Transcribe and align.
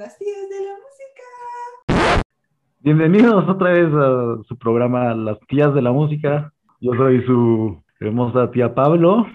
las 0.00 0.18
tías 0.18 0.48
de 0.48 0.64
la 0.64 0.72
música. 0.80 2.22
Bienvenidos 2.78 3.46
otra 3.46 3.72
vez 3.72 3.92
a 3.92 4.42
su 4.48 4.56
programa 4.56 5.14
Las 5.14 5.38
tías 5.40 5.74
de 5.74 5.82
la 5.82 5.92
música. 5.92 6.54
Yo 6.80 6.94
soy 6.94 7.22
su 7.26 7.82
hermosa 8.00 8.50
tía 8.50 8.74
Pablo. 8.74 9.26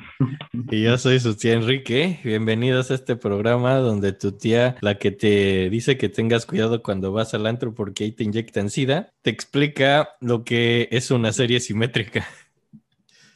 Y 0.71 0.81
yo 0.81 0.97
soy 0.97 1.19
su 1.19 1.37
tía 1.37 1.53
Enrique. 1.53 2.19
Bienvenidos 2.23 2.89
a 2.89 2.95
este 2.95 3.15
programa 3.15 3.75
donde 3.75 4.11
tu 4.11 4.31
tía, 4.31 4.75
la 4.81 4.95
que 4.95 5.11
te 5.11 5.69
dice 5.69 5.99
que 5.99 6.09
tengas 6.09 6.47
cuidado 6.47 6.81
cuando 6.81 7.11
vas 7.11 7.35
al 7.35 7.45
antro 7.45 7.75
porque 7.75 8.05
ahí 8.05 8.11
te 8.11 8.23
inyectan 8.23 8.71
sida, 8.71 9.11
te 9.21 9.29
explica 9.29 10.15
lo 10.19 10.43
que 10.43 10.87
es 10.89 11.11
una 11.11 11.31
serie 11.31 11.59
simétrica. 11.59 12.25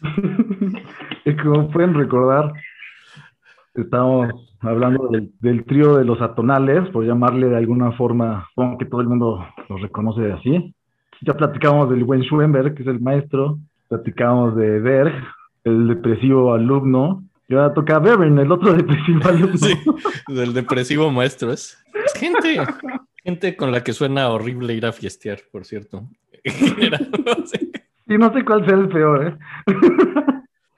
como 1.43 1.69
pueden 1.69 1.93
recordar, 1.93 2.53
estamos 3.75 4.48
hablando 4.61 5.07
del, 5.07 5.31
del, 5.39 5.65
trío 5.65 5.97
de 5.97 6.05
los 6.05 6.21
atonales, 6.21 6.89
por 6.89 7.05
llamarle 7.05 7.47
de 7.47 7.57
alguna 7.57 7.91
forma, 7.93 8.47
supongo 8.49 8.77
que 8.77 8.85
todo 8.85 9.01
el 9.01 9.07
mundo 9.07 9.45
los 9.69 9.81
reconoce 9.81 10.31
así. 10.31 10.73
Ya 11.21 11.35
platicamos 11.35 11.89
del 11.89 12.03
buen 12.03 12.21
Schoenberg, 12.21 12.75
que 12.75 12.83
es 12.83 12.87
el 12.87 12.99
maestro, 12.99 13.59
platicamos 13.87 14.55
de 14.55 14.79
Berg, 14.79 15.13
el 15.63 15.87
depresivo 15.87 16.53
alumno, 16.53 17.23
y 17.47 17.55
ahora 17.55 17.73
toca 17.73 17.99
Bevern, 17.99 18.37
el 18.37 18.51
otro 18.51 18.73
depresivo 18.77 19.27
alumno. 19.27 19.57
Sí, 19.57 19.73
del 20.27 20.53
depresivo 20.53 21.11
maestro. 21.11 21.51
Es, 21.51 21.83
es 22.05 22.13
gente, 22.13 22.57
gente 23.23 23.55
con 23.55 23.71
la 23.71 23.83
que 23.83 23.93
suena 23.93 24.29
horrible 24.29 24.75
ir 24.75 24.85
a 24.85 24.91
fiestear, 24.91 25.39
por 25.51 25.65
cierto. 25.65 26.03
no 26.45 27.45
sé. 27.45 27.69
Y 28.07 28.17
no 28.17 28.33
sé 28.33 28.43
cuál 28.43 28.65
sea 28.65 28.75
el 28.75 28.89
peor, 28.89 29.27
¿eh? 29.27 29.37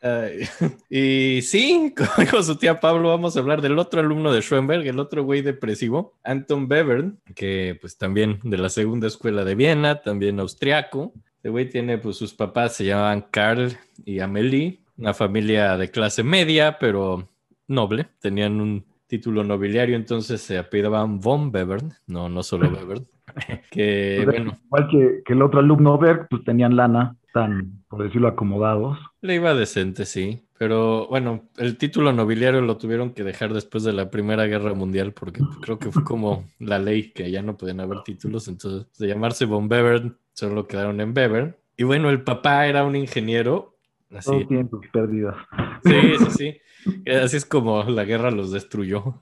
Uh, 0.03 0.43
y 0.89 1.41
sí, 1.43 1.93
como 1.97 2.09
dijo 2.17 2.41
su 2.41 2.55
tía 2.55 2.79
Pablo, 2.79 3.09
vamos 3.09 3.35
a 3.35 3.39
hablar 3.39 3.61
del 3.61 3.77
otro 3.77 3.99
alumno 3.99 4.33
de 4.33 4.41
Schoenberg, 4.41 4.87
el 4.87 4.99
otro 4.99 5.23
güey 5.23 5.41
depresivo, 5.41 6.17
Anton 6.23 6.67
Bevern, 6.67 7.19
que 7.35 7.77
pues 7.79 7.97
también 7.97 8.39
de 8.43 8.57
la 8.57 8.69
segunda 8.69 9.07
escuela 9.07 9.43
de 9.43 9.55
Viena, 9.55 10.01
también 10.01 10.39
austriaco. 10.39 11.13
Este 11.35 11.49
güey 11.49 11.69
tiene, 11.69 11.97
pues 11.97 12.17
sus 12.17 12.33
papás 12.33 12.75
se 12.75 12.85
llamaban 12.85 13.25
Karl 13.31 13.77
y 14.05 14.19
Amelie, 14.19 14.81
una 14.97 15.13
familia 15.13 15.77
de 15.77 15.89
clase 15.89 16.23
media, 16.23 16.77
pero 16.79 17.29
noble. 17.67 18.07
Tenían 18.19 18.59
un 18.61 18.85
título 19.07 19.43
nobiliario, 19.43 19.95
entonces 19.95 20.41
se 20.41 20.57
apellidaban 20.57 21.19
von 21.19 21.51
Bevern, 21.51 21.93
no, 22.07 22.29
no 22.29 22.43
solo 22.43 22.69
Bevern. 22.71 23.07
que, 23.71 24.21
pues, 24.23 24.37
bueno. 24.37 24.57
Igual 24.65 24.87
que, 24.89 25.21
que 25.25 25.33
el 25.33 25.41
otro 25.41 25.59
alumno 25.59 25.97
Berg, 25.97 26.27
pues 26.29 26.43
tenían 26.43 26.75
lana 26.75 27.15
tan, 27.33 27.83
por 27.87 28.03
decirlo, 28.03 28.27
acomodados. 28.27 28.97
Le 29.21 29.35
iba 29.35 29.53
decente, 29.53 30.05
sí. 30.05 30.43
Pero 30.57 31.07
bueno, 31.07 31.49
el 31.57 31.77
título 31.77 32.13
nobiliario 32.13 32.61
lo 32.61 32.77
tuvieron 32.77 33.13
que 33.13 33.23
dejar 33.23 33.51
después 33.51 33.83
de 33.83 33.93
la 33.93 34.11
Primera 34.11 34.45
Guerra 34.45 34.75
Mundial 34.75 35.11
porque 35.11 35.41
creo 35.59 35.79
que 35.79 35.91
fue 35.91 36.03
como 36.03 36.45
la 36.59 36.77
ley 36.77 37.11
que 37.13 37.31
ya 37.31 37.41
no 37.41 37.57
podían 37.57 37.79
haber 37.79 38.03
títulos. 38.03 38.47
Entonces, 38.47 38.85
de 38.99 39.07
llamarse 39.07 39.45
von 39.45 39.67
Bevern, 39.67 40.17
solo 40.33 40.67
quedaron 40.67 41.01
en 41.01 41.15
Bevern. 41.15 41.55
Y 41.77 41.83
bueno, 41.83 42.11
el 42.11 42.21
papá 42.21 42.67
era 42.67 42.83
un 42.83 42.95
ingeniero. 42.95 43.75
Así. 44.11 44.29
Todo 44.29 44.47
tiene 44.47 44.69
sus 44.69 44.87
pérdidas. 44.89 45.35
Sí, 45.83 45.95
sí, 46.19 46.25
sí. 46.37 46.61
Así 47.09 47.37
es 47.37 47.45
como 47.45 47.83
la 47.83 48.03
guerra 48.03 48.29
los 48.29 48.51
destruyó. 48.51 49.15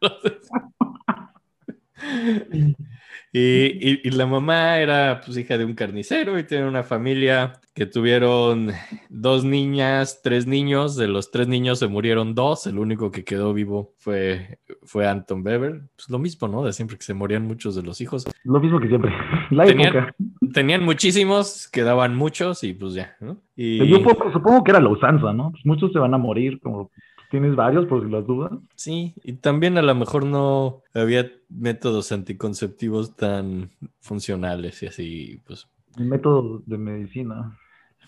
Y, 3.32 3.40
y, 3.40 4.00
y, 4.02 4.10
la 4.10 4.26
mamá 4.26 4.78
era 4.78 5.20
pues 5.24 5.36
hija 5.36 5.56
de 5.56 5.64
un 5.64 5.74
carnicero 5.74 6.36
y 6.36 6.42
tiene 6.44 6.66
una 6.66 6.82
familia 6.82 7.60
que 7.74 7.86
tuvieron 7.86 8.72
dos 9.08 9.44
niñas, 9.44 10.20
tres 10.22 10.48
niños. 10.48 10.96
De 10.96 11.06
los 11.06 11.30
tres 11.30 11.46
niños 11.46 11.78
se 11.78 11.86
murieron 11.86 12.34
dos. 12.34 12.66
El 12.66 12.78
único 12.78 13.12
que 13.12 13.24
quedó 13.24 13.54
vivo 13.54 13.94
fue, 13.98 14.58
fue 14.82 15.06
Anton 15.06 15.46
Weber. 15.46 15.82
Pues 15.94 16.10
lo 16.10 16.18
mismo, 16.18 16.48
¿no? 16.48 16.64
De 16.64 16.72
siempre 16.72 16.98
que 16.98 17.04
se 17.04 17.14
morían 17.14 17.46
muchos 17.46 17.76
de 17.76 17.82
los 17.82 18.00
hijos. 18.00 18.26
Lo 18.42 18.58
mismo 18.58 18.80
que 18.80 18.88
siempre. 18.88 19.12
La 19.50 19.64
tenían, 19.64 19.96
época. 19.96 20.14
tenían 20.52 20.84
muchísimos, 20.84 21.68
quedaban 21.68 22.16
muchos 22.16 22.64
y 22.64 22.74
pues 22.74 22.94
ya, 22.94 23.16
¿no? 23.20 23.38
Y... 23.54 23.86
Yo 23.86 23.98
supongo, 24.32 24.64
que 24.64 24.72
era 24.72 24.80
la 24.80 24.88
usanza, 24.88 25.32
¿no? 25.32 25.52
Pues 25.52 25.64
muchos 25.64 25.92
se 25.92 25.98
van 25.98 26.14
a 26.14 26.18
morir 26.18 26.60
como 26.60 26.90
¿Tienes 27.30 27.54
varios 27.54 27.86
por 27.86 28.10
las 28.10 28.26
dudas? 28.26 28.52
Sí, 28.74 29.14
y 29.22 29.34
también 29.34 29.78
a 29.78 29.82
lo 29.82 29.94
mejor 29.94 30.24
no 30.24 30.82
había 30.92 31.30
métodos 31.48 32.10
anticonceptivos 32.10 33.14
tan 33.14 33.70
funcionales 34.00 34.82
y 34.82 34.86
así, 34.86 35.40
pues. 35.46 35.68
Métodos 35.96 36.66
de 36.66 36.76
medicina. 36.76 37.56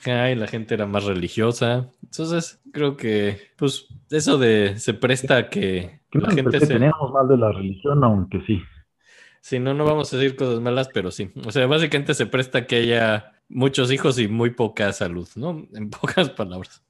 Ay, 0.04 0.34
la 0.34 0.48
gente 0.48 0.74
era 0.74 0.86
más 0.86 1.04
religiosa. 1.04 1.88
Entonces, 2.02 2.60
creo 2.72 2.96
que, 2.96 3.38
pues, 3.56 3.86
eso 4.10 4.38
de 4.38 4.76
se 4.78 4.94
presta 4.94 5.36
a 5.36 5.48
que 5.48 6.00
la 6.10 6.30
gente 6.32 6.58
se. 6.58 6.66
tenemos 6.66 7.12
mal 7.12 7.28
de 7.28 7.36
la 7.36 7.52
religión, 7.52 8.02
aunque 8.02 8.40
sí. 8.44 8.60
Sí, 9.40 9.60
no, 9.60 9.72
no 9.72 9.84
vamos 9.84 10.12
a 10.12 10.16
decir 10.16 10.34
cosas 10.34 10.60
malas, 10.60 10.88
pero 10.92 11.12
sí. 11.12 11.30
O 11.46 11.52
sea, 11.52 11.66
básicamente 11.68 12.14
se 12.14 12.26
presta 12.26 12.58
a 12.58 12.66
que 12.66 12.76
haya 12.76 13.32
muchos 13.48 13.92
hijos 13.92 14.18
y 14.18 14.26
muy 14.26 14.50
poca 14.50 14.92
salud, 14.92 15.28
¿no? 15.36 15.64
En 15.74 15.90
pocas 15.90 16.30
palabras. 16.30 16.82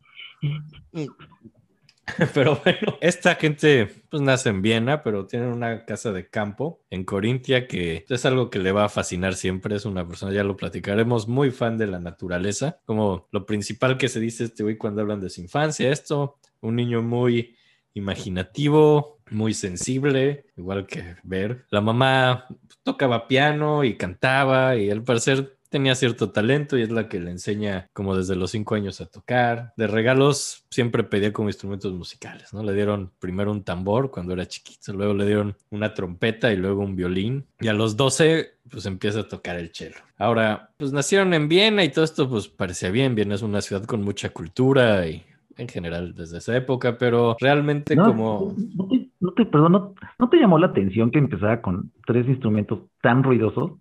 Pero 2.34 2.60
bueno, 2.64 2.98
esta 3.00 3.36
gente 3.36 3.88
pues 4.10 4.22
nace 4.22 4.48
en 4.48 4.60
Viena, 4.60 5.02
pero 5.02 5.26
tienen 5.26 5.48
una 5.48 5.84
casa 5.84 6.12
de 6.12 6.28
campo 6.28 6.80
en 6.90 7.04
Corintia 7.04 7.68
que 7.68 8.04
es 8.08 8.26
algo 8.26 8.50
que 8.50 8.58
le 8.58 8.72
va 8.72 8.84
a 8.84 8.88
fascinar 8.88 9.34
siempre. 9.34 9.76
Es 9.76 9.84
una 9.84 10.06
persona, 10.06 10.32
ya 10.32 10.44
lo 10.44 10.56
platicaremos, 10.56 11.28
muy 11.28 11.50
fan 11.50 11.78
de 11.78 11.86
la 11.86 12.00
naturaleza. 12.00 12.80
Como 12.84 13.28
lo 13.30 13.46
principal 13.46 13.98
que 13.98 14.08
se 14.08 14.20
dice 14.20 14.44
este 14.44 14.62
güey 14.64 14.76
cuando 14.76 15.00
hablan 15.00 15.20
de 15.20 15.30
su 15.30 15.40
infancia, 15.40 15.90
esto, 15.90 16.38
un 16.60 16.76
niño 16.76 17.02
muy 17.02 17.56
imaginativo, 17.94 19.18
muy 19.30 19.54
sensible, 19.54 20.46
igual 20.56 20.86
que 20.86 21.16
ver. 21.22 21.66
La 21.70 21.80
mamá 21.80 22.46
tocaba 22.82 23.28
piano 23.28 23.84
y 23.84 23.96
cantaba 23.96 24.76
y 24.76 24.90
al 24.90 25.04
parecer 25.04 25.56
tenía 25.72 25.94
cierto 25.94 26.30
talento 26.30 26.76
y 26.76 26.82
es 26.82 26.90
la 26.90 27.08
que 27.08 27.18
le 27.18 27.30
enseña 27.30 27.88
como 27.94 28.14
desde 28.14 28.36
los 28.36 28.50
cinco 28.50 28.74
años 28.74 29.00
a 29.00 29.06
tocar. 29.06 29.72
De 29.76 29.86
regalos 29.86 30.66
siempre 30.70 31.02
pedía 31.02 31.32
como 31.32 31.48
instrumentos 31.48 31.92
musicales, 31.94 32.52
¿no? 32.52 32.62
Le 32.62 32.74
dieron 32.74 33.10
primero 33.18 33.50
un 33.50 33.64
tambor 33.64 34.10
cuando 34.10 34.34
era 34.34 34.46
chiquito, 34.46 34.92
luego 34.92 35.14
le 35.14 35.26
dieron 35.26 35.56
una 35.70 35.94
trompeta 35.94 36.52
y 36.52 36.56
luego 36.56 36.82
un 36.82 36.94
violín. 36.94 37.46
Y 37.58 37.68
a 37.68 37.72
los 37.72 37.96
12 37.96 38.50
pues 38.70 38.86
empieza 38.86 39.20
a 39.20 39.28
tocar 39.28 39.56
el 39.56 39.74
cello. 39.74 39.96
Ahora, 40.18 40.70
pues 40.76 40.92
nacieron 40.92 41.34
en 41.34 41.48
Viena 41.48 41.82
y 41.82 41.88
todo 41.88 42.04
esto 42.04 42.28
pues 42.28 42.48
parecía 42.48 42.90
bien. 42.90 43.14
Viena 43.14 43.34
es 43.34 43.42
una 43.42 43.62
ciudad 43.62 43.84
con 43.84 44.02
mucha 44.02 44.28
cultura 44.28 45.06
y 45.06 45.24
en 45.56 45.68
general 45.68 46.14
desde 46.14 46.38
esa 46.38 46.56
época, 46.56 46.98
pero 46.98 47.36
realmente 47.40 47.96
no, 47.96 48.04
como... 48.04 48.54
No 48.76 48.88
te, 48.88 49.08
no 49.20 49.32
te, 49.32 49.46
perdón, 49.46 49.72
no, 49.72 49.94
¿no 50.18 50.28
te 50.28 50.36
llamó 50.36 50.58
la 50.58 50.68
atención 50.68 51.10
que 51.10 51.18
empezara 51.18 51.62
con 51.62 51.92
tres 52.06 52.26
instrumentos 52.28 52.80
tan 53.00 53.22
ruidosos? 53.22 53.72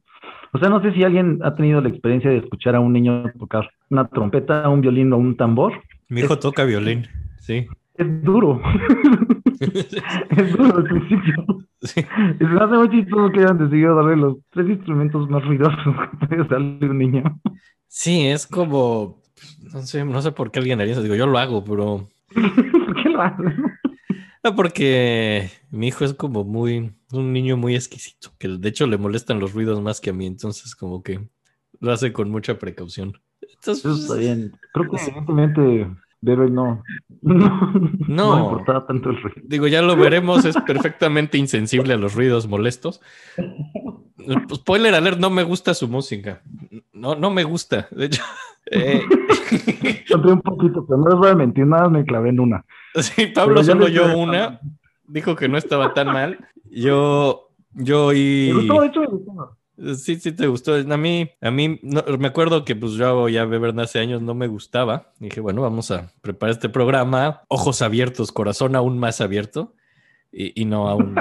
O 0.54 0.60
sea, 0.60 0.70
no 0.70 0.82
sé 0.82 0.92
si 0.94 1.04
alguien 1.04 1.40
ha 1.44 1.56
tenido 1.56 1.80
la 1.82 1.90
experiencia 1.90 2.30
de 2.30 2.38
escuchar 2.38 2.76
a 2.76 2.80
un 2.80 2.92
niño 2.92 3.32
tocar 3.40 3.70
una 3.90 4.08
trompeta, 4.08 4.68
un 4.68 4.82
violín 4.82 5.14
o 5.14 5.18
un 5.18 5.38
tambor. 5.38 5.74
Mi 6.10 6.22
hijo 6.22 6.34
es, 6.34 6.40
toca 6.40 6.66
violín, 6.66 7.08
sí. 7.40 7.68
Es 7.96 8.24
duro. 8.24 8.62
es 9.60 10.58
duro 10.58 10.78
al 10.78 10.84
principio. 10.84 11.46
Sí. 11.82 12.02
Y 12.02 12.38
se 12.38 12.46
me 12.46 12.60
hace 12.60 12.76
muy 12.76 12.90
chistoso 12.90 13.32
que 13.32 13.40
hayan 13.40 13.58
decidido 13.58 13.96
darle 13.96 14.18
los 14.18 14.38
tres 14.52 14.70
instrumentos 14.70 15.30
más 15.30 15.44
ruidosos 15.46 15.96
que 16.12 16.28
puede 16.28 16.44
darle 16.44 16.90
un 16.90 16.98
niño. 16.98 17.40
Sí, 17.88 18.28
es 18.28 18.46
como. 18.46 19.22
No 19.74 19.82
sé, 19.82 20.04
no 20.04 20.22
sé 20.22 20.32
por 20.32 20.52
qué 20.52 20.60
alguien 20.60 20.82
haría 20.82 20.94
eso. 20.94 21.02
Digo, 21.02 21.16
yo 21.16 21.28
lo 21.28 21.38
hago, 21.38 21.64
pero. 21.64 22.08
¿Por 22.34 23.04
qué 23.04 23.10
lo 23.10 23.22
hago? 23.22 23.44
No, 24.44 24.56
porque 24.56 25.52
mi 25.70 25.88
hijo 25.88 26.04
es 26.04 26.14
como 26.16 26.44
muy, 26.44 26.94
un 27.12 27.34
niño 27.34 27.58
muy 27.58 27.76
exquisito, 27.76 28.32
que 28.40 28.48
de 28.48 28.70
hecho 28.70 28.88
le 28.88 28.98
molestan 28.98 29.40
los 29.40 29.54
ruidos 29.54 29.82
más 29.82 30.02
que 30.02 30.10
a 30.10 30.14
mí, 30.14 30.26
entonces 30.26 30.76
como 30.76 31.04
que 31.04 31.28
lo 31.80 31.92
hace 31.92 32.12
con 32.12 32.32
mucha 32.32 32.58
precaución. 32.58 33.22
Entonces, 33.42 33.86
Eso 33.86 34.02
está 34.02 34.16
bien. 34.16 34.58
Creo 34.74 34.90
que 34.90 34.98
evidentemente 35.02 35.88
debe 36.22 36.50
no, 36.50 36.84
no, 37.22 37.74
no, 38.08 38.64
no 38.66 38.84
tanto 38.86 39.10
el 39.10 39.22
ruido. 39.22 39.42
Digo, 39.44 39.68
ya 39.68 39.82
lo 39.82 39.96
veremos, 39.96 40.46
es 40.46 40.56
perfectamente 40.66 41.38
insensible 41.38 41.94
a 41.94 41.98
los 41.98 42.16
ruidos 42.16 42.48
molestos. 42.48 43.02
Spoiler 44.56 44.94
alert, 44.94 45.20
no 45.20 45.30
me 45.30 45.44
gusta 45.44 45.74
su 45.74 45.88
música. 45.88 46.42
No, 46.94 47.16
no 47.16 47.32
me 47.32 47.44
gusta. 47.44 47.88
De 47.92 48.06
hecho, 48.06 48.24
eh... 48.72 49.02
un 50.24 50.42
poquito, 50.42 50.86
pero 50.86 51.00
no 51.00 51.10
les 51.10 51.18
voy 51.18 51.30
a 51.30 51.36
mentir, 51.36 51.66
nada 51.66 51.90
me 51.90 52.04
clavé 52.06 52.30
en 52.30 52.40
una. 52.40 52.66
Sí, 52.96 53.28
Pablo 53.28 53.64
solo 53.64 53.88
yo 53.88 54.18
una. 54.18 54.60
Dijo 55.08 55.36
que 55.36 55.48
no 55.48 55.58
estaba 55.58 55.94
tan 55.94 56.08
mal. 56.08 56.40
Yo, 56.70 57.50
yo 57.74 58.12
y. 58.14 58.48
¿Te 58.48 58.54
gustó? 58.54 58.82
De 58.82 58.88
hecho, 58.88 59.02
me 59.02 59.08
gustó. 59.08 59.58
Sí, 59.96 60.16
sí, 60.18 60.32
te 60.32 60.48
gustó. 60.48 60.76
A 60.76 60.98
mí, 60.98 61.30
a 61.40 61.52
mí, 61.52 61.80
no, 61.82 62.04
me 62.20 62.28
acuerdo 62.28 62.66
que 62.66 62.76
pues 62.76 62.94
yo 62.94 63.30
ya 63.30 63.46
beber 63.46 63.78
hace 63.80 64.00
años 64.00 64.22
no 64.22 64.36
me 64.36 64.48
gustaba. 64.48 65.14
Dije, 65.20 65.40
bueno, 65.40 65.62
vamos 65.62 65.90
a 65.92 66.12
preparar 66.22 66.52
este 66.52 66.70
programa. 66.70 67.42
Ojos 67.48 67.82
abiertos, 67.82 68.32
corazón 68.32 68.76
aún 68.76 69.00
más 69.00 69.22
abierto. 69.22 69.74
Y, 70.32 70.62
y 70.62 70.66
no 70.66 70.88
aún. 70.88 71.16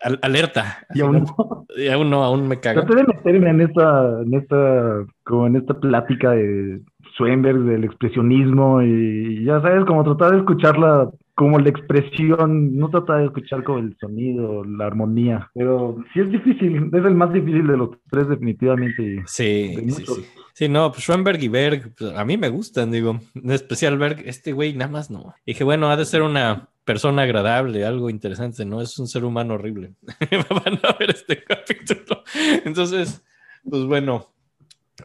Al, 0.00 0.18
alerta. 0.22 0.86
Y 0.94 1.00
aún 1.00 1.24
no. 1.24 1.66
Y 1.76 1.88
aún 1.88 2.10
no, 2.10 2.22
aún 2.22 2.48
me 2.48 2.60
caga. 2.60 2.84
Traté 2.84 3.02
de 3.02 3.04
meterme 3.04 3.50
en 3.50 3.60
esta, 3.62 4.22
en 4.22 4.34
esta, 4.34 5.06
como 5.24 5.46
en 5.46 5.56
esta 5.56 5.74
plática 5.74 6.30
de 6.30 6.80
Schoenberg, 7.16 7.60
del 7.60 7.84
expresionismo, 7.84 8.82
y 8.82 9.44
ya 9.44 9.60
sabes, 9.60 9.84
como 9.84 10.04
tratar 10.04 10.32
de 10.32 10.38
escucharla 10.38 11.10
como 11.36 11.58
la 11.58 11.68
expresión, 11.68 12.76
no 12.78 12.88
trata 12.88 13.18
de 13.18 13.26
escuchar 13.26 13.62
como 13.62 13.78
el 13.78 13.94
sonido, 14.00 14.64
la 14.64 14.86
armonía, 14.86 15.50
pero 15.54 16.02
sí 16.12 16.20
es 16.20 16.30
difícil, 16.32 16.90
es 16.90 17.04
el 17.04 17.14
más 17.14 17.30
difícil 17.30 17.66
de 17.66 17.76
los 17.76 17.90
tres 18.10 18.26
definitivamente. 18.26 19.02
y 19.02 19.18
Sí, 19.26 19.76
de 19.76 19.90
sí, 19.90 20.06
sí. 20.06 20.26
Sí, 20.54 20.68
no, 20.70 20.90
pues 20.90 21.04
Schoenberg 21.04 21.42
y 21.42 21.48
Berg, 21.48 21.92
pues, 21.98 22.16
a 22.16 22.24
mí 22.24 22.38
me 22.38 22.48
gustan, 22.48 22.90
digo, 22.90 23.20
en 23.34 23.50
especial 23.50 23.98
Berg, 23.98 24.22
este 24.24 24.54
güey 24.54 24.72
nada 24.72 24.90
más 24.90 25.10
no. 25.10 25.34
Dije, 25.44 25.62
bueno, 25.62 25.90
ha 25.90 25.96
de 25.98 26.06
ser 26.06 26.22
una 26.22 26.70
persona 26.86 27.22
agradable, 27.22 27.84
algo 27.84 28.08
interesante, 28.08 28.64
¿no? 28.64 28.80
Es 28.80 28.98
un 28.98 29.08
ser 29.08 29.24
humano 29.24 29.54
horrible. 29.54 29.94
Van 30.48 30.80
a 30.82 30.96
ver 30.98 31.10
este 31.10 31.42
capítulo. 31.42 32.22
Entonces, 32.64 33.22
pues 33.68 33.82
bueno, 33.84 34.32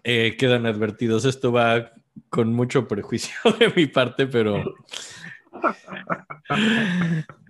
eh, 0.03 0.37
quedan 0.37 0.67
advertidos. 0.67 1.25
Esto 1.25 1.51
va 1.51 1.91
con 2.29 2.53
mucho 2.53 2.87
prejuicio 2.87 3.33
de 3.59 3.73
mi 3.75 3.87
parte, 3.87 4.27
pero... 4.27 4.63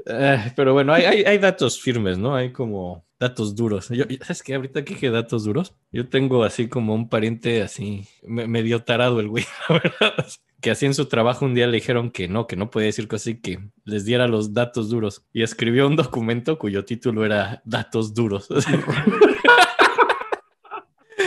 Eh, 0.08 0.52
pero 0.56 0.74
bueno, 0.74 0.94
hay, 0.94 1.04
hay, 1.04 1.24
hay 1.24 1.38
datos 1.38 1.80
firmes, 1.80 2.18
¿no? 2.18 2.36
Hay 2.36 2.52
como 2.52 3.06
datos 3.22 3.56
duros. 3.56 3.88
Yo, 3.90 4.04
¿Sabes 4.22 4.42
qué? 4.44 4.56
Ahorita 4.56 4.84
que 4.84 4.96
dije 4.96 5.10
datos 5.12 5.44
duros, 5.46 5.76
yo 5.92 6.10
tengo 6.10 6.44
así 6.44 6.68
como 6.68 6.96
un 6.96 7.08
pariente 7.08 7.62
así, 7.62 8.08
me- 8.24 8.48
medio 8.48 8.84
tarado 8.84 9.20
el 9.20 9.30
güey, 9.30 9.46
la 9.70 9.76
verdad. 9.80 10.26
Que 10.60 10.72
así 10.72 10.86
en 10.88 10.94
su 10.94 11.06
trabajo 11.06 11.46
un 11.46 11.54
día 11.56 11.68
le 11.68 11.78
dijeron 11.78 12.12
que 12.12 12.28
no, 12.28 12.46
que 12.48 12.56
no 12.56 12.70
podía 12.70 12.88
decir 12.88 13.08
cosas 13.08 13.28
y 13.28 13.40
que 13.42 13.60
les 13.86 14.06
diera 14.06 14.28
los 14.28 14.54
datos 14.54 14.90
duros. 14.90 15.24
Y 15.34 15.44
escribió 15.44 15.88
un 15.88 15.96
documento 15.96 16.58
cuyo 16.60 16.84
título 16.84 17.26
era 17.26 17.62
Datos 17.66 18.14
duros. 18.14 18.48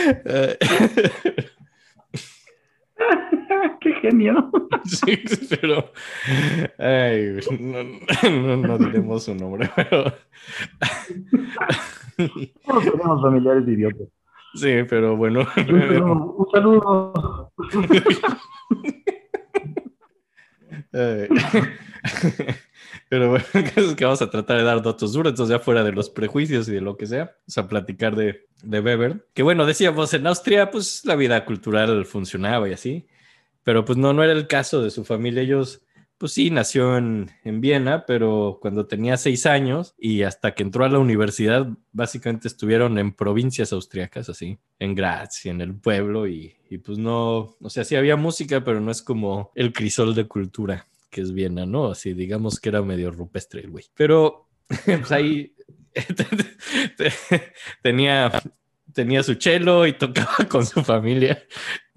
¡Qué 3.81 3.93
genio! 4.01 4.51
Sí, 4.85 5.17
pero. 5.49 5.91
Ay, 6.77 7.39
no, 7.59 7.83
no, 8.29 8.57
no 8.57 8.77
diremos 8.77 9.23
su 9.23 9.33
nombre, 9.33 9.67
pero. 9.75 10.13
Todos 12.67 12.83
tenemos 12.83 13.21
familiares 13.21 13.67
idiotas. 13.67 14.07
Sí, 14.53 14.83
pero 14.87 15.17
bueno. 15.17 15.39
Un 15.57 16.51
saludo. 16.51 17.51
Un 17.57 17.81
saludo. 20.91 22.55
Pero 23.15 23.29
bueno, 23.29 23.45
que 23.95 24.03
vamos 24.03 24.21
a 24.21 24.29
tratar 24.29 24.57
de 24.57 24.63
dar 24.63 24.83
datos 24.83 25.13
duros, 25.13 25.31
entonces 25.31 25.55
ya 25.55 25.63
fuera 25.63 25.85
de 25.85 25.93
los 25.93 26.09
prejuicios 26.09 26.67
y 26.67 26.73
de 26.73 26.81
lo 26.81 26.97
que 26.97 27.05
sea, 27.05 27.37
vamos 27.47 27.57
a 27.57 27.67
platicar 27.69 28.13
de, 28.13 28.41
de 28.61 28.81
Weber. 28.81 29.25
Que 29.33 29.41
bueno, 29.41 29.65
decíamos, 29.65 30.13
en 30.13 30.27
Austria, 30.27 30.69
pues 30.69 31.05
la 31.05 31.15
vida 31.15 31.45
cultural 31.45 32.05
funcionaba 32.05 32.67
y 32.67 32.73
así, 32.73 33.07
pero 33.63 33.85
pues 33.85 33.97
no, 33.97 34.11
no 34.11 34.21
era 34.21 34.33
el 34.33 34.47
caso 34.47 34.83
de 34.83 34.91
su 34.91 35.05
familia. 35.05 35.43
Ellos, 35.43 35.81
pues 36.17 36.33
sí, 36.33 36.49
nació 36.49 36.97
en, 36.97 37.31
en 37.45 37.61
Viena, 37.61 38.05
pero 38.05 38.59
cuando 38.61 38.85
tenía 38.85 39.15
seis 39.15 39.45
años 39.45 39.95
y 39.97 40.23
hasta 40.23 40.53
que 40.53 40.63
entró 40.63 40.83
a 40.83 40.89
la 40.89 40.99
universidad, 40.99 41.69
básicamente 41.93 42.49
estuvieron 42.49 42.97
en 42.97 43.13
provincias 43.13 43.71
austriacas, 43.71 44.27
así, 44.27 44.59
en 44.77 44.93
Graz 44.93 45.45
y 45.45 45.49
en 45.51 45.61
el 45.61 45.73
pueblo, 45.73 46.27
y, 46.27 46.57
y 46.69 46.79
pues 46.79 46.97
no, 46.97 47.55
o 47.61 47.69
sea, 47.69 47.85
sí 47.85 47.95
había 47.95 48.17
música, 48.17 48.65
pero 48.65 48.81
no 48.81 48.91
es 48.91 49.01
como 49.01 49.53
el 49.55 49.71
crisol 49.71 50.15
de 50.15 50.27
cultura 50.27 50.85
que 51.15 51.21
es 51.21 51.31
Viena, 51.31 51.65
¿no? 51.65 51.91
Así, 51.91 52.13
digamos 52.13 52.59
que 52.59 52.67
era 52.67 52.81
medio 52.81 53.09
rupestre 53.09 53.61
el 53.61 53.69
güey. 53.69 53.85
Pero, 53.95 54.49
pues 54.85 55.13
ahí 55.13 55.55
tenía, 57.81 58.29
tenía 58.91 59.23
su 59.23 59.35
chelo 59.35 59.87
y 59.87 59.93
tocaba 59.93 60.35
con 60.49 60.65
su 60.65 60.83
familia. 60.83 61.41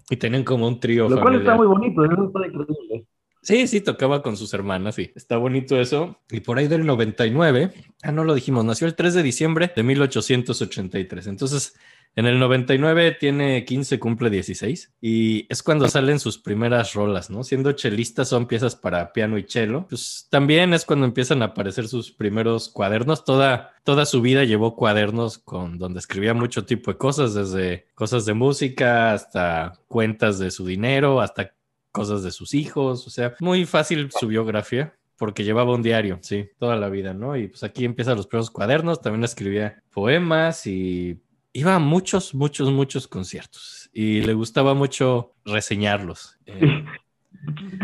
Y 0.08 0.18
tenían 0.18 0.44
como 0.44 0.68
un 0.68 0.78
trío 0.78 1.08
Lo 1.08 1.16
cual 1.16 1.34
familiar. 1.34 1.42
está 1.42 1.56
muy 1.56 1.66
bonito, 1.66 2.04
eso 2.04 2.26
está 2.26 2.46
increíble. 2.46 3.06
Sí, 3.42 3.66
sí, 3.66 3.80
tocaba 3.80 4.22
con 4.22 4.36
sus 4.36 4.54
hermanas, 4.54 4.94
sí. 4.94 5.10
Está 5.16 5.36
bonito 5.36 5.80
eso. 5.80 6.20
Y 6.30 6.38
por 6.38 6.58
ahí 6.58 6.68
del 6.68 6.86
99, 6.86 7.72
ah, 8.04 8.12
no 8.12 8.22
lo 8.22 8.36
dijimos, 8.36 8.64
nació 8.64 8.86
el 8.86 8.94
3 8.94 9.14
de 9.14 9.22
diciembre 9.24 9.72
de 9.74 9.82
1883. 9.82 11.26
Entonces, 11.26 11.74
en 12.14 12.26
el 12.26 12.38
99 12.38 13.16
tiene 13.19 13.64
15, 13.64 13.99
cumple 13.99 14.31
16. 14.31 14.94
Y 15.00 15.46
es 15.49 15.62
cuando 15.62 15.88
salen 15.88 16.19
sus 16.19 16.38
primeras 16.38 16.94
rolas, 16.94 17.31
¿no? 17.31 17.44
Siendo 17.44 17.72
chelista 17.72 18.25
son 18.25 18.46
piezas 18.46 18.76
para 18.76 19.12
piano 19.12 19.38
y 19.38 19.44
cello. 19.44 19.87
Pues 19.88 20.26
también 20.31 20.75
es 20.75 20.84
cuando 20.84 21.06
empiezan 21.06 21.43
a 21.43 21.46
aparecer 21.46 21.87
sus 21.88 22.10
primeros 22.10 22.69
cuadernos. 22.69 23.25
Toda, 23.25 23.72
toda 23.84 24.05
su 24.05 24.20
vida 24.20 24.44
llevó 24.44 24.75
cuadernos 24.75 25.38
con 25.38 25.78
donde 25.78 26.00
escribía 26.00 26.34
mucho 26.34 26.64
tipo 26.64 26.90
de 26.90 26.99
cosas, 26.99 27.34
desde 27.34 27.87
cosas 27.94 28.26
de 28.26 28.34
música 28.34 29.12
hasta 29.12 29.75
cuentas 29.87 30.38
de 30.38 30.50
su 30.50 30.66
dinero, 30.66 31.20
hasta 31.20 31.54
cosas 31.93 32.22
de 32.22 32.31
sus 32.31 32.54
hijos, 32.54 33.06
o 33.06 33.11
sea, 33.11 33.34
muy 33.40 33.64
fácil 33.64 34.11
su 34.12 34.28
biografía 34.28 34.94
porque 35.19 35.43
llevaba 35.43 35.75
un 35.75 35.82
diario, 35.82 36.20
sí, 36.22 36.49
toda 36.58 36.76
la 36.76 36.88
vida, 36.88 37.12
¿no? 37.12 37.37
Y 37.37 37.49
pues 37.49 37.64
aquí 37.64 37.84
empiezan 37.84 38.16
los 38.16 38.28
primeros 38.28 38.50
cuadernos, 38.50 39.02
también 39.02 39.25
escribía 39.25 39.82
poemas 39.90 40.64
y 40.66 41.20
iba 41.52 41.74
a 41.74 41.78
muchos, 41.78 42.34
muchos, 42.34 42.70
muchos 42.70 43.08
conciertos 43.08 43.90
y 43.92 44.20
le 44.22 44.34
gustaba 44.34 44.74
mucho 44.74 45.34
reseñarlos. 45.44 46.38
Eh, 46.46 46.84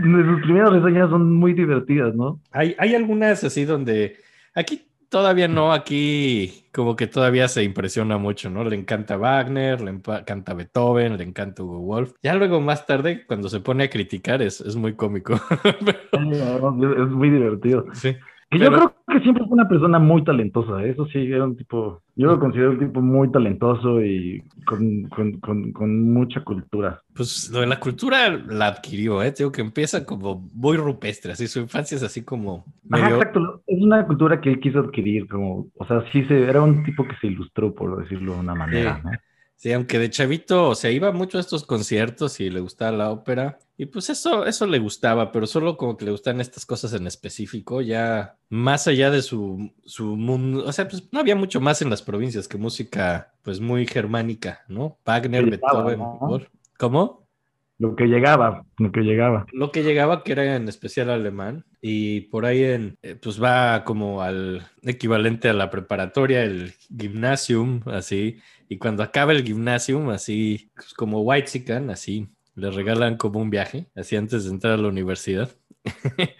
Sus 0.02 0.40
primeras 0.42 0.72
reseñas 0.72 1.10
son 1.10 1.34
muy 1.36 1.52
divertidas, 1.52 2.14
¿no? 2.14 2.40
hay, 2.50 2.74
hay 2.78 2.94
algunas 2.94 3.44
así 3.44 3.64
donde 3.64 4.16
aquí 4.54 4.88
todavía 5.08 5.46
no, 5.46 5.72
aquí 5.72 6.66
como 6.72 6.96
que 6.96 7.06
todavía 7.06 7.46
se 7.46 7.62
impresiona 7.62 8.18
mucho, 8.18 8.50
¿no? 8.50 8.64
Le 8.64 8.74
encanta 8.74 9.16
Wagner, 9.16 9.80
le 9.80 9.90
encanta 9.92 10.54
Beethoven, 10.54 11.16
le 11.16 11.22
encanta 11.24 11.62
Hugo 11.62 11.78
Wolf. 11.80 12.14
Ya 12.22 12.34
luego 12.34 12.60
más 12.60 12.84
tarde, 12.84 13.24
cuando 13.26 13.48
se 13.48 13.60
pone 13.60 13.84
a 13.84 13.90
criticar, 13.90 14.42
es, 14.42 14.60
es 14.60 14.74
muy 14.74 14.94
cómico. 14.94 15.40
Pero- 15.62 16.92
Es 16.92 16.98
es 16.98 17.10
muy 17.10 17.30
divertido. 17.30 17.86
sí. 17.92 18.16
Que 18.50 18.58
Pero- 18.58 18.70
yo 18.72 18.76
creo 19.06 19.18
que 19.18 19.22
siempre 19.24 19.44
fue 19.44 19.54
una 19.54 19.68
persona 19.68 19.98
muy 19.98 20.22
talentosa, 20.22 20.82
¿eh? 20.84 20.90
eso 20.90 21.06
sí, 21.06 21.18
era 21.18 21.44
un 21.44 21.56
tipo, 21.56 22.02
yo 22.14 22.26
lo 22.28 22.38
considero 22.38 22.70
un 22.70 22.78
tipo 22.78 23.00
muy 23.00 23.30
talentoso 23.32 24.00
y 24.04 24.42
con, 24.66 25.04
con, 25.08 25.40
con, 25.40 25.72
con 25.72 26.12
mucha 26.12 26.42
cultura. 26.44 27.00
Pues 27.14 27.50
lo 27.52 27.60
de 27.60 27.66
la 27.66 27.80
cultura 27.80 28.28
la 28.30 28.66
adquirió, 28.68 29.22
¿eh? 29.22 29.32
Te 29.32 29.38
Digo 29.38 29.50
que 29.52 29.60
empieza 29.62 30.04
como 30.06 30.48
muy 30.52 30.76
rupestre, 30.76 31.32
así 31.32 31.46
su 31.48 31.58
infancia 31.60 31.96
es 31.96 32.02
así 32.02 32.22
como 32.22 32.64
Ajá, 32.90 33.02
medio... 33.04 33.16
exacto, 33.16 33.62
es 33.66 33.82
una 33.82 34.06
cultura 34.06 34.40
que 34.40 34.50
él 34.50 34.60
quiso 34.60 34.80
adquirir, 34.80 35.26
como, 35.26 35.66
o 35.76 35.86
sea, 35.86 36.04
sí, 36.12 36.24
se, 36.26 36.42
era 36.44 36.62
un 36.62 36.84
tipo 36.84 37.04
que 37.08 37.16
se 37.20 37.26
ilustró, 37.28 37.74
por 37.74 38.00
decirlo 38.02 38.34
de 38.34 38.40
una 38.40 38.54
manera, 38.54 38.96
Sí. 38.96 39.02
¿no? 39.04 39.10
Sí, 39.56 39.72
aunque 39.72 39.98
de 39.98 40.10
chavito, 40.10 40.68
o 40.68 40.74
sea, 40.74 40.90
iba 40.90 41.10
mucho 41.12 41.38
a 41.38 41.40
estos 41.40 41.64
conciertos 41.64 42.38
y 42.40 42.50
le 42.50 42.60
gustaba 42.60 42.92
la 42.96 43.10
ópera. 43.10 43.58
Y 43.76 43.86
pues 43.86 44.10
eso, 44.10 44.46
eso 44.46 44.66
le 44.66 44.78
gustaba, 44.78 45.32
pero 45.32 45.46
solo 45.46 45.76
como 45.76 45.96
que 45.96 46.04
le 46.04 46.10
gustan 46.10 46.40
estas 46.40 46.66
cosas 46.66 46.92
en 46.92 47.06
específico, 47.06 47.80
ya 47.80 48.36
más 48.48 48.86
allá 48.86 49.10
de 49.10 49.22
su, 49.22 49.72
su 49.84 50.16
mundo, 50.16 50.64
o 50.64 50.72
sea, 50.72 50.86
pues 50.86 51.08
no 51.12 51.18
había 51.18 51.34
mucho 51.34 51.60
más 51.60 51.82
en 51.82 51.90
las 51.90 52.02
provincias 52.02 52.46
que 52.46 52.58
música, 52.58 53.32
pues 53.42 53.60
muy 53.60 53.86
germánica, 53.86 54.64
¿no? 54.68 54.98
Wagner, 55.04 55.46
Beethoven. 55.46 56.00
¿Cómo? 56.78 57.23
Lo 57.78 57.96
que 57.96 58.04
llegaba, 58.06 58.64
lo 58.78 58.92
que 58.92 59.00
llegaba. 59.00 59.46
Lo 59.52 59.72
que 59.72 59.82
llegaba, 59.82 60.22
que 60.22 60.32
era 60.32 60.54
en 60.54 60.68
especial 60.68 61.10
alemán, 61.10 61.64
y 61.80 62.22
por 62.22 62.46
ahí 62.46 62.62
en, 62.62 62.98
eh, 63.02 63.16
pues 63.20 63.42
va 63.42 63.82
como 63.84 64.22
al 64.22 64.66
equivalente 64.82 65.48
a 65.48 65.54
la 65.54 65.70
preparatoria, 65.70 66.44
el 66.44 66.72
gymnasium, 66.96 67.82
así, 67.86 68.38
y 68.68 68.78
cuando 68.78 69.02
acaba 69.02 69.32
el 69.32 69.44
gymnasium, 69.44 70.10
así, 70.10 70.70
pues 70.74 70.94
como 70.94 71.22
Whitezican, 71.22 71.90
así, 71.90 72.28
le 72.54 72.70
regalan 72.70 73.16
como 73.16 73.40
un 73.40 73.50
viaje, 73.50 73.86
así 73.96 74.14
antes 74.14 74.44
de 74.44 74.50
entrar 74.50 74.74
a 74.74 74.82
la 74.82 74.88
universidad, 74.88 75.50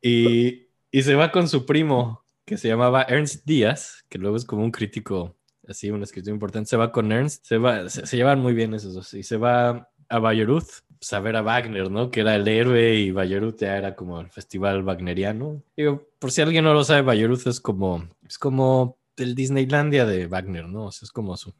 y, 0.00 0.68
y 0.90 1.02
se 1.02 1.14
va 1.14 1.30
con 1.32 1.48
su 1.48 1.66
primo, 1.66 2.24
que 2.46 2.56
se 2.56 2.68
llamaba 2.68 3.02
Ernst 3.02 3.44
Díaz, 3.44 4.04
que 4.08 4.18
luego 4.18 4.38
es 4.38 4.46
como 4.46 4.64
un 4.64 4.70
crítico, 4.70 5.36
así, 5.68 5.90
un 5.90 6.02
escritor 6.02 6.32
importante, 6.32 6.70
se 6.70 6.76
va 6.78 6.90
con 6.92 7.12
Ernst, 7.12 7.44
se, 7.44 7.58
va, 7.58 7.90
se, 7.90 8.06
se 8.06 8.16
llevan 8.16 8.40
muy 8.40 8.54
bien 8.54 8.72
esos 8.72 8.94
dos, 8.94 9.12
y 9.12 9.22
se 9.22 9.36
va 9.36 9.90
a 10.12 10.18
Bayreuth, 10.18 10.82
pues, 10.98 11.12
a 11.14 11.20
Wagner, 11.20 11.90
¿no? 11.90 12.10
Que 12.10 12.20
era 12.20 12.36
el 12.36 12.46
héroe 12.46 12.94
y 12.96 13.10
Bayreuth 13.10 13.58
ya 13.58 13.78
era 13.78 13.96
como 13.96 14.20
el 14.20 14.28
festival 14.28 14.84
wagneriano. 14.84 15.62
Digo, 15.74 16.06
por 16.18 16.30
si 16.30 16.42
alguien 16.42 16.64
no 16.64 16.74
lo 16.74 16.84
sabe, 16.84 17.00
Bayreuth 17.00 17.46
es 17.46 17.60
como, 17.60 18.06
es 18.28 18.38
como 18.38 18.98
el 19.16 19.34
Disneylandia 19.34 20.04
de 20.04 20.26
Wagner, 20.26 20.68
¿no? 20.68 20.84
O 20.84 20.88
es 20.90 21.10
como 21.10 21.36
su, 21.38 21.54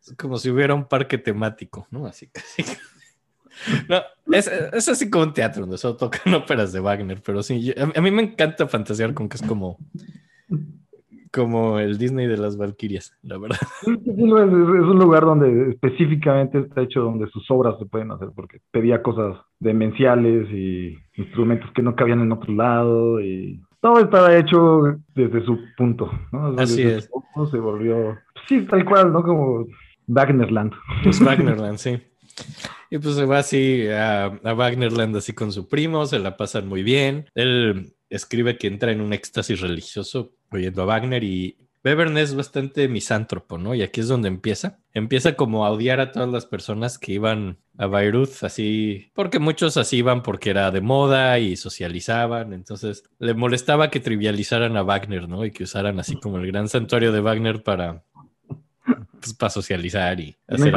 es 0.00 0.14
como 0.16 0.38
si 0.38 0.48
hubiera 0.48 0.74
un 0.74 0.86
parque 0.86 1.18
temático, 1.18 1.86
¿no? 1.90 2.06
Así 2.06 2.28
casi. 2.28 2.64
No, 3.88 4.00
es, 4.32 4.46
es 4.46 4.88
así 4.88 5.10
como 5.10 5.24
un 5.24 5.32
teatro 5.32 5.62
donde 5.62 5.78
solo 5.78 5.96
tocan 5.96 6.32
óperas 6.34 6.72
de 6.72 6.78
Wagner, 6.78 7.20
pero 7.20 7.42
sí, 7.42 7.74
a, 7.76 7.98
a 7.98 8.00
mí 8.00 8.12
me 8.12 8.22
encanta 8.22 8.68
fantasear 8.68 9.14
con 9.14 9.28
que 9.28 9.36
es 9.36 9.42
como, 9.42 9.78
como 11.32 11.78
el 11.78 11.98
Disney 11.98 12.26
de 12.26 12.36
las 12.38 12.56
Valquirias, 12.56 13.16
la 13.22 13.38
verdad. 13.38 13.58
Es, 13.86 13.92
es- 13.96 14.06
es 14.06 14.84
un 14.84 14.98
lugar 14.98 15.24
donde 15.24 15.70
específicamente 15.70 16.58
está 16.58 16.82
hecho 16.82 17.02
donde 17.02 17.28
sus 17.28 17.50
obras 17.50 17.76
se 17.78 17.86
pueden 17.86 18.10
hacer, 18.10 18.28
porque 18.34 18.60
pedía 18.70 19.02
cosas 19.02 19.36
demenciales 19.58 20.48
y 20.50 20.96
instrumentos 21.16 21.70
que 21.74 21.82
no 21.82 21.94
cabían 21.96 22.20
en 22.20 22.32
otro 22.32 22.52
lado 22.54 23.20
y 23.20 23.60
todo 23.80 24.00
estaba 24.00 24.36
hecho 24.36 24.82
desde 25.14 25.44
su 25.44 25.58
punto, 25.76 26.10
¿no? 26.32 26.48
Así 26.58 26.82
Desde 26.82 26.98
es. 26.98 27.08
punto 27.08 27.50
se 27.50 27.58
volvió, 27.58 28.18
sí, 28.48 28.62
tal 28.62 28.84
cual, 28.84 29.12
¿no? 29.12 29.22
Como 29.22 29.66
Wagnerland. 30.08 30.72
Pues 31.04 31.20
Wagnerland, 31.20 31.76
sí. 31.78 31.98
Y 32.90 32.98
pues 32.98 33.16
se 33.16 33.24
va 33.26 33.38
así 33.38 33.86
a, 33.88 34.26
a 34.26 34.54
Wagnerland 34.54 35.16
así 35.16 35.32
con 35.32 35.52
su 35.52 35.68
primo, 35.68 36.06
se 36.06 36.18
la 36.18 36.36
pasan 36.36 36.66
muy 36.68 36.82
bien. 36.82 37.26
Él 37.34 37.92
escribe 38.10 38.56
que 38.56 38.66
entra 38.68 38.90
en 38.92 39.00
un 39.00 39.12
éxtasis 39.12 39.60
religioso 39.60 40.32
oyendo 40.50 40.82
a 40.82 40.86
Wagner 40.86 41.24
y 41.24 41.56
Bevern 41.84 42.18
es 42.18 42.34
bastante 42.34 42.88
misántropo, 42.88 43.56
¿no? 43.56 43.74
Y 43.74 43.82
aquí 43.82 44.00
es 44.00 44.08
donde 44.08 44.28
empieza. 44.28 44.80
Empieza 44.92 45.34
como 45.34 45.64
a 45.64 45.70
odiar 45.70 46.00
a 46.00 46.10
todas 46.12 46.28
las 46.28 46.44
personas 46.44 46.98
que 46.98 47.12
iban 47.12 47.58
a 47.78 47.86
Bayreuth 47.86 48.42
así, 48.42 49.10
porque 49.14 49.38
muchos 49.38 49.76
así 49.76 49.98
iban 49.98 50.22
porque 50.22 50.50
era 50.50 50.70
de 50.72 50.80
moda 50.80 51.38
y 51.38 51.56
socializaban, 51.56 52.52
entonces 52.52 53.04
le 53.20 53.34
molestaba 53.34 53.90
que 53.90 54.00
trivializaran 54.00 54.76
a 54.76 54.82
Wagner, 54.82 55.28
¿no? 55.28 55.44
Y 55.44 55.52
que 55.52 55.62
usaran 55.64 56.00
así 56.00 56.16
como 56.16 56.38
el 56.38 56.46
gran 56.48 56.68
santuario 56.68 57.12
de 57.12 57.20
Wagner 57.20 57.62
para, 57.62 58.02
pues, 59.20 59.34
para 59.34 59.50
socializar 59.50 60.18
y 60.20 60.36
No 60.48 60.56
hacer. 60.56 60.74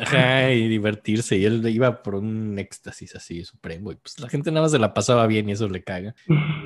Ajá, 0.00 0.52
y 0.52 0.68
divertirse. 0.68 1.36
Y 1.36 1.44
él 1.44 1.66
iba 1.68 2.02
por 2.02 2.14
un 2.14 2.58
éxtasis 2.58 3.14
así 3.14 3.44
supremo. 3.44 3.92
Y 3.92 3.96
pues 3.96 4.18
la 4.20 4.28
gente 4.28 4.50
nada 4.50 4.62
más 4.62 4.72
se 4.72 4.78
la 4.78 4.94
pasaba 4.94 5.26
bien 5.26 5.48
y 5.48 5.52
eso 5.52 5.68
le 5.68 5.82
caga. 5.82 6.14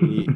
Y 0.00 0.26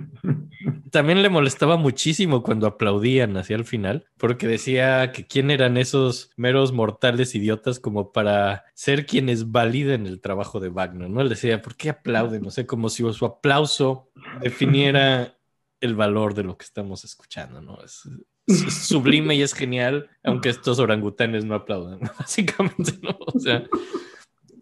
también 0.97 1.21
le 1.21 1.29
molestaba 1.29 1.77
muchísimo 1.77 2.43
cuando 2.43 2.67
aplaudían 2.67 3.37
hacia 3.37 3.55
el 3.55 3.67
final, 3.67 4.07
porque 4.17 4.49
decía 4.49 5.13
que 5.13 5.27
quién 5.27 5.51
eran 5.51 5.77
esos 5.77 6.31
meros 6.37 6.73
mortales 6.73 7.35
idiotas 7.35 7.79
como 7.79 8.13
para 8.13 8.65
ser 8.73 9.05
quienes 9.05 9.51
validen 9.51 10.07
el 10.07 10.23
trabajo 10.23 10.59
de 10.59 10.71
Wagner, 10.71 11.11
¿no? 11.11 11.21
Él 11.21 11.29
decía, 11.29 11.61
¿por 11.61 11.77
qué 11.77 11.91
aplauden? 11.91 12.41
No 12.41 12.51
sé, 12.51 12.65
como 12.65 12.89
si 12.89 13.05
su 13.13 13.27
aplauso 13.27 14.09
definiera 14.41 15.37
el 15.83 15.95
valor 15.97 16.33
de 16.33 16.45
lo 16.45 16.57
que 16.57 16.65
estamos 16.65 17.05
escuchando, 17.05 17.61
¿no? 17.61 17.79
Es, 17.85 18.09
sublime 18.73 19.35
y 19.35 19.43
es 19.43 19.53
genial, 19.53 20.09
aunque 20.25 20.49
estos 20.49 20.79
orangutanes 20.79 21.45
no 21.45 21.57
aplaudan, 21.57 22.01
básicamente, 22.19 22.93
¿no? 23.03 23.19
O 23.21 23.39
sea, 23.39 23.65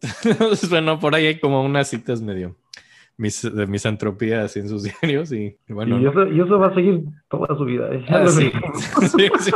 bueno, 0.68 0.98
por 0.98 1.14
ahí 1.14 1.26
hay 1.26 1.38
como 1.38 1.62
unas 1.62 1.90
citas 1.90 2.20
medio 2.20 2.56
mis, 3.16 3.42
de 3.42 3.66
misantropía 3.66 4.44
así 4.44 4.60
en 4.60 4.68
sus 4.68 4.82
diarios 4.82 5.32
y, 5.32 5.56
y 5.68 5.72
bueno, 5.72 6.00
y, 6.00 6.06
eso, 6.06 6.26
y 6.26 6.40
eso 6.40 6.58
va 6.58 6.68
a 6.68 6.74
seguir 6.74 7.04
toda 7.28 7.56
su 7.56 7.64
vida. 7.64 7.88
¿eh? 7.92 8.04
Ah, 8.08 8.18
lo 8.24 8.30
sí. 8.30 8.50
sé. 8.50 9.08
Sí, 9.08 9.28
sí. 9.40 9.50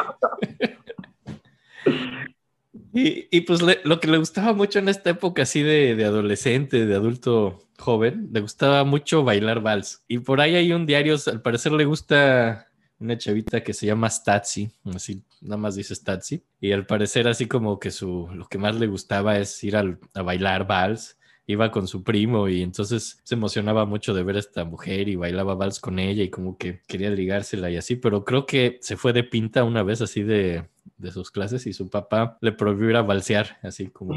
Y, 2.92 3.28
y, 3.30 3.40
pues 3.42 3.62
le- 3.62 3.80
lo 3.84 4.00
que 4.00 4.08
le 4.08 4.18
gustaba 4.18 4.52
mucho 4.52 4.78
en 4.78 4.88
esta 4.88 5.10
época 5.10 5.42
así 5.42 5.62
de, 5.62 5.94
de 5.94 6.04
adolescente, 6.04 6.86
de 6.86 6.94
adulto 6.94 7.60
joven, 7.78 8.28
le 8.32 8.40
gustaba 8.40 8.84
mucho 8.84 9.24
bailar 9.24 9.60
vals. 9.60 10.04
Y 10.08 10.18
por 10.18 10.40
ahí 10.40 10.54
hay 10.56 10.72
un 10.72 10.86
diario, 10.86 11.16
al 11.26 11.42
parecer 11.42 11.72
le 11.72 11.84
gusta 11.84 12.66
una 12.98 13.16
chavita 13.16 13.62
que 13.62 13.72
se 13.74 13.86
llama 13.86 14.10
Statsi, 14.10 14.70
así 14.94 15.22
nada 15.40 15.56
más 15.58 15.76
dice 15.76 15.94
Statsi. 15.94 16.42
Y 16.60 16.72
al 16.72 16.86
parecer 16.86 17.28
así 17.28 17.46
como 17.46 17.78
que 17.78 17.90
su, 17.90 18.28
lo 18.34 18.48
que 18.48 18.58
más 18.58 18.74
le 18.76 18.86
gustaba 18.86 19.38
es 19.38 19.62
ir 19.64 19.76
al- 19.76 19.98
a 20.14 20.22
bailar 20.22 20.66
vals. 20.66 21.17
Iba 21.50 21.70
con 21.70 21.88
su 21.88 22.04
primo 22.04 22.48
y 22.48 22.62
entonces 22.62 23.20
se 23.24 23.34
emocionaba 23.34 23.86
mucho 23.86 24.12
de 24.12 24.22
ver 24.22 24.36
a 24.36 24.40
esta 24.40 24.64
mujer 24.64 25.08
y 25.08 25.16
bailaba 25.16 25.54
vals 25.54 25.80
con 25.80 25.98
ella 25.98 26.22
y 26.22 26.28
como 26.28 26.58
que 26.58 26.82
quería 26.86 27.08
ligársela 27.08 27.70
y 27.70 27.76
así, 27.76 27.96
pero 27.96 28.22
creo 28.22 28.44
que 28.44 28.78
se 28.82 28.98
fue 28.98 29.14
de 29.14 29.24
pinta 29.24 29.64
una 29.64 29.82
vez 29.82 30.02
así 30.02 30.22
de, 30.22 30.68
de 30.98 31.10
sus 31.10 31.30
clases 31.30 31.66
y 31.66 31.72
su 31.72 31.88
papá 31.88 32.36
le 32.42 32.52
prohibió 32.52 32.90
ir 32.90 32.96
a 32.96 33.02
balsear, 33.02 33.58
así 33.62 33.88
como... 33.88 34.14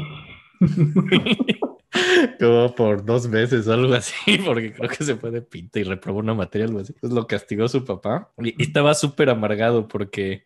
como 2.38 2.74
por 2.74 3.04
dos 3.04 3.30
veces 3.30 3.66
o 3.66 3.72
algo 3.72 3.94
así, 3.94 4.38
porque 4.44 4.74
creo 4.74 4.90
que 4.90 5.02
se 5.02 5.16
fue 5.16 5.30
de 5.30 5.40
pinta 5.40 5.80
y 5.80 5.84
reprobó 5.84 6.18
una 6.18 6.34
materia, 6.34 6.66
algo 6.66 6.80
así. 6.80 6.92
Entonces 6.92 7.16
lo 7.16 7.26
castigó 7.26 7.66
su 7.68 7.84
papá 7.84 8.30
y, 8.38 8.60
y 8.62 8.66
estaba 8.66 8.92
súper 8.94 9.30
amargado 9.30 9.88
porque, 9.88 10.44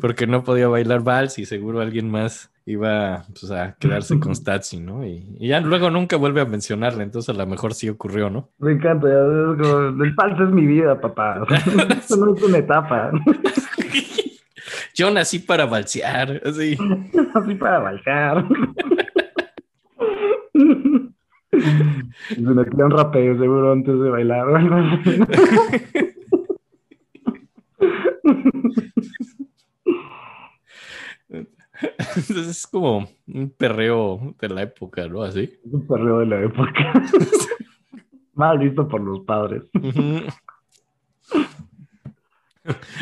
porque 0.00 0.28
no 0.28 0.44
podía 0.44 0.68
bailar 0.68 1.02
vals 1.02 1.38
y 1.40 1.46
seguro 1.46 1.80
alguien 1.80 2.08
más 2.08 2.51
iba 2.66 3.24
pues, 3.28 3.50
a 3.50 3.74
quedarse 3.78 4.18
con 4.20 4.34
Statsi, 4.36 4.80
¿no? 4.80 5.04
Y, 5.04 5.36
y 5.38 5.48
ya 5.48 5.60
luego 5.60 5.90
nunca 5.90 6.16
vuelve 6.16 6.40
a 6.40 6.44
mencionarle, 6.44 7.04
entonces 7.04 7.34
a 7.34 7.38
lo 7.38 7.46
mejor 7.46 7.74
sí 7.74 7.88
ocurrió, 7.88 8.30
¿no? 8.30 8.50
Me 8.58 8.72
encanta. 8.72 9.08
ya, 9.08 9.14
es 9.14 9.60
como, 9.60 10.04
el 10.04 10.14
falso 10.14 10.44
es 10.44 10.50
mi 10.50 10.66
vida, 10.66 11.00
papá. 11.00 11.44
Esto 11.90 12.16
no 12.16 12.34
es 12.34 12.42
una 12.42 12.58
etapa. 12.58 13.10
Yo 14.94 15.10
nací 15.10 15.38
para 15.38 15.64
balsear, 15.64 16.42
así. 16.44 16.76
Así 17.34 17.54
para 17.54 17.78
bailar. 17.78 18.44
Se 22.28 22.40
metía 22.40 22.84
un 22.84 22.90
rapeo 22.90 23.38
seguro 23.38 23.72
antes 23.72 23.98
de 23.98 24.10
bailar 24.10 24.48
o 24.48 24.56
algo 24.56 24.76
así. 24.76 25.18
Entonces 32.16 32.48
es 32.48 32.66
como 32.66 33.08
un 33.26 33.50
perreo 33.50 34.34
de 34.40 34.48
la 34.48 34.62
época, 34.62 35.08
¿no? 35.08 35.22
Así. 35.22 35.50
Un 35.64 35.86
perreo 35.86 36.18
de 36.20 36.26
la 36.26 36.42
época. 36.42 36.92
Mal 38.34 38.58
visto 38.58 38.88
por 38.88 39.00
los 39.00 39.20
padres. 39.20 39.62
Ujú. 39.74 40.26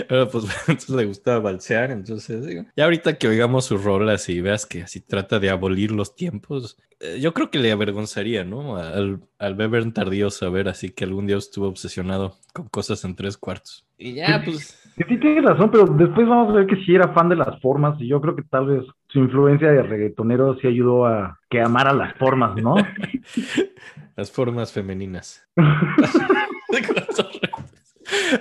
Pero 0.08 0.28
pues 0.28 0.44
entonces 0.68 0.90
le 0.90 1.04
gustaba 1.04 1.40
balsear, 1.40 1.90
entonces 1.90 2.46
digo, 2.46 2.64
ya 2.76 2.84
ahorita 2.84 3.18
que 3.18 3.28
oigamos 3.28 3.66
sus 3.66 3.82
rolas 3.82 4.28
y 4.28 4.40
veas 4.40 4.66
que 4.66 4.82
así 4.82 5.00
trata 5.00 5.38
de 5.38 5.50
abolir 5.50 5.92
los 5.92 6.16
tiempos, 6.16 6.78
eh, 7.00 7.18
yo 7.20 7.32
creo 7.34 7.50
que 7.50 7.58
le 7.58 7.72
avergonzaría, 7.72 8.44
¿no? 8.44 8.76
Al, 8.76 9.20
al 9.38 9.54
Bebern 9.54 9.92
tardío 9.92 10.30
saber 10.30 10.68
así 10.68 10.90
que 10.90 11.04
algún 11.04 11.26
día 11.26 11.36
estuvo 11.36 11.66
obsesionado 11.66 12.36
con 12.52 12.68
cosas 12.68 13.04
en 13.04 13.14
tres 13.14 13.36
cuartos. 13.36 13.86
Y 13.98 14.14
ya, 14.14 14.42
pues, 14.44 14.90
Que 14.96 15.04
sí 15.04 15.18
tienes 15.18 15.44
razón, 15.44 15.70
pero 15.70 15.84
después 15.84 16.26
vamos 16.26 16.50
a 16.50 16.52
ver 16.52 16.66
que 16.66 16.76
sí 16.84 16.94
era 16.94 17.12
fan 17.12 17.28
de 17.28 17.36
las 17.36 17.60
formas 17.60 18.00
y 18.00 18.08
yo 18.08 18.20
creo 18.20 18.34
que 18.34 18.42
tal 18.42 18.66
vez 18.66 18.84
su 19.08 19.18
influencia 19.18 19.70
de 19.70 19.82
reggaetonero 19.82 20.56
sí 20.60 20.66
ayudó 20.66 21.06
a 21.06 21.38
que 21.50 21.60
amara 21.60 21.92
las 21.92 22.16
formas, 22.16 22.56
¿no? 22.56 22.76
las 24.16 24.30
formas 24.30 24.72
femeninas. 24.72 25.46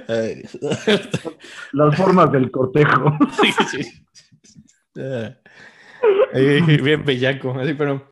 Ay. 0.08 0.44
Las 1.74 1.96
formas 1.96 2.32
del 2.32 2.50
cortejo. 2.52 3.18
Sí, 3.42 3.82
sí. 3.82 4.02
Bien 6.84 7.04
bellaco, 7.06 7.52
así, 7.60 7.74
pero 7.74 8.12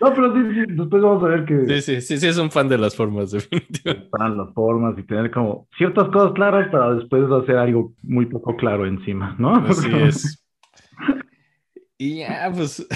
No, 0.00 0.12
pero 0.14 0.34
sí, 0.34 0.40
sí, 0.54 0.64
después 0.68 1.02
vamos 1.02 1.22
a 1.24 1.28
ver 1.28 1.44
que 1.44 1.66
sí, 1.66 1.80
sí, 1.82 2.00
sí, 2.00 2.18
sí 2.18 2.26
es 2.26 2.36
un 2.38 2.50
fan 2.50 2.68
de 2.68 2.76
las 2.78 2.94
formas, 2.96 3.30
definitivamente. 3.30 4.08
para 4.10 4.28
las 4.28 4.52
formas 4.52 4.98
y 4.98 5.02
tener 5.04 5.30
como 5.30 5.66
ciertas 5.76 6.08
cosas 6.08 6.32
claras 6.34 6.68
para 6.70 6.94
después 6.94 7.24
hacer 7.30 7.56
algo 7.56 7.92
muy 8.02 8.26
poco 8.26 8.56
claro 8.56 8.86
encima, 8.86 9.34
¿no? 9.38 9.54
Así 9.56 9.88
es. 9.94 10.44
Y 11.96 12.18
ya, 12.20 12.50
pues, 12.54 12.86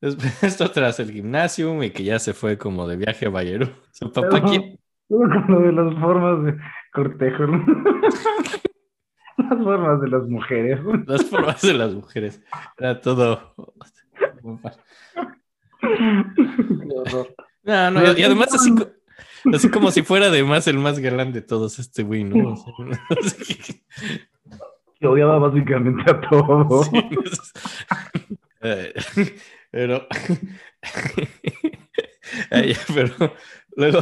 después 0.00 0.42
esto 0.44 0.70
tras 0.70 1.00
el 1.00 1.10
gimnasio 1.10 1.82
y 1.82 1.90
que 1.90 2.04
ya 2.04 2.18
se 2.18 2.32
fue 2.32 2.56
como 2.56 2.86
de 2.86 2.96
viaje 2.96 3.26
a 3.26 3.30
Bayero. 3.30 3.68
Su 3.92 4.10
papá, 4.12 4.28
Pero- 4.30 4.46
¿quién? 4.46 4.78
Con 5.08 5.28
lo 5.48 5.60
de 5.60 5.72
las 5.72 5.94
formas 6.00 6.44
de 6.44 6.54
cortejo. 6.92 7.44
Las 9.36 9.58
formas 9.64 10.00
de 10.02 10.08
las 10.08 10.28
mujeres. 10.28 10.80
Las 11.06 11.24
formas 11.24 11.62
de 11.62 11.72
las 11.74 11.94
mujeres. 11.94 12.42
Era 12.78 13.00
todo. 13.00 13.54
No, 17.62 17.90
no, 17.90 18.02
y 18.16 18.22
además 18.22 18.54
así, 18.54 18.74
así 19.52 19.70
como 19.70 19.90
si 19.90 20.02
fuera 20.02 20.26
además 20.26 20.66
el 20.66 20.78
más 20.78 20.98
galán 20.98 21.32
de 21.32 21.42
todos 21.42 21.78
este 21.78 22.02
güey, 22.02 22.24
¿no? 22.24 22.54
Que- 25.00 25.06
odiaba 25.06 25.38
básicamente 25.38 26.10
a 26.10 26.20
todo. 26.20 26.82
Sí, 26.84 26.90
entonces- 26.96 27.52
Eh, 28.62 28.92
pero, 29.70 30.06
pero 32.94 33.34
luego 33.74 34.00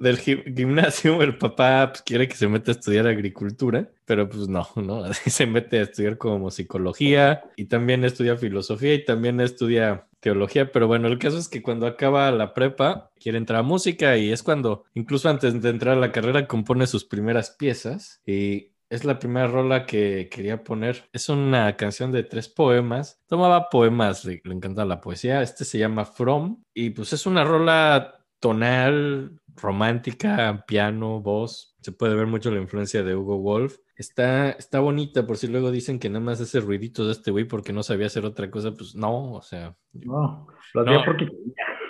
del 0.00 0.18
gi- 0.18 0.42
gimnasio 0.56 1.22
el 1.22 1.38
papá 1.38 1.90
pues, 1.92 2.02
quiere 2.02 2.28
que 2.28 2.36
se 2.36 2.48
meta 2.48 2.70
a 2.72 2.74
estudiar 2.74 3.06
agricultura, 3.06 3.90
pero 4.04 4.28
pues 4.28 4.48
no, 4.48 4.66
¿no? 4.76 5.12
Se 5.14 5.46
mete 5.46 5.78
a 5.78 5.82
estudiar 5.82 6.18
como 6.18 6.50
psicología 6.50 7.42
y 7.56 7.66
también 7.66 8.04
estudia 8.04 8.36
filosofía 8.36 8.94
y 8.94 9.04
también 9.04 9.40
estudia 9.40 10.08
teología, 10.20 10.70
pero 10.72 10.86
bueno, 10.86 11.08
el 11.08 11.18
caso 11.18 11.38
es 11.38 11.48
que 11.48 11.62
cuando 11.62 11.86
acaba 11.86 12.30
la 12.32 12.52
prepa 12.54 13.10
quiere 13.18 13.38
entrar 13.38 13.60
a 13.60 13.62
música 13.62 14.16
y 14.18 14.30
es 14.32 14.42
cuando, 14.42 14.84
incluso 14.94 15.28
antes 15.30 15.60
de 15.62 15.70
entrar 15.70 15.96
a 15.96 16.00
la 16.00 16.12
carrera, 16.12 16.46
compone 16.46 16.86
sus 16.86 17.04
primeras 17.04 17.50
piezas 17.52 18.20
y 18.26 18.72
es 18.90 19.04
la 19.04 19.18
primera 19.18 19.46
rola 19.46 19.86
que 19.86 20.28
quería 20.30 20.64
poner. 20.64 21.08
Es 21.12 21.28
una 21.28 21.76
canción 21.76 22.10
de 22.10 22.24
tres 22.24 22.48
poemas. 22.48 23.20
Tomaba 23.28 23.68
poemas, 23.70 24.24
le, 24.24 24.40
le 24.44 24.54
encanta 24.54 24.84
la 24.84 25.00
poesía. 25.00 25.42
Este 25.42 25.64
se 25.64 25.78
llama 25.78 26.04
From 26.04 26.64
y 26.74 26.90
pues 26.90 27.12
es 27.12 27.24
una 27.26 27.44
rola 27.44 28.16
tonal, 28.40 29.39
romántica, 29.56 30.64
piano, 30.66 31.20
voz. 31.20 31.76
Se 31.80 31.92
puede 31.92 32.14
ver 32.14 32.26
mucho 32.26 32.50
la 32.50 32.60
influencia 32.60 33.02
de 33.02 33.14
Hugo 33.14 33.38
Wolf. 33.38 33.76
Está, 33.96 34.50
está 34.52 34.80
bonita, 34.80 35.26
por 35.26 35.36
si 35.36 35.46
luego 35.46 35.70
dicen 35.70 35.98
que 35.98 36.08
nada 36.08 36.24
más 36.24 36.40
hace 36.40 36.60
ruiditos 36.60 37.06
de 37.06 37.12
este 37.12 37.30
güey 37.30 37.44
porque 37.44 37.72
no 37.72 37.82
sabía 37.82 38.06
hacer 38.06 38.24
otra 38.24 38.50
cosa. 38.50 38.72
Pues 38.72 38.94
no, 38.94 39.32
o 39.32 39.42
sea, 39.42 39.76
No, 39.92 40.46
lo 40.72 40.80
hacía 40.80 40.94
No. 40.94 41.04
porque 41.04 41.28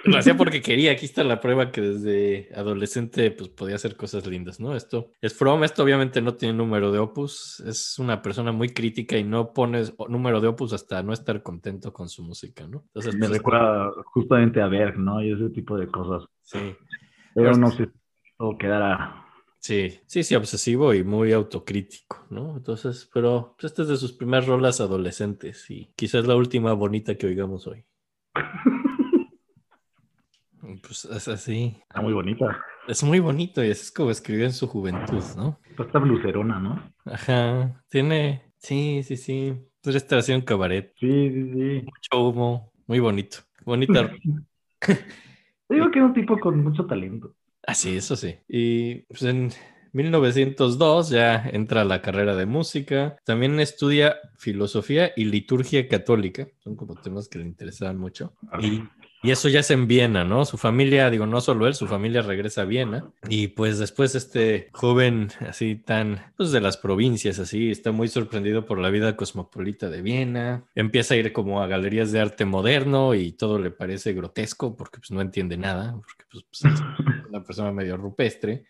lo 0.05 0.19
hacía 0.19 0.37
porque 0.37 0.61
quería. 0.61 0.93
Aquí 0.93 1.05
está 1.05 1.23
la 1.23 1.40
prueba 1.40 1.71
que 1.71 1.81
desde 1.81 2.49
adolescente 2.55 3.31
pues 3.31 3.50
podía 3.50 3.76
hacer 3.76 3.97
cosas 3.97 4.26
lindas, 4.26 4.59
¿no? 4.59 4.75
Esto 4.75 5.12
es 5.21 5.35
From. 5.35 5.62
Esto 5.62 5.83
obviamente 5.85 6.21
no 6.21 6.35
tiene 6.35 6.55
número 6.55 6.90
de 6.90 6.99
opus. 6.99 7.61
Es 7.67 7.99
una 7.99 8.23
persona 8.23 8.50
muy 8.50 8.71
crítica 8.71 9.17
y 9.17 9.25
no 9.25 9.52
pones 9.52 9.95
número 10.09 10.40
de 10.40 10.49
opus 10.49 10.73
hasta 10.73 11.02
no 11.02 11.12
estar 11.12 11.43
contento 11.43 11.93
con 11.93 12.09
su 12.09 12.25
música, 12.25 12.67
¿no? 12.67 12.83
Entonces, 12.87 13.14
me 13.14 13.26
pues, 13.29 13.38
recuerda 13.38 13.93
justamente 14.07 14.61
a 14.61 14.69
Berg, 14.69 14.99
¿no? 14.99 15.23
Y 15.23 15.33
ese 15.33 15.50
tipo 15.50 15.76
de 15.76 15.87
cosas. 15.87 16.29
Sí. 16.43 16.59
Pero 17.34 17.56
no 17.56 17.70
sé. 17.70 17.88
todo 18.37 18.56
quedara. 18.58 19.25
Sí, 19.58 20.00
sí, 20.06 20.22
sí, 20.22 20.34
obsesivo 20.34 20.94
y 20.94 21.04
muy 21.04 21.32
autocrítico, 21.32 22.25
¿no? 22.30 22.56
Entonces, 22.56 23.08
pero 23.12 23.54
pues, 23.58 23.70
esta 23.72 23.82
es 23.82 23.88
de 23.88 23.96
sus 23.99 24.12
primeras 24.12 24.46
rolas 24.46 24.80
adolescentes 24.80 25.70
y 25.70 25.92
quizás 25.96 26.26
la 26.26 26.34
última 26.34 26.72
bonita 26.72 27.14
que 27.16 27.26
oigamos 27.26 27.66
hoy. 27.66 27.84
Pues 30.82 31.04
es 31.06 31.26
así. 31.28 31.76
Está 31.82 32.00
muy 32.00 32.12
bonita. 32.12 32.60
Es 32.87 33.02
muy 33.02 33.18
bonito 33.18 33.64
y 33.64 33.70
es 33.70 33.90
como 33.90 34.10
escribió 34.10 34.44
en 34.44 34.52
su 34.52 34.66
juventud, 34.66 35.22
¿no? 35.37 35.58
Pues 35.76 35.87
Está 35.88 35.99
blucerona, 35.99 36.58
¿no? 36.60 36.92
Ajá, 37.06 37.82
tiene, 37.88 38.52
sí, 38.58 39.02
sí, 39.02 39.16
sí. 39.16 39.54
Pues 39.82 39.96
esta 39.96 40.18
haciendo 40.18 40.42
un 40.42 40.46
cabaret, 40.46 40.92
Sí, 40.99 41.30
sí, 41.30 41.52
sí. 41.52 41.82
mucho 41.84 42.28
humo, 42.28 42.72
muy 42.87 42.99
bonito. 43.00 43.38
Bonita. 43.64 44.10
Digo 45.70 45.90
que 45.90 46.00
es 46.00 46.04
un 46.04 46.12
tipo 46.12 46.38
con 46.38 46.62
mucho 46.62 46.86
talento. 46.86 47.34
Ah, 47.66 47.74
sí, 47.74 47.96
eso 47.96 48.16
sí. 48.16 48.36
Y 48.48 49.02
pues 49.02 49.22
en 49.22 49.50
1902 49.92 51.10
ya 51.10 51.48
entra 51.52 51.82
a 51.82 51.84
la 51.84 52.02
carrera 52.02 52.34
de 52.36 52.46
música. 52.46 53.16
También 53.24 53.60
estudia 53.60 54.16
filosofía 54.36 55.12
y 55.16 55.24
liturgia 55.24 55.86
católica. 55.88 56.48
Son 56.58 56.76
como 56.76 56.94
temas 56.96 57.28
que 57.28 57.38
le 57.38 57.44
interesaban 57.44 57.98
mucho. 57.98 58.34
Y, 58.60 58.82
y 59.22 59.30
eso 59.32 59.48
ya 59.48 59.60
es 59.60 59.70
en 59.70 59.86
Viena, 59.86 60.24
¿no? 60.24 60.44
Su 60.44 60.56
familia, 60.56 61.10
digo, 61.10 61.26
no 61.26 61.40
solo 61.40 61.66
él, 61.66 61.74
su 61.74 61.86
familia 61.86 62.22
regresa 62.22 62.62
a 62.62 62.64
Viena. 62.64 63.10
Y 63.28 63.48
pues 63.48 63.78
después 63.78 64.14
este 64.14 64.68
joven 64.72 65.28
así 65.40 65.76
tan, 65.76 66.32
pues 66.36 66.52
de 66.52 66.60
las 66.60 66.76
provincias, 66.76 67.38
así, 67.38 67.70
está 67.70 67.92
muy 67.92 68.08
sorprendido 68.08 68.64
por 68.64 68.78
la 68.78 68.90
vida 68.90 69.16
cosmopolita 69.16 69.90
de 69.90 70.02
Viena. 70.02 70.64
Empieza 70.74 71.14
a 71.14 71.16
ir 71.18 71.32
como 71.32 71.62
a 71.62 71.66
galerías 71.66 72.12
de 72.12 72.20
arte 72.20 72.44
moderno 72.44 73.14
y 73.14 73.32
todo 73.32 73.58
le 73.58 73.70
parece 73.70 74.12
grotesco 74.14 74.76
porque 74.76 74.98
pues 74.98 75.10
no 75.10 75.20
entiende 75.20 75.56
nada, 75.56 75.92
porque 75.94 76.24
pues, 76.30 76.44
pues, 76.50 76.74
es 76.74 76.80
una 77.28 77.42
persona 77.44 77.72
medio 77.72 77.96
rupestre. 77.96 78.64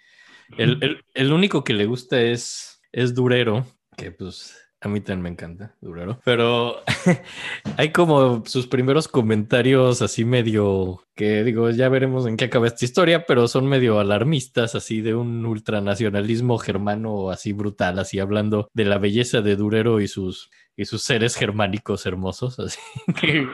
El, 0.59 0.79
el- 0.83 1.05
el 1.15 1.33
único 1.33 1.63
que 1.63 1.75
le 1.75 1.87
gusta 1.87 2.21
es, 2.21 2.83
es 2.93 3.15
Durero, 3.15 3.67
que 3.97 4.11
pues 4.11 4.57
a 4.81 4.89
mí 4.89 5.01
también 5.01 5.23
me 5.23 5.29
encanta 5.31 5.77
Durero, 5.81 6.21
pero 6.25 6.83
hay 7.77 7.93
como 7.93 8.45
sus 8.47 8.67
primeros 8.67 9.09
comentarios 9.09 10.03
así 10.03 10.25
medio 10.25 11.03
que 11.15 11.45
digo, 11.45 11.69
ya 11.71 11.89
veremos 11.91 12.27
en 12.27 12.37
qué 12.37 12.47
acaba 12.47 12.67
esta 12.67 12.85
historia, 12.85 13.27
pero 13.27 13.47
son 13.47 13.67
medio 13.67 14.01
alarmistas, 14.01 14.75
así 14.75 15.03
de 15.03 15.15
un 15.15 15.45
ultranacionalismo 15.45 16.57
germano 16.59 17.31
así 17.31 17.53
brutal, 17.53 17.99
así 17.99 18.19
hablando 18.19 18.71
de 18.73 18.87
la 18.87 18.99
belleza 18.99 19.43
de 19.43 19.57
Durero 19.57 20.01
y 20.01 20.09
sus, 20.09 20.51
y 20.77 20.87
sus 20.87 21.03
seres 21.03 21.37
germánicos 21.37 22.07
hermosos, 22.07 22.59
así 22.59 22.81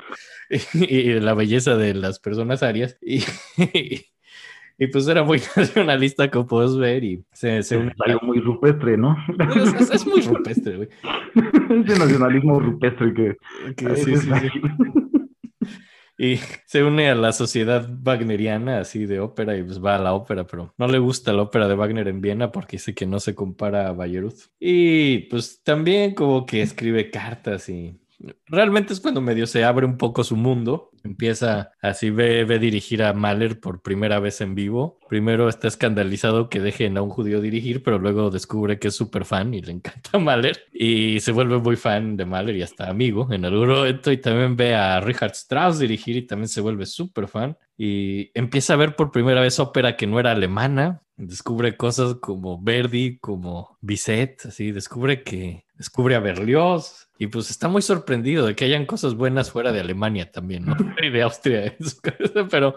y 0.75 1.21
la 1.21 1.35
belleza 1.35 1.77
de 1.77 1.95
las 1.95 2.19
personas 2.19 2.63
arias. 2.63 2.97
Y, 3.01 3.25
y 3.57 4.07
pues 4.93 5.09
era 5.09 5.23
muy 5.23 5.41
nacionalista, 5.57 6.31
como 6.31 6.47
puedes 6.47 6.77
ver, 6.77 7.03
y 7.05 7.25
se, 7.33 7.63
se 7.63 7.77
une- 7.79 7.93
Es 7.93 8.01
algo 8.05 8.21
muy 8.27 8.41
rupestre, 8.41 8.97
¿no? 8.99 9.17
es, 9.57 9.75
es- 9.81 9.91
es 9.91 10.07
muy 10.07 10.21
rupestre, 10.37 10.77
güey. 10.77 10.89
Ese 11.87 11.99
nacionalismo 11.99 12.61
rupestre 12.61 13.15
que. 13.15 13.37
Que 13.75 13.97
sí, 13.97 14.17
sí, 14.17 14.29
sí. 14.29 14.61
Y 16.19 16.37
se 16.65 16.83
une 16.83 17.11
a 17.11 17.15
la 17.15 17.31
sociedad 17.33 17.87
wagneriana, 18.03 18.79
así 18.79 19.05
de 19.05 19.21
ópera, 19.21 19.55
y 19.55 19.63
pues 19.63 19.85
va 19.85 19.97
a 19.97 19.99
la 19.99 20.15
ópera, 20.15 20.47
pero 20.47 20.73
no 20.79 20.89
le 20.89 20.99
gusta 20.99 21.31
la 21.35 21.43
ópera 21.43 21.69
de 21.69 21.75
Wagner 21.75 22.09
en 22.09 22.23
Viena 22.23 22.51
porque 22.53 22.77
dice 22.79 22.95
que 22.95 23.05
no 23.05 23.21
se 23.21 23.35
compara 23.35 23.89
a 23.89 23.93
Bayreuth. 23.93 24.47
Y 24.59 25.19
pues 25.29 25.63
también 25.63 26.15
como 26.15 26.47
que 26.47 26.63
escribe 26.63 27.11
cartas 27.11 27.69
y 27.69 28.01
realmente 28.47 28.93
es 28.93 29.01
cuando 29.01 29.21
medio 29.21 29.47
se 29.47 29.65
abre 29.65 29.87
un 29.87 29.97
poco 29.97 30.25
su 30.25 30.37
mundo. 30.37 30.91
Empieza 31.05 31.73
así, 31.81 32.11
ve, 32.11 32.45
ve 32.45 32.59
dirigir 32.59 33.03
a 33.03 33.13
Mahler 33.13 33.61
por 33.61 33.83
primera 33.83 34.19
vez 34.19 34.41
en 34.41 34.55
vivo. 34.55 34.99
Primero 35.09 35.49
está 35.49 35.69
escandalizado 35.69 36.49
que 36.49 36.61
dejen 36.61 36.97
a 36.99 37.03
un 37.03 37.11
judío 37.11 37.41
dirigir, 37.41 37.83
pero 37.83 37.99
luego 37.99 38.31
descubre 38.31 38.79
que 38.79 38.89
es 38.89 38.95
súper 38.95 39.25
fan 39.25 39.55
y 39.55 39.63
le 39.63 39.73
encanta 39.73 40.19
Mahler. 40.19 40.65
Y 40.73 41.21
se 41.21 41.33
vuelve 41.33 41.59
muy 41.59 41.77
fan 41.77 42.17
de 42.17 42.25
Mahler 42.25 42.57
y 42.57 42.63
hasta 42.63 42.89
amigo 42.89 43.33
en 43.33 43.45
algún 43.45 43.69
momento. 43.69 44.11
Y 44.11 44.19
también 44.19 44.57
ve 44.57 44.75
a 44.75 45.01
Richard 45.01 45.33
Strauss 45.33 45.79
dirigir 45.79 46.17
y 46.17 46.27
también 46.27 46.49
se 46.49 46.61
vuelve 46.61 46.87
súper 46.87 47.29
fan. 47.29 47.57
Y 47.77 48.31
empieza 48.39 48.73
a 48.73 48.77
ver 48.77 48.97
por 48.97 49.11
primera 49.11 49.41
vez 49.41 49.59
ópera 49.59 49.97
que 49.97 50.07
no 50.07 50.19
era 50.19 50.33
alemana. 50.33 51.03
Descubre 51.17 51.77
cosas 51.77 52.17
como 52.17 52.61
Verdi, 52.63 53.19
como 53.19 53.79
Bizet, 53.81 54.47
así. 54.47 54.73
Descubre 54.73 55.23
que 55.23 55.65
descubre 55.75 56.15
a 56.15 56.21
Berlioz 56.21 57.06
y 57.19 57.29
pues 57.29 57.51
está 57.51 57.69
muy 57.69 57.83
sorprendido 57.83 58.47
de 58.47 58.55
que 58.55 58.65
hayan 58.65 58.87
cosas 58.87 59.15
buenas 59.15 59.51
fuera 59.51 59.73
de 59.73 59.81
Alemania 59.81 60.31
también, 60.31 60.67
¿no? 60.67 60.77
Y 61.03 61.11
de 61.11 61.23
Austria, 61.23 61.75
pero, 62.51 62.75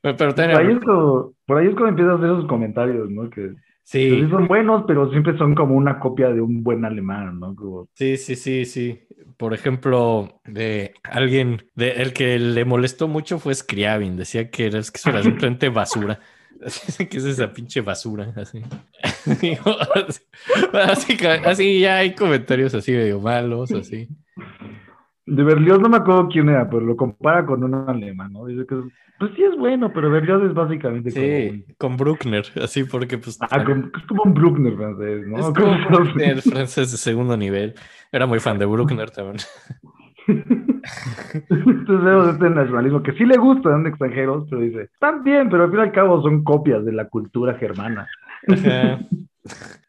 pero 0.00 0.16
Por 0.16 0.26
ahí, 0.26 0.34
también, 0.34 0.78
es 0.78 0.84
como, 0.84 1.32
por 1.46 1.58
ahí 1.58 1.66
es 1.66 1.74
cuando 1.74 1.90
empieza 1.90 2.12
a 2.12 2.14
hacer 2.16 2.30
esos 2.30 2.46
comentarios, 2.46 3.10
¿no? 3.10 3.28
Que, 3.30 3.50
sí 3.82 4.10
sí, 4.10 4.28
son 4.30 4.46
buenos, 4.46 4.84
pero 4.86 5.10
siempre 5.10 5.36
son 5.36 5.54
como 5.54 5.74
una 5.74 5.98
copia 5.98 6.30
de 6.30 6.40
un 6.40 6.62
buen 6.62 6.84
alemán, 6.84 7.40
¿no? 7.40 7.54
Como, 7.54 7.88
sí, 7.94 8.16
sí, 8.16 8.36
sí, 8.36 8.64
sí. 8.64 9.00
Por 9.36 9.52
ejemplo, 9.52 10.40
de 10.44 10.94
alguien, 11.02 11.64
de 11.74 12.02
el 12.02 12.12
que 12.12 12.38
le 12.38 12.64
molestó 12.64 13.08
mucho 13.08 13.38
fue 13.40 13.54
Scriabin, 13.54 14.16
decía 14.16 14.50
que 14.50 14.66
era, 14.66 14.78
es 14.78 14.90
que 14.90 15.10
era 15.10 15.22
simplemente 15.22 15.68
basura. 15.68 16.20
Así 16.64 17.06
que 17.06 17.18
es 17.18 17.24
esa 17.24 17.52
pinche 17.52 17.80
basura, 17.80 18.32
así. 18.36 18.62
Así, 21.46 21.80
ya 21.80 21.96
hay 21.98 22.14
comentarios 22.14 22.74
así 22.74 22.92
medio 22.92 23.20
malos, 23.20 23.72
así. 23.72 24.08
De 25.26 25.42
Berlioz 25.42 25.80
no 25.80 25.88
me 25.88 25.96
acuerdo 25.96 26.28
quién 26.28 26.48
era, 26.50 26.68
pero 26.68 26.82
lo 26.82 26.96
compara 26.96 27.46
con 27.46 27.64
un 27.64 27.74
alemán, 27.88 28.32
¿no? 28.32 28.44
Dice 28.46 28.66
que, 28.66 28.76
pues 29.18 29.30
sí 29.36 29.42
es 29.42 29.56
bueno, 29.58 29.90
pero 29.92 30.10
Berlioz 30.10 30.42
es 30.44 30.54
básicamente 30.54 31.10
como 31.12 31.24
Sí, 31.24 31.48
un- 31.68 31.74
con 31.78 31.96
Bruckner, 31.96 32.44
así 32.62 32.84
porque 32.84 33.16
pues 33.18 33.38
Ah, 33.40 33.64
como- 33.64 33.86
es 33.96 34.06
como 34.06 34.22
un 34.24 34.34
Bruckner 34.34 34.76
francés, 34.76 35.26
¿no? 35.26 35.38
es 35.38 35.46
como 35.54 35.78
Bruckner, 35.88 36.42
francés 36.42 36.92
de 36.92 36.98
segundo 36.98 37.36
nivel. 37.36 37.74
Era 38.12 38.26
muy 38.26 38.40
fan 38.40 38.58
de 38.58 38.66
Bruckner 38.66 39.10
también. 39.10 39.38
Entonces 41.50 42.04
vemos 42.04 42.28
este 42.28 42.50
nacionalismo 42.50 43.02
que 43.02 43.12
sí 43.12 43.24
le 43.24 43.36
gustan 43.36 43.86
extranjeros, 43.86 44.46
pero 44.48 44.62
dice, 44.62 44.82
están 44.82 45.22
bien, 45.24 45.48
pero 45.48 45.64
al 45.64 45.70
fin 45.70 45.80
y 45.80 45.82
al 45.82 45.92
cabo 45.92 46.22
son 46.22 46.44
copias 46.44 46.84
de 46.84 46.92
la 46.92 47.08
cultura 47.08 47.54
germana. 47.54 48.06
Ajá. 48.48 49.00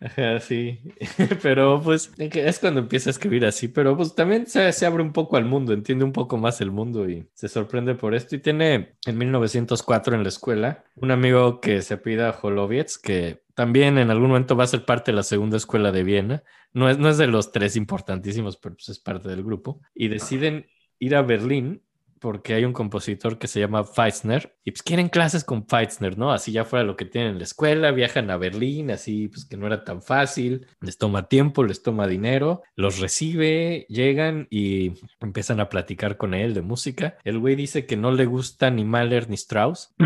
Ajá, 0.02 0.40
sí. 0.40 0.82
Pero 1.42 1.82
pues 1.82 2.12
es 2.18 2.60
cuando 2.60 2.82
empieza 2.82 3.10
a 3.10 3.12
escribir 3.12 3.46
así, 3.46 3.70
pero 3.70 3.96
pues 3.96 4.14
también 4.14 4.48
se, 4.48 4.72
se 4.74 4.86
abre 4.86 5.02
un 5.02 5.14
poco 5.14 5.38
al 5.38 5.46
mundo, 5.46 5.72
entiende 5.72 6.04
un 6.04 6.12
poco 6.12 6.38
más 6.38 6.60
el 6.60 6.72
mundo 6.72 7.10
y 7.10 7.28
se 7.34 7.48
sorprende 7.48 7.96
por 7.96 8.14
esto. 8.14 8.36
Y 8.36 8.40
tiene 8.40 8.98
en 9.06 9.18
1904 9.18 10.16
en 10.16 10.24
la 10.24 10.30
escuela 10.30 10.84
un 10.96 11.12
amigo 11.12 11.62
que 11.62 11.82
se 11.82 11.94
apellida 11.94 12.38
Holovietz, 12.42 12.98
que 12.98 13.44
también 13.54 13.98
en 13.98 14.12
algún 14.12 14.28
momento 14.28 14.58
va 14.58 14.66
a 14.66 14.68
ser 14.68 14.84
parte 14.84 15.12
de 15.12 15.16
la 15.16 15.24
segunda 15.24 15.58
escuela 15.58 15.94
de 15.94 16.04
Viena. 16.04 16.44
No 16.74 16.90
es, 16.90 16.98
no 16.98 17.08
es 17.08 17.18
de 17.18 17.28
los 17.28 17.54
tres 17.54 17.78
importantísimos, 17.78 18.58
pero 18.58 18.76
pues 18.76 18.90
es 18.90 19.00
parte 19.00 19.30
del 19.30 19.44
grupo. 19.44 19.80
Y 19.94 20.10
deciden 20.10 20.66
ir 21.00 21.16
a 21.16 21.22
Berlín 21.22 21.82
porque 22.20 22.56
hay 22.56 22.66
un 22.66 22.74
compositor 22.74 23.38
que 23.38 23.48
se 23.48 23.60
llama 23.60 23.84
Feitzner 23.84 24.56
y 24.64 24.72
pues 24.72 24.82
quieren 24.82 25.10
clases 25.10 25.44
con 25.44 25.68
Feitzner, 25.68 26.18
¿no? 26.18 26.32
Así 26.32 26.52
ya 26.52 26.66
fuera 26.66 26.84
lo 26.84 26.96
que 26.96 27.06
tienen 27.06 27.34
en 27.34 27.38
la 27.38 27.44
escuela, 27.44 27.92
viajan 27.92 28.32
a 28.32 28.38
Berlín, 28.38 28.90
así 28.90 29.28
pues 29.28 29.46
que 29.46 29.58
no 29.58 29.68
era 29.68 29.84
tan 29.84 30.02
fácil, 30.02 30.66
les 30.82 30.98
toma 30.98 31.28
tiempo, 31.28 31.64
les 31.64 31.84
toma 31.84 32.08
dinero, 32.08 32.64
los 32.76 33.00
recibe, 33.00 33.86
llegan 33.90 34.48
y 34.50 34.94
empiezan 35.20 35.60
a 35.60 35.70
platicar 35.70 36.18
con 36.18 36.34
él 36.34 36.56
de 36.56 36.62
música. 36.62 37.18
El 37.26 37.38
güey 37.38 37.56
dice 37.56 37.86
que 37.86 37.98
no 37.98 38.12
le 38.12 38.26
gusta 38.26 38.72
ni 38.72 38.86
Mahler 38.86 39.30
ni 39.30 39.36
Strauss. 39.36 39.94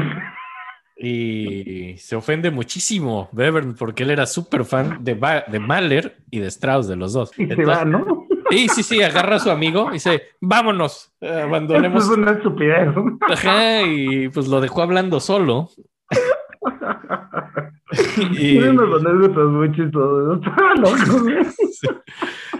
Y 1.01 1.95
se 1.97 2.17
ofende 2.17 2.51
muchísimo 2.51 3.29
Webern 3.31 3.75
porque 3.75 4.03
él 4.03 4.11
era 4.11 4.25
súper 4.25 4.65
fan 4.65 5.01
de, 5.01 5.13
Ba- 5.13 5.45
de 5.47 5.57
Mahler 5.59 6.17
y 6.29 6.39
de 6.39 6.47
Strauss, 6.47 6.89
de 6.89 6.97
los 6.97 7.13
dos. 7.13 7.31
Y 7.37 7.45
se 7.47 7.53
Entonces- 7.53 7.67
va, 7.69 7.85
¿no? 7.85 8.27
Sí, 8.49 8.67
sí, 8.69 8.83
sí, 8.83 9.01
agarra 9.01 9.37
a 9.37 9.39
su 9.39 9.51
amigo 9.51 9.89
y 9.89 9.93
dice, 9.93 10.23
vámonos, 10.41 11.11
Esto 11.19 11.43
abandonemos. 11.43 12.03
es 12.03 12.09
una 12.09 12.31
estupidez. 12.31 12.89
Ajá, 13.21 13.81
y 13.83 14.29
pues 14.29 14.47
lo 14.47 14.61
dejó 14.61 14.81
hablando 14.81 15.19
solo. 15.19 15.69
y, 18.31 18.57
unos 18.57 19.01
anécdotas 19.01 19.45
muy 19.45 19.71
chistosos. 19.71 20.39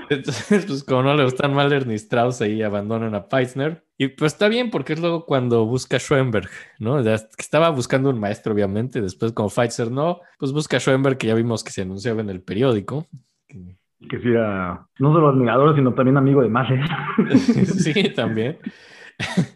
Entonces, 0.09 0.65
pues 0.65 0.83
como 0.83 1.03
no 1.03 1.13
le 1.13 1.23
gustan 1.23 1.53
Mahler 1.53 1.85
ni 1.85 1.95
Strauss, 1.95 2.41
ahí 2.41 2.63
abandonan 2.63 3.13
a 3.13 3.27
Peisner. 3.27 3.85
Y 3.97 4.07
pues 4.07 4.33
está 4.33 4.47
bien, 4.47 4.71
porque 4.71 4.93
es 4.93 4.99
luego 4.99 5.25
cuando 5.25 5.65
busca 5.65 5.97
a 5.97 5.99
Schoenberg, 5.99 6.49
¿no? 6.79 7.03
Que 7.03 7.15
estaba 7.37 7.69
buscando 7.69 8.09
un 8.09 8.19
maestro, 8.19 8.53
obviamente. 8.53 9.01
Después, 9.01 9.33
como 9.33 9.49
Pfizer 9.49 9.91
no, 9.91 10.21
pues 10.39 10.51
busca 10.51 10.77
a 10.77 10.79
Schoenberg, 10.79 11.17
que 11.17 11.27
ya 11.27 11.35
vimos 11.35 11.63
que 11.63 11.71
se 11.71 11.83
anunciaba 11.83 12.21
en 12.21 12.29
el 12.29 12.41
periódico. 12.41 13.07
Que 13.47 13.77
sí 13.99 14.29
era 14.29 14.87
no 14.99 15.13
solo 15.13 15.29
admirador, 15.29 15.75
sino 15.75 15.93
también 15.93 16.17
amigo 16.17 16.41
de 16.41 16.49
Mahler. 16.49 16.87
sí, 17.35 18.09
también. 18.15 18.57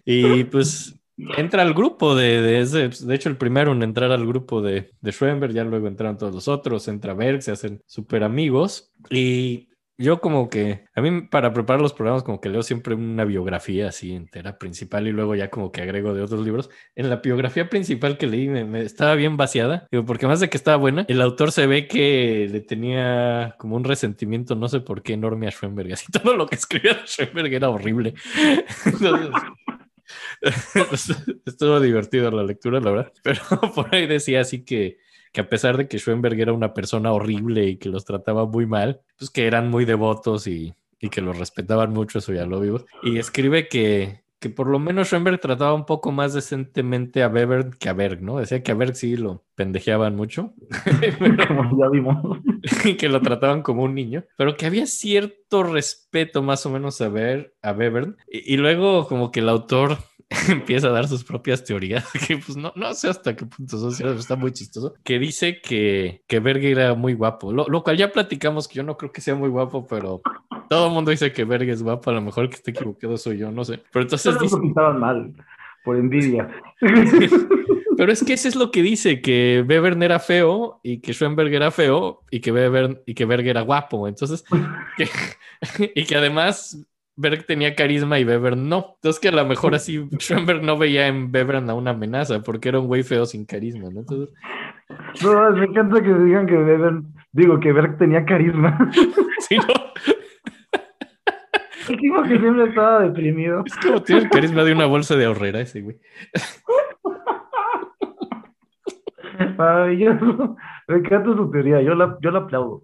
Y 0.06 0.44
pues 0.46 1.00
entra 1.38 1.62
al 1.62 1.74
grupo 1.74 2.16
de, 2.16 2.42
de 2.42 2.90
de 2.90 3.16
hecho 3.16 3.30
el 3.30 3.38
primero 3.38 3.72
en 3.72 3.84
entrar 3.84 4.12
al 4.12 4.26
grupo 4.26 4.62
de, 4.62 4.92
de 5.00 5.12
Schoenberg, 5.12 5.54
ya 5.54 5.64
luego 5.64 5.88
entraron 5.88 6.18
todos 6.18 6.34
los 6.34 6.48
otros, 6.48 6.88
entra 6.88 7.14
Berg, 7.14 7.42
se 7.42 7.52
hacen 7.52 7.82
súper 7.86 8.24
amigos 8.24 8.92
y 9.10 9.70
yo 9.98 10.22
como 10.22 10.50
que, 10.50 10.86
a 10.96 11.02
mí 11.02 11.22
para 11.22 11.54
preparar 11.54 11.82
los 11.82 11.94
programas 11.94 12.24
como 12.24 12.42
que 12.42 12.50
leo 12.50 12.64
siempre 12.64 12.96
una 12.96 13.26
biografía 13.26 13.90
así 13.90 14.14
entera 14.14 14.58
principal 14.58 15.08
y 15.08 15.12
luego 15.12 15.36
ya 15.36 15.50
como 15.50 15.72
que 15.72 15.82
agrego 15.82 16.14
de 16.14 16.22
otros 16.22 16.44
libros. 16.44 16.70
En 16.96 17.10
la 17.10 17.18
biografía 17.18 17.70
principal 17.70 18.18
que 18.18 18.28
leí 18.28 18.48
me, 18.48 18.82
estaba 18.82 19.16
bien 19.16 19.38
vaciada, 19.38 19.88
porque 20.06 20.28
más 20.28 20.40
de 20.40 20.50
que 20.50 20.58
estaba 20.58 20.78
buena, 20.78 21.06
el 21.08 21.22
autor 21.22 21.52
se 21.52 21.68
ve 21.68 21.88
que 21.88 22.48
le 22.52 22.62
tenía 22.62 23.56
como 23.60 23.76
un 23.76 23.84
resentimiento, 23.84 24.56
no 24.56 24.68
sé 24.68 24.80
por 24.80 25.04
qué, 25.04 25.14
enorme 25.14 25.48
a 25.48 25.52
Schoenberg. 25.52 25.94
Así 25.94 26.12
todo 26.12 26.36
lo 26.36 26.48
que 26.48 26.56
escribía 26.56 27.06
Schoenberg 27.06 27.54
era 27.54 27.70
horrible. 27.70 28.14
Entonces, 28.86 29.32
estuvo 31.46 31.80
divertido 31.80 32.32
la 32.32 32.44
lectura, 32.44 32.80
la 32.80 32.92
verdad. 32.92 33.14
Pero 33.24 33.42
por 33.76 33.94
ahí 33.94 34.08
decía 34.08 34.42
así 34.42 34.64
que 34.64 34.98
que 35.34 35.42
a 35.42 35.50
pesar 35.50 35.78
de 35.78 35.88
que 35.88 35.98
Schoenberg 35.98 36.40
era 36.40 36.54
una 36.54 36.74
persona 36.74 37.12
horrible 37.12 37.66
y 37.66 37.78
que 37.78 37.90
los 37.90 38.06
trataba 38.06 38.46
muy 38.46 38.68
mal, 38.68 39.02
pues 39.18 39.32
que 39.32 39.48
eran 39.48 39.70
muy 39.70 39.84
devotos 39.84 40.48
y, 40.48 40.74
que 41.12 41.20
los 41.20 41.38
respetaban 41.38 41.92
mucho, 41.92 42.20
eso 42.20 42.32
ya 42.32 42.46
lo 42.46 42.62
vivo. 42.62 42.86
Y 43.02 43.18
escribe 43.18 43.68
que, 43.68 44.24
que 44.40 44.50
por 44.50 44.68
lo 44.68 44.80
menos 44.80 45.10
Schoenberg 45.10 45.42
trataba 45.42 45.74
un 45.74 45.86
poco 45.86 46.14
más 46.14 46.34
decentemente 46.34 47.24
a 47.24 47.28
Weber 47.28 47.72
que 47.78 47.90
a 47.90 47.94
Berg, 47.94 48.22
¿no? 48.22 48.38
Decía 48.38 48.64
que 48.64 48.72
a 48.72 48.76
Berg 48.76 48.96
sí 48.96 49.18
lo 49.18 49.44
pendejeaban 49.56 50.16
mucho. 50.16 50.54
como 51.48 51.78
ya 51.78 51.90
vimos. 51.90 52.38
y 52.86 52.94
que 52.96 53.10
lo 53.10 53.22
trataban 53.22 53.64
como 53.64 53.84
un 53.84 53.96
niño, 53.96 54.24
pero 54.38 54.56
que 54.56 54.66
había 54.66 54.86
cierto 54.86 55.64
respeto 55.64 56.42
más 56.42 56.66
o 56.66 56.70
menos 56.70 57.02
a, 57.02 57.10
ver, 57.10 57.54
a 57.62 57.74
Weber. 57.74 58.16
y 58.30 58.56
luego 58.56 59.06
como 59.08 59.30
que 59.30 59.42
el 59.42 59.50
autor 59.50 59.98
empieza 60.50 60.88
a 60.88 60.92
dar 60.92 61.08
sus 61.08 61.24
propias 61.24 61.64
teorías, 61.64 62.10
que 62.28 62.38
pues 62.38 62.58
no, 62.58 62.72
no 62.76 62.94
sé 62.94 63.10
hasta 63.10 63.36
qué 63.36 63.46
punto 63.46 63.78
son 63.78 63.92
ciertas, 63.92 64.20
está 64.20 64.36
muy 64.36 64.52
chistoso, 64.52 64.94
que 65.04 65.20
dice 65.20 65.62
que, 65.62 66.24
que 66.28 66.40
Berger 66.40 66.80
era 66.80 66.96
muy 66.96 67.14
guapo, 67.14 67.52
lo, 67.52 67.84
cual 67.84 67.98
ya 67.98 68.12
platicamos 68.12 68.68
que 68.68 68.76
yo 68.76 68.84
no 68.84 68.98
creo 68.98 69.12
que 69.12 69.22
sea 69.22 69.36
muy 69.36 69.50
guapo, 69.50 69.86
pero 69.88 70.22
todo 70.70 70.88
el 70.88 70.94
mundo 70.94 71.12
dice 71.12 71.32
que 71.32 71.44
Berger 71.44 71.70
es 71.70 71.84
guapo, 71.84 72.10
a 72.10 72.14
lo 72.14 72.22
mejor 72.22 72.50
que 72.50 72.56
esté 72.56 72.72
equivocado 72.72 73.18
soy 73.18 73.38
yo, 73.38 73.52
no 73.52 73.64
sé. 73.64 73.80
Pero 73.92 74.04
entonces... 74.04 74.40
dice... 74.40 74.58
mal, 74.58 75.34
por 75.84 75.98
envidia. 75.98 76.50
Pero 77.96 78.12
es 78.12 78.24
que 78.24 78.34
eso 78.34 78.48
es 78.48 78.56
lo 78.56 78.72
que 78.72 78.82
dice, 78.82 79.22
que 79.22 79.64
Webern 79.68 80.02
era 80.02 80.20
feo 80.20 80.80
y 80.82 81.00
que 81.00 81.14
Schoenberg 81.14 81.54
era 81.54 81.70
feo 81.70 82.24
y 82.32 82.40
que 82.40 82.52
Weber 82.52 83.04
y 83.06 83.14
que 83.14 83.26
Berger 83.26 83.52
era 83.52 83.62
guapo. 83.62 84.08
Entonces, 84.08 84.44
y 85.96 86.04
que 86.06 86.16
además 86.16 86.84
Berg 87.16 87.46
tenía 87.46 87.76
carisma 87.76 88.20
y 88.20 88.26
Weber 88.26 88.58
no. 88.58 88.96
Entonces 88.96 89.20
que 89.20 89.30
a 89.30 89.32
lo 89.32 89.46
mejor 89.46 89.76
así 89.76 90.08
Schoenberg 90.18 90.64
no 90.64 90.78
veía 90.78 91.08
en 91.08 91.30
Weber 91.34 91.58
a 91.58 91.74
una 91.74 91.92
amenaza 91.92 92.42
porque 92.42 92.70
era 92.70 92.80
un 92.80 92.88
güey 92.88 93.04
feo 93.04 93.26
sin 93.26 93.46
carisma, 93.46 93.90
¿no? 93.90 94.02
Entonces... 94.02 94.36
No, 95.24 95.52
me 95.52 95.66
encanta 95.66 96.02
que 96.02 96.14
digan 96.14 96.48
que 96.48 96.58
Weber, 96.58 97.02
digo 97.32 97.60
que 97.60 97.72
Berg 97.72 97.98
tenía 97.98 98.26
carisma. 98.26 98.78
Sí, 99.40 99.58
¿no? 99.58 99.74
El 101.90 102.00
tipo 102.00 102.24
que 102.24 102.40
siempre 102.40 102.70
estaba 102.70 103.02
deprimido. 103.02 103.64
Es 103.66 103.76
como 103.76 104.02
tiene 104.02 104.22
el 104.22 104.30
carisma 104.30 104.64
de 104.64 104.72
una 104.72 104.86
bolsa 104.86 105.18
de 105.18 105.26
ahorrera 105.26 105.60
ese 105.60 105.82
güey. 105.82 105.98
Maravilloso. 109.58 110.56
Me 110.88 110.96
encanta 110.96 111.36
su 111.36 111.52
teoría, 111.52 111.82
yo 111.82 111.94
la, 111.96 112.18
yo 112.22 112.32
la 112.32 112.40
aplaudo. 112.40 112.84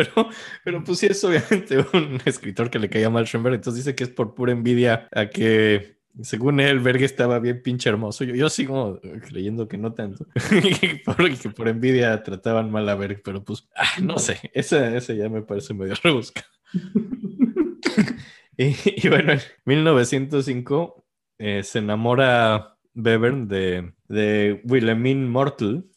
Pero, 0.00 0.30
pero 0.64 0.84
pues 0.84 0.98
sí 0.98 1.06
es 1.06 1.22
obviamente 1.24 1.84
un 1.92 2.20
escritor 2.24 2.70
que 2.70 2.78
le 2.78 2.88
caía 2.88 3.10
mal 3.10 3.26
Schoenberg, 3.26 3.56
entonces 3.56 3.84
dice 3.84 3.94
que 3.94 4.04
es 4.04 4.10
por 4.10 4.34
pura 4.34 4.52
envidia 4.52 5.08
a 5.12 5.26
que, 5.26 5.98
según 6.22 6.60
él, 6.60 6.80
Berg 6.80 7.02
estaba 7.02 7.38
bien 7.38 7.62
pinche 7.62 7.88
hermoso. 7.88 8.24
Yo, 8.24 8.34
yo 8.34 8.48
sigo 8.48 9.00
creyendo 9.00 9.68
que 9.68 9.78
no 9.78 9.92
tanto, 9.92 10.26
que, 10.80 11.02
por, 11.04 11.68
envidia 11.68 12.22
trataban 12.22 12.70
mal 12.70 12.88
a 12.88 12.94
Berg, 12.94 13.22
pero 13.22 13.44
pues, 13.44 13.68
ah, 13.76 14.00
no 14.02 14.18
sé, 14.18 14.50
ese, 14.54 14.96
ese 14.96 15.16
ya 15.16 15.28
me 15.28 15.42
parece 15.42 15.74
medio 15.74 15.94
rebuscado. 16.02 16.48
y, 18.56 19.08
bueno, 19.08 19.32
en 19.32 19.40
1905 19.64 21.04
eh, 21.38 21.62
se 21.62 21.78
enamora 21.78 22.76
Bevern 22.94 23.48
de, 23.48 23.92
de 24.08 24.60
Wilhelmine 24.64 25.26
Mortel, 25.28 25.89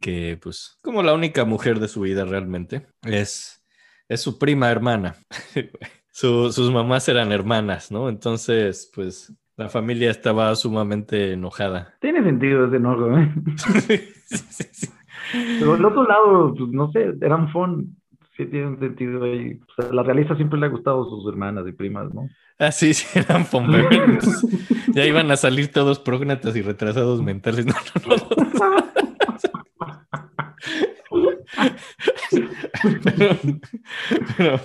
que 0.00 0.38
pues 0.42 0.78
como 0.82 1.02
la 1.02 1.14
única 1.14 1.44
mujer 1.44 1.80
de 1.80 1.88
su 1.88 2.00
vida 2.00 2.24
realmente 2.24 2.86
es, 3.02 3.64
es 4.08 4.20
su 4.20 4.38
prima 4.38 4.70
hermana. 4.70 5.16
sus 6.10 6.70
mamás 6.72 7.08
eran 7.08 7.30
hermanas, 7.32 7.92
¿no? 7.92 8.08
Entonces, 8.08 8.90
pues 8.94 9.32
la 9.56 9.68
familia 9.68 10.10
estaba 10.10 10.54
sumamente 10.54 11.32
enojada. 11.32 11.94
Tiene 12.00 12.22
sentido 12.22 12.66
ese 12.66 12.76
enojo, 12.76 13.18
¿eh? 13.18 13.32
Pero 15.58 15.74
el 15.74 15.84
otro 15.84 16.06
lado, 16.06 16.54
pues 16.54 16.70
no 16.70 16.90
sé, 16.92 17.12
eran 17.20 17.50
fun. 17.50 17.96
Sí 18.36 18.46
tiene 18.46 18.68
un 18.68 18.78
sentido 18.78 19.24
ahí. 19.24 19.58
la 19.90 20.04
realista 20.04 20.36
siempre 20.36 20.60
le 20.60 20.66
ha 20.66 20.70
gustado 20.70 21.02
a 21.02 21.08
sus 21.08 21.28
hermanas 21.28 21.66
y 21.66 21.72
primas, 21.72 22.14
¿no? 22.14 22.28
Ah, 22.58 22.70
sí, 22.70 22.94
sí, 22.94 23.18
eran 23.18 23.44
fun. 23.44 23.66
ya 24.94 25.04
iban 25.04 25.30
a 25.30 25.36
salir 25.36 25.72
todos 25.72 25.98
prógnatas 25.98 26.54
y 26.56 26.62
retrasados 26.62 27.20
mentales. 27.20 27.66
No, 27.66 27.74
no, 28.06 28.16
no. 28.16 28.88
Pero, 34.36 34.60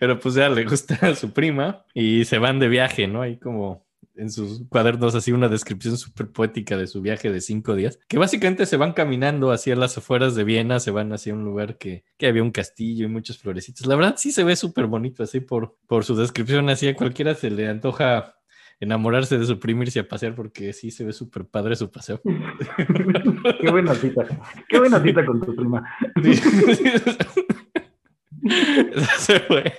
pero, 0.00 0.18
pues 0.20 0.34
ya 0.34 0.48
le 0.48 0.64
gusta 0.64 0.98
a 1.02 1.14
su 1.14 1.32
prima 1.32 1.84
y 1.94 2.24
se 2.24 2.38
van 2.38 2.58
de 2.58 2.68
viaje, 2.68 3.06
¿no? 3.06 3.22
Hay 3.22 3.38
como 3.38 3.84
en 4.16 4.30
sus 4.30 4.62
cuadernos 4.68 5.14
así 5.14 5.32
una 5.32 5.48
descripción 5.48 5.96
súper 5.96 6.30
poética 6.30 6.76
de 6.76 6.86
su 6.86 7.00
viaje 7.02 7.32
de 7.32 7.40
cinco 7.40 7.74
días, 7.74 7.98
que 8.08 8.18
básicamente 8.18 8.66
se 8.66 8.76
van 8.76 8.92
caminando 8.92 9.50
hacia 9.50 9.76
las 9.76 9.98
afueras 9.98 10.34
de 10.34 10.44
Viena, 10.44 10.80
se 10.80 10.90
van 10.90 11.12
hacia 11.12 11.34
un 11.34 11.44
lugar 11.44 11.78
que, 11.78 12.04
que 12.16 12.26
había 12.26 12.42
un 12.42 12.52
castillo 12.52 13.06
y 13.06 13.08
muchos 13.08 13.38
florecitos. 13.38 13.86
La 13.86 13.96
verdad 13.96 14.14
sí 14.16 14.32
se 14.32 14.44
ve 14.44 14.56
súper 14.56 14.86
bonito 14.86 15.22
así 15.22 15.40
por, 15.40 15.76
por 15.86 16.04
su 16.04 16.14
descripción, 16.14 16.68
así 16.68 16.88
a 16.88 16.94
cualquiera 16.94 17.34
se 17.34 17.50
le 17.50 17.68
antoja 17.68 18.36
enamorarse 18.80 19.38
de 19.38 19.46
su 19.46 19.58
prima 19.58 19.84
a 19.84 20.02
pasear 20.04 20.34
porque 20.34 20.72
sí 20.72 20.90
se 20.90 21.04
ve 21.04 21.12
súper 21.12 21.46
padre 21.46 21.76
su 21.76 21.90
paseo. 21.90 22.20
Qué 23.60 23.70
buena 23.70 23.94
cita. 23.94 24.26
Qué 24.68 24.78
buena 24.78 25.02
cita 25.02 25.24
con 25.24 25.40
tu 25.40 25.54
prima. 25.54 25.84
se 29.18 29.40
fue 29.40 29.72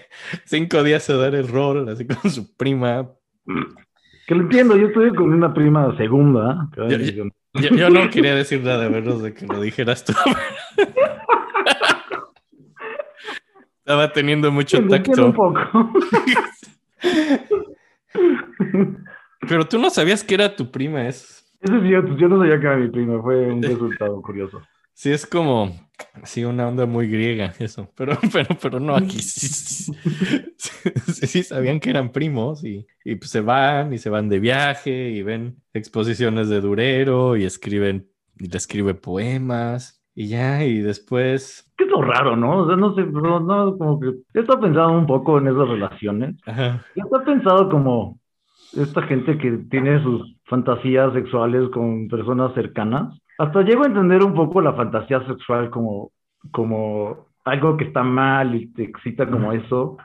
cinco 0.45 0.84
días 0.84 1.10
a 1.10 1.17
dar 1.17 1.36
el 1.36 1.47
rol 1.47 1.89
así 1.89 2.05
con 2.05 2.31
su 2.31 2.55
prima. 2.55 3.10
Que 4.27 4.36
lo 4.36 4.41
entiendo, 4.41 4.75
yo 4.75 4.88
estoy 4.88 5.13
con 5.13 5.31
una 5.31 5.53
prima 5.53 5.95
segunda. 5.97 6.67
Yo, 7.53 7.89
no 7.89 8.10
quería 8.10 8.36
decir 8.36 8.62
nada, 8.63 8.88
a 8.88 8.89
menos 8.89 9.21
de 9.21 9.34
que 9.34 9.45
lo 9.45 9.62
dijeras 9.62 10.03
tú. 10.03 10.13
Estaba 13.79 14.12
teniendo 14.12 14.51
mucho 14.51 14.86
tacto. 14.88 15.27
Un 15.27 15.34
poco. 15.34 15.93
Pero 19.47 19.67
tú 19.67 19.78
no 19.78 19.89
sabías 19.89 20.23
que 20.23 20.36
era 20.36 20.56
tu 20.56 20.71
prima, 20.71 21.08
es. 21.08 21.45
Eso 21.62 21.78
es 21.78 21.84
cierto, 21.84 22.17
yo 22.17 22.28
no 22.28 22.39
sabía 22.39 22.60
que 22.60 22.65
era 22.65 22.78
mi 22.78 22.89
prima, 22.89 23.21
fue 23.21 23.51
un 23.51 23.62
resultado 23.63 24.21
curioso. 24.21 24.62
Sí, 24.93 25.12
es 25.12 25.25
como, 25.25 25.75
sí, 26.23 26.45
una 26.45 26.69
onda 26.69 26.86
muy 26.86 27.10
griega, 27.10 27.54
eso. 27.60 27.91
Pero, 27.95 28.17
pero, 28.34 28.58
pero 28.62 28.80
no, 28.80 28.95
aquí 28.95 29.19
sí, 29.19 29.93
sí, 30.58 31.43
sabían 31.43 31.80
que 31.80 31.89
eran 31.89 32.12
primos 32.12 32.63
y, 32.63 32.88
y 33.04 33.15
pues 33.15 33.30
se 33.32 33.41
van 33.41 33.93
y 33.93 33.97
se 33.97 34.10
van 34.10 34.30
de 34.30 34.39
viaje 34.39 35.10
y 35.10 35.21
ven 35.21 35.62
exposiciones 35.73 36.47
de 36.47 36.62
Durero 36.62 37.36
y 37.36 37.43
escriben, 37.43 38.10
y 38.39 38.47
le 38.47 38.58
escribe 38.58 38.93
poemas 38.93 40.04
y 40.15 40.30
ya, 40.30 40.63
y 40.63 40.80
después. 40.80 41.69
¿Qué 41.78 41.84
es 41.84 41.89
lo 41.89 42.01
raro, 42.01 42.38
¿no? 42.38 42.60
O 42.60 42.67
sea, 42.67 42.78
no 42.78 42.95
sé, 42.95 43.06
no, 43.06 43.41
no 43.41 43.78
como 43.78 43.99
que. 43.99 44.08
Yo 44.34 44.41
estaba 44.41 44.62
pensando 44.62 44.93
un 44.93 45.06
poco 45.06 45.38
en 45.38 45.47
esas 45.47 45.67
relaciones. 45.67 46.36
Ajá. 46.45 46.86
Yo 46.95 47.04
estaba 47.04 47.25
pensado 47.25 47.69
como 47.69 48.17
esta 48.73 49.01
gente 49.04 49.38
que 49.38 49.51
tiene 49.69 50.01
sus 50.01 50.38
fantasías 50.45 51.13
sexuales 51.13 51.69
con 51.69 52.08
personas 52.08 52.54
cercanas. 52.54 53.19
Hasta 53.38 53.62
llego 53.63 53.84
a 53.84 53.88
entender 53.88 54.23
un 54.23 54.34
poco 54.34 54.62
la 54.62 54.73
fantasía 54.73 55.19
sexual 55.28 55.69
como, 55.69 56.12
como 56.51 57.28
algo 57.43 57.75
que 57.75 57.84
está 57.84 58.01
mal 58.01 58.56
y 58.56 58.67
te 58.67 58.84
excita 58.84 59.30
como 59.30 59.51
eso. 59.51 59.97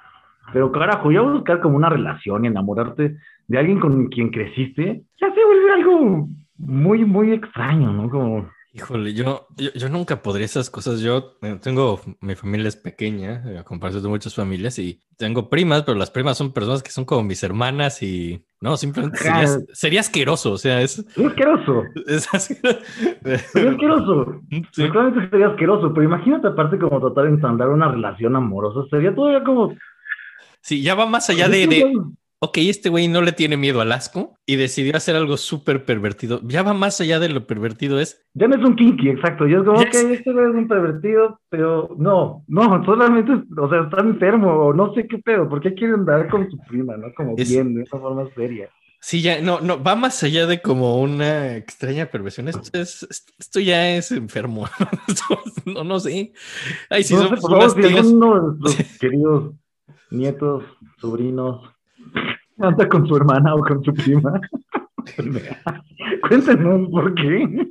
Pero 0.53 0.73
carajo, 0.73 1.13
ya 1.13 1.21
buscar 1.21 1.61
como 1.61 1.77
una 1.77 1.89
relación 1.89 2.45
y 2.45 2.49
enamorarte 2.49 3.17
de 3.47 3.59
alguien 3.59 3.79
con 3.79 4.09
quien 4.09 4.31
creciste, 4.31 5.05
ya 5.21 5.33
se 5.33 5.45
vuelve 5.45 5.73
algo 5.73 6.29
muy, 6.57 7.05
muy 7.05 7.33
extraño, 7.33 7.93
¿no? 7.93 8.11
Como 8.11 8.49
Híjole, 8.73 9.15
yo, 9.15 9.49
yo, 9.57 9.89
nunca 9.89 10.23
podría 10.23 10.45
esas 10.45 10.71
cosas. 10.71 11.01
Yo 11.01 11.37
tengo, 11.61 12.01
mi 12.21 12.37
familia 12.37 12.69
es 12.69 12.77
pequeña, 12.77 13.43
a 13.59 13.65
comparación 13.65 14.05
de 14.05 14.09
muchas 14.09 14.35
familias, 14.35 14.79
y 14.79 15.01
tengo 15.17 15.51
primas, 15.51 15.83
pero 15.83 15.99
las 15.99 16.13
primas 16.13 16.39
son 16.39 16.53
personas 16.53 16.81
que 16.81 16.93
son 16.93 17.05
como 17.05 17.25
mis 17.25 17.43
hermanas 17.43 18.01
y 18.01 18.45
no, 18.61 18.77
simplemente 18.77 19.19
sería, 19.73 20.01
asqueroso. 20.01 20.53
O 20.53 20.59
sea, 20.59 20.83
es. 20.83 21.01
asqueroso. 21.01 21.83
Es 22.07 22.33
asqueroso. 22.33 22.81
Sería 23.53 23.71
asqueroso. 23.71 24.41
Sí. 24.51 24.89
sería 25.31 25.49
asqueroso, 25.49 25.93
pero 25.93 26.05
imagínate 26.05 26.47
aparte 26.47 26.79
como 26.79 27.01
tratar 27.01 27.25
de 27.25 27.31
ensamblar 27.31 27.71
una 27.71 27.91
relación 27.91 28.37
amorosa, 28.37 28.89
sería 28.89 29.13
todavía 29.13 29.43
como. 29.43 29.75
Sí, 30.61 30.83
ya 30.83 30.95
va 30.95 31.07
más 31.07 31.29
allá 31.29 31.49
de, 31.49 31.93
ok, 32.43 32.57
este 32.59 32.89
güey 32.89 33.07
no 33.09 33.23
le 33.23 33.33
tiene 33.33 33.57
miedo 33.57 33.81
al 33.81 33.93
asco 33.93 34.35
y 34.47 34.57
decidió 34.57 34.97
hacer 34.97 35.15
algo 35.15 35.37
súper 35.37 35.85
pervertido. 35.85 36.41
Ya 36.45 36.63
va 36.63 36.73
más 36.75 37.01
allá 37.01 37.19
de 37.21 37.29
lo 37.29 37.47
pervertido, 37.47 38.01
es 38.01 38.27
Ya 38.35 38.49
no 38.49 38.57
es 38.57 38.65
un 38.65 38.77
kinky, 38.77 39.11
exacto. 39.11 39.47
Yo 39.47 39.59
es 39.61 39.65
como, 39.65 39.79
Yes. 39.81 39.89
ok, 40.05 40.11
este 40.11 40.33
güey 40.33 40.47
es 40.51 40.55
un 40.55 40.69
pervertido, 40.69 41.41
pero 41.51 41.95
no, 41.99 42.45
no, 42.49 42.85
solamente, 42.85 43.33
o 43.57 43.69
sea, 43.69 43.83
está 43.83 44.01
enfermo, 44.01 44.53
o 44.53 44.73
no 44.75 44.93
sé 44.95 45.07
qué 45.07 45.19
pedo. 45.19 45.49
¿Por 45.49 45.61
qué 45.61 45.75
quiere 45.75 45.95
andar 45.95 46.29
con 46.29 46.51
su 46.51 46.59
prima, 46.69 46.97
no? 46.97 47.13
Como 47.15 47.35
Es- 47.37 47.51
bien, 47.51 47.75
de 47.75 47.81
una 47.83 47.91
forma 47.91 48.29
seria. 48.35 48.69
Sí, 49.03 49.23
ya, 49.23 49.41
no, 49.41 49.61
no, 49.63 49.83
va 49.83 49.97
más 49.97 50.23
allá 50.25 50.47
de 50.47 50.61
como 50.61 51.01
una 51.01 51.57
extraña 51.57 52.11
perversión. 52.11 52.49
Esto 52.49 52.69
es, 52.79 53.27
esto 53.39 53.59
ya 53.59 53.97
es 53.97 54.13
enfermo. 54.13 54.67
no, 55.65 55.85
no 55.85 55.99
sé. 56.01 56.33
Ay, 56.91 57.03
si 57.05 57.15
no 57.15 57.21
sé, 57.23 57.27
somos 57.29 57.41
por 57.41 57.51
favor, 57.51 57.71
si 57.71 57.81
tías. 57.89 58.07
alguno 58.07 58.35
de 58.53 58.59
nuestros 58.59 58.89
queridos 59.01 59.55
nietos, 60.11 60.65
sobrinos, 60.99 61.71
anda 62.59 62.89
con 62.89 63.07
su 63.07 63.17
hermana 63.17 63.55
o 63.55 63.61
con 63.61 63.83
su 63.85 63.93
prima. 63.95 64.41
Cuéntenos 66.29 66.89
por 66.91 67.15
qué. 67.15 67.71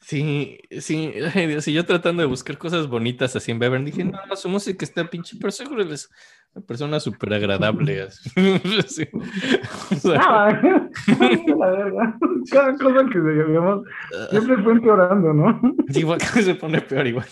Sí, 0.00 0.58
sí, 0.78 1.12
ay, 1.34 1.46
Dios, 1.48 1.68
y 1.68 1.72
yo 1.72 1.84
tratando 1.84 2.22
de 2.22 2.28
buscar 2.28 2.56
cosas 2.56 2.86
bonitas 2.88 3.36
así 3.36 3.50
en 3.50 3.58
Bevern, 3.58 3.84
dije, 3.84 4.04
no, 4.04 4.18
su 4.36 4.48
música 4.48 4.84
está 4.84 5.04
pinche, 5.10 5.36
pero 5.38 5.50
seguro 5.50 5.82
es 5.82 6.08
una 6.54 6.64
persona 6.64 7.00
súper 7.00 7.34
agradable. 7.34 8.06
Sí. 8.86 9.06
O 9.12 9.94
sea, 9.96 10.20
Ah, 10.22 10.62
la 11.58 11.70
verga. 11.70 12.18
Cada 12.50 12.74
cosa 12.76 13.06
que 13.12 13.18
veamos 13.18 13.84
siempre 14.30 14.62
fue 14.62 14.72
empeorando, 14.72 15.34
¿no? 15.34 15.60
sí, 15.88 16.00
igual 16.00 16.18
que 16.18 16.42
se 16.42 16.54
pone 16.54 16.80
peor 16.80 17.06
igual. 17.06 17.26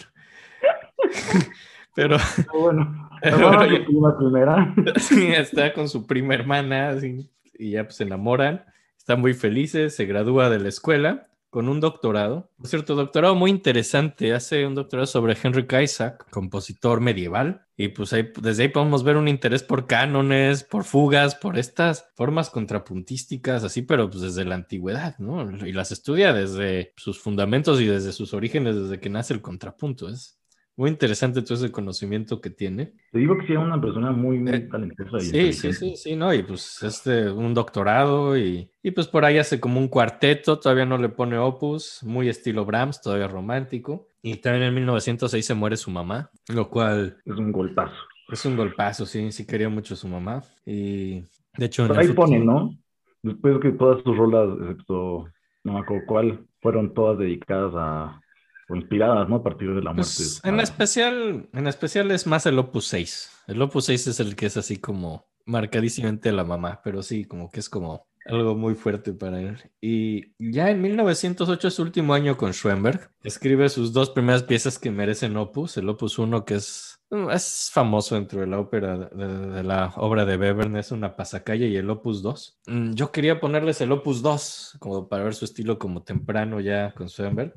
Pero 1.96 2.16
Pero 2.37 2.59
bueno, 2.61 3.11
Pero 3.22 3.50
prima 3.87 4.16
primera. 4.16 4.74
sí, 4.96 5.26
está 5.32 5.72
con 5.72 5.88
su 5.88 6.06
prima 6.06 6.35
hermana 6.35 6.90
así, 6.90 7.28
y 7.59 7.72
ya 7.72 7.85
pues 7.85 7.96
se 7.96 8.04
enamoran, 8.04 8.64
están 8.96 9.20
muy 9.20 9.35
felices, 9.35 9.96
se 9.96 10.04
gradúa 10.04 10.50
de 10.50 10.61
la 10.61 10.68
escuela 10.68 11.26
con 11.48 11.70
un 11.70 11.80
doctorado. 11.80 12.50
Por 12.59 12.68
cierto, 12.68 12.94
doctorado 12.94 13.35
muy 13.35 13.50
interesante, 13.50 14.35
hace 14.35 14.66
un 14.66 14.74
doctorado 14.74 15.06
sobre 15.06 15.35
Henrik 15.42 15.72
Isaac, 15.80 16.26
compositor 16.30 17.00
medieval, 17.00 17.66
y 17.78 17.88
pues 17.88 18.12
ahí, 18.12 18.30
desde 18.42 18.64
ahí 18.64 18.68
podemos 18.68 19.04
ver 19.04 19.16
un 19.16 19.26
interés 19.26 19.62
por 19.62 19.87
cánones, 19.87 20.64
por 20.64 20.85
fugas, 20.85 21.35
por 21.35 21.56
estas 21.59 22.11
formas 22.14 22.50
contrapuntísticas, 22.50 23.64
así, 23.64 23.80
pero 23.80 24.11
pues 24.11 24.20
desde 24.20 24.44
la 24.44 24.54
antigüedad, 24.56 25.16
¿no? 25.18 25.50
Y 25.66 25.72
las 25.72 25.92
estudia 25.92 26.35
desde 26.35 26.92
sus 26.96 27.18
fundamentos 27.18 27.80
y 27.80 27.87
desde 27.87 28.12
sus 28.12 28.35
orígenes, 28.35 28.76
desde 28.76 29.00
que 29.00 29.09
nace 29.09 29.32
el 29.32 29.40
contrapunto. 29.40 30.11
Es 30.11 30.38
muy 30.76 30.90
interesante 30.90 31.42
todo 31.42 31.54
ese 31.54 31.72
conocimiento 31.72 32.40
que 32.40 32.50
tiene. 32.50 32.92
Te 33.10 33.18
digo 33.18 33.36
que 33.38 33.46
sí, 33.46 33.52
era 33.52 33.60
una 33.60 33.80
persona 33.80 34.12
muy, 34.12 34.38
muy 34.38 34.52
Eh, 34.54 34.68
talentosa. 34.70 35.18
y 35.18 35.20
Sí, 35.22 35.52
sí, 35.52 35.72
sí, 35.72 35.96
sí, 35.96 36.16
no, 36.16 36.32
y 36.34 36.42
pues 36.42 36.82
este, 36.82 37.30
un 37.30 37.54
doctorado 37.54 38.36
y, 38.36 38.70
y 38.82 38.90
pues 38.90 39.06
por 39.08 39.24
ahí 39.24 39.38
hace 39.38 39.58
como 39.58 39.80
un 39.80 39.88
cuarteto, 39.88 40.58
todavía 40.60 40.84
no 40.84 40.98
le 40.98 41.08
pone 41.08 41.38
opus, 41.38 42.02
muy 42.02 42.28
estilo 42.28 42.64
Brahms, 42.64 43.00
todavía 43.00 43.28
romántico. 43.28 44.08
Y 44.22 44.36
también 44.36 44.64
en 44.64 44.74
1906 44.74 45.46
se 45.46 45.54
muere 45.54 45.76
su 45.76 45.90
mamá, 45.90 46.30
lo 46.48 46.68
cual 46.68 47.16
Es 47.24 47.36
un 47.36 47.52
golpazo. 47.52 47.94
es 48.28 48.44
un 48.44 48.56
golpazo, 48.56 49.06
sí, 49.06 49.30
sí 49.32 49.46
quería 49.46 49.68
mucho 49.68 49.94
a 49.94 49.96
su 49.96 50.08
mamá. 50.08 50.42
Y 50.64 51.20
de 51.56 51.66
hecho, 51.66 51.84
Pero 51.86 51.94
el 51.94 52.00
ahí 52.00 52.06
futuro- 52.08 52.26
pone, 52.26 52.38
¿no? 52.44 52.74
Después 53.22 53.58
que 53.60 53.70
todas 53.72 54.02
sus 54.04 54.16
rolas, 54.16 54.48
excepto, 54.60 55.28
no 55.64 55.72
me 55.74 55.80
acuerdo 55.80 56.04
cuál, 56.06 56.46
fueron 56.60 56.92
todas 56.94 57.18
dedicadas 57.18 57.72
a, 57.76 58.20
o 58.68 58.76
inspiradas, 58.76 59.29
¿no? 59.29 59.37
A 59.37 59.42
partir 59.42 59.68
de 59.74 59.83
la 59.83 59.92
muerte. 59.92 60.12
Pues, 60.16 60.40
en 60.44 60.61
especial, 60.61 61.48
en 61.52 61.66
especial 61.66 62.11
es 62.11 62.26
más 62.26 62.46
el 62.46 62.59
Opus 62.59 62.87
6. 62.87 63.31
El 63.48 63.62
Opus 63.62 63.85
6 63.87 64.07
es 64.09 64.20
el 64.20 64.35
que 64.37 64.46
es 64.46 64.57
así 64.57 64.79
como 64.79 65.26
marcadísimamente 65.44 66.33
la 66.33 66.44
mamá, 66.44 66.81
pero 66.83 67.02
sí, 67.02 67.24
como 67.24 67.50
que 67.50 67.61
es 67.61 67.68
como 67.68 68.07
algo 68.24 68.57
muy 68.57 68.74
fuerte 68.74 69.12
para 69.12 69.40
él. 69.40 69.57
Y 69.81 70.33
ya 70.40 70.70
en 70.70 70.83
1908 70.83 71.68
es 71.68 71.74
su 71.74 71.83
último 71.83 72.12
año 72.12 72.37
con 72.37 72.52
Schoenberg. 72.52 73.09
Escribe 73.22 73.68
sus 73.68 73.92
dos 73.92 74.11
primeras 74.11 74.42
piezas 74.42 74.81
que 74.81 74.90
merecen 74.90 75.37
Opus. 75.37 75.76
El 75.76 75.88
Opus 75.88 76.18
1 76.18 76.44
que 76.44 76.57
es, 76.57 76.98
es 77.33 77.70
famoso 77.72 78.16
dentro 78.16 78.40
de 78.40 78.48
la 78.48 78.59
ópera, 78.59 78.98
de, 78.98 79.24
de- 79.24 79.46
de 79.50 79.62
la 79.62 79.92
obra 79.98 80.24
de 80.24 80.37
Webern, 80.37 80.76
es 80.76 80.90
una 80.90 81.14
pasacalle 81.14 81.68
y 81.68 81.76
el 81.76 81.88
Opus 81.88 82.20
2. 82.22 82.59
Mm, 82.66 82.94
Yo 82.94 83.12
quería 83.12 83.38
ponerles 83.38 83.81
el 83.81 83.92
Opus 83.92 84.22
2 84.22 84.76
como 84.81 85.09
para 85.09 85.22
ver 85.22 85.35
su 85.37 85.44
estilo 85.44 85.79
como 85.79 86.02
temprano 86.02 86.59
ya 86.59 86.92
con 86.94 87.09
Schoenberg. 87.09 87.55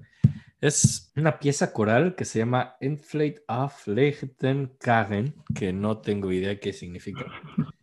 Es 0.62 1.14
una 1.16 1.40
pieza 1.40 1.72
coral 1.72 2.16
que 2.16 2.26
se 2.26 2.40
llama 2.40 2.76
Enflate 2.82 3.44
auf 3.48 3.88
Leichten 3.88 4.74
Kagen, 4.78 5.34
que 5.56 5.72
no 5.72 6.00
tengo 6.00 6.34
idea 6.34 6.60
qué 6.60 6.74
significa. 6.74 7.26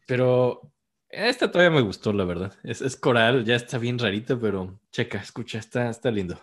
Pero 0.06 0.72
esta 1.08 1.50
todavía 1.50 1.74
me 1.74 1.80
gustó, 1.80 2.12
la 2.12 2.26
verdad. 2.26 2.52
Es, 2.62 2.82
es 2.82 2.96
coral, 2.96 3.46
ya 3.46 3.54
está 3.54 3.78
bien 3.78 3.98
rarito, 3.98 4.38
pero 4.38 4.78
checa, 4.92 5.18
escucha, 5.18 5.58
está, 5.58 5.88
está 5.88 6.10
lindo. 6.10 6.34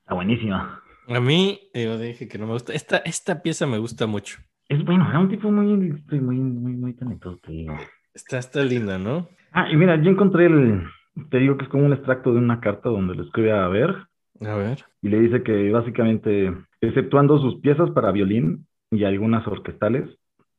Está 0.00 0.14
buenísima. 0.14 0.82
A 1.06 1.20
mí, 1.20 1.60
eh, 1.72 1.84
yo 1.84 1.96
dije 1.96 2.26
que 2.26 2.38
no 2.38 2.46
me 2.46 2.54
gusta. 2.54 2.72
Esta, 2.72 2.96
esta 2.98 3.42
pieza 3.42 3.68
me 3.68 3.78
gusta 3.78 4.08
mucho. 4.08 4.38
Es 4.68 4.84
bueno, 4.84 5.08
era 5.08 5.20
un 5.20 5.28
tipo 5.28 5.48
muy, 5.52 5.64
muy, 5.64 6.20
muy, 6.20 6.36
muy, 6.36 6.72
muy 6.72 6.94
talentoso, 6.94 7.38
te 7.38 7.52
digo. 7.52 7.76
Está, 8.12 8.38
está 8.38 8.64
linda, 8.64 8.98
¿no? 8.98 9.28
Ah, 9.52 9.70
y 9.70 9.76
mira, 9.76 10.00
yo 10.02 10.10
encontré 10.10 10.46
el, 10.46 10.82
te 11.30 11.38
digo 11.38 11.56
que 11.56 11.64
es 11.64 11.70
como 11.70 11.86
un 11.86 11.92
extracto 11.92 12.32
de 12.32 12.38
una 12.38 12.60
carta 12.60 12.88
donde 12.88 13.14
le 13.14 13.22
escribe 13.22 13.52
a 13.52 13.68
ver 13.68 14.09
A 14.40 14.54
ver. 14.54 14.84
y 15.02 15.08
le 15.08 15.20
dice 15.20 15.42
que 15.42 15.70
básicamente, 15.70 16.52
exceptuando 16.80 17.38
sus 17.38 17.60
piezas 17.60 17.90
para 17.90 18.10
violín 18.10 18.66
y 18.90 19.04
algunas 19.04 19.46
orquestales, 19.46 20.08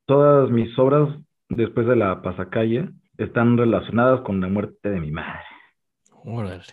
todas 0.05 0.49
mis 0.51 0.77
obras 0.77 1.17
después 1.49 1.87
de 1.87 1.95
la 1.95 2.21
pasacalle 2.21 2.89
están 3.17 3.57
relacionadas 3.57 4.21
con 4.21 4.39
la 4.39 4.47
muerte 4.47 4.89
de 4.89 4.99
mi 4.99 5.11
madre. 5.11 5.43
Órale. 6.23 6.63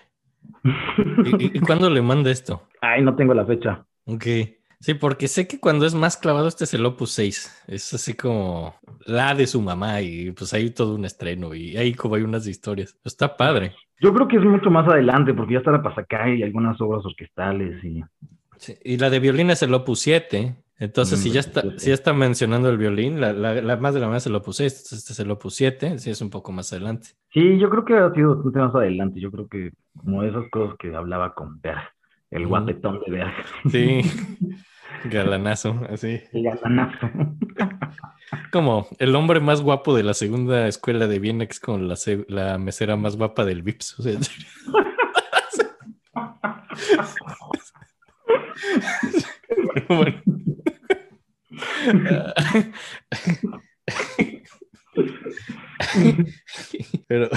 ¿Y, 1.38 1.60
cuándo 1.60 1.90
le 1.90 2.02
manda 2.02 2.30
esto? 2.30 2.68
Ay, 2.80 3.02
no 3.02 3.16
tengo 3.16 3.34
la 3.34 3.46
fecha. 3.46 3.84
Ok. 4.04 4.24
Sí, 4.80 4.94
porque 4.94 5.26
sé 5.28 5.48
que 5.48 5.58
cuando 5.58 5.86
es 5.86 5.94
más 5.94 6.16
clavado, 6.16 6.46
este 6.48 6.64
es 6.64 6.72
el 6.74 6.86
Opus 6.86 7.10
6. 7.10 7.64
Es 7.66 7.92
así 7.94 8.14
como 8.14 8.74
la 9.06 9.34
de 9.34 9.46
su 9.46 9.60
mamá 9.60 10.00
y 10.02 10.30
pues 10.32 10.52
hay 10.54 10.70
todo 10.70 10.94
un 10.94 11.04
estreno 11.04 11.54
y 11.54 11.76
ahí 11.76 11.94
como 11.94 12.14
hay 12.14 12.22
unas 12.22 12.46
historias. 12.46 12.96
Está 13.04 13.36
padre. 13.36 13.74
Yo 14.00 14.14
creo 14.14 14.28
que 14.28 14.36
es 14.36 14.44
mucho 14.44 14.70
más 14.70 14.86
adelante, 14.88 15.34
porque 15.34 15.54
ya 15.54 15.58
está 15.58 15.72
la 15.72 15.82
pasacalle 15.82 16.36
y 16.36 16.42
algunas 16.44 16.80
obras 16.80 17.04
orquestales 17.04 17.82
y... 17.84 18.02
Sí, 18.56 18.76
Y 18.84 18.96
la 18.98 19.10
de 19.10 19.20
violín 19.20 19.50
es 19.50 19.62
el 19.62 19.74
Opus 19.74 20.00
7. 20.00 20.56
Entonces, 20.80 21.18
Mm, 21.18 21.22
si 21.22 21.30
ya 21.32 21.40
está, 21.40 21.60
7. 21.62 21.78
si 21.80 21.88
ya 21.88 21.94
está 21.94 22.12
mencionando 22.12 22.68
el 22.70 22.78
violín, 22.78 23.20
la, 23.20 23.32
la- 23.32 23.60
la 23.60 23.76
más 23.76 23.94
de 23.94 24.00
la 24.00 24.08
más 24.08 24.22
es 24.22 24.26
el 24.28 24.34
Opus 24.36 24.56
6, 24.58 24.72
entonces 24.74 24.98
este 25.00 25.12
es 25.12 25.18
el 25.20 25.30
Opus 25.30 25.54
7, 25.56 25.98
sí 25.98 26.10
es 26.10 26.20
un 26.20 26.30
poco 26.30 26.52
más 26.52 26.72
adelante. 26.72 27.08
Sí, 27.32 27.58
yo 27.58 27.68
creo 27.68 27.84
que 27.84 27.94
ha 27.94 28.12
sido 28.14 28.34
bastante 28.36 28.58
más 28.60 28.74
adelante. 28.74 29.20
Yo 29.20 29.30
creo 29.30 29.48
que 29.48 29.72
como 29.96 30.22
esas 30.22 30.44
cosas 30.50 30.76
que 30.78 30.94
hablaba 30.94 31.34
con 31.34 31.60
Berg, 31.60 31.82
el 32.30 32.46
guapetón 32.46 33.00
de 33.06 33.12
Berg. 33.12 33.32
Sí, 33.70 34.00
galanazo, 35.04 35.80
así. 35.88 36.20
Galanazo. 36.32 37.08
Como 38.52 38.86
el 38.98 39.14
hombre 39.14 39.40
más 39.40 39.62
guapo 39.62 39.96
de 39.96 40.02
la 40.02 40.12
segunda 40.14 40.66
escuela 40.68 41.06
de 41.06 41.46
es 41.48 41.60
como 41.60 41.78
la, 41.78 41.94
la 42.28 42.58
mesera 42.58 42.96
más 42.96 43.16
guapa 43.16 43.46
del 43.46 43.62
Vips. 43.62 43.98
O 43.98 44.02
sea, 44.02 44.18
bueno. 49.88 50.22
pero, 57.08 57.30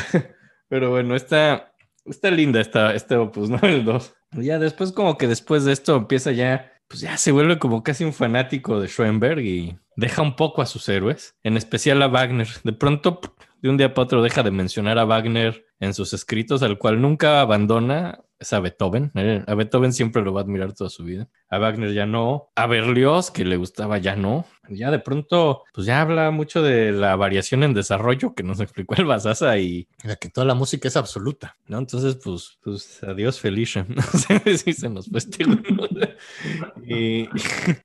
pero 0.67 0.89
bueno, 0.89 1.15
está, 1.15 1.73
está 2.05 2.31
linda 2.31 2.59
esta, 2.59 2.93
este 2.93 3.15
opus, 3.15 3.49
¿no? 3.49 3.59
El 3.61 3.85
2. 3.85 4.13
Ya 4.33 4.59
después, 4.59 4.91
como 4.91 5.17
que 5.17 5.27
después 5.27 5.65
de 5.65 5.73
esto 5.73 5.95
empieza 5.95 6.31
ya, 6.31 6.71
pues 6.87 7.01
ya 7.01 7.17
se 7.17 7.31
vuelve 7.31 7.59
como 7.59 7.83
casi 7.83 8.03
un 8.03 8.13
fanático 8.13 8.79
de 8.79 8.87
Schoenberg 8.87 9.39
y 9.41 9.77
deja 9.95 10.21
un 10.21 10.35
poco 10.35 10.61
a 10.61 10.65
sus 10.65 10.87
héroes, 10.89 11.35
en 11.43 11.57
especial 11.57 12.01
a 12.01 12.07
Wagner. 12.07 12.47
De 12.63 12.73
pronto, 12.73 13.19
de 13.61 13.69
un 13.69 13.77
día 13.77 13.93
para 13.93 14.05
otro, 14.05 14.23
deja 14.23 14.43
de 14.43 14.51
mencionar 14.51 14.97
a 14.99 15.05
Wagner 15.05 15.65
en 15.79 15.93
sus 15.93 16.13
escritos, 16.13 16.63
al 16.63 16.77
cual 16.77 17.01
nunca 17.01 17.41
abandona. 17.41 18.19
Es 18.39 18.53
a 18.53 18.59
Beethoven. 18.59 19.11
Eh, 19.13 19.43
A 19.45 19.53
Beethoven 19.53 19.93
siempre 19.93 20.23
lo 20.23 20.33
va 20.33 20.41
a 20.41 20.43
admirar 20.43 20.73
toda 20.73 20.89
su 20.89 21.03
vida. 21.03 21.29
A 21.47 21.59
Wagner 21.59 21.93
ya 21.93 22.07
no. 22.07 22.49
A 22.55 22.65
Berlioz, 22.65 23.29
que 23.29 23.45
le 23.45 23.55
gustaba, 23.55 23.99
ya 23.99 24.15
no. 24.15 24.45
Ya 24.75 24.91
de 24.91 24.99
pronto, 24.99 25.63
pues 25.73 25.87
ya 25.87 26.01
habla 26.01 26.31
mucho 26.31 26.61
de 26.61 26.91
la 26.91 27.15
variación 27.15 27.63
en 27.63 27.73
desarrollo 27.73 28.33
que 28.33 28.43
nos 28.43 28.59
explicó 28.61 28.95
el 28.95 29.05
Basasa 29.05 29.57
y 29.57 29.87
la 30.03 30.15
que 30.15 30.29
toda 30.29 30.45
la 30.45 30.55
música 30.55 30.87
es 30.87 30.97
absoluta, 30.97 31.57
¿no? 31.67 31.77
Entonces, 31.77 32.15
pues, 32.15 32.57
pues 32.63 33.03
adiós, 33.03 33.39
Felicia. 33.39 33.85
No 34.01 34.03
sé 34.03 34.57
si 34.57 34.73
se 34.73 34.89
nos 34.89 35.07
fue 35.07 35.19
este 35.19 35.45
y, 36.87 37.29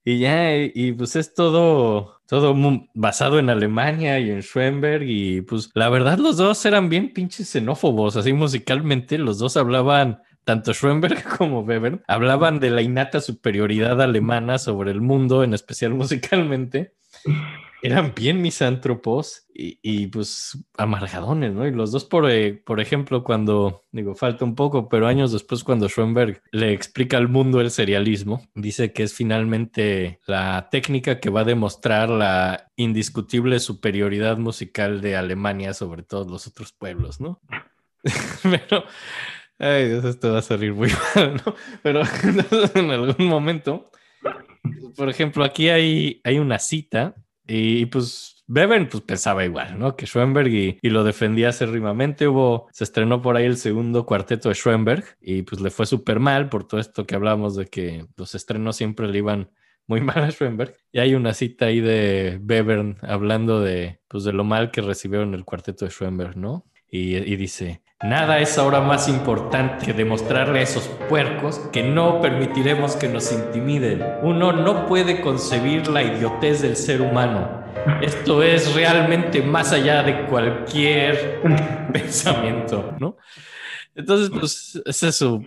y 0.05 0.19
ya, 0.19 0.57
y 0.57 0.93
pues 0.93 1.17
es 1.17 1.35
todo, 1.35 2.21
todo 2.27 2.55
basado 2.95 3.39
en 3.39 3.51
Alemania 3.51 4.19
y 4.19 4.31
en 4.31 4.43
Schoenberg. 4.43 5.05
Y 5.05 5.43
pues 5.43 5.71
la 5.75 5.89
verdad, 5.89 6.19
los 6.19 6.37
dos 6.37 6.65
eran 6.67 6.89
bien 6.89 7.13
pinches 7.13 7.49
xenófobos, 7.49 8.17
así 8.17 8.33
musicalmente. 8.33 9.19
Los 9.19 9.39
dos 9.39 9.57
hablaban, 9.57 10.23
tanto 10.45 10.73
Schoenberg 10.73 11.25
como 11.39 11.61
Weber, 11.61 12.03
hablaban 12.07 12.61
de 12.61 12.71
la 12.71 12.83
innata 12.83 13.21
superioridad 13.21 14.01
alemana 14.01 14.59
sobre 14.59 14.91
el 14.91 15.01
mundo, 15.01 15.45
en 15.45 15.55
especial 15.55 15.95
musicalmente. 15.95 16.76
Eran 17.83 18.15
bien 18.15 18.43
misántropos 18.43 19.47
y, 19.55 19.79
y, 19.83 20.07
pues 20.09 20.59
amargadones, 20.77 21.53
¿no? 21.53 21.67
Y 21.67 21.71
los 21.71 21.93
dos, 21.93 22.05
por, 22.05 22.29
eh, 22.31 22.53
por 22.55 22.81
ejemplo, 22.81 23.23
cuando, 23.23 23.83
digo, 23.93 24.15
falta 24.15 24.45
un 24.45 24.55
poco, 24.55 24.89
pero 24.89 25.07
años 25.07 25.33
después 25.33 25.63
cuando 25.63 25.89
Schoenberg 25.89 26.43
le 26.51 26.73
explica 26.73 27.17
al 27.17 27.29
mundo 27.29 27.61
el 27.61 27.71
serialismo, 27.71 28.47
dice 28.55 28.93
que 28.93 29.05
es 29.05 29.15
finalmente 29.15 30.21
la 30.27 30.69
técnica 30.71 31.21
que 31.21 31.31
va 31.31 31.43
a 31.43 31.45
demostrar 31.45 32.09
la 32.09 32.73
indiscutible 32.77 33.61
superioridad 33.61 34.39
musical 34.39 35.01
de 35.01 35.17
Alemania 35.17 35.75
sobre 35.75 36.03
todos 36.03 36.31
los 36.31 36.47
otros 36.47 36.73
pueblos, 36.73 37.21
¿no? 37.21 37.41
pero... 38.43 38.85
Ay, 39.59 39.89
Dios, 39.89 40.05
esto 40.05 40.33
va 40.33 40.41
a 40.41 40.43
salir 40.43 40.75
muy 40.75 40.91
mal, 41.15 41.41
¿no? 41.45 41.55
Pero 41.83 42.03
en 42.75 42.91
algún 42.91 43.27
momento, 43.27 43.91
por 44.97 45.09
ejemplo, 45.09 45.45
aquí 45.45 45.69
hay, 45.69 46.21
hay 46.25 46.39
una 46.39 46.59
cita 46.59 47.15
y 47.47 47.87
pues 47.87 48.37
Beben 48.49 48.89
pues 48.89 49.03
pensaba 49.03 49.45
igual, 49.45 49.79
¿no? 49.79 49.97
Que 49.97 50.07
Schoenberg 50.07 50.49
y, 50.49 50.79
y, 50.81 50.91
lo 50.91 51.03
defendía 51.03 51.49
acérrimamente. 51.49 52.29
Hubo, 52.29 52.69
se 52.73 52.85
estrenó 52.85 53.21
por 53.21 53.37
ahí 53.37 53.45
el 53.45 53.57
segundo 53.57 54.07
cuarteto 54.07 54.49
de 54.49 54.55
Schoenberg 54.55 55.05
y 55.21 55.43
pues 55.43 55.61
le 55.61 55.71
fue 55.71 55.85
súper 55.85 56.21
mal 56.21 56.49
por 56.49 56.67
todo 56.67 56.81
esto 56.81 57.07
que 57.07 57.17
hablábamos 57.17 57.57
de 57.57 57.67
que 57.67 58.07
los 58.17 58.35
estrenos 58.37 58.77
siempre 58.77 59.09
le 59.09 59.19
iban 59.19 59.51
muy 59.89 60.01
mal 60.03 60.19
a 60.19 60.31
Schoenberg. 60.31 60.77
Y 60.93 61.01
hay 61.01 61.15
una 61.15 61.35
cita 61.35 61.67
ahí 61.67 61.81
de 61.81 62.39
Bevern 62.41 62.99
hablando 63.03 63.61
de, 63.61 64.01
pues, 64.09 64.23
de 64.25 64.33
lo 64.33 64.45
mal 64.45 64.71
que 64.71 64.81
recibieron 64.81 65.35
el 65.35 65.45
cuarteto 65.45 65.85
de 65.85 65.91
Schoenberg, 65.91 66.37
¿no? 66.37 66.67
Y, 66.89 67.17
y 67.17 67.37
dice, 67.37 67.83
Nada 68.05 68.41
es 68.41 68.59
ahora 68.59 68.83
más 68.83 69.09
importante 69.09 69.87
que 69.87 69.95
demostrarle 69.95 70.59
a 70.59 70.63
esos 70.63 70.87
puercos 71.09 71.59
que 71.73 71.83
no 71.83 72.21
permitiremos 72.21 72.95
que 72.95 73.09
nos 73.09 73.33
intimiden. 73.33 74.05
Uno 74.23 74.53
no 74.53 74.85
puede 74.85 75.23
concebir 75.23 75.89
la 75.89 76.03
idiotez 76.03 76.61
del 76.61 76.77
ser 76.77 77.01
humano. 77.01 77.65
Esto 78.03 78.43
es 78.43 78.75
realmente 78.75 79.41
más 79.41 79.73
allá 79.73 80.03
de 80.03 80.27
cualquier 80.27 81.41
pensamiento, 81.93 82.95
¿no? 83.01 83.17
Entonces, 83.95 84.29
pues, 84.29 84.83
esa 84.85 85.09
es 85.09 85.17
su, 85.17 85.43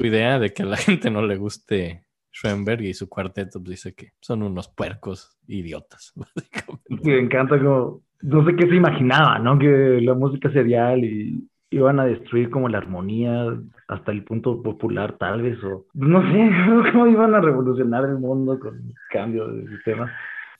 idea 0.00 0.38
de 0.38 0.52
que 0.52 0.64
a 0.64 0.66
la 0.66 0.76
gente 0.76 1.10
no 1.10 1.22
le 1.22 1.36
guste 1.36 2.04
Schoenberg 2.30 2.82
y 2.82 2.92
su 2.92 3.08
cuarteto 3.08 3.58
pues, 3.58 3.70
dice 3.70 3.94
que 3.94 4.12
son 4.20 4.42
unos 4.42 4.68
puercos 4.68 5.38
idiotas. 5.46 6.12
Básicamente. 6.14 7.08
Me 7.08 7.18
encanta 7.18 7.56
como, 7.56 8.02
no 8.20 8.44
sé 8.44 8.54
qué 8.54 8.68
se 8.68 8.74
imaginaba, 8.74 9.38
¿no? 9.38 9.58
Que 9.58 9.98
la 10.02 10.12
música 10.12 10.52
serial 10.52 11.02
y 11.04 11.48
iban 11.70 12.00
a 12.00 12.04
destruir 12.04 12.50
como 12.50 12.68
la 12.68 12.78
armonía 12.78 13.56
hasta 13.88 14.12
el 14.12 14.24
punto 14.24 14.62
popular 14.62 15.16
tal 15.18 15.42
vez 15.42 15.62
o 15.64 15.86
no 15.94 16.20
sé 16.22 16.50
cómo 16.92 17.06
iban 17.06 17.34
a 17.34 17.40
revolucionar 17.40 18.04
el 18.04 18.18
mundo 18.18 18.58
con 18.58 18.74
el 18.74 18.94
cambio 19.10 19.48
de 19.48 19.68
sistema. 19.68 20.12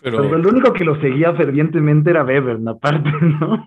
Pero, 0.02 0.22
pero 0.22 0.36
el 0.36 0.46
único 0.46 0.72
que 0.72 0.84
lo 0.84 0.98
seguía 1.00 1.34
fervientemente 1.34 2.10
era 2.10 2.24
Weber 2.24 2.58
aparte 2.66 3.10
no 3.20 3.62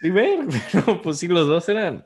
sí 0.00 0.10
ver 0.10 0.40
pero 0.72 1.02
pues 1.02 1.18
sí 1.18 1.26
los 1.26 1.48
dos 1.48 1.68
eran 1.68 2.04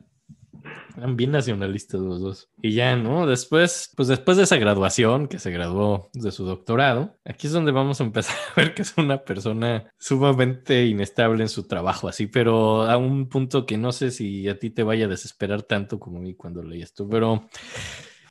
eran 0.97 1.17
bien 1.17 1.33
nacionalistas 1.33 2.01
los 2.01 2.21
dos. 2.21 2.49
Y 2.63 2.73
ya, 2.73 2.97
¿no? 2.97 3.27
Después, 3.27 3.93
pues 3.97 4.09
después 4.09 4.37
de 4.37 4.45
esa 4.45 4.57
graduación, 4.57 5.29
que 5.29 5.39
se 5.39 5.51
graduó 5.51 6.11
de 6.13 6.31
su 6.33 6.45
doctorado, 6.45 7.17
aquí 7.25 7.47
es 7.47 7.53
donde 7.53 7.73
vamos 7.73 8.01
a 8.01 8.05
empezar 8.05 8.37
a 8.57 8.61
ver 8.61 8.75
que 8.75 8.83
es 8.83 8.95
una 8.97 9.25
persona 9.25 9.93
sumamente 9.99 10.87
inestable 10.87 11.43
en 11.43 11.49
su 11.49 11.67
trabajo, 11.67 12.09
así, 12.09 12.27
pero 12.27 12.83
a 12.83 12.97
un 12.97 13.29
punto 13.29 13.67
que 13.67 13.77
no 13.77 13.93
sé 13.93 14.11
si 14.11 14.49
a 14.49 14.59
ti 14.59 14.71
te 14.71 14.83
vaya 14.83 15.07
a 15.07 15.09
desesperar 15.09 15.63
tanto 15.63 15.99
como 15.99 16.19
a 16.19 16.23
mí 16.23 16.35
cuando 16.35 16.63
leí 16.63 16.83
esto, 16.83 17.09
pero 17.09 17.49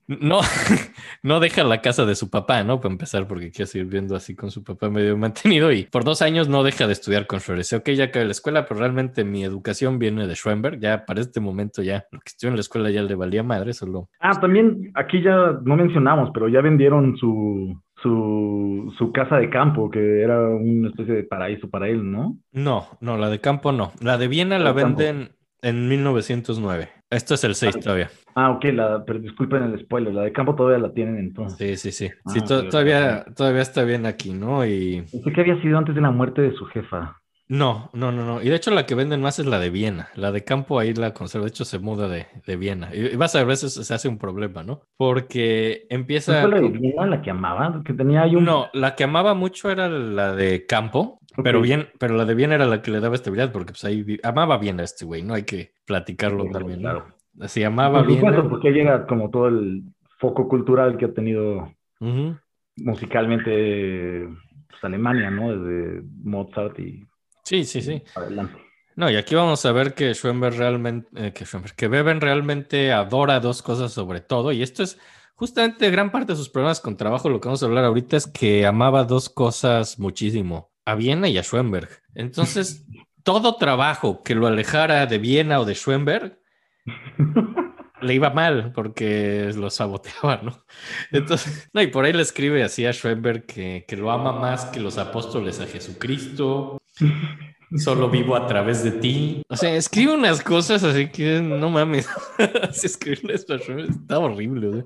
no, 0.08 0.40
no 1.24 1.40
deja 1.40 1.64
la 1.64 1.82
casa 1.82 2.06
de 2.06 2.16
su 2.16 2.30
papá, 2.30 2.64
¿no? 2.64 2.80
Para 2.80 2.92
empezar, 2.92 3.28
porque 3.28 3.52
quiere 3.52 3.68
seguir 3.68 3.88
viendo 3.88 4.16
así 4.16 4.36
con 4.36 4.52
su 4.52 4.64
papá 4.64 4.90
medio 4.90 5.18
mantenido 5.18 5.72
y 5.72 5.84
por 5.84 6.04
dos 6.04 6.22
años 6.22 6.50
no 6.50 6.64
deja 6.64 6.88
de 6.88 6.94
estudiar 6.94 7.28
con 7.28 7.40
Schroeder. 7.40 7.66
Ok, 7.76 7.90
ya 7.92 8.06
acabé 8.06 8.26
la 8.26 8.32
escuela, 8.32 8.66
pero 8.66 8.80
realmente 8.80 9.24
mi 9.24 9.44
educación 9.44 10.00
viene 10.00 10.28
de 10.28 10.36
Schoenberg. 10.36 10.80
Ya 10.80 11.06
para 11.06 11.22
este 11.22 11.40
momento 11.40 11.82
ya 11.82 12.06
lo 12.12 12.20
que 12.20 12.30
estudió 12.30 12.50
en 12.50 12.56
la 12.56 12.62
escuela 12.62 12.90
ya 12.90 13.04
le 13.04 13.16
valía 13.16 13.44
madre, 13.44 13.74
solo. 13.74 14.10
Ah, 14.20 14.40
también 14.40 14.92
aquí 14.96 15.22
ya 15.22 15.60
no 15.64 15.76
mencionamos, 15.76 16.32
pero 16.34 16.50
ya 16.50 16.62
vendieron 16.62 17.16
su, 17.18 17.80
su, 18.02 18.94
su, 18.98 19.12
casa 19.12 19.38
de 19.38 19.50
campo, 19.50 19.90
que 19.90 20.22
era 20.22 20.48
una 20.50 20.90
especie 20.90 21.14
de 21.14 21.24
paraíso 21.24 21.70
para 21.70 21.88
él, 21.88 22.12
¿no? 22.12 22.38
No, 22.52 22.88
no, 23.00 23.18
la 23.18 23.30
de 23.30 23.40
campo 23.40 23.72
no. 23.72 23.94
La 24.02 24.18
de 24.18 24.28
Viena 24.28 24.58
la, 24.58 24.66
la 24.66 24.72
venden 24.74 25.30
en 25.62 25.88
1909. 25.88 26.90
Esto 27.14 27.36
es 27.36 27.44
el 27.44 27.56
6 27.56 27.80
todavía. 27.80 28.10
Ah, 28.36 28.52
ok, 28.52 28.66
la, 28.74 29.04
pero 29.06 29.20
disculpen 29.20 29.64
el 29.64 29.80
spoiler, 29.80 30.14
la 30.14 30.24
de 30.24 30.32
campo 30.32 30.56
todavía 30.56 30.80
la 30.80 30.94
tienen 30.94 31.18
entonces. 31.18 31.80
Sí, 31.80 31.92
sí, 31.92 32.08
sí. 32.08 32.14
Ah, 32.26 32.32
sí 32.32 32.42
to 32.42 32.68
todavía, 32.68 33.26
todavía 33.36 33.62
está 33.62 33.84
bien 33.84 34.06
aquí, 34.06 34.34
¿no? 34.34 34.66
Y... 34.66 35.04
Pensé 35.12 35.32
que 35.32 35.42
había 35.42 35.62
sido 35.62 35.78
antes 35.78 35.94
de 35.94 36.02
la 36.02 36.12
muerte 36.12 36.42
de 36.42 36.54
su 36.54 36.66
jefa. 36.66 37.20
No, 37.48 37.90
no, 37.94 38.12
no, 38.12 38.26
no. 38.26 38.42
Y 38.42 38.50
de 38.50 38.56
hecho 38.56 38.72
la 38.72 38.86
que 38.86 38.96
venden 38.96 39.22
más 39.22 39.38
es 39.38 39.46
la 39.46 39.60
de 39.60 39.70
Viena. 39.70 40.10
La 40.16 40.32
de 40.32 40.44
campo 40.44 40.80
ahí 40.80 40.94
la 40.94 41.14
conserva. 41.14 41.46
De 41.46 41.50
hecho 41.50 41.66
se 41.66 41.78
muda 41.78 42.08
de, 42.08 42.26
de 42.48 42.56
Viena. 42.56 42.90
Y 42.96 43.16
vas 43.16 43.36
a 43.36 43.40
ver, 43.40 43.46
a 43.46 43.50
veces 43.50 43.74
se 43.74 43.94
hace 43.94 44.08
un 44.08 44.18
problema, 44.18 44.64
¿no? 44.64 44.82
Porque 44.98 45.86
empieza... 45.90 46.42
¿No 46.42 46.50
fue 46.50 46.60
la 46.60 46.62
de 46.62 46.70
Viena 46.70 47.06
la 47.06 47.22
que 47.22 47.30
amaba? 47.30 47.84
Que 47.86 47.94
tenía 47.94 48.24
ahí 48.24 48.36
un... 48.36 48.46
No, 48.46 48.70
la 48.74 48.96
que 48.96 49.04
amaba 49.04 49.36
mucho 49.36 49.70
era 49.70 49.90
la 49.90 50.34
de 50.34 50.66
campo. 50.66 51.20
Okay. 51.34 51.44
Pero 51.44 51.62
bien, 51.62 51.90
pero 52.00 52.16
la 52.16 52.26
de 52.26 52.36
Viena 52.36 52.56
era 52.56 52.66
la 52.66 52.82
que 52.82 52.92
le 52.92 53.00
daba 53.00 53.16
estabilidad 53.16 53.52
porque 53.52 53.74
pues 53.74 53.84
ahí 53.86 54.20
amaba 54.24 54.58
bien 54.58 54.80
a 54.80 54.84
este 54.84 55.06
güey, 55.06 55.24
¿no? 55.24 55.34
Hay 55.34 55.44
que 55.44 55.74
platicarlo 55.86 56.46
sí, 56.46 56.52
también. 56.52 56.80
Claro. 56.80 57.08
¿no? 57.34 57.48
Se 57.48 57.60
llamaba 57.60 58.04
Por 58.04 58.14
supuesto, 58.14 58.50
porque 58.50 58.72
llega 58.72 59.08
como 59.08 59.30
todo 59.30 59.48
el 59.48 59.84
foco 60.20 60.48
cultural 60.48 60.98
que 60.98 61.06
ha 61.06 61.14
tenido 61.14 61.74
uh 62.00 62.06
-huh. 62.06 62.40
musicalmente 62.78 64.28
pues, 64.70 64.84
Alemania, 64.84 65.32
¿no? 65.32 65.56
Desde 65.56 66.04
Mozart 66.24 66.80
y 66.80 67.06
Sí, 67.44 67.66
sí, 67.66 67.82
sí. 67.82 68.02
Adelante. 68.16 68.58
No, 68.96 69.10
y 69.10 69.16
aquí 69.16 69.36
vamos 69.36 69.66
a 69.66 69.72
ver 69.72 69.94
que 69.94 70.14
Schoenberg 70.14 70.56
realmente, 70.56 71.10
eh, 71.16 71.34
que, 71.34 71.46
Schoenberg, 71.46 71.76
que 71.76 71.88
Beben 71.88 72.22
realmente 72.22 72.92
adora 72.92 73.40
dos 73.40 73.62
cosas 73.62 73.92
sobre 73.92 74.22
todo, 74.22 74.52
y 74.52 74.62
esto 74.62 74.84
es 74.84 75.00
justamente 75.36 75.90
gran 75.90 76.12
parte 76.12 76.34
de 76.34 76.38
sus 76.38 76.50
problemas 76.50 76.80
con 76.80 76.96
trabajo, 76.96 77.28
lo 77.28 77.42
que 77.42 77.48
vamos 77.48 77.64
a 77.64 77.66
hablar 77.66 77.86
ahorita 77.86 78.18
es 78.18 78.28
que 78.28 78.66
amaba 78.66 79.04
dos 79.04 79.30
cosas 79.30 79.98
muchísimo, 79.98 80.72
a 80.86 80.96
Viena 80.96 81.30
y 81.30 81.38
a 81.38 81.44
Schoenberg. 81.44 81.90
Entonces, 82.16 82.86
todo 83.24 83.56
trabajo 83.56 84.24
que 84.24 84.36
lo 84.36 84.48
alejara 84.48 85.06
de 85.06 85.18
Viena 85.18 85.60
o 85.60 85.66
de 85.66 85.76
Schoenberg 85.76 86.40
le 88.02 88.14
iba 88.14 88.30
mal 88.30 88.72
porque 88.74 89.52
lo 89.56 89.70
saboteaba, 89.70 90.42
¿no? 90.44 90.66
Entonces, 91.12 91.70
no, 91.74 91.82
y 91.82 91.88
por 91.88 92.06
ahí 92.06 92.14
le 92.14 92.22
escribe 92.22 92.64
así 92.64 92.86
a 92.86 92.94
Schoenberg 92.94 93.46
que, 93.46 93.86
que 93.88 93.98
lo 93.98 94.12
ama 94.12 94.34
más 94.34 94.66
que 94.66 94.80
los 94.80 94.98
apóstoles 94.98 95.60
a 95.60 95.68
Jesucristo, 95.68 96.82
Solo 97.78 98.10
vivo 98.10 98.36
a 98.36 98.46
través 98.46 98.84
de 98.84 98.92
ti. 98.92 99.42
O 99.50 99.56
sea, 99.56 99.76
escribe 99.76 100.14
unas 100.14 100.44
cosas 100.44 100.84
así 100.84 101.08
que 101.10 101.42
no 101.42 101.70
mames. 101.70 102.08
esto 102.70 103.56
está 103.56 104.20
horrible, 104.20 104.68
güey. 104.68 104.84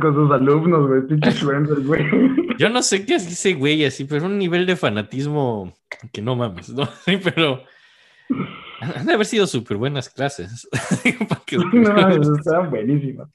con 0.00 0.14
sus 0.14 0.30
alumnos, 0.30 0.88
güey. 1.84 2.04
Yo 2.58 2.68
no 2.68 2.82
sé 2.82 3.04
qué 3.04 3.14
dice, 3.14 3.54
güey, 3.54 3.84
así, 3.84 4.04
pero 4.04 4.26
un 4.26 4.38
nivel 4.38 4.66
de 4.66 4.76
fanatismo 4.76 5.74
que 6.12 6.22
no 6.22 6.36
mames, 6.36 6.70
¿no? 6.70 6.86
Sí, 7.04 7.18
pero. 7.22 7.62
Han 8.80 9.06
de 9.06 9.12
haber 9.12 9.26
sido 9.26 9.46
súper 9.46 9.76
buenas 9.76 10.08
clases. 10.08 10.68
que... 11.46 11.58
no, 11.58 12.36
estaban 12.36 12.70
buenísimas. 12.70 13.28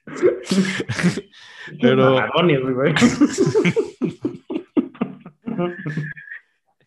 pero. 1.82 2.15
güey. 2.74 2.93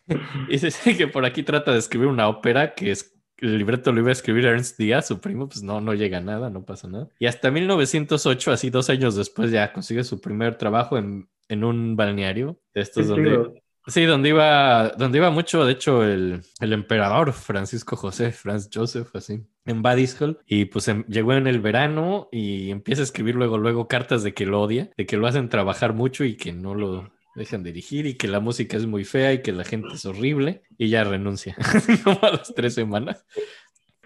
Y 0.48 0.58
dice 0.58 0.96
que 0.96 1.06
por 1.06 1.24
aquí 1.24 1.42
trata 1.42 1.72
de 1.72 1.78
escribir 1.78 2.08
una 2.08 2.28
ópera 2.28 2.74
que 2.74 2.90
es 2.90 3.14
el 3.40 3.58
libreto 3.58 3.92
lo 3.92 4.00
iba 4.00 4.08
a 4.08 4.12
escribir 4.12 4.46
Ernst 4.46 4.78
Díaz, 4.78 5.06
su 5.06 5.20
primo, 5.20 5.48
pues 5.48 5.62
no, 5.62 5.80
no 5.80 5.94
llega 5.94 6.18
a 6.18 6.20
nada, 6.20 6.50
no 6.50 6.64
pasa 6.64 6.88
nada. 6.88 7.08
Y 7.18 7.26
hasta 7.26 7.50
1908, 7.50 8.52
así 8.52 8.70
dos 8.70 8.90
años 8.90 9.14
después, 9.14 9.50
ya 9.50 9.72
consigue 9.72 10.04
su 10.04 10.20
primer 10.20 10.56
trabajo 10.56 10.98
en, 10.98 11.28
en 11.48 11.64
un 11.64 11.96
balneario 11.96 12.60
de 12.74 12.80
estos 12.80 13.06
sí, 13.06 13.12
donde... 13.12 13.62
Sí, 13.86 14.04
donde 14.04 14.28
iba, 14.28 14.90
donde 14.98 15.16
iba 15.16 15.30
mucho, 15.30 15.64
de 15.64 15.72
hecho, 15.72 16.04
el, 16.04 16.42
el 16.60 16.72
emperador 16.74 17.32
Francisco 17.32 17.96
José, 17.96 18.32
Franz 18.32 18.68
Joseph, 18.72 19.08
así, 19.14 19.46
en 19.64 19.80
Badishol. 19.80 20.40
Y 20.44 20.66
pues 20.66 20.88
en, 20.88 21.04
llegó 21.04 21.32
en 21.32 21.46
el 21.46 21.60
verano 21.60 22.28
y 22.30 22.70
empieza 22.70 23.00
a 23.00 23.04
escribir 23.04 23.34
luego, 23.34 23.56
luego 23.56 23.88
cartas 23.88 24.22
de 24.22 24.34
que 24.34 24.44
lo 24.44 24.60
odia, 24.60 24.90
de 24.94 25.06
que 25.06 25.16
lo 25.16 25.26
hacen 25.26 25.48
trabajar 25.48 25.94
mucho 25.94 26.24
y 26.24 26.36
que 26.36 26.52
no 26.52 26.74
lo, 26.74 27.10
dejan 27.34 27.62
dirigir 27.62 28.06
y 28.06 28.14
que 28.14 28.28
la 28.28 28.40
música 28.40 28.76
es 28.76 28.86
muy 28.86 29.04
fea 29.04 29.32
y 29.32 29.42
que 29.42 29.52
la 29.52 29.64
gente 29.64 29.94
es 29.94 30.04
horrible 30.06 30.62
y 30.76 30.88
ya 30.88 31.04
renuncia 31.04 31.56
a 32.22 32.30
las 32.30 32.54
tres 32.54 32.74
semanas. 32.74 33.24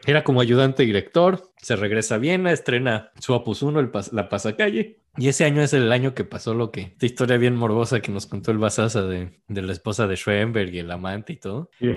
Era 0.04 0.24
como 0.24 0.40
ayudante 0.40 0.82
director, 0.82 1.52
se 1.56 1.76
regresa 1.76 2.16
a 2.16 2.18
Viena, 2.18 2.50
estrena 2.50 3.12
su 3.20 3.34
Opus 3.34 3.62
1, 3.62 3.78
el 3.78 3.90
pas 3.90 4.12
La 4.12 4.28
Pasacalle, 4.28 4.98
y 5.16 5.28
ese 5.28 5.44
año 5.44 5.62
es 5.62 5.72
el 5.74 5.92
año 5.92 6.12
que 6.14 6.24
pasó 6.24 6.54
lo 6.54 6.72
que, 6.72 6.80
esta 6.80 7.06
historia 7.06 7.36
bien 7.36 7.54
morbosa 7.54 8.00
que 8.00 8.10
nos 8.10 8.26
contó 8.26 8.50
el 8.50 8.58
Basasa 8.58 9.02
de, 9.02 9.40
de 9.46 9.62
la 9.62 9.72
esposa 9.72 10.08
de 10.08 10.16
Schoenberg 10.16 10.74
y 10.74 10.80
el 10.80 10.90
amante 10.90 11.34
y 11.34 11.36
todo. 11.36 11.70
Sí. 11.78 11.94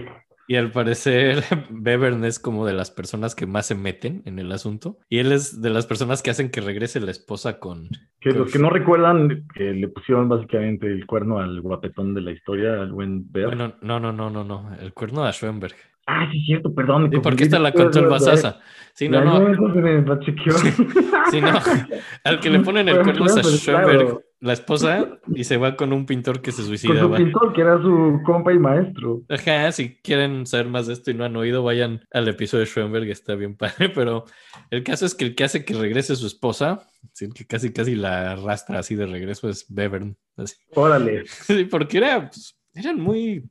Y 0.48 0.56
al 0.56 0.72
parecer, 0.72 1.44
Bevern 1.70 2.24
es 2.24 2.40
como 2.40 2.66
de 2.66 2.74
las 2.74 2.92
personas 2.92 3.34
que 3.36 3.48
más 3.48 3.66
se 3.66 3.76
meten 3.76 4.22
en 4.26 4.40
el 4.40 4.52
asunto. 4.52 5.00
Y 5.10 5.20
él 5.20 5.32
es 5.32 5.62
de 5.62 5.70
las 5.70 5.86
personas 5.88 6.22
que 6.22 6.30
hacen 6.30 6.52
que 6.52 6.62
regrese 6.62 7.00
la 7.00 7.12
esposa 7.12 7.60
con. 7.60 7.90
Que 8.20 8.32
los 8.32 8.52
que 8.52 8.60
no 8.60 8.70
recuerdan, 8.70 9.48
que 9.54 9.64
le 9.72 9.88
pusieron 9.88 10.30
básicamente 10.30 10.88
el 10.88 11.06
cuerno 11.06 11.40
al 11.40 11.62
guapetón 11.62 12.14
de 12.14 12.22
la 12.22 12.32
historia, 12.32 12.74
al 12.82 12.92
buen. 12.92 13.32
Bueno, 13.32 13.76
no, 13.82 14.00
no, 14.00 14.12
no, 14.12 14.30
no, 14.30 14.44
no. 14.44 14.76
El 14.80 14.94
cuerno 14.94 15.26
de 15.26 15.32
Schoenberg. 15.32 15.76
ah, 16.08 16.28
sí, 16.32 16.40
es 16.40 16.46
cierto, 16.46 16.74
perdón. 16.74 17.10
me 17.10 17.18
¿Y 17.18 17.20
por 17.20 17.36
qué 17.36 17.44
confundí. 17.44 17.44
esta 17.44 17.60
la 17.60 17.72
contó 17.72 18.00
el 18.00 18.08
Basasa? 18.08 18.60
Sí, 18.94 19.10
no, 19.10 19.22
no. 19.22 19.40
Sí, 21.32 21.42
no. 21.42 21.50
Al 22.24 22.40
que 22.40 22.50
le 22.50 22.60
ponen 22.60 22.88
el 22.90 23.02
cuerno 23.02 23.26
es 23.26 23.38
a 23.38 23.42
pues. 23.42 23.62
Schoenberg, 23.62 24.20
la 24.46 24.54
esposa, 24.54 25.20
y 25.34 25.44
se 25.44 25.58
va 25.58 25.76
con 25.76 25.92
un 25.92 26.06
pintor 26.06 26.42
que 26.42 26.52
se 26.52 26.62
Con 26.88 27.00
su 27.00 27.12
pintor, 27.12 27.52
que 27.54 27.62
era 27.62 27.82
su 27.82 28.22
compa 28.24 28.54
y 28.54 28.60
maestro. 28.60 29.24
Ajá, 29.28 29.72
si 29.72 29.96
quieren 29.96 30.46
saber 30.46 30.68
más 30.68 30.86
de 30.86 30.94
esto 30.94 31.10
y 31.10 31.16
no 31.16 31.26
han 31.26 31.36
oído, 31.36 31.64
vayan 31.64 32.02
al 32.14 32.28
episodio 32.28 32.64
de 32.64 32.70
Schoenberg, 32.70 33.10
está 33.10 33.34
bien 33.34 33.56
padre, 33.58 33.90
pero 33.96 34.26
el 34.70 34.84
caso 34.84 35.08
es 35.08 35.16
que 35.16 35.26
el 35.26 35.36
que 35.36 35.46
hace 35.46 35.66
que 35.66 35.74
regrese 35.74 36.16
su 36.16 36.28
esposa, 36.28 36.88
el 37.20 37.34
que 37.34 37.48
casi 37.48 37.74
casi 37.74 37.96
la 37.96 38.34
arrastra 38.34 38.80
así 38.80 38.94
de 38.96 39.08
regreso 39.08 39.50
es 39.50 39.66
Bevern. 39.68 40.16
Así. 40.38 40.56
Órale. 40.76 41.24
Sí, 41.26 41.66
porque 41.66 41.98
era, 41.98 42.30
pues, 42.30 42.56
eran 42.76 43.00
muy, 43.00 43.42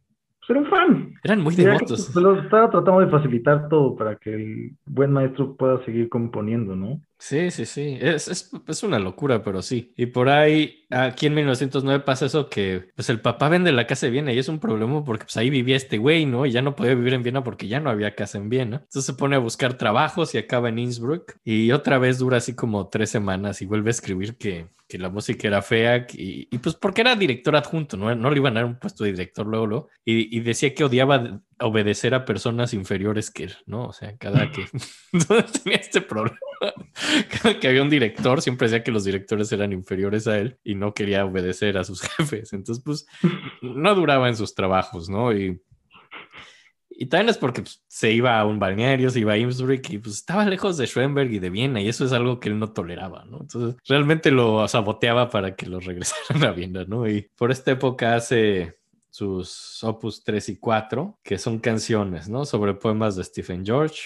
Pues 0.46 0.50
era 0.50 0.60
un 0.60 0.66
fan. 0.66 1.14
eran 1.24 1.40
muy 1.40 1.56
devotos. 1.56 2.06
Se 2.06 2.20
lo 2.20 2.40
estaba 2.40 2.70
tratando 2.70 3.00
de 3.00 3.08
facilitar 3.08 3.68
todo 3.68 3.96
para 3.96 4.14
que 4.14 4.32
el 4.32 4.76
buen 4.86 5.12
maestro 5.12 5.56
pueda 5.56 5.84
seguir 5.84 6.08
componiendo, 6.08 6.76
¿no? 6.76 7.00
Sí, 7.26 7.50
sí, 7.50 7.64
sí. 7.64 7.96
Es, 8.02 8.28
es, 8.28 8.50
es 8.66 8.82
una 8.82 8.98
locura, 8.98 9.42
pero 9.42 9.62
sí. 9.62 9.94
Y 9.96 10.04
por 10.04 10.28
ahí, 10.28 10.84
aquí 10.90 11.24
en 11.24 11.32
1909 11.32 12.04
pasa 12.04 12.26
eso 12.26 12.50
que 12.50 12.90
pues 12.94 13.08
el 13.08 13.22
papá 13.22 13.48
vende 13.48 13.72
la 13.72 13.86
casa 13.86 14.04
de 14.04 14.12
Viena 14.12 14.30
y 14.30 14.38
es 14.38 14.50
un 14.50 14.60
problema 14.60 15.02
porque 15.02 15.24
pues 15.24 15.38
ahí 15.38 15.48
vivía 15.48 15.74
este 15.74 15.96
güey, 15.96 16.26
¿no? 16.26 16.44
Y 16.44 16.52
ya 16.52 16.60
no 16.60 16.76
podía 16.76 16.94
vivir 16.94 17.14
en 17.14 17.22
Viena 17.22 17.42
porque 17.42 17.66
ya 17.66 17.80
no 17.80 17.88
había 17.88 18.14
casa 18.14 18.36
en 18.36 18.50
Viena. 18.50 18.76
Entonces 18.76 19.06
se 19.06 19.14
pone 19.14 19.36
a 19.36 19.38
buscar 19.38 19.78
trabajos 19.78 20.34
y 20.34 20.38
acaba 20.38 20.68
en 20.68 20.78
Innsbruck 20.78 21.36
y 21.44 21.72
otra 21.72 21.96
vez 21.96 22.18
dura 22.18 22.36
así 22.36 22.54
como 22.54 22.88
tres 22.88 23.08
semanas 23.08 23.62
y 23.62 23.64
vuelve 23.64 23.88
a 23.88 23.92
escribir 23.92 24.36
que, 24.36 24.66
que 24.86 24.98
la 24.98 25.08
música 25.08 25.48
era 25.48 25.62
fea 25.62 26.06
y, 26.12 26.58
pues 26.58 26.74
porque 26.74 27.00
era 27.00 27.16
director 27.16 27.56
adjunto, 27.56 27.96
¿no? 27.96 28.14
No 28.14 28.30
le 28.30 28.36
iban 28.36 28.58
a 28.58 28.60
dar 28.60 28.66
un 28.66 28.78
puesto 28.78 29.02
de 29.02 29.12
director 29.12 29.46
luego, 29.46 29.66
luego. 29.66 29.88
Y, 30.04 30.36
y 30.36 30.40
decía 30.40 30.74
que 30.74 30.84
odiaba 30.84 31.40
obedecer 31.58 32.14
a 32.14 32.26
personas 32.26 32.74
inferiores 32.74 33.30
que 33.30 33.44
él, 33.44 33.56
¿no? 33.64 33.86
O 33.86 33.92
sea, 33.94 34.14
cada 34.18 34.50
que... 34.50 34.66
Entonces 35.12 35.52
tenía 35.62 35.78
este 35.78 36.02
problema. 36.02 36.36
Que 37.60 37.68
había 37.68 37.82
un 37.82 37.90
director, 37.90 38.40
siempre 38.40 38.68
decía 38.68 38.82
que 38.82 38.90
los 38.90 39.04
directores 39.04 39.50
eran 39.52 39.72
inferiores 39.72 40.26
a 40.26 40.38
él 40.38 40.58
y 40.64 40.74
no 40.74 40.94
quería 40.94 41.24
obedecer 41.24 41.76
a 41.78 41.84
sus 41.84 42.00
jefes. 42.16 42.52
Entonces, 42.52 42.82
pues, 42.84 43.06
no 43.62 43.94
duraba 43.94 44.28
en 44.28 44.36
sus 44.36 44.54
trabajos, 44.54 45.08
¿no? 45.08 45.32
Y, 45.32 45.60
y 46.90 47.06
también 47.06 47.30
es 47.30 47.38
porque 47.38 47.62
pues, 47.62 47.82
se 47.88 48.12
iba 48.12 48.38
a 48.38 48.44
un 48.44 48.58
balneario, 48.58 49.10
se 49.10 49.20
iba 49.20 49.32
a 49.32 49.38
Innsbruck 49.38 49.90
y 49.90 49.98
pues 49.98 50.16
estaba 50.16 50.44
lejos 50.44 50.76
de 50.76 50.86
Schoenberg 50.86 51.32
y 51.32 51.38
de 51.38 51.50
Viena 51.50 51.80
y 51.80 51.88
eso 51.88 52.04
es 52.04 52.12
algo 52.12 52.38
que 52.38 52.48
él 52.48 52.58
no 52.58 52.72
toleraba, 52.72 53.24
¿no? 53.24 53.38
Entonces, 53.40 53.76
realmente 53.86 54.30
lo 54.30 54.66
saboteaba 54.68 55.28
para 55.30 55.56
que 55.56 55.66
lo 55.66 55.80
regresaran 55.80 56.44
a 56.44 56.52
Viena, 56.52 56.84
¿no? 56.84 57.08
Y 57.08 57.28
por 57.36 57.50
esta 57.50 57.72
época 57.72 58.14
hace 58.14 58.78
sus 59.10 59.82
opus 59.84 60.24
3 60.24 60.48
y 60.48 60.56
4, 60.58 61.20
que 61.22 61.38
son 61.38 61.60
canciones, 61.60 62.28
¿no? 62.28 62.44
Sobre 62.44 62.74
poemas 62.74 63.14
de 63.14 63.22
Stephen 63.22 63.64
George. 63.64 64.02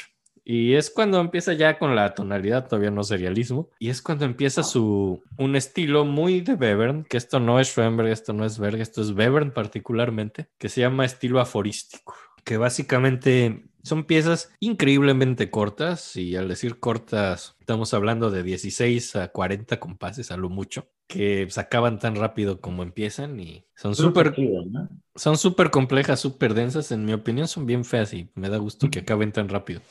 Y 0.51 0.76
es 0.76 0.88
cuando 0.88 1.20
empieza 1.20 1.53
ya 1.53 1.78
con 1.78 1.94
la 1.94 2.14
tonalidad, 2.14 2.68
todavía 2.68 2.90
no 2.90 3.05
serialismo, 3.05 3.68
y 3.78 3.90
es 3.90 4.01
cuando 4.01 4.24
empieza 4.24 4.62
su 4.62 5.22
un 5.36 5.57
estilo 5.57 6.07
muy 6.07 6.40
de 6.40 6.55
Bevern, 6.55 7.05
que 7.05 7.18
esto 7.18 7.38
no 7.38 7.61
es 7.61 7.74
Schoenberg, 7.74 8.09
esto 8.09 8.32
no 8.32 8.46
es 8.46 8.59
Berg, 8.59 8.80
esto 8.80 9.03
es 9.03 9.14
Bevern 9.14 9.53
particularmente, 9.53 10.49
que 10.57 10.70
se 10.70 10.80
llama 10.80 11.05
estilo 11.05 11.40
aforístico, 11.40 12.14
que 12.44 12.57
básicamente 12.57 13.66
son 13.82 14.05
piezas 14.05 14.51
increíblemente 14.59 15.51
cortas, 15.51 16.16
y 16.16 16.34
al 16.34 16.49
decir 16.49 16.80
cortas, 16.80 17.57
estamos 17.61 17.92
hablando 17.92 18.30
de 18.30 18.42
16 18.42 19.16
a 19.16 19.28
40 19.28 19.78
compases 19.78 20.30
a 20.30 20.38
lo 20.38 20.49
mucho, 20.49 20.88
que 21.07 21.46
se 21.51 21.61
acaban 21.61 21.99
tan 21.99 22.16
rápido 22.16 22.62
como 22.62 22.82
empiezan 22.82 23.38
y 23.38 23.66
son 23.76 23.94
súper 23.94 24.34
¿no? 24.38 24.88
son 25.14 25.36
súper 25.36 25.70
complejas, 25.70 26.20
súper 26.20 26.55
densas. 26.55 26.90
En 26.90 27.05
mi 27.05 27.12
opinión, 27.12 27.49
son 27.49 27.66
bien 27.66 27.84
feas 27.84 28.14
y 28.14 28.30
me 28.34 28.49
da 28.49 28.57
gusto 28.57 28.88
que 28.90 29.01
acaben 29.01 29.32
tan 29.32 29.51
rápido. 29.51 29.82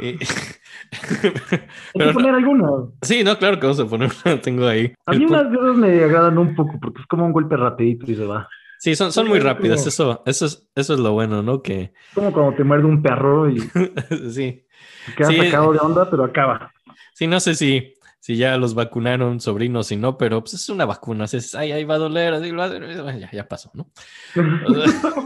Hay 0.00 0.18
pero 1.94 2.12
poner 2.12 2.34
algunas. 2.34 2.70
sí, 3.02 3.24
no, 3.24 3.38
claro 3.38 3.58
que 3.58 3.66
vamos 3.66 3.80
a 3.80 3.86
poner 3.86 4.10
una. 4.24 4.40
Tengo 4.42 4.66
ahí. 4.66 4.92
A 5.06 5.12
mí 5.12 5.24
unas 5.24 5.50
de 5.50 5.56
esas 5.56 5.76
me 5.76 6.04
agradan 6.04 6.38
un 6.38 6.54
poco 6.54 6.78
porque 6.80 7.00
es 7.02 7.06
como 7.06 7.26
un 7.26 7.32
golpe 7.32 7.56
rapidito 7.56 8.10
y 8.10 8.14
se 8.14 8.24
va. 8.24 8.48
Sí, 8.78 8.94
son, 8.96 9.12
son 9.12 9.28
muy 9.28 9.38
rápidas. 9.38 9.86
Eso, 9.86 10.22
eso, 10.26 10.44
es, 10.46 10.68
eso 10.74 10.94
es 10.94 11.00
lo 11.00 11.12
bueno, 11.12 11.42
¿no? 11.42 11.62
Que 11.62 11.80
Es 11.84 11.92
como 12.14 12.32
cuando 12.32 12.54
te 12.54 12.64
muerde 12.64 12.84
un 12.84 13.02
perro 13.02 13.48
y 13.48 13.58
sí. 14.30 14.66
quedas 15.16 15.32
Sí. 15.32 15.38
sacado 15.38 15.72
de 15.72 15.78
onda, 15.78 16.10
pero 16.10 16.24
acaba. 16.24 16.70
Sí, 17.14 17.26
no 17.26 17.40
sé 17.40 17.54
si, 17.54 17.94
si 18.20 18.36
ya 18.36 18.58
los 18.58 18.74
vacunaron 18.74 19.40
sobrinos, 19.40 19.86
si 19.86 19.96
no, 19.96 20.18
pero 20.18 20.40
pues 20.40 20.54
es 20.54 20.68
una 20.68 20.84
vacuna. 20.84 21.24
es, 21.24 21.54
ay, 21.54 21.72
ahí 21.72 21.84
va 21.84 21.94
a 21.94 21.98
doler, 21.98 22.34
así 22.34 22.50
ya, 23.20 23.30
ya 23.32 23.48
pasó, 23.48 23.70
¿no? 23.74 23.88
O 24.66 24.74
sea, 24.74 25.20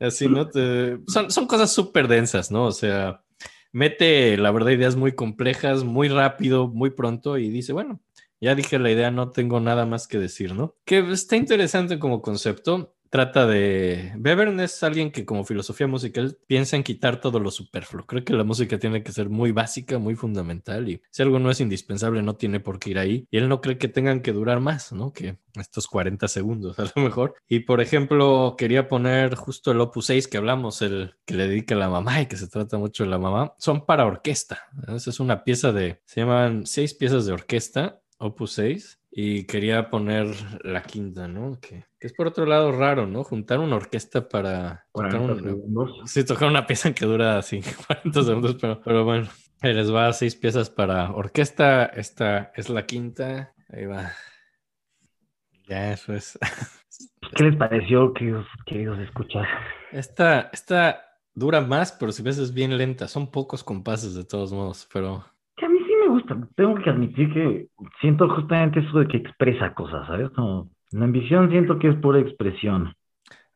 así, 0.00 0.28
¿no? 0.28 0.48
Te- 0.48 0.98
son, 1.06 1.30
son 1.30 1.46
cosas 1.46 1.72
súper 1.72 2.08
densas, 2.08 2.50
¿no? 2.50 2.66
O 2.66 2.72
sea, 2.72 3.22
mete, 3.72 4.36
la 4.36 4.50
verdad, 4.50 4.70
ideas 4.72 4.96
muy 4.96 5.12
complejas, 5.12 5.84
muy 5.84 6.08
rápido, 6.08 6.68
muy 6.68 6.90
pronto 6.90 7.38
y 7.38 7.50
dice, 7.50 7.72
bueno, 7.72 8.00
ya 8.40 8.54
dije 8.54 8.78
la 8.78 8.90
idea, 8.90 9.10
no 9.10 9.30
tengo 9.32 9.60
nada 9.60 9.86
más 9.86 10.08
que 10.08 10.18
decir, 10.18 10.54
¿no? 10.54 10.76
Que 10.84 10.98
está 11.12 11.36
interesante 11.36 11.98
como 11.98 12.22
concepto. 12.22 12.94
Trata 13.10 13.44
de... 13.44 14.12
Bevern 14.16 14.60
es 14.60 14.84
alguien 14.84 15.10
que 15.10 15.24
como 15.24 15.44
filosofía 15.44 15.88
musical 15.88 16.38
piensa 16.46 16.76
en 16.76 16.84
quitar 16.84 17.20
todo 17.20 17.40
lo 17.40 17.50
superfluo. 17.50 18.06
Creo 18.06 18.24
que 18.24 18.32
la 18.32 18.44
música 18.44 18.78
tiene 18.78 19.02
que 19.02 19.10
ser 19.10 19.28
muy 19.28 19.50
básica, 19.50 19.98
muy 19.98 20.14
fundamental 20.14 20.88
y 20.88 21.02
si 21.10 21.22
algo 21.22 21.40
no 21.40 21.50
es 21.50 21.60
indispensable 21.60 22.22
no 22.22 22.36
tiene 22.36 22.60
por 22.60 22.78
qué 22.78 22.90
ir 22.90 22.98
ahí. 23.00 23.26
Y 23.32 23.38
él 23.38 23.48
no 23.48 23.60
cree 23.60 23.78
que 23.78 23.88
tengan 23.88 24.20
que 24.20 24.32
durar 24.32 24.60
más, 24.60 24.92
¿no? 24.92 25.12
Que 25.12 25.38
estos 25.58 25.88
40 25.88 26.28
segundos 26.28 26.78
a 26.78 26.84
lo 26.94 27.02
mejor. 27.02 27.34
Y 27.48 27.60
por 27.60 27.80
ejemplo, 27.80 28.54
quería 28.56 28.86
poner 28.86 29.34
justo 29.34 29.72
el 29.72 29.80
Opus 29.80 30.06
6 30.06 30.28
que 30.28 30.38
hablamos, 30.38 30.80
el 30.80 31.16
que 31.24 31.34
le 31.34 31.48
dedica 31.48 31.74
a 31.74 31.78
la 31.78 31.88
mamá 31.88 32.20
y 32.20 32.26
que 32.26 32.36
se 32.36 32.46
trata 32.46 32.78
mucho 32.78 33.02
de 33.02 33.10
la 33.10 33.18
mamá. 33.18 33.54
Son 33.58 33.86
para 33.86 34.06
orquesta. 34.06 34.68
Esa 34.86 35.10
es 35.10 35.18
una 35.18 35.42
pieza 35.42 35.72
de... 35.72 36.00
Se 36.04 36.20
llaman 36.20 36.64
seis 36.64 36.94
piezas 36.94 37.26
de 37.26 37.32
orquesta, 37.32 38.00
Opus 38.18 38.52
6. 38.52 38.99
Y 39.12 39.44
quería 39.46 39.90
poner 39.90 40.28
la 40.64 40.82
quinta, 40.82 41.26
¿no? 41.26 41.58
Que, 41.60 41.84
que 41.98 42.06
es 42.06 42.12
por 42.12 42.28
otro 42.28 42.46
lado 42.46 42.70
raro, 42.70 43.06
¿no? 43.06 43.24
Juntar 43.24 43.58
una 43.58 43.76
orquesta 43.76 44.28
para 44.28 44.86
tocar 44.92 45.20
40 45.20 45.32
un- 45.32 45.42
segundos. 45.42 46.10
Sí, 46.10 46.24
tocar 46.24 46.48
una 46.48 46.66
pieza 46.66 46.94
que 46.94 47.06
dura 47.06 47.38
así 47.38 47.60
40 47.86 48.22
segundos, 48.22 48.56
pero, 48.60 48.80
pero 48.80 49.04
bueno, 49.04 49.28
les 49.62 49.92
va 49.92 50.12
seis 50.12 50.36
piezas 50.36 50.70
para 50.70 51.10
orquesta. 51.10 51.86
Esta 51.86 52.52
es 52.54 52.68
la 52.68 52.86
quinta. 52.86 53.52
Ahí 53.68 53.86
va. 53.86 54.12
Ya, 55.68 55.92
eso 55.92 56.14
es. 56.14 56.38
¿Qué 57.36 57.44
les 57.44 57.56
pareció, 57.56 58.12
queridos, 58.14 58.46
queridos 58.66 58.98
escuchas? 59.00 59.46
Esta, 59.92 60.50
esta 60.52 61.04
dura 61.34 61.60
más, 61.60 61.92
pero 61.92 62.12
si 62.12 62.22
ves 62.22 62.38
es 62.38 62.52
bien 62.54 62.76
lenta. 62.76 63.08
Son 63.08 63.30
pocos 63.30 63.62
compases 63.64 64.14
de 64.14 64.24
todos 64.24 64.52
modos, 64.52 64.88
pero 64.92 65.24
gusta. 66.10 66.36
Tengo 66.56 66.74
que 66.76 66.90
admitir 66.90 67.32
que 67.32 67.68
siento 68.00 68.28
justamente 68.28 68.80
eso 68.80 68.98
de 68.98 69.08
que 69.08 69.16
expresa 69.18 69.74
cosas, 69.74 70.06
¿sabes? 70.06 70.30
Como 70.30 70.70
la 70.92 71.04
ambición 71.04 71.50
siento 71.50 71.78
que 71.78 71.88
es 71.88 71.96
pura 71.96 72.20
expresión. 72.20 72.94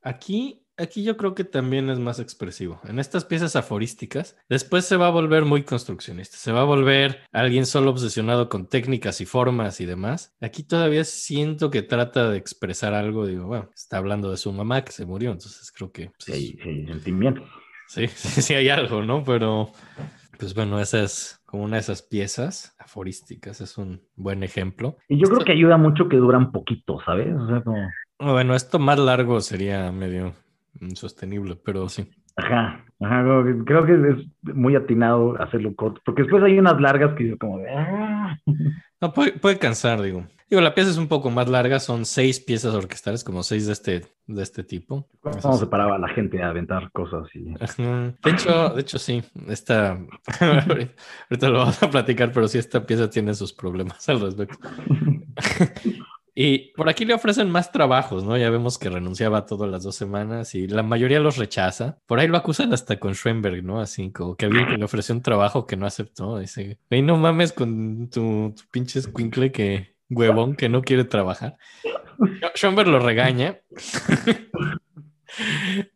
Aquí, 0.03 0.63
aquí 0.77 1.03
yo 1.03 1.17
creo 1.17 1.35
que 1.35 1.45
también 1.45 1.89
es 1.89 1.99
más 1.99 2.21
expresivo. 2.21 2.81
En 2.85 2.99
estas 2.99 3.25
piezas 3.25 3.57
aforísticas, 3.57 4.37
después 4.49 4.85
se 4.85 4.97
va 4.97 5.07
a 5.07 5.11
volver 5.11 5.45
muy 5.45 5.63
construccionista. 5.63 6.37
Se 6.37 6.53
va 6.53 6.61
a 6.61 6.65
volver 6.65 7.21
alguien 7.33 7.65
solo 7.67 7.91
obsesionado 7.91 8.49
con 8.49 8.67
técnicas 8.69 9.21
y 9.21 9.27
formas 9.27 9.81
y 9.81 9.87
demás. 9.87 10.35
Aquí 10.41 10.63
todavía 10.63 11.05
siento 11.05 11.71
que 11.71 11.83
trata 11.83 12.31
de 12.31 12.37
expresar 12.39 12.93
algo. 12.95 13.27
Digo, 13.27 13.47
bueno, 13.47 13.71
está 13.75 13.97
hablando 13.99 14.31
de 14.31 14.37
su 14.37 14.53
mamá 14.53 14.85
que 14.85 14.93
se 14.93 15.07
murió, 15.07 15.33
entonces 15.33 15.73
creo 15.73 15.91
que 15.91 16.07
pues, 16.11 16.25
Sí, 16.27 16.33
hay, 16.33 16.47
sí 16.63 16.69
hay 16.69 16.87
sentimientos. 16.87 17.49
sí, 17.89 18.07
sí, 18.15 18.43
sí 18.43 18.55
hay 18.55 18.69
algo, 18.69 19.03
¿no? 19.03 19.25
Pero, 19.25 19.73
pues 20.39 20.55
bueno, 20.55 20.81
esa 20.81 21.03
es 21.03 21.41
como 21.55 21.67
una 21.67 21.77
de 21.77 21.83
esas 21.83 22.03
piezas 22.03 22.75
aforísticas. 22.81 23.61
Es 23.61 23.79
un 23.79 24.03
buen 24.17 24.43
ejemplo. 24.43 24.97
Y 25.09 25.19
yo 25.19 25.27
creo 25.27 25.35
Esto- 25.39 25.45
que 25.45 25.53
ayuda 25.53 25.77
mucho 25.77 26.09
que 26.09 26.17
duran 26.17 26.51
poquito, 26.51 26.99
¿sabes? 27.07 27.33
O 27.33 27.47
sea, 27.47 27.61
como, 27.63 27.79
Bueno, 28.19 28.57
esto 28.57 28.81
más 28.81 28.99
largo 28.99 29.41
sería 29.41 29.93
medio 29.93 30.35
insostenible, 30.81 31.55
pero 31.55 31.89
sí. 31.89 32.11
ajá, 32.35 32.85
ajá, 33.01 33.25
creo 33.65 33.87
que 33.87 33.93
es 33.93 34.55
muy 34.57 34.75
atinado 34.75 35.41
hacerlo 35.41 35.77
corto, 35.77 36.01
porque 36.05 36.23
después 36.23 36.43
hay 36.43 36.59
unas 36.59 36.81
largas 36.81 37.15
que 37.17 37.29
yo 37.29 37.39
como 37.39 37.59
de, 37.59 37.71
"Ah". 37.71 38.37
No, 39.01 39.13
puede, 39.13 39.31
puede 39.39 39.57
cansar, 39.57 40.03
digo. 40.03 40.27
Digo, 40.49 40.61
la 40.61 40.75
pieza 40.75 40.91
es 40.91 40.99
un 40.99 41.09
poco 41.09 41.31
más 41.31 41.49
larga, 41.49 41.81
son 41.81 42.05
seis 42.05 42.41
piezas 42.41 42.75
orquestales, 42.75 43.25
como 43.25 43.43
seis 43.43 43.67
de 43.67 43.73
este, 43.73 44.07
de 44.27 44.43
este 44.43 44.63
tipo. 44.63 45.09
¿Cómo 45.21 45.57
se 45.57 45.67
paraba 45.67 45.99
la 45.99 46.09
gente 46.09 46.43
a 46.43 46.51
aventar 46.51 46.91
cosas? 46.93 47.29
Y... 47.35 47.45
De 47.45 48.31
hecho, 48.31 48.71
de 48.71 48.81
hecho, 48.81 48.99
sí. 48.99 49.23
Esta. 49.49 49.93
Ahorita 50.41 51.49
lo 51.49 51.59
vamos 51.59 51.83
a 51.83 51.91
platicar, 51.91 52.31
pero 52.33 52.47
sí, 52.49 52.59
esta 52.59 52.85
pieza 52.85 53.09
tiene 53.09 53.35
sus 53.35 53.53
problemas 53.53 54.09
al 54.09 54.21
respecto. 54.21 54.59
Y 56.37 56.73
por 56.73 56.89
aquí 56.89 57.05
le 57.05 57.15
ofrecen 57.15 57.49
más 57.49 57.71
trabajos, 57.71 58.25
¿no? 58.25 58.37
Ya 58.37 58.51
vemos 58.51 58.77
que 58.77 58.91
renunciaba 58.91 59.47
todas 59.47 59.71
las 59.71 59.85
dos 59.85 59.95
semanas 59.95 60.57
y 60.57 60.67
la 60.67 60.83
mayoría 60.83 61.21
los 61.21 61.37
rechaza. 61.37 61.99
Por 62.07 62.19
ahí 62.19 62.27
lo 62.27 62.37
acusan 62.37 62.73
hasta 62.73 62.99
con 62.99 63.15
Schoenberg, 63.15 63.63
¿no? 63.63 63.81
Así 63.81 64.11
como 64.11 64.37
que 64.37 64.47
alguien 64.47 64.67
que 64.67 64.77
le 64.77 64.85
ofreció 64.85 65.15
un 65.15 65.23
trabajo 65.23 65.67
que 65.67 65.77
no 65.77 65.87
aceptó. 65.87 66.39
Dice, 66.39 66.81
hey, 66.91 67.03
no 67.03 67.17
mames 67.17 67.53
con 67.53 68.11
tu, 68.11 68.53
tu 68.57 68.63
pinche 68.73 68.99
escuincle 68.99 69.53
que 69.53 69.94
huevón 70.11 70.57
que 70.57 70.69
no 70.69 70.83
quiere 70.83 71.05
trabajar. 71.05 71.57
Schoenberg 72.55 72.89
lo 72.89 72.99
regaña. 73.01 73.61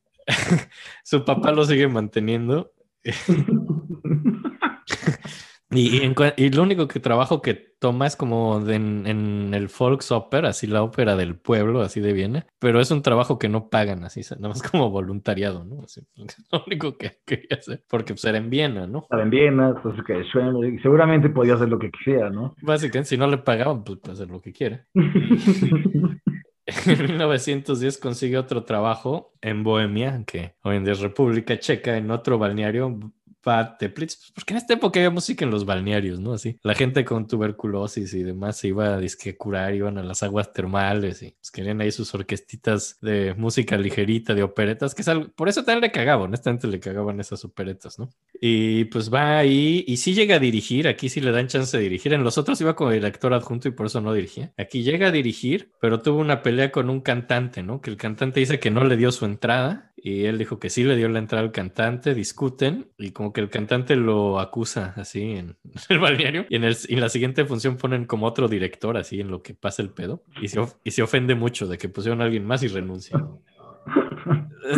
Su 1.02 1.24
papá 1.24 1.52
lo 1.52 1.64
sigue 1.64 1.88
manteniendo. 1.88 2.72
Y, 5.70 5.98
y, 5.98 6.02
en 6.02 6.14
y 6.36 6.50
lo 6.50 6.62
único 6.62 6.88
que 6.88 6.98
trabajo 6.98 7.42
que 7.42 7.54
toma 7.54 8.06
es 8.06 8.16
como 8.16 8.60
de- 8.60 8.76
en, 8.76 9.06
en 9.06 9.52
el 9.54 9.68
Volksoper, 9.68 10.46
así 10.46 10.66
la 10.66 10.82
ópera 10.82 11.14
del 11.14 11.36
pueblo, 11.38 11.82
así 11.82 12.00
de 12.00 12.12
Viena, 12.14 12.46
pero 12.58 12.80
es 12.80 12.90
un 12.90 13.02
trabajo 13.02 13.38
que 13.38 13.48
no 13.50 13.68
pagan, 13.68 14.02
así, 14.04 14.22
nada 14.36 14.48
más 14.48 14.62
como 14.62 14.90
voluntariado, 14.90 15.64
¿no? 15.64 15.82
Así, 15.82 16.00
es 16.16 16.36
lo 16.50 16.64
único 16.66 16.96
que 16.96 17.18
quería 17.26 17.58
hacer, 17.58 17.84
porque 17.88 18.14
pues 18.14 18.24
era 18.24 18.38
en 18.38 18.48
Viena, 18.50 18.86
¿no? 18.86 19.02
Estaba 19.02 19.22
en 19.22 19.30
Viena, 19.30 19.68
entonces 19.70 20.04
que 20.04 20.22
Schoenberg, 20.24 20.74
y 20.74 20.78
seguramente 20.80 21.28
podía 21.30 21.54
hacer 21.54 21.68
lo 21.68 21.78
que 21.78 21.90
quisiera, 21.90 22.30
¿no? 22.30 22.54
Básicamente, 22.62 23.08
si 23.10 23.16
no 23.16 23.26
le 23.26 23.38
pagaban, 23.38 23.84
pues 23.84 23.98
puede 24.00 24.14
hacer 24.14 24.28
lo 24.30 24.40
que 24.40 24.52
quiera. 24.52 24.86
En 26.86 26.98
1910 27.02 27.98
consigue 27.98 28.36
otro 28.36 28.64
trabajo 28.64 29.32
en 29.40 29.64
Bohemia, 29.64 30.22
que 30.26 30.54
hoy 30.62 30.76
en 30.76 30.84
día 30.84 30.92
es 30.92 31.00
República 31.00 31.58
Checa, 31.58 31.96
en 31.96 32.10
otro 32.10 32.38
balneario, 32.38 32.98
Bad 33.44 33.76
Teplitz, 33.78 34.16
pues, 34.16 34.32
porque 34.32 34.54
en 34.54 34.58
esta 34.58 34.74
época 34.74 35.00
había 35.00 35.10
música 35.10 35.44
en 35.44 35.50
los 35.50 35.64
balnearios, 35.64 36.20
¿no? 36.20 36.32
Así, 36.34 36.58
la 36.62 36.74
gente 36.74 37.04
con 37.04 37.26
tuberculosis 37.26 38.12
y 38.14 38.22
demás 38.22 38.56
se 38.58 38.68
iba 38.68 38.94
a 38.94 38.98
disque 38.98 39.36
curar, 39.36 39.74
iban 39.74 39.98
a 39.98 40.02
las 40.02 40.22
aguas 40.22 40.52
termales 40.52 41.22
y 41.22 41.30
pues, 41.32 41.50
querían 41.50 41.80
ahí 41.80 41.90
sus 41.90 42.14
orquestitas 42.14 42.98
de 43.00 43.34
música 43.34 43.76
ligerita, 43.76 44.34
de 44.34 44.42
operetas, 44.42 44.94
que 44.94 45.02
es 45.02 45.08
algo, 45.08 45.28
por 45.34 45.48
eso 45.48 45.64
también 45.64 45.82
le 45.82 45.92
cagaba, 45.92 46.24
honestamente 46.24 46.66
le 46.66 46.80
cagaban 46.80 47.20
esas 47.20 47.44
operetas, 47.44 47.98
¿no? 47.98 48.10
Y 48.40 48.84
pues 48.86 49.12
va 49.12 49.38
ahí 49.38 49.84
y 49.86 49.96
sí 49.96 50.14
llega 50.14 50.36
a 50.36 50.38
dirigir, 50.40 50.88
aquí 50.88 51.08
sí 51.08 51.20
le 51.20 51.32
dan 51.32 51.48
chance 51.48 51.76
de 51.76 51.82
dirigir, 51.82 52.12
en 52.12 52.24
los 52.24 52.38
otros 52.38 52.60
iba 52.60 52.76
como 52.76 52.90
director 52.90 53.32
adjunto 53.34 53.68
y 53.68 53.72
por 53.72 53.86
eso 53.86 54.00
no 54.00 54.12
dirigía. 54.12 54.52
Aquí 54.56 54.82
llega 54.82 55.08
a 55.08 55.10
dirigir, 55.10 55.72
pero 55.80 56.00
tuvo 56.00 56.18
una 56.18 56.42
pelea 56.42 56.70
con 56.70 56.90
un 56.90 57.00
cantante, 57.00 57.62
¿no? 57.62 57.80
Que 57.80 57.90
el 57.90 57.96
cantante 57.96 58.40
dice 58.40 58.60
que 58.60 58.70
no 58.70 58.84
le 58.84 58.96
dio 58.96 59.12
su 59.12 59.24
entrada 59.24 59.92
y 59.96 60.24
él 60.26 60.38
dijo 60.38 60.58
que 60.58 60.70
sí 60.70 60.84
le 60.84 60.96
dio 60.96 61.08
la 61.08 61.18
entrada 61.18 61.42
al 61.42 61.52
cantante, 61.52 62.14
discuten 62.14 62.88
y 62.98 63.10
como 63.10 63.27
que 63.32 63.40
el 63.40 63.50
cantante 63.50 63.96
lo 63.96 64.40
acusa 64.40 64.92
así 64.96 65.32
en 65.32 65.56
el 65.88 65.98
balneario 65.98 66.46
y 66.48 66.56
en, 66.56 66.64
el, 66.64 66.76
en 66.88 67.00
la 67.00 67.08
siguiente 67.08 67.44
función 67.44 67.76
ponen 67.76 68.04
como 68.06 68.26
otro 68.26 68.48
director 68.48 68.96
así 68.96 69.20
en 69.20 69.30
lo 69.30 69.42
que 69.42 69.54
pasa 69.54 69.82
el 69.82 69.90
pedo 69.90 70.22
y 70.40 70.48
se, 70.48 70.60
y 70.84 70.90
se 70.90 71.02
ofende 71.02 71.34
mucho 71.34 71.66
de 71.66 71.78
que 71.78 71.88
pusieron 71.88 72.20
a 72.20 72.24
alguien 72.24 72.44
más 72.44 72.62
y 72.62 72.68
renuncia. 72.68 73.18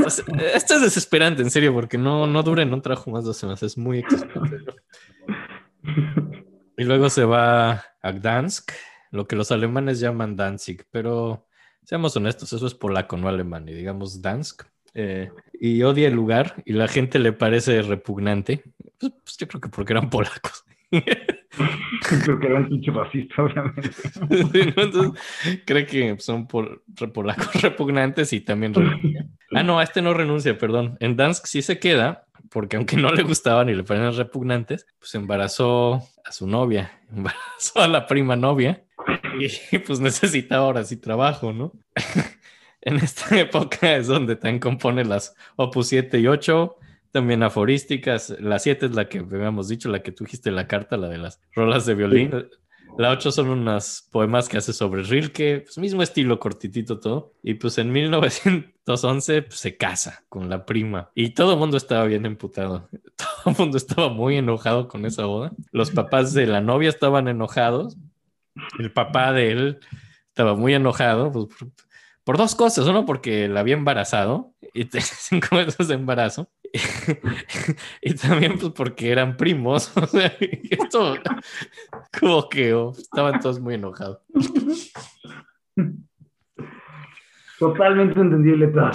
Es- 0.07 0.23
Esto 0.55 0.75
es 0.75 0.83
desesperante, 0.83 1.43
en 1.43 1.51
serio, 1.51 1.73
porque 1.75 1.99
no, 1.99 2.27
no 2.27 2.43
dura 2.43 2.63
en 2.63 2.73
un 2.73 2.83
trabajo 2.83 3.11
más 3.11 3.25
dos 3.25 3.37
semanas, 3.37 3.63
es 3.63 3.77
muy 3.77 3.99
exasperante. 3.99 4.59
Y 6.77 6.85
luego 6.85 7.11
se 7.11 7.25
va 7.25 7.85
a 8.03 8.13
Gdansk, 8.13 8.73
lo 9.11 9.27
que 9.27 9.37
los 9.37 9.51
alemanes 9.53 10.01
llaman 10.01 10.37
Danzig, 10.37 10.85
pero 10.91 11.47
seamos 11.85 12.17
honestos, 12.17 12.53
eso 12.53 12.67
es 12.67 12.75
polaco, 12.75 13.17
no 13.17 13.29
alemán, 13.29 13.69
y 13.69 13.75
digamos 13.75 14.23
Dansk. 14.23 14.63
Eh, 14.95 15.31
y 15.59 15.83
odia 15.83 16.09
el 16.09 16.15
lugar 16.15 16.63
y 16.65 16.73
la 16.73 16.89
gente 16.89 17.19
le 17.19 17.33
parece 17.33 17.83
repugnante. 17.83 18.63
Pues, 18.99 19.13
pues 19.25 19.37
yo 19.39 19.49
creo 19.49 19.61
que 19.61 19.69
porque 19.69 19.93
eran 19.93 20.11
polacos. 20.11 20.65
Creo 22.25 22.39
que 22.41 22.47
era 22.47 22.57
un 22.61 22.69
pinche 22.69 22.93
fascista, 22.93 23.43
obviamente. 23.43 23.91
Sí, 24.53 24.73
¿no? 24.77 24.83
Entonces, 24.83 25.23
cree 25.65 25.87
que 25.87 26.17
son 26.19 26.47
pol- 26.47 26.83
polacos 27.13 27.53
repugnantes 27.63 28.33
y 28.33 28.41
también 28.41 28.75
renuncia. 28.75 29.27
Ah, 29.53 29.63
no, 29.63 29.79
a 29.79 29.83
este 29.83 30.03
no 30.03 30.15
renuncia, 30.15 30.57
perdón. 30.59 30.97
En 31.01 31.17
Dansk 31.17 31.47
sí 31.47 31.63
se 31.63 31.79
queda, 31.79 32.27
porque 32.51 32.77
aunque 32.77 32.97
no 32.97 33.13
le 33.13 33.23
gustaban 33.23 33.69
y 33.69 33.75
le 33.75 33.85
parecían 33.85 34.17
repugnantes, 34.17 34.87
pues 34.99 35.15
embarazó 35.15 36.03
a 36.25 36.33
su 36.33 36.47
novia, 36.47 36.91
embarazó 37.15 37.81
a 37.81 37.89
la 37.89 38.07
prima 38.07 38.37
novia 38.37 38.85
y 39.71 39.79
pues 39.79 40.01
necesitaba 40.01 40.65
ahora 40.67 40.85
sí 40.85 40.97
trabajo, 40.97 41.53
¿no? 41.53 41.73
En 42.83 42.97
esta 42.97 43.37
época 43.39 43.97
es 43.97 44.07
donde 44.07 44.37
también 44.37 44.61
compone 44.61 45.05
las 45.05 45.35
Opus 45.57 45.89
7 45.89 46.19
y 46.19 46.27
8, 46.27 46.77
también 47.13 47.43
aforísticas. 47.43 48.37
La 48.41 48.59
7 48.59 48.87
es 48.87 48.95
la 48.95 49.09
que 49.09 49.19
habíamos 49.19 49.69
dicho, 49.69 49.89
la 49.89 50.03
que 50.03 50.13
tú 50.13 50.25
dijiste 50.25 50.51
la 50.51 50.67
carta, 50.67 50.97
la 50.97 51.09
de 51.09 51.19
las 51.19 51.41
rolas 51.55 51.87
de 51.87 51.95
violín. 51.95 52.49
La 52.99 53.11
8 53.11 53.31
son 53.31 53.49
unos 53.49 54.09
poemas 54.11 54.49
que 54.49 54.59
hace 54.59 54.73
sobre 54.73 55.03
Rilke, 55.03 55.61
pues 55.65 55.79
mismo 55.79 56.03
estilo, 56.03 56.39
cortitito 56.39 56.99
todo. 56.99 57.35
Y 57.43 57.55
pues 57.55 57.79
en 57.79 57.93
1911 57.93 59.43
pues, 59.43 59.59
se 59.59 59.77
casa 59.77 60.25
con 60.29 60.51
la 60.51 60.67
prima. 60.67 61.11
Y 61.15 61.31
todo 61.31 61.53
el 61.53 61.59
mundo 61.59 61.77
estaba 61.77 62.05
bien 62.05 62.27
emputado. 62.27 62.89
Todo 63.17 63.53
el 63.53 63.59
mundo 63.59 63.79
estaba 63.79 64.09
muy 64.11 64.37
enojado 64.37 64.89
con 64.89 65.07
esa 65.07 65.25
boda. 65.25 65.53
Los 65.73 65.91
papás 65.91 66.35
de 66.35 66.47
la 66.47 66.61
novia 66.61 66.91
estaban 66.91 67.27
enojados. 67.29 67.97
El 68.79 68.93
papá 68.93 69.33
de 69.33 69.53
él 69.53 69.81
estaba 70.29 70.55
muy 70.57 70.75
enojado 70.75 71.33
pues, 71.33 71.47
por, 72.25 72.37
dos 72.39 72.55
cosas. 72.55 72.87
Uno, 72.87 73.05
porque 73.07 73.49
la 73.49 73.61
había 73.61 73.75
embarazado 73.75 74.53
y 74.75 74.85
tenía 74.87 75.07
cinco 75.11 75.57
meses 75.57 75.89
de 75.89 75.95
embarazo. 75.95 76.49
y 78.03 78.15
también 78.15 78.59
pues 78.59 78.73
porque 78.73 79.11
eran 79.11 79.37
primos. 79.37 79.93
O 79.97 80.07
sea, 80.07 80.33
esto 80.71 81.17
como 82.19 82.49
que 82.49 82.75
oh, 82.75 82.93
estaban 82.97 83.41
todos 83.41 83.61
muy 83.61 83.75
enojados. 83.75 84.19
Totalmente 87.59 88.19
entendible 88.19 88.69
todo. 88.69 88.91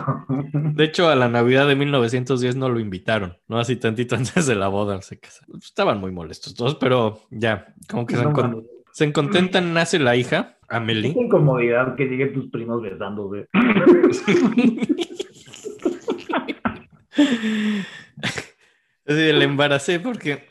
De 0.73 0.83
hecho, 0.85 1.07
a 1.07 1.15
la 1.15 1.29
Navidad 1.29 1.67
de 1.67 1.75
1910 1.75 2.55
no 2.55 2.67
lo 2.67 2.79
invitaron, 2.79 3.37
¿no? 3.47 3.59
Así 3.59 3.75
tantito 3.75 4.15
antes 4.15 4.47
de 4.47 4.55
la 4.55 4.69
boda 4.69 4.99
se 5.03 5.19
casaron. 5.19 5.59
Estaban 5.61 5.99
muy 5.99 6.11
molestos 6.11 6.55
todos, 6.55 6.73
pero 6.75 7.19
ya, 7.29 7.75
como 7.87 8.07
que 8.07 8.15
se, 8.15 8.23
No 8.23 8.31
encon- 8.31 8.49
mames. 8.53 8.65
se 8.91 9.13
contentan, 9.13 9.71
nace 9.75 9.99
la 9.99 10.15
hija, 10.15 10.54
Amelie. 10.69 11.13
Qué 11.13 11.19
incomodidad 11.21 11.95
que 11.95 12.05
lleguen 12.05 12.33
tus 12.33 12.49
primos 12.49 12.81
besándose. 12.81 13.47
Así, 19.07 19.31
le 19.31 19.45
embaracé 19.45 19.99
porque, 19.99 20.45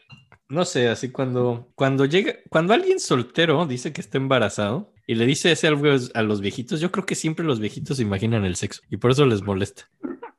no 0.49 0.65
sé, 0.65 0.89
así 0.89 1.11
cuando, 1.11 1.69
cuando 1.75 2.05
llega, 2.05 2.35
cuando 2.49 2.73
alguien 2.73 3.01
soltero 3.01 3.67
dice 3.67 3.93
que 3.93 4.01
está 4.01 4.17
embarazado 4.17 4.93
y 5.07 5.17
le 5.17 5.27
dice 5.27 5.53
ese 5.53 5.67
algo 5.67 5.87
a 6.15 6.23
los 6.23 6.41
viejitos, 6.41 6.81
yo 6.81 6.91
creo 6.91 7.05
que 7.05 7.17
siempre 7.17 7.45
los 7.45 7.61
viejitos 7.61 8.01
imaginan 8.01 8.45
el 8.45 8.55
sexo 8.57 8.83
y 8.89 8.97
por 8.97 9.11
eso 9.11 9.27
les 9.27 9.43
molesta. 9.43 9.91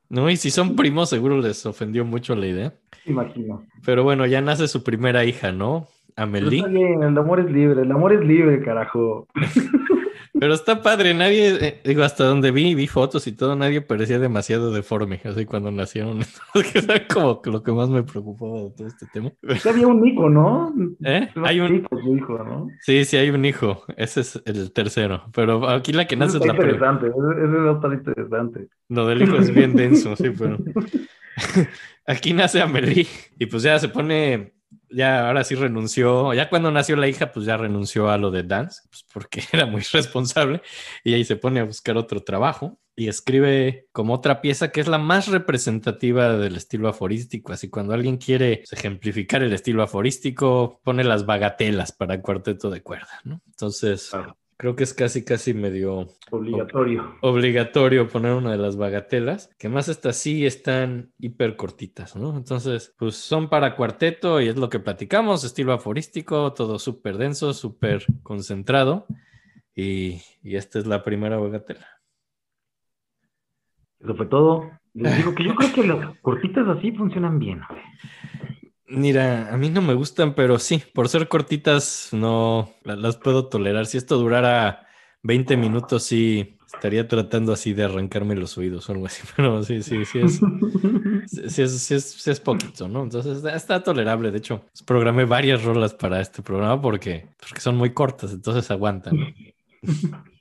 ¿No? 0.08 0.30
Y 0.30 0.36
si 0.36 0.50
son 0.50 0.76
primos, 0.76 1.10
seguro 1.10 1.40
les 1.40 1.66
ofendió 1.66 2.04
mucho 2.04 2.36
la 2.36 2.46
idea. 2.46 2.74
Imagino. 3.06 3.66
Pero 3.84 4.04
bueno, 4.04 4.24
ya 4.24 4.40
nace 4.40 4.68
su 4.68 4.84
primera 4.84 5.24
hija, 5.24 5.50
¿no? 5.50 5.88
Amelie. 6.16 6.58
está 6.58 6.68
bien, 6.68 7.02
el 7.02 7.18
amor 7.18 7.40
es 7.40 7.50
libre, 7.50 7.82
el 7.82 7.92
amor 7.92 8.12
es 8.12 8.20
libre, 8.20 8.62
carajo. 8.62 9.28
Pero 10.38 10.52
está 10.52 10.82
padre, 10.82 11.14
nadie, 11.14 11.56
eh, 11.66 11.80
digo, 11.84 12.02
hasta 12.02 12.24
donde 12.24 12.50
vi, 12.50 12.74
vi 12.74 12.86
fotos 12.86 13.26
y 13.26 13.32
todo, 13.32 13.56
nadie 13.56 13.80
parecía 13.80 14.18
demasiado 14.18 14.70
deforme, 14.70 15.20
así 15.24 15.46
cuando 15.46 15.70
nacieron. 15.70 16.20
que 16.72 16.78
era 16.78 17.06
como 17.06 17.40
lo 17.44 17.62
que 17.62 17.72
más 17.72 17.88
me 17.88 18.02
preocupaba 18.02 18.60
de 18.60 18.70
todo 18.70 18.86
este 18.86 19.06
tema. 19.12 19.32
Ya 19.64 19.70
había 19.70 19.86
un 19.86 20.06
hijo, 20.06 20.28
¿no? 20.28 20.74
¿Eh? 21.04 21.28
Hay 21.42 21.60
un, 21.60 21.86
su 21.88 22.16
hijo, 22.16 22.38
¿no? 22.44 22.68
sí, 22.80 23.04
sí, 23.04 23.16
hay 23.16 23.30
un 23.30 23.44
hijo, 23.44 23.84
ese 23.96 24.20
es 24.20 24.42
el 24.44 24.72
tercero, 24.72 25.22
pero 25.32 25.68
aquí 25.68 25.92
la 25.92 26.06
que 26.06 26.16
nace 26.16 26.36
es 26.36 26.46
la 26.46 26.52
interesante, 26.52 27.06
ese 27.06 27.68
a 27.68 27.72
estar 27.72 27.92
interesante. 27.92 28.68
Lo 28.88 29.06
del 29.06 29.22
hijo 29.22 29.36
es 29.36 29.54
bien 29.54 29.74
denso, 29.74 30.16
sí, 30.16 30.30
pero 30.36 30.58
aquí 32.06 32.34
nace 32.34 32.60
Amelie 32.60 33.06
y 33.38 33.46
pues 33.46 33.62
ya 33.62 33.78
se 33.78 33.88
pone, 33.88 34.52
ya 34.90 35.26
ahora 35.26 35.44
sí 35.44 35.54
renunció, 35.54 36.32
ya 36.34 36.48
cuando 36.48 36.70
nació 36.70 36.96
la 36.96 37.08
hija, 37.08 37.32
pues 37.32 37.46
ya 37.46 37.56
renunció 37.56 38.10
a 38.10 38.18
lo 38.18 38.30
de 38.30 38.42
dance, 38.42 38.82
pues 38.88 39.04
porque 39.12 39.42
era 39.52 39.66
muy 39.66 39.82
responsable. 39.92 40.62
Y 41.04 41.14
ahí 41.14 41.24
se 41.24 41.36
pone 41.36 41.60
a 41.60 41.64
buscar 41.64 41.96
otro 41.96 42.22
trabajo 42.22 42.78
y 42.94 43.08
escribe 43.08 43.86
como 43.92 44.14
otra 44.14 44.40
pieza 44.40 44.72
que 44.72 44.80
es 44.80 44.88
la 44.88 44.98
más 44.98 45.28
representativa 45.28 46.36
del 46.38 46.56
estilo 46.56 46.88
aforístico, 46.88 47.52
así 47.52 47.68
cuando 47.68 47.92
alguien 47.92 48.16
quiere 48.16 48.64
ejemplificar 48.70 49.42
el 49.42 49.52
estilo 49.52 49.82
aforístico, 49.82 50.80
pone 50.82 51.04
las 51.04 51.26
bagatelas 51.26 51.92
para 51.92 52.22
cuarteto 52.22 52.70
de 52.70 52.82
cuerda, 52.82 53.20
¿no? 53.24 53.42
Entonces... 53.46 54.12
Creo 54.58 54.74
que 54.74 54.84
es 54.84 54.94
casi, 54.94 55.22
casi 55.22 55.52
medio 55.52 56.06
Obligatorio. 56.30 57.16
obligatorio 57.20 58.08
poner 58.08 58.32
una 58.32 58.52
de 58.52 58.56
las 58.56 58.76
bagatelas, 58.76 59.54
que 59.58 59.68
más 59.68 59.88
estas 59.88 60.16
sí 60.16 60.46
están 60.46 61.12
hiper 61.18 61.56
cortitas, 61.56 62.16
¿no? 62.16 62.34
Entonces, 62.36 62.94
pues 62.98 63.16
son 63.16 63.50
para 63.50 63.76
cuarteto 63.76 64.40
y 64.40 64.48
es 64.48 64.56
lo 64.56 64.70
que 64.70 64.80
platicamos, 64.80 65.44
estilo 65.44 65.74
aforístico, 65.74 66.54
todo 66.54 66.78
súper 66.78 67.18
denso, 67.18 67.52
súper 67.52 68.06
concentrado. 68.22 69.06
Y, 69.74 70.22
y 70.42 70.56
esta 70.56 70.78
es 70.78 70.86
la 70.86 71.02
primera 71.02 71.36
bagatela. 71.36 71.86
Eso 74.00 74.14
fue 74.14 74.26
todo. 74.26 74.70
Les 74.94 75.14
digo 75.18 75.34
que 75.34 75.44
yo 75.44 75.54
creo 75.54 75.72
que 75.74 75.86
las 75.86 76.18
cortitas 76.20 76.66
así 76.68 76.92
funcionan 76.92 77.38
bien. 77.38 77.60
Mira, 78.88 79.52
a 79.52 79.56
mí 79.56 79.68
no 79.68 79.82
me 79.82 79.94
gustan, 79.94 80.34
pero 80.34 80.58
sí, 80.58 80.82
por 80.94 81.08
ser 81.08 81.26
cortitas 81.28 82.10
no 82.12 82.72
la- 82.84 82.94
las 82.96 83.16
puedo 83.16 83.48
tolerar. 83.48 83.86
Si 83.86 83.98
esto 83.98 84.16
durara 84.16 84.86
20 85.22 85.56
minutos 85.56 86.04
sí 86.04 86.56
estaría 86.72 87.08
tratando 87.08 87.52
así 87.52 87.72
de 87.74 87.84
arrancarme 87.84 88.36
los 88.36 88.56
oídos 88.58 88.88
o 88.88 88.92
algo 88.92 89.06
así, 89.06 89.22
pero 89.36 89.62
sí, 89.64 89.82
sí, 89.82 90.04
sí 90.04 90.18
es, 90.20 90.40
sí 91.52 91.62
es, 91.62 91.82
sí 91.82 91.94
es, 91.94 92.04
sí 92.04 92.30
es 92.30 92.40
poquito, 92.40 92.88
¿no? 92.88 93.02
Entonces 93.02 93.38
está, 93.38 93.56
está 93.56 93.82
tolerable. 93.82 94.30
De 94.30 94.38
hecho, 94.38 94.60
pues, 94.72 94.82
programé 94.84 95.24
varias 95.24 95.64
rolas 95.64 95.94
para 95.94 96.20
este 96.20 96.42
programa 96.42 96.80
porque, 96.80 97.28
porque 97.40 97.60
son 97.60 97.76
muy 97.76 97.92
cortas, 97.92 98.32
entonces 98.32 98.70
aguantan. 98.70 99.16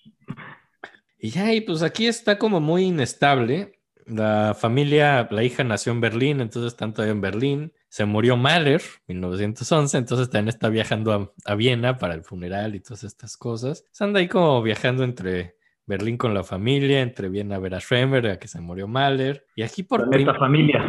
Y 1.18 1.30
ya, 1.32 1.52
y 1.54 1.62
pues 1.62 1.82
aquí 1.82 2.06
está 2.06 2.38
como 2.38 2.60
muy 2.60 2.84
inestable. 2.84 3.75
La 4.06 4.56
familia, 4.60 5.28
la 5.32 5.44
hija 5.44 5.64
nació 5.64 5.92
en 5.92 6.02
Berlín, 6.02 6.40
entonces 6.42 6.74
están 6.74 6.94
todavía 6.94 7.14
en 7.14 7.22
Berlín. 7.22 7.74
Se 7.90 8.06
murió 8.06 8.38
Mahler, 8.38 8.82
1911, 9.08 9.98
entonces 9.98 10.30
también 10.30 10.50
está 10.50 10.70
viajando 10.70 11.14
a, 11.14 11.32
a 11.52 11.56
Viena 11.56 11.98
para 11.98 12.14
el 12.14 12.24
funeral 12.24 12.76
y 12.76 12.82
todas 12.82 13.04
estas 13.04 13.36
cosas. 13.38 13.84
Se 13.92 14.04
anda 14.04 14.20
ahí 14.20 14.28
como 14.28 14.62
viajando 14.62 15.04
entre 15.04 15.56
Berlín 15.88 16.18
con 16.18 16.34
la 16.34 16.44
familia, 16.44 17.02
entre 17.02 17.30
Viena 17.30 17.56
a 17.56 17.60
ver 17.60 17.74
a 17.76 17.80
Schremer, 17.80 18.28
a 18.28 18.38
que 18.40 18.48
se 18.48 18.60
murió 18.60 18.88
Mahler. 18.88 19.46
Y 19.56 19.62
aquí 19.64 19.84
por 19.84 20.10
prim- 20.10 20.28
familia. 20.38 20.84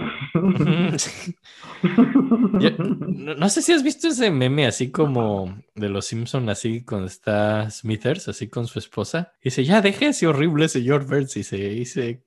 Yo- 2.60 2.70
no 2.78 3.48
sé 3.48 3.62
si 3.62 3.72
has 3.72 3.82
visto 3.82 4.08
ese 4.08 4.30
meme 4.30 4.66
así 4.66 4.90
como 4.90 5.58
de 5.74 5.88
los 5.88 6.06
Simpson 6.06 6.48
así 6.48 6.82
cuando 6.84 7.06
está 7.06 7.70
Smithers 7.70 8.28
así 8.28 8.48
con 8.48 8.66
su 8.66 8.78
esposa 8.78 9.32
y 9.40 9.44
dice 9.46 9.64
ya 9.64 9.80
deje 9.82 10.06
ese 10.08 10.26
horrible 10.26 10.68
señor 10.68 11.06
Burns 11.06 11.36
y 11.36 11.44
se 11.44 11.56
dice 11.56 12.22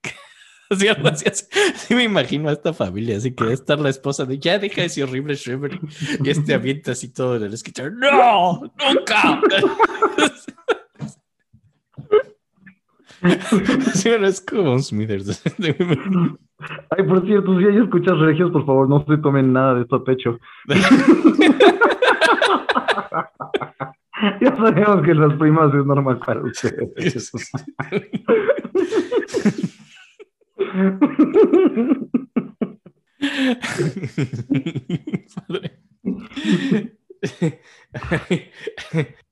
así 0.69 0.87
algo 0.87 1.07
así, 1.07 1.27
así, 1.27 1.45
así 1.73 1.95
me 1.95 2.03
imagino 2.03 2.49
a 2.49 2.53
esta 2.53 2.73
familia 2.73 3.17
así 3.17 3.31
que 3.31 3.43
debe 3.43 3.55
estar 3.55 3.79
la 3.79 3.89
esposa 3.89 4.25
de 4.25 4.39
ya 4.39 4.59
deja 4.59 4.83
ese 4.83 5.03
horrible 5.03 5.35
Shriver 5.35 5.79
y 6.23 6.29
este 6.29 6.53
avienta 6.53 6.91
así 6.91 7.11
todo 7.13 7.35
en 7.37 7.43
el 7.43 7.53
escuchar 7.53 7.91
no 7.93 8.61
nunca 8.77 9.41
Sí, 13.93 14.09
bueno, 14.09 14.27
es 14.27 14.41
como 14.41 14.73
un 14.73 14.81
Smithers. 14.81 15.43
Ay, 16.89 17.03
por 17.03 17.25
cierto, 17.25 17.59
si 17.59 17.65
hay 17.65 17.77
escuchas 17.77 18.17
regios, 18.19 18.51
por 18.51 18.65
favor, 18.65 18.89
no 18.89 19.05
se 19.05 19.17
tomen 19.17 19.53
nada 19.53 19.75
de 19.75 19.81
esto 19.81 19.97
a 19.97 20.03
pecho. 20.03 20.39
ya 24.41 24.55
sabemos 24.55 25.05
que 25.05 25.13
las 25.13 25.33
primas 25.35 25.73
es 25.73 25.85
normal 25.85 26.19
para 26.19 26.41
ustedes. 26.41 27.31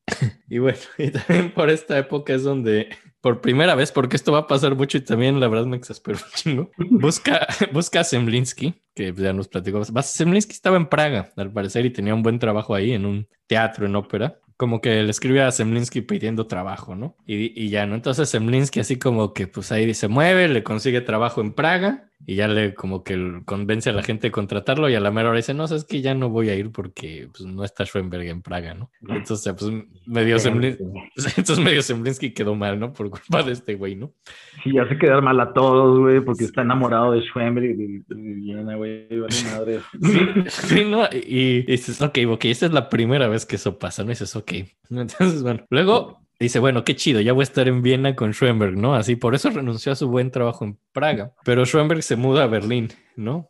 Y 0.49 0.59
bueno, 0.59 0.77
y 0.97 1.11
también 1.11 1.53
por 1.53 1.69
esta 1.69 1.97
época 1.97 2.33
es 2.33 2.43
donde, 2.43 2.89
por 3.21 3.41
primera 3.41 3.75
vez, 3.75 3.91
porque 3.91 4.15
esto 4.15 4.31
va 4.31 4.39
a 4.39 4.47
pasar 4.47 4.75
mucho 4.75 4.97
y 4.97 5.01
también 5.01 5.39
la 5.39 5.49
verdad 5.49 5.65
me 5.65 5.75
exasperó 5.75 6.17
un 6.17 6.31
chingo, 6.33 6.71
busca, 6.77 7.45
busca 7.73 7.99
a 7.99 8.03
Zemlinsky, 8.05 8.81
que 8.95 9.13
ya 9.13 9.33
nos 9.33 9.49
platicó. 9.49 9.83
Zemlinsky 9.83 10.53
estaba 10.53 10.77
en 10.77 10.87
Praga, 10.87 11.31
al 11.35 11.51
parecer, 11.51 11.85
y 11.85 11.91
tenía 11.91 12.13
un 12.13 12.23
buen 12.23 12.39
trabajo 12.39 12.73
ahí 12.73 12.93
en 12.93 13.05
un 13.05 13.27
teatro, 13.47 13.85
en 13.85 13.95
ópera. 13.95 14.39
Como 14.57 14.81
que 14.81 15.03
le 15.03 15.11
escribe 15.11 15.41
a 15.41 15.51
Zemlinsky 15.51 16.01
pidiendo 16.01 16.47
trabajo, 16.47 16.95
¿no? 16.95 17.15
Y, 17.25 17.53
y 17.61 17.69
ya, 17.69 17.85
¿no? 17.85 17.95
Entonces 17.95 18.31
Zemlinsky 18.31 18.79
así 18.79 18.97
como 18.97 19.33
que 19.33 19.47
pues 19.47 19.71
ahí 19.71 19.93
se 19.93 20.07
mueve, 20.07 20.47
le 20.47 20.63
consigue 20.63 21.01
trabajo 21.01 21.41
en 21.41 21.53
Praga 21.53 22.06
y 22.25 22.35
ya 22.35 22.47
le 22.47 22.73
como 22.73 23.03
que 23.03 23.41
convence 23.45 23.89
a 23.89 23.93
la 23.93 24.03
gente 24.03 24.27
de 24.27 24.31
contratarlo 24.31 24.89
y 24.89 24.95
a 24.95 24.99
la 24.99 25.11
mera 25.11 25.29
hora 25.29 25.37
dice, 25.37 25.53
no, 25.53 25.65
es 25.65 25.85
que 25.85 26.01
ya 26.01 26.13
no 26.13 26.29
voy 26.29 26.49
a 26.49 26.55
ir 26.55 26.71
porque 26.71 27.29
pues, 27.31 27.45
no 27.45 27.63
está 27.63 27.85
Schoenberg 27.85 28.27
en 28.27 28.41
Praga, 28.41 28.73
¿no? 28.73 28.89
Entonces, 29.07 29.53
pues 29.57 29.71
medio 30.05 30.39
Zemlinsky, 30.39 30.83
entonces 31.37 31.59
medio 31.59 31.81
Zemlinsky 31.81 32.33
quedó 32.33 32.55
mal, 32.55 32.79
¿no? 32.79 32.91
Por 32.93 33.09
culpa 33.09 33.43
de 33.43 33.53
este 33.53 33.75
güey, 33.75 33.95
¿no? 33.95 34.11
Sí, 34.63 34.77
hace 34.77 34.97
quedar 34.97 35.21
mal 35.21 35.39
a 35.39 35.53
todos, 35.53 35.99
güey, 35.99 36.21
porque 36.21 36.45
está 36.45 36.63
enamorado 36.63 37.11
de 37.11 37.21
Schwember 37.21 37.63
y 37.63 38.03
Viena, 38.07 38.75
güey, 38.75 39.07
vale 39.09 39.35
madre. 39.51 39.79
Sí, 40.01 40.19
sí, 40.47 40.85
¿no? 40.85 41.05
Y, 41.11 41.59
y 41.59 41.61
dices, 41.63 42.01
ok, 42.01 42.17
ok, 42.27 42.45
esta 42.45 42.65
es 42.65 42.73
la 42.73 42.89
primera 42.89 43.27
vez 43.27 43.45
que 43.45 43.55
eso 43.57 43.77
pasa, 43.77 44.03
¿no? 44.03 44.09
Y 44.09 44.13
dices, 44.13 44.35
ok. 44.35 44.51
Entonces, 44.89 45.43
bueno, 45.43 45.65
luego 45.69 46.26
dice, 46.39 46.59
bueno, 46.59 46.83
qué 46.83 46.95
chido, 46.95 47.21
ya 47.21 47.33
voy 47.33 47.41
a 47.41 47.43
estar 47.43 47.67
en 47.67 47.81
Viena 47.81 48.15
con 48.15 48.33
Schoenberg, 48.33 48.77
¿no? 48.77 48.95
Así, 48.95 49.15
por 49.15 49.35
eso 49.35 49.49
renunció 49.49 49.91
a 49.91 49.95
su 49.95 50.07
buen 50.09 50.31
trabajo 50.31 50.65
en 50.65 50.77
Praga. 50.93 51.33
Pero 51.43 51.65
Schoenberg 51.65 52.03
se 52.03 52.15
muda 52.15 52.43
a 52.43 52.47
Berlín, 52.47 52.89
¿no? 53.15 53.49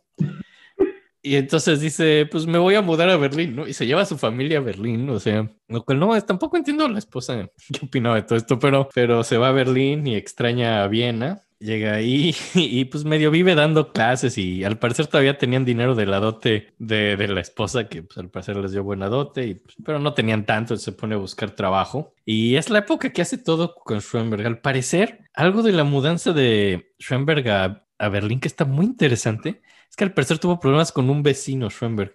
Y 1.20 1.34
entonces 1.34 1.80
dice, 1.80 2.26
pues 2.30 2.46
me 2.46 2.58
voy 2.58 2.76
a 2.76 2.80
mudar 2.80 3.10
a 3.10 3.16
Berlín, 3.16 3.56
¿no? 3.56 3.66
Y 3.66 3.72
se 3.74 3.86
lleva 3.86 4.02
a 4.02 4.06
su 4.06 4.16
familia 4.16 4.58
a 4.58 4.62
Berlín, 4.62 5.10
o 5.10 5.18
sea, 5.18 5.50
lo 5.66 5.84
cual 5.84 5.98
no, 5.98 6.14
es- 6.16 6.24
tampoco 6.24 6.56
entiendo 6.56 6.86
a 6.86 6.88
la 6.88 6.98
esposa 6.98 7.50
qué 7.72 7.84
opinaba 7.86 8.14
de 8.16 8.22
todo 8.22 8.38
esto, 8.38 8.58
pero, 8.58 8.88
pero 8.94 9.24
se 9.24 9.36
va 9.36 9.48
a 9.48 9.52
Berlín 9.52 10.06
y 10.06 10.14
extraña 10.14 10.82
a 10.84 10.88
Viena. 10.88 11.40
Llega 11.60 11.94
ahí 11.94 12.36
y, 12.54 12.84
pues 12.84 13.04
medio 13.04 13.30
vive 13.30 13.54
dando 13.56 13.92
clases 13.92 14.38
y 14.38 14.62
al 14.62 14.78
parecer 14.78 15.08
todavía 15.08 15.38
tenían 15.38 15.64
dinero 15.64 15.96
de 15.96 16.06
la 16.06 16.20
dote 16.20 16.72
de, 16.78 17.16
de 17.16 17.28
la 17.28 17.40
esposa 17.40 17.88
que 17.88 18.04
pues 18.04 18.16
al 18.18 18.30
parecer 18.30 18.56
les 18.56 18.70
dio 18.70 18.84
buena 18.84 19.08
dote, 19.08 19.46
y, 19.46 19.54
pues, 19.54 19.76
pero 19.84 19.98
no 19.98 20.14
tenían 20.14 20.46
tanto, 20.46 20.76
se 20.76 20.92
pone 20.92 21.16
a 21.16 21.18
buscar 21.18 21.50
trabajo. 21.50 22.14
Y 22.24 22.54
es 22.56 22.70
la 22.70 22.80
época 22.80 23.10
que 23.10 23.22
hace 23.22 23.38
todo 23.38 23.74
con 23.74 24.00
Schoenberg. 24.00 24.46
Al 24.46 24.60
parecer, 24.60 25.24
algo 25.34 25.62
de 25.62 25.72
la 25.72 25.84
mudanza 25.84 26.32
de 26.32 26.94
Schoenberg 27.00 27.48
a, 27.48 27.86
a 27.98 28.08
Berlín 28.08 28.38
que 28.38 28.48
está 28.48 28.64
muy 28.64 28.86
interesante 28.86 29.60
es 29.90 29.96
que 29.96 30.04
al 30.04 30.14
parecer 30.14 30.38
tuvo 30.38 30.60
problemas 30.60 30.92
con 30.92 31.10
un 31.10 31.22
vecino 31.22 31.70
Schoenberg. 31.70 32.14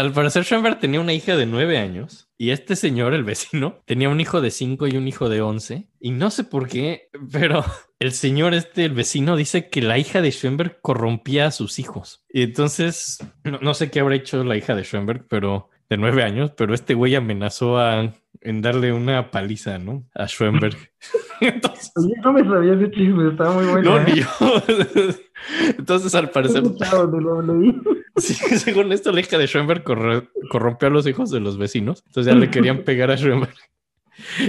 Al 0.00 0.12
parecer 0.12 0.44
Schoenberg 0.44 0.78
tenía 0.78 0.98
una 0.98 1.12
hija 1.12 1.36
de 1.36 1.44
nueve 1.44 1.76
años 1.76 2.30
y 2.38 2.52
este 2.52 2.74
señor, 2.74 3.12
el 3.12 3.22
vecino, 3.22 3.82
tenía 3.84 4.08
un 4.08 4.18
hijo 4.18 4.40
de 4.40 4.50
cinco 4.50 4.86
y 4.86 4.96
un 4.96 5.06
hijo 5.06 5.28
de 5.28 5.42
once. 5.42 5.90
Y 6.00 6.12
no 6.12 6.30
sé 6.30 6.44
por 6.44 6.68
qué, 6.68 7.10
pero 7.30 7.62
el 7.98 8.12
señor 8.12 8.54
este, 8.54 8.86
el 8.86 8.94
vecino, 8.94 9.36
dice 9.36 9.68
que 9.68 9.82
la 9.82 9.98
hija 9.98 10.22
de 10.22 10.30
Schoenberg 10.30 10.80
corrompía 10.80 11.48
a 11.48 11.50
sus 11.50 11.78
hijos. 11.78 12.24
Y 12.30 12.44
entonces, 12.44 13.18
no, 13.44 13.58
no 13.58 13.74
sé 13.74 13.90
qué 13.90 14.00
habrá 14.00 14.14
hecho 14.14 14.42
la 14.42 14.56
hija 14.56 14.74
de 14.74 14.84
Schoenberg, 14.84 15.26
pero 15.28 15.68
de 15.90 15.96
nueve 15.98 16.22
años, 16.22 16.52
pero 16.56 16.72
este 16.72 16.94
güey 16.94 17.14
amenazó 17.16 17.78
a, 17.78 18.14
en 18.40 18.62
darle 18.62 18.92
una 18.92 19.30
paliza, 19.30 19.78
¿no? 19.78 20.06
A 20.14 20.26
Schoenberg. 20.26 20.76
Entonces, 21.40 21.92
Oye, 21.96 22.14
no 22.22 22.32
me 22.32 22.44
sabía 22.44 22.74
ese 22.74 22.90
chisme, 22.92 23.30
estaba 23.30 23.52
muy 23.54 23.66
bueno. 23.66 23.90
no, 23.90 23.98
¿eh? 24.00 24.04
ni 24.06 24.20
yo. 24.20 24.26
Entonces, 25.78 26.14
al 26.14 26.30
parecer. 26.30 26.62
Sí, 28.16 28.34
según 28.58 28.92
esto, 28.92 29.12
la 29.12 29.20
hija 29.20 29.38
de 29.38 29.46
Schoenberg 29.46 29.82
corre- 29.84 30.28
corrompió 30.50 30.88
a 30.88 30.90
los 30.90 31.06
hijos 31.06 31.30
de 31.30 31.40
los 31.40 31.58
vecinos. 31.58 32.02
Entonces 32.06 32.32
ya 32.32 32.38
le 32.38 32.50
querían 32.50 32.82
pegar 32.84 33.10
a 33.10 33.16
Schoenberg. 33.16 33.54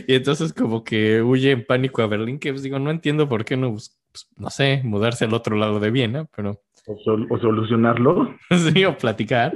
Y 0.08 0.16
entonces 0.16 0.52
como 0.52 0.84
que 0.84 1.22
huye 1.22 1.52
en 1.52 1.66
pánico 1.66 2.02
a 2.02 2.08
Berlín, 2.08 2.40
que 2.40 2.52
pues 2.52 2.62
digo, 2.64 2.78
no 2.80 2.92
entiendo 2.92 3.30
por 3.30 3.46
qué 3.46 3.56
no, 3.56 3.72
pues, 3.72 3.98
pues, 4.12 4.28
no 4.36 4.50
sé, 4.50 4.82
mudarse 4.84 5.24
al 5.24 5.34
otro 5.34 5.56
lado 5.56 5.80
de 5.80 5.92
Viena, 5.92 6.26
pero 6.36 6.62
O, 6.88 6.98
sol- 7.04 7.28
o 7.30 7.38
solucionarlo. 7.38 8.36
sí, 8.74 8.86
o 8.86 8.98
platicar. 8.98 9.56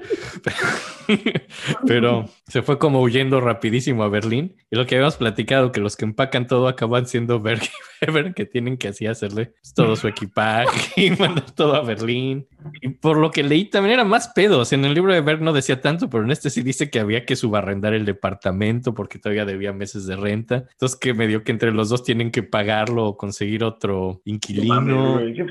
Pero 1.88 2.26
se 2.48 2.62
fue 2.62 2.78
como 2.78 3.02
huyendo 3.02 3.42
rapidísimo 3.42 4.04
a 4.04 4.10
Berlín. 4.10 4.56
Y 4.70 4.76
lo 4.76 4.86
que 4.86 4.96
habíamos 4.96 5.18
platicado, 5.18 5.72
que 5.72 5.80
los 5.80 5.96
que 5.96 6.06
empacan 6.06 6.48
todo 6.48 6.68
acaban 6.68 7.08
siendo 7.08 7.40
Berg 7.40 7.62
y 7.64 8.06
Weber, 8.06 8.34
que 8.34 8.46
tienen 8.46 8.78
que 8.78 8.90
así 8.90 9.08
hacerle 9.08 9.48
pues, 9.62 9.74
todo 9.74 9.96
su 9.96 10.08
equipaje 10.08 11.02
y 11.08 11.12
mandar 11.12 11.50
todo 11.52 11.76
a 11.76 11.82
Berlín. 11.82 12.48
Y 12.82 12.90
por 12.90 13.18
lo 13.18 13.32
que 13.32 13.44
leí 13.44 13.66
también 13.66 13.96
era 13.96 14.04
más 14.04 14.30
pedos. 14.30 14.74
En 14.74 14.86
el 14.86 14.94
libro 14.94 15.14
de 15.14 15.22
Berg 15.22 15.42
no 15.42 15.54
decía 15.54 15.82
tanto, 15.82 16.10
pero 16.10 16.24
en 16.24 16.32
este 16.32 16.50
sí 16.50 16.62
dice 16.62 16.90
que 16.90 17.00
había 17.00 17.26
que 17.26 17.36
subarrendar 17.36 17.94
el 17.94 18.06
departamento 18.06 18.94
porque 18.94 19.20
todavía 19.20 19.46
debía 19.46 19.74
meses 19.74 20.06
de 20.06 20.16
renta. 20.16 20.66
Entonces 20.72 20.98
que 21.00 21.14
medio 21.14 21.44
que 21.44 21.52
entre 21.52 21.72
los 21.72 21.90
dos 21.90 22.04
tienen 22.04 22.32
que 22.32 22.44
pagarlo 22.44 23.06
o 23.06 23.18
conseguir 23.18 23.64
otro 23.64 24.22
inquilino 24.26 25.14
güey, 25.14 25.34
qué. 25.34 25.46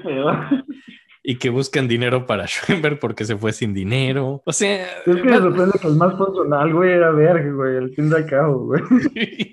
Y 1.27 1.39
que 1.39 1.49
buscan 1.49 1.89
dinero 1.89 2.27
para 2.27 2.47
Schoenberg 2.47 3.01
porque 3.01 3.25
se 3.25 3.37
fue 3.37 3.53
sin 3.53 3.73
dinero. 3.73 4.43
O 4.45 4.53
sea, 4.53 4.85
Es 5.07 5.17
que 5.17 5.23
me 5.25 5.39
sorprende 5.39 5.79
que 5.81 5.89
el 5.89 5.97
más 5.97 6.17
funcional, 6.17 6.73
güey, 6.73 6.93
era 6.93 7.11
Berg, 7.11 7.55
güey, 7.55 7.79
al 7.79 7.91
fin 7.95 8.13
al 8.13 8.27
cabo, 8.27 8.67
güey. 8.67 8.83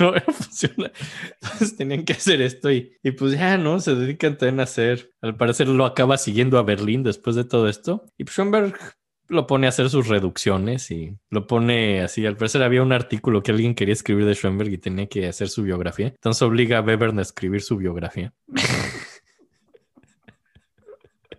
no 0.00 0.12
funciona. 0.26 0.90
Entonces 1.40 1.76
tenían 1.76 2.04
que 2.04 2.14
hacer 2.14 2.42
esto 2.42 2.70
y, 2.70 2.92
y 3.02 3.12
pues 3.12 3.32
ya, 3.32 3.56
¿no? 3.56 3.78
Se 3.78 3.94
dedican 3.94 4.36
también 4.36 4.58
a 4.60 4.64
hacer, 4.64 5.12
al 5.22 5.36
parecer 5.36 5.68
lo 5.68 5.86
acaba 5.86 6.18
siguiendo 6.18 6.58
a 6.58 6.64
Berlín 6.64 7.04
después 7.04 7.36
de 7.36 7.44
todo 7.44 7.68
esto. 7.68 8.04
Y 8.18 8.24
pues 8.24 8.34
Schoenberg 8.34 8.74
lo 9.28 9.46
pone 9.46 9.66
a 9.66 9.68
hacer 9.68 9.90
sus 9.90 10.08
reducciones 10.08 10.90
y 10.90 11.16
lo 11.30 11.46
pone 11.46 12.00
así. 12.00 12.26
Al 12.26 12.36
parecer 12.36 12.62
había 12.62 12.82
un 12.82 12.92
artículo 12.92 13.42
que 13.42 13.52
alguien 13.52 13.74
quería 13.74 13.92
escribir 13.92 14.24
de 14.24 14.34
Schoenberg 14.34 14.72
y 14.72 14.78
tenía 14.78 15.06
que 15.06 15.28
hacer 15.28 15.48
su 15.48 15.62
biografía. 15.62 16.08
Entonces 16.08 16.42
obliga 16.42 16.78
a 16.78 16.82
Webern 16.82 17.18
a 17.18 17.22
escribir 17.22 17.60
su 17.60 17.76
biografía. 17.76 18.32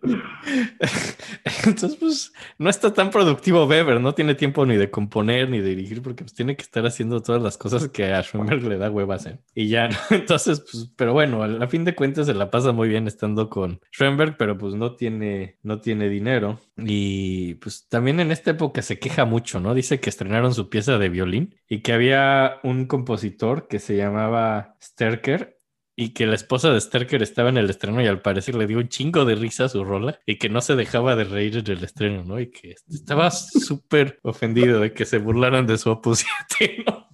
Entonces, 1.65 1.97
pues, 1.99 2.33
no 2.57 2.69
está 2.69 2.93
tan 2.93 3.09
productivo 3.09 3.65
Weber, 3.65 3.99
no 3.99 4.13
tiene 4.13 4.35
tiempo 4.35 4.65
ni 4.65 4.77
de 4.77 4.89
componer 4.89 5.49
ni 5.49 5.59
de 5.59 5.69
dirigir, 5.69 6.01
porque 6.01 6.23
pues 6.23 6.33
tiene 6.33 6.55
que 6.55 6.63
estar 6.63 6.85
haciendo 6.85 7.21
todas 7.21 7.41
las 7.41 7.57
cosas 7.57 7.87
que 7.89 8.13
a 8.13 8.21
Schoenberg 8.21 8.63
le 8.63 8.77
da 8.77 8.89
hueva 8.89 9.15
hacer. 9.15 9.39
Y 9.53 9.67
ya, 9.69 9.89
¿no? 9.89 9.97
entonces, 10.11 10.61
pues, 10.61 10.91
pero 10.95 11.13
bueno, 11.13 11.43
a 11.43 11.67
fin 11.67 11.85
de 11.85 11.95
cuentas 11.95 12.27
se 12.27 12.33
la 12.33 12.51
pasa 12.51 12.71
muy 12.71 12.89
bien 12.89 13.07
estando 13.07 13.49
con 13.49 13.81
Schoenberg, 13.91 14.37
pero 14.37 14.57
pues 14.57 14.75
no 14.75 14.95
tiene, 14.95 15.57
no 15.63 15.81
tiene 15.81 16.09
dinero. 16.09 16.59
Y 16.77 17.55
pues 17.55 17.87
también 17.87 18.19
en 18.19 18.31
esta 18.31 18.51
época 18.51 18.81
se 18.81 18.99
queja 18.99 19.25
mucho, 19.25 19.59
¿no? 19.59 19.73
Dice 19.73 19.99
que 19.99 20.09
estrenaron 20.09 20.53
su 20.53 20.69
pieza 20.69 20.97
de 20.97 21.09
violín 21.09 21.55
y 21.67 21.81
que 21.81 21.93
había 21.93 22.59
un 22.63 22.85
compositor 22.85 23.67
que 23.67 23.79
se 23.79 23.97
llamaba 23.97 24.75
Sterker 24.81 25.59
y 26.01 26.11
que 26.11 26.25
la 26.25 26.35
esposa 26.35 26.71
de 26.71 26.79
Sterker 26.79 27.21
estaba 27.21 27.49
en 27.49 27.57
el 27.57 27.69
estreno 27.69 28.01
y 28.01 28.07
al 28.07 28.21
parecer 28.21 28.55
le 28.55 28.67
dio 28.67 28.77
un 28.77 28.87
chingo 28.87 29.25
de 29.25 29.35
risa 29.35 29.65
a 29.65 29.69
su 29.69 29.83
rola 29.83 30.17
y 30.25 30.37
que 30.37 30.47
no 30.47 30.61
se 30.61 30.77
dejaba 30.77 31.17
de 31.17 31.25
reír 31.25 31.57
en 31.57 31.69
el 31.69 31.83
estreno, 31.83 32.23
¿no? 32.23 32.39
Y 32.39 32.51
que 32.51 32.75
estaba 32.89 33.29
súper 33.31 34.17
ofendido 34.23 34.79
de 34.79 34.93
que 34.93 35.03
se 35.03 35.17
burlaran 35.17 35.67
de 35.67 35.77
su 35.77 35.89
opus 35.89 36.23
¿no? 36.87 37.09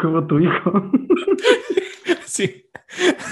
Como 0.00 0.24
tu 0.28 0.38
hijo. 0.38 0.92
sí. 2.24 2.66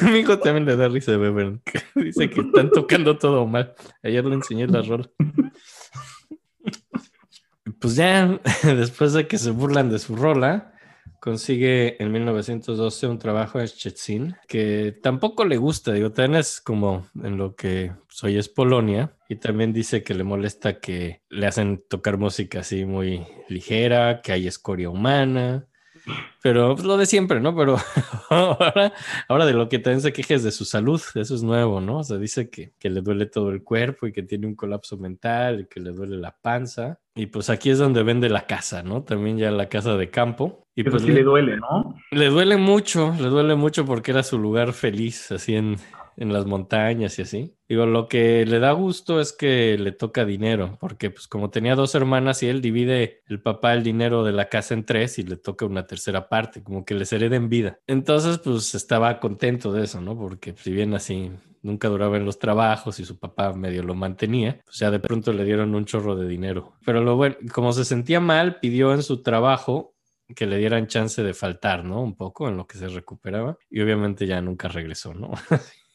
Mi 0.03 0.19
hijo 0.19 0.41
también 0.41 0.67
le 0.67 0.75
da 0.75 0.89
risa 0.89 1.13
de 1.13 1.19
beber. 1.19 1.61
Dice 1.95 2.29
que 2.29 2.41
están 2.41 2.71
tocando 2.71 3.17
todo 3.17 3.47
mal. 3.47 3.75
Ayer 4.03 4.25
le 4.25 4.35
enseñé 4.35 4.67
la 4.67 4.83
rola. 4.83 5.09
Pues 7.79 7.95
ya, 7.95 8.41
después 8.65 9.13
de 9.13 9.29
que 9.29 9.39
se 9.39 9.53
burlan 9.53 9.91
de 9.91 10.01
su 10.01 10.17
rola, 10.17 10.73
consigue 11.21 12.03
en 12.03 12.11
1912 12.11 13.07
un 13.07 13.19
trabajo 13.19 13.61
en 13.61 13.69
Szczecin 13.69 14.37
que 14.49 14.99
tampoco 15.03 15.45
le 15.45 15.57
gusta, 15.57 15.93
digo, 15.93 16.11
también 16.11 16.41
es 16.41 16.61
como 16.61 17.07
en 17.23 17.37
lo 17.37 17.55
que 17.55 17.93
soy 18.09 18.37
es 18.37 18.49
Polonia 18.49 19.13
y 19.29 19.37
también 19.37 19.73
dice 19.73 20.03
que 20.03 20.15
le 20.15 20.25
molesta 20.25 20.81
que 20.81 21.23
le 21.29 21.47
hacen 21.47 21.85
tocar 21.89 22.19
música 22.19 22.61
así 22.61 22.85
muy 22.85 23.27
ligera, 23.49 24.23
que 24.23 24.33
hay 24.33 24.49
escoria 24.49 24.91
humana, 24.91 25.68
pero 26.43 26.75
pues, 26.75 26.87
lo 26.87 26.97
de 26.97 27.07
siempre, 27.07 27.41
¿no? 27.41 27.55
Pero 27.57 27.77
ahora, 28.31 28.93
ahora 29.29 29.47
de 29.47 29.53
lo 29.53 29.69
que 29.69 29.79
también 29.79 30.01
se 30.01 30.13
queja 30.13 30.35
es 30.35 30.43
de 30.43 30.53
su 30.53 30.65
salud, 30.65 31.01
eso 31.15 31.35
es 31.35 31.43
nuevo, 31.43 31.81
¿no? 31.81 31.99
O 31.99 32.05
sea, 32.05 32.19
dice 32.19 32.51
que, 32.51 32.73
que, 32.79 32.91
le 32.91 33.01
duele 33.01 33.27
todo 33.27 33.51
el 33.51 33.63
cuerpo 33.63 34.07
y 34.07 34.13
que 34.13 34.23
tiene 34.23 34.47
un 34.47 34.55
colapso 34.55 34.97
mental 34.97 35.61
y 35.61 35.67
que 35.67 35.81
le 35.81 35.91
duele 35.91 36.17
la 36.17 36.37
panza. 36.41 36.99
Y 37.15 37.27
pues 37.27 37.51
aquí 37.51 37.71
es 37.71 37.79
donde 37.79 38.03
vende 38.03 38.29
la 38.29 38.47
casa, 38.47 38.83
¿no? 38.83 39.03
También 39.03 39.39
ya 39.39 39.51
la 39.51 39.69
casa 39.69 39.97
de 39.97 40.11
campo. 40.11 40.65
Y 40.75 40.85
Pero 40.85 40.93
pues 40.93 41.03
sí 41.05 41.13
le 41.13 41.25
duele, 41.25 41.57
¿no? 41.57 41.97
Le 42.13 42.27
duele 42.27 42.57
mucho, 42.57 43.15
le 43.19 43.29
duele 43.29 43.57
mucho 43.57 43.85
porque 43.85 44.13
era 44.13 44.23
su 44.23 44.39
lugar 44.39 44.73
feliz, 44.73 45.33
así 45.33 45.57
en, 45.57 45.77
en 46.19 46.33
las 46.33 46.47
montañas 46.47 47.19
y 47.19 47.23
así. 47.23 47.55
Digo, 47.69 47.87
lo 47.87 48.09
que 48.09 48.45
le 48.45 48.59
da 48.59 48.73
gusto 48.73 49.21
es 49.21 49.33
que 49.33 49.79
le 49.79 49.93
toca 49.93 50.25
dinero, 50.25 50.77
porque 50.81 51.11
pues 51.11 51.29
como 51.29 51.51
tenía 51.51 51.75
dos 51.75 51.95
hermanas 51.95 52.43
y 52.43 52.49
él 52.49 52.61
divide 52.61 53.23
el 53.29 53.41
papá 53.41 53.75
el 53.75 53.83
dinero 53.83 54.25
de 54.25 54.33
la 54.33 54.49
casa 54.49 54.75
en 54.75 54.85
tres 54.85 55.19
y 55.19 55.23
le 55.23 55.37
toca 55.37 55.65
una 55.65 55.87
tercera 55.87 56.29
parte, 56.29 56.63
como 56.63 56.85
que 56.85 56.95
les 56.95 57.13
hereda 57.13 57.37
en 57.37 57.49
vida. 57.49 57.79
Entonces, 57.87 58.39
pues 58.39 58.75
estaba 58.75 59.21
contento 59.21 59.73
de 59.73 59.85
eso, 59.85 60.01
¿no? 60.01 60.17
Porque 60.19 60.55
si 60.57 60.73
bien 60.73 60.95
así 60.95 61.31
nunca 61.63 61.89
duraba 61.89 62.17
en 62.17 62.25
los 62.25 62.39
trabajos 62.39 62.99
y 63.01 63.05
su 63.05 63.19
papá 63.19 63.53
medio 63.53 63.83
lo 63.83 63.95
mantenía, 63.95 64.61
pues 64.65 64.79
ya 64.79 64.91
de 64.91 64.99
pronto 64.99 65.33
le 65.33 65.45
dieron 65.45 65.75
un 65.75 65.85
chorro 65.85 66.17
de 66.17 66.27
dinero. 66.27 66.75
Pero 66.85 67.03
lo 67.03 67.17
bueno, 67.17 67.37
como 67.53 67.73
se 67.73 67.85
sentía 67.85 68.21
mal, 68.21 68.59
pidió 68.61 68.93
en 68.93 69.03
su 69.03 69.23
trabajo 69.23 69.95
que 70.35 70.47
le 70.47 70.59
dieran 70.59 70.87
chance 70.87 71.23
de 71.23 71.35
faltar, 71.35 71.85
¿no? 71.85 72.03
Un 72.03 72.15
poco 72.15 72.49
en 72.49 72.57
lo 72.57 72.67
que 72.67 72.79
se 72.79 72.89
recuperaba 72.89 73.57
y 73.71 73.81
obviamente 73.81 74.27
ya 74.27 74.41
nunca 74.41 74.69
regresó, 74.69 75.15
¿no? 75.15 75.31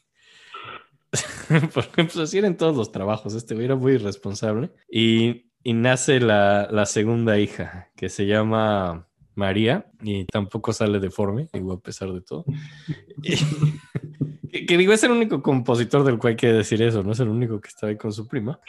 Porque 1.74 2.03
pues 2.03 2.18
así 2.18 2.38
eran 2.38 2.57
todos 2.57 2.76
los 2.76 2.91
trabajos, 2.91 3.36
este 3.36 3.53
güey 3.53 3.66
era 3.66 3.76
muy 3.76 3.93
irresponsable 3.93 4.72
y, 4.89 5.51
y 5.64 5.74
nace 5.74 6.20
la, 6.20 6.68
la, 6.72 6.86
segunda 6.86 7.38
hija 7.39 7.91
que 7.95 8.09
se 8.09 8.26
llama 8.26 9.07
María 9.36 9.91
y 10.01 10.26
tampoco 10.26 10.74
sale 10.74 10.99
deforme, 10.99 11.47
digo, 11.53 11.74
a 11.74 11.80
pesar 11.80 12.11
de 12.11 12.22
todo. 12.22 12.45
Y, 13.24 13.36
que, 14.51 14.66
que, 14.66 14.78
digo, 14.78 14.93
es 14.93 15.03
el 15.03 15.11
único 15.11 15.41
compositor 15.41 16.03
del 16.03 16.18
cual 16.18 16.32
hay 16.32 16.38
que 16.38 16.51
decir 16.51 16.82
eso, 16.82 17.03
no 17.03 17.11
es 17.11 17.20
el 17.20 17.30
único 17.30 17.59
que 17.61 17.70
está 17.70 17.88
ahí 17.88 17.97
con 17.97 18.11
su 18.11 18.28
prima. 18.28 18.59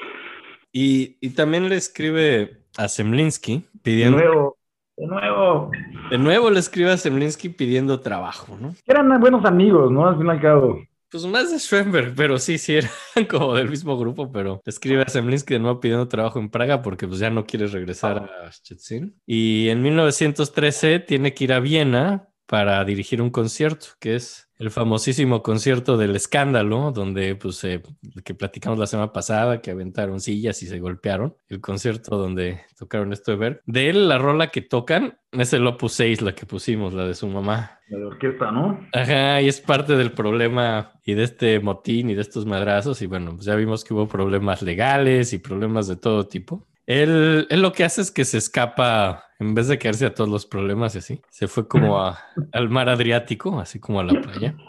Y, 0.73 1.19
y 1.21 1.31
también 1.31 1.69
le 1.69 1.77
escribe 1.77 2.65
a 2.77 2.89
Semlinsky 2.89 3.65
pidiendo... 3.83 4.19
De 4.19 4.25
nuevo, 4.25 4.57
de 4.97 5.07
nuevo. 5.07 5.71
De 6.11 6.19
nuevo 6.19 6.51
le 6.51 6.59
escribe 6.59 6.91
a 6.91 6.97
Semlinsky 6.97 7.49
pidiendo 7.49 8.01
trabajo, 8.01 8.57
¿no? 8.61 8.75
Eran 8.87 9.21
buenos 9.21 9.45
amigos, 9.45 9.91
¿no? 9.91 10.07
Al 10.09 10.17
fin 10.17 10.27
y 10.27 10.31
al 10.31 10.41
cabo. 10.41 10.79
Pues 11.15 11.27
más 11.27 11.49
de 11.49 11.61
Schoenberg, 11.61 12.13
pero 12.17 12.41
sí, 12.41 12.59
sí, 12.59 12.75
eran 12.75 12.91
como 13.31 13.55
del 13.55 13.71
mismo 13.71 13.97
grupo, 13.97 14.33
pero 14.33 14.61
escribe 14.67 15.03
a 15.03 15.09
Semlinsky 15.09 15.55
de 15.55 15.61
nuevo 15.61 15.79
pidiendo 15.79 16.09
trabajo 16.09 16.41
en 16.41 16.51
Praga 16.51 16.83
porque 16.83 17.07
pues 17.07 17.21
ya 17.21 17.31
no 17.31 17.47
quiere 17.47 17.69
regresar 17.69 18.29
a 18.45 18.51
Szczecin. 18.51 19.15
Y 19.25 19.69
en 19.69 19.81
1913 19.81 20.99
tiene 20.99 21.33
que 21.33 21.45
ir 21.45 21.53
a 21.53 21.61
Viena 21.61 22.34
para 22.47 22.85
dirigir 22.85 23.23
un 23.23 23.31
concierto, 23.31 23.87
que 23.99 24.17
es 24.17 24.51
el 24.59 24.71
famosísimo 24.71 25.43
concierto 25.43 25.97
del 25.97 26.15
escándalo, 26.15 26.93
donde 26.93 27.35
pues 27.35 27.63
eh, 27.65 27.83
que 28.25 28.35
platicamos 28.35 28.79
la 28.79 28.87
semana 28.87 29.13
pasada, 29.13 29.61
que 29.61 29.71
aventaron 29.71 30.21
sillas 30.21 30.63
y 30.63 30.67
se 30.67 30.79
golpearon, 30.79 31.37
el 31.49 31.61
concierto 31.61 32.17
donde 32.17 32.61
tocaron 32.79 33.13
esto 33.13 33.33
de 33.33 33.37
ver. 33.37 33.63
De 33.67 33.91
él, 33.91 34.09
la 34.09 34.19
rola 34.19 34.49
que 34.49 34.63
tocan 34.63 35.19
es 35.33 35.53
el 35.53 35.67
Opus 35.67 35.93
6, 35.95 36.23
la 36.23 36.35
que 36.35 36.47
pusimos, 36.47 36.95
la 36.95 37.07
de 37.07 37.15
su 37.15 37.27
mamá. 37.27 37.81
La 37.89 37.99
de 37.99 38.05
orquesta, 38.05 38.51
¿no? 38.51 38.87
Ajá, 38.93 39.41
y 39.43 39.49
es 39.49 39.61
parte 39.61 39.97
del 39.97 40.13
problema 40.13 40.93
y 41.05 41.15
de 41.15 41.25
este 41.25 41.61
motín 41.61 42.11
y 42.11 42.15
de 42.15 42.23
estos 42.23 42.47
madrazos, 42.47 43.03
y 43.03 43.07
bueno, 43.07 43.35
pues 43.35 43.47
ya 43.47 43.57
vimos 43.57 43.85
que 43.85 43.95
hubo 43.95 44.07
problemas 44.07 44.63
legales 44.63 45.33
y 45.33 45.39
problemas 45.39 45.89
de 45.89 45.97
todo 45.97 46.27
tipo. 46.27 46.67
Él, 46.87 47.47
él, 47.51 47.63
lo 47.63 47.73
que 47.73 47.85
hace 47.85 48.03
es 48.03 48.11
que 48.11 48.25
se 48.25 48.39
escapa, 48.39 49.25
en 49.39 49.55
vez 49.55 49.69
de 49.69 49.79
quedarse 49.79 50.07
a 50.07 50.15
todos 50.15 50.29
los 50.29 50.47
problemas 50.47 50.95
y 50.95 50.99
así, 50.99 51.23
se 51.31 51.49
fue 51.49 51.67
como 51.67 51.99
a, 52.01 52.19
al 52.53 52.69
mar 52.69 52.89
Adriático, 52.89 53.59
así 53.59 53.81
como 53.81 54.01
a 54.01 54.05
la 54.05 54.21
playa. 54.21 54.57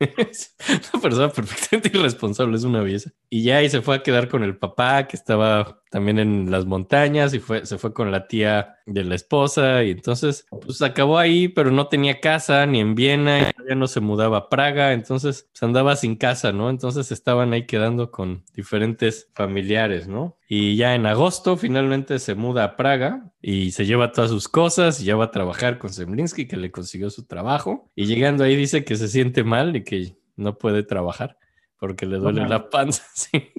Es 0.00 0.56
una 0.94 1.02
persona 1.02 1.28
perfectamente 1.28 1.90
irresponsable, 1.94 2.56
es 2.56 2.64
una 2.64 2.80
belleza. 2.80 3.10
Y 3.28 3.42
ya 3.42 3.58
ahí 3.58 3.68
se 3.68 3.82
fue 3.82 3.96
a 3.96 4.02
quedar 4.02 4.28
con 4.28 4.42
el 4.42 4.56
papá 4.56 5.06
que 5.06 5.14
estaba 5.14 5.79
también 5.90 6.20
en 6.20 6.50
las 6.50 6.66
montañas 6.66 7.34
y 7.34 7.40
fue, 7.40 7.66
se 7.66 7.76
fue 7.76 7.92
con 7.92 8.10
la 8.10 8.28
tía 8.28 8.76
de 8.86 9.04
la 9.04 9.16
esposa 9.16 9.82
y 9.84 9.90
entonces 9.90 10.46
pues 10.50 10.80
acabó 10.82 11.18
ahí, 11.18 11.48
pero 11.48 11.70
no 11.72 11.88
tenía 11.88 12.20
casa 12.20 12.64
ni 12.64 12.80
en 12.80 12.94
Viena, 12.94 13.52
ya 13.68 13.74
no 13.74 13.88
se 13.88 14.00
mudaba 14.00 14.38
a 14.38 14.48
Praga, 14.48 14.92
entonces 14.92 15.48
pues, 15.52 15.62
andaba 15.62 15.96
sin 15.96 16.16
casa, 16.16 16.52
¿no? 16.52 16.70
Entonces 16.70 17.10
estaban 17.10 17.52
ahí 17.52 17.66
quedando 17.66 18.10
con 18.10 18.44
diferentes 18.54 19.28
familiares, 19.34 20.06
¿no? 20.06 20.38
Y 20.48 20.76
ya 20.76 20.94
en 20.94 21.06
agosto 21.06 21.56
finalmente 21.56 22.20
se 22.20 22.36
muda 22.36 22.64
a 22.64 22.76
Praga 22.76 23.32
y 23.42 23.72
se 23.72 23.84
lleva 23.84 24.12
todas 24.12 24.30
sus 24.30 24.48
cosas 24.48 25.00
y 25.00 25.04
ya 25.06 25.16
va 25.16 25.26
a 25.26 25.30
trabajar 25.30 25.78
con 25.78 25.92
Semlinsky 25.92 26.46
que 26.46 26.56
le 26.56 26.70
consiguió 26.70 27.10
su 27.10 27.26
trabajo 27.26 27.90
y 27.96 28.06
llegando 28.06 28.44
ahí 28.44 28.54
dice 28.54 28.84
que 28.84 28.96
se 28.96 29.08
siente 29.08 29.42
mal 29.42 29.74
y 29.74 29.82
que 29.82 30.16
no 30.36 30.56
puede 30.56 30.84
trabajar 30.84 31.36
porque 31.80 32.06
le 32.06 32.18
duele 32.18 32.46
la 32.46 32.70
panza, 32.70 33.02
sí. 33.14 33.52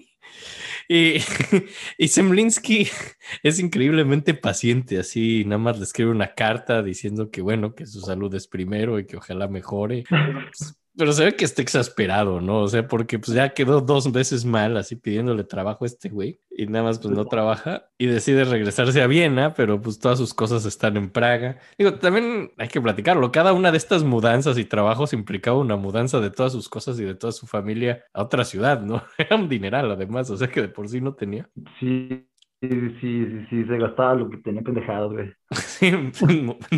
Y, 0.88 1.18
y 1.98 2.08
Semlinsky 2.08 2.88
es 3.44 3.60
increíblemente 3.60 4.34
paciente, 4.34 5.00
así 5.00 5.44
nada 5.46 5.58
más 5.60 5.78
le 5.78 5.84
escribe 5.84 6.12
una 6.12 6.34
carta 6.34 6.84
diciendo 6.84 7.32
que 7.32 7.42
bueno, 7.42 7.76
que 7.76 7.86
su 7.86 8.02
salud 8.02 8.34
es 8.36 8.48
primero 8.48 9.00
y 9.00 9.06
que 9.06 9.18
ojalá 9.18 9.48
mejore. 9.48 10.04
Pero 10.98 11.14
se 11.14 11.24
ve 11.24 11.36
que 11.36 11.46
está 11.46 11.62
exasperado, 11.62 12.42
¿no? 12.42 12.60
O 12.60 12.68
sea, 12.68 12.88
porque 12.88 13.18
pues 13.18 13.34
ya 13.36 13.54
quedó 13.54 13.82
dos 13.82 14.12
veces 14.12 14.44
mal, 14.44 14.76
así 14.78 14.96
pidiéndole 14.96 15.44
trabajo 15.44 15.86
a 15.86 15.88
este 15.88 16.10
güey, 16.10 16.42
y 16.50 16.68
nada 16.68 16.84
más 16.86 17.00
pues 17.00 17.14
no 17.14 17.26
trabaja 17.26 17.89
y 17.98 18.08
decide 18.08 18.44
regresarse 18.44 19.02
a 19.02 19.08
Viena, 19.08 19.54
pero 19.54 19.82
pues 19.82 20.00
todas 20.00 20.18
sus 20.18 20.34
cosas 20.34 20.66
están 20.66 20.98
en 20.98 21.10
Praga. 21.10 21.60
Digo, 21.78 21.94
también 21.96 22.52
hay 22.58 22.68
que 22.68 22.82
platicarlo, 22.82 23.32
cada 23.32 23.54
una 23.54 23.72
de 23.72 23.78
estas 23.78 24.04
mudanzas 24.04 24.58
y 24.58 24.66
trabajos 24.66 25.14
implicaba 25.14 25.58
una 25.58 25.78
mudanza 25.78 26.20
de 26.20 26.30
todas 26.30 26.52
sus 26.52 26.68
cosas 26.68 27.00
y 27.00 27.04
de 27.04 27.16
toda 27.16 27.32
su 27.32 27.48
familia 27.48 28.04
a 28.14 28.24
otra 28.24 28.44
ciudad, 28.44 28.82
¿no? 28.82 29.04
Era 29.18 29.36
un 29.38 29.48
dineral 29.48 29.92
además, 29.92 30.30
o 30.30 30.38
sea 30.38 30.50
que 30.50 30.62
de 30.62 30.70
por 30.70 30.89
sí 30.89 31.00
no 31.00 31.14
tenía. 31.14 31.50
Sí, 31.80 32.28
Sí, 32.62 32.70
sí, 33.01 33.45
sí, 33.49 33.66
se 33.66 33.78
gastaba 33.80 34.14
lo 34.14 34.30
que 34.30 34.38
tenía 34.38 34.62
pendejadas, 34.62 35.12
güey. 35.12 35.34
Sí, 35.51 35.88
en 35.88 36.12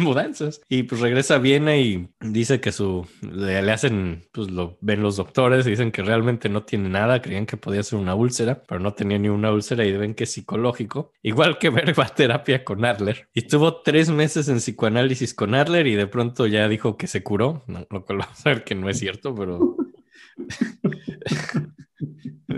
mudanzas. 0.01 0.61
Y 0.69 0.83
pues 0.83 1.01
regresa 1.01 1.35
a 1.35 1.39
Viena 1.39 1.75
y 1.75 2.09
dice 2.21 2.61
que 2.61 2.71
su 2.71 3.05
le, 3.21 3.61
le, 3.61 3.71
hacen, 3.73 4.21
pues 4.31 4.49
lo 4.49 4.77
ven 4.79 5.03
los 5.03 5.17
doctores 5.17 5.67
y 5.67 5.71
dicen 5.71 5.91
que 5.91 6.01
realmente 6.01 6.47
no 6.47 6.63
tiene 6.63 6.87
nada, 6.87 7.21
creían 7.21 7.45
que 7.45 7.57
podía 7.57 7.83
ser 7.83 7.99
una 7.99 8.15
úlcera, 8.15 8.63
pero 8.65 8.79
no 8.79 8.93
tenía 8.93 9.19
ni 9.19 9.27
una 9.27 9.51
úlcera 9.51 9.83
y 9.83 9.91
ven 9.91 10.13
que 10.13 10.23
es 10.23 10.31
psicológico. 10.31 11.11
Igual 11.21 11.57
que 11.57 11.69
ver 11.69 11.99
va 11.99 12.05
a 12.05 12.15
terapia 12.15 12.63
con 12.63 12.85
Adler. 12.85 13.27
Y 13.33 13.39
estuvo 13.39 13.81
tres 13.81 14.09
meses 14.09 14.47
en 14.47 14.57
psicoanálisis 14.59 15.33
con 15.33 15.53
Adler 15.53 15.85
y 15.87 15.95
de 15.95 16.07
pronto 16.07 16.47
ya 16.47 16.69
dijo 16.69 16.95
que 16.95 17.07
se 17.07 17.23
curó, 17.23 17.65
no, 17.67 17.85
lo 17.89 18.05
cual 18.05 18.17
vamos 18.19 18.45
a 18.45 18.49
ver 18.49 18.63
que 18.63 18.75
no 18.75 18.87
es 18.87 18.99
cierto, 18.99 19.35
pero 19.35 19.75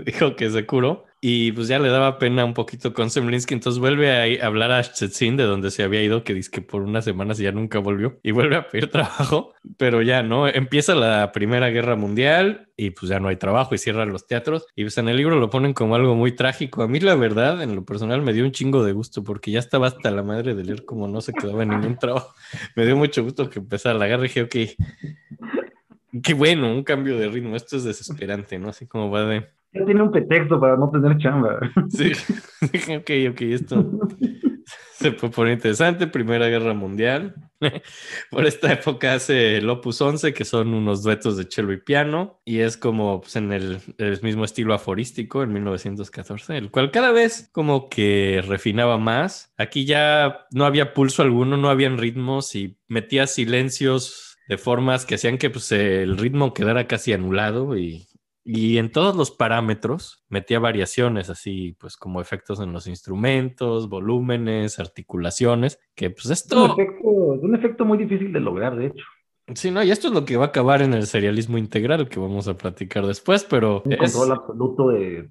dijo 0.04 0.36
que 0.36 0.48
se 0.48 0.64
curó. 0.64 1.06
Y 1.28 1.50
pues 1.50 1.66
ya 1.66 1.80
le 1.80 1.88
daba 1.88 2.20
pena 2.20 2.44
un 2.44 2.54
poquito 2.54 2.94
con 2.94 3.10
Semlinsky, 3.10 3.54
entonces 3.54 3.80
vuelve 3.80 4.38
a, 4.40 4.46
hablar 4.46 4.70
a 4.70 4.80
Stetsin 4.80 5.36
de 5.36 5.42
donde 5.42 5.72
se 5.72 5.82
había 5.82 6.00
ido, 6.00 6.22
que 6.22 6.34
dice 6.34 6.52
que 6.52 6.60
por 6.60 6.82
unas 6.82 7.04
semanas 7.04 7.38
ya 7.38 7.50
nunca 7.50 7.80
volvió, 7.80 8.20
y 8.22 8.30
vuelve 8.30 8.54
a 8.54 8.68
pedir 8.68 8.90
trabajo, 8.92 9.52
pero 9.76 10.02
ya 10.02 10.22
no, 10.22 10.46
empieza 10.46 10.94
la 10.94 11.32
Primera 11.32 11.68
Guerra 11.70 11.96
Mundial 11.96 12.68
y 12.76 12.90
pues 12.90 13.08
ya 13.10 13.18
no 13.18 13.26
hay 13.26 13.34
trabajo 13.34 13.74
y 13.74 13.78
cierran 13.78 14.12
los 14.12 14.28
teatros, 14.28 14.68
y 14.76 14.84
pues 14.84 14.98
en 14.98 15.08
el 15.08 15.16
libro 15.16 15.40
lo 15.40 15.50
ponen 15.50 15.74
como 15.74 15.96
algo 15.96 16.14
muy 16.14 16.30
trágico. 16.30 16.84
A 16.84 16.86
mí 16.86 17.00
la 17.00 17.16
verdad, 17.16 17.60
en 17.60 17.74
lo 17.74 17.84
personal, 17.84 18.22
me 18.22 18.32
dio 18.32 18.44
un 18.44 18.52
chingo 18.52 18.84
de 18.84 18.92
gusto 18.92 19.24
porque 19.24 19.50
ya 19.50 19.58
estaba 19.58 19.88
hasta 19.88 20.12
la 20.12 20.22
madre 20.22 20.54
de 20.54 20.62
leer 20.62 20.84
como 20.84 21.08
no 21.08 21.20
se 21.20 21.32
quedaba 21.32 21.64
en 21.64 21.70
ningún 21.70 21.98
trabajo. 21.98 22.36
Me 22.76 22.86
dio 22.86 22.96
mucho 22.96 23.24
gusto 23.24 23.50
que 23.50 23.58
empezara 23.58 23.98
la 23.98 24.06
guerra 24.06 24.26
y 24.26 24.28
dije, 24.28 24.42
ok, 24.42 24.56
qué 26.22 26.34
bueno, 26.34 26.70
un 26.70 26.84
cambio 26.84 27.18
de 27.18 27.28
ritmo, 27.28 27.56
esto 27.56 27.76
es 27.76 27.82
desesperante, 27.82 28.60
¿no? 28.60 28.68
Así 28.68 28.86
como 28.86 29.10
va 29.10 29.24
de 29.24 29.55
ya 29.72 29.84
tiene 29.84 30.02
un 30.02 30.10
pretexto 30.10 30.58
para 30.60 30.76
no 30.76 30.90
tener 30.90 31.16
chamba. 31.18 31.58
Sí, 31.88 32.12
ok, 32.96 33.10
ok, 33.32 33.40
esto 33.42 33.90
se 34.94 35.12
puede 35.12 35.32
poner 35.32 35.54
interesante. 35.54 36.06
Primera 36.06 36.48
Guerra 36.48 36.74
Mundial. 36.74 37.34
Por 38.30 38.46
esta 38.46 38.72
época 38.72 39.14
hace 39.14 39.58
el 39.58 39.68
Opus 39.68 40.00
11, 40.00 40.32
que 40.32 40.44
son 40.44 40.74
unos 40.74 41.02
duetos 41.02 41.36
de 41.36 41.44
cello 41.44 41.72
y 41.72 41.78
piano, 41.78 42.40
y 42.44 42.60
es 42.60 42.76
como 42.76 43.20
pues, 43.20 43.36
en 43.36 43.52
el, 43.52 43.78
el, 43.98 44.20
mismo 44.22 44.44
estilo 44.44 44.74
aforístico 44.74 45.42
en 45.42 45.52
1914, 45.52 46.56
el 46.56 46.70
cual 46.70 46.90
cada 46.90 47.12
vez 47.12 47.48
como 47.52 47.88
que 47.88 48.42
refinaba 48.46 48.98
más. 48.98 49.52
Aquí 49.56 49.84
ya 49.84 50.46
no 50.52 50.64
había 50.64 50.94
pulso 50.94 51.22
alguno, 51.22 51.56
no 51.56 51.68
habían 51.68 51.98
ritmos 51.98 52.54
y 52.54 52.78
metía 52.88 53.26
silencios 53.26 54.38
de 54.48 54.58
formas 54.58 55.04
que 55.04 55.16
hacían 55.16 55.38
que 55.38 55.50
pues, 55.50 55.72
el 55.72 56.16
ritmo 56.18 56.54
quedara 56.54 56.86
casi 56.86 57.12
anulado 57.12 57.76
y 57.76 58.06
y 58.48 58.78
en 58.78 58.92
todos 58.92 59.16
los 59.16 59.32
parámetros 59.32 60.24
metía 60.28 60.60
variaciones, 60.60 61.30
así 61.30 61.76
pues 61.80 61.96
como 61.96 62.20
efectos 62.20 62.60
en 62.60 62.72
los 62.72 62.86
instrumentos, 62.86 63.88
volúmenes, 63.88 64.78
articulaciones, 64.78 65.80
que 65.96 66.10
pues 66.10 66.30
esto... 66.30 66.66
Es 66.66 66.72
un 66.72 66.80
efecto, 66.80 67.08
un 67.08 67.54
efecto 67.56 67.84
muy 67.84 67.98
difícil 67.98 68.32
de 68.32 68.38
lograr, 68.38 68.76
de 68.76 68.86
hecho. 68.86 69.04
Sí, 69.52 69.72
no, 69.72 69.82
y 69.82 69.90
esto 69.90 70.06
es 70.06 70.14
lo 70.14 70.24
que 70.24 70.36
va 70.36 70.44
a 70.44 70.48
acabar 70.48 70.80
en 70.80 70.94
el 70.94 71.08
serialismo 71.08 71.58
integral 71.58 72.08
que 72.08 72.20
vamos 72.20 72.46
a 72.46 72.56
platicar 72.56 73.04
después, 73.04 73.42
pero... 73.42 73.82
Un 73.84 73.94
es... 73.94 74.12
control 74.12 74.38
absoluto 74.38 74.88
de 74.90 75.28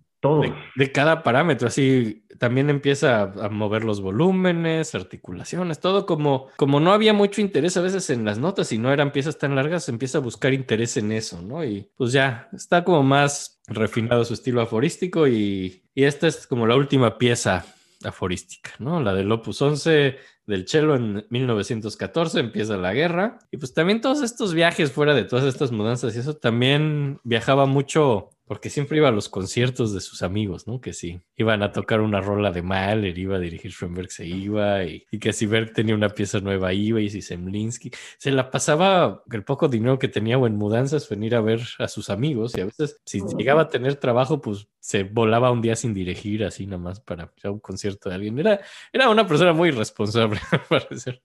De, 0.75 0.91
cada 0.91 1.23
parámetro, 1.23 1.67
así 1.67 2.25
también 2.37 2.69
empieza 2.69 3.23
a, 3.23 3.49
mover 3.49 3.83
los 3.83 4.01
volúmenes, 4.01 4.95
articulaciones, 4.95 5.79
todo 5.79 6.05
como, 6.05 6.47
como 6.57 6.79
no 6.79 6.91
había 6.93 7.13
mucho 7.13 7.41
interés 7.41 7.77
a 7.77 7.81
veces 7.81 8.09
en 8.09 8.25
las 8.25 8.37
notas 8.37 8.71
y 8.71 8.77
no 8.77 8.91
eran 8.91 9.11
piezas 9.11 9.37
tan 9.37 9.55
largas, 9.55 9.89
empieza 9.89 10.17
a 10.17 10.21
buscar 10.21 10.53
interés 10.53 10.97
en 10.97 11.11
eso, 11.11 11.41
¿no? 11.41 11.63
Y 11.63 11.89
pues 11.95 12.11
ya 12.11 12.49
está 12.53 12.83
como 12.83 13.03
más 13.03 13.59
refinado 13.67 14.25
su 14.25 14.33
estilo 14.33 14.61
aforístico 14.61 15.27
y, 15.27 15.83
y 15.93 16.03
esta 16.03 16.27
es 16.27 16.47
como 16.47 16.67
la 16.67 16.75
última 16.75 17.17
pieza 17.17 17.65
aforística, 18.03 18.71
¿no? 18.79 18.99
La 19.01 19.13
del 19.13 19.31
Opus 19.31 19.61
11 19.61 20.17
del 20.45 20.67
cello 20.67 20.95
en 20.95 21.25
1914, 21.29 22.39
empieza 22.39 22.77
la 22.77 22.93
guerra. 22.93 23.39
Y 23.51 23.57
pues 23.57 23.73
también 23.73 24.01
todos 24.01 24.21
estos 24.21 24.53
viajes 24.53 24.91
fuera 24.91 25.13
de 25.13 25.23
todas 25.23 25.45
estas 25.45 25.71
mudanzas 25.71 26.15
y 26.15 26.19
eso 26.19 26.35
también 26.35 27.19
viajaba 27.23 27.65
mucho 27.65 28.29
porque 28.45 28.69
siempre 28.69 28.97
iba 28.97 29.07
a 29.07 29.11
los 29.11 29.29
conciertos 29.29 29.93
de 29.93 30.01
sus 30.01 30.21
amigos, 30.21 30.67
¿no? 30.67 30.79
Que 30.79 30.93
sí, 30.93 31.21
iban 31.35 31.63
a 31.63 31.71
tocar 31.71 32.01
una 32.01 32.21
rola 32.21 32.51
de 32.51 32.61
Mahler, 32.61 33.17
iba 33.17 33.37
a 33.37 33.39
dirigir 33.39 33.71
Schoenberg, 33.71 34.11
se 34.11 34.25
iba, 34.25 34.83
y, 34.83 35.05
y, 35.11 35.19
que 35.19 35.33
si 35.33 35.45
Berg 35.47 35.73
tenía 35.73 35.95
una 35.95 36.09
pieza 36.09 36.39
nueva, 36.39 36.73
iba, 36.73 37.01
y 37.01 37.09
si 37.09 37.21
Semlinsky, 37.21 37.91
se 38.17 38.31
la 38.31 38.51
pasaba 38.51 39.23
el 39.31 39.43
poco 39.43 39.67
dinero 39.67 39.97
que 39.97 40.07
tenía 40.07 40.37
o 40.37 40.45
en 40.47 40.55
mudanzas, 40.55 41.09
venir 41.09 41.35
a 41.35 41.41
ver 41.41 41.61
a 41.79 41.87
sus 41.87 42.09
amigos, 42.09 42.55
y 42.55 42.61
a 42.61 42.65
veces, 42.65 43.01
si 43.05 43.21
llegaba 43.37 43.63
a 43.63 43.67
tener 43.67 43.95
trabajo, 43.95 44.41
pues 44.41 44.67
se 44.79 45.03
volaba 45.03 45.49
un 45.49 45.61
día 45.61 45.75
sin 45.75 45.95
dirigir, 45.95 46.43
así 46.43 46.67
nada 46.67 46.77
más 46.77 46.99
para 46.99 47.31
ir 47.37 47.47
a 47.47 47.51
un 47.51 47.59
concierto 47.59 48.09
de 48.09 48.15
alguien. 48.15 48.37
Era, 48.37 48.59
era 48.93 49.09
una 49.09 49.25
persona 49.25 49.53
muy 49.53 49.69
irresponsable, 49.69 50.39
al 50.51 50.61
parecer. 50.69 51.23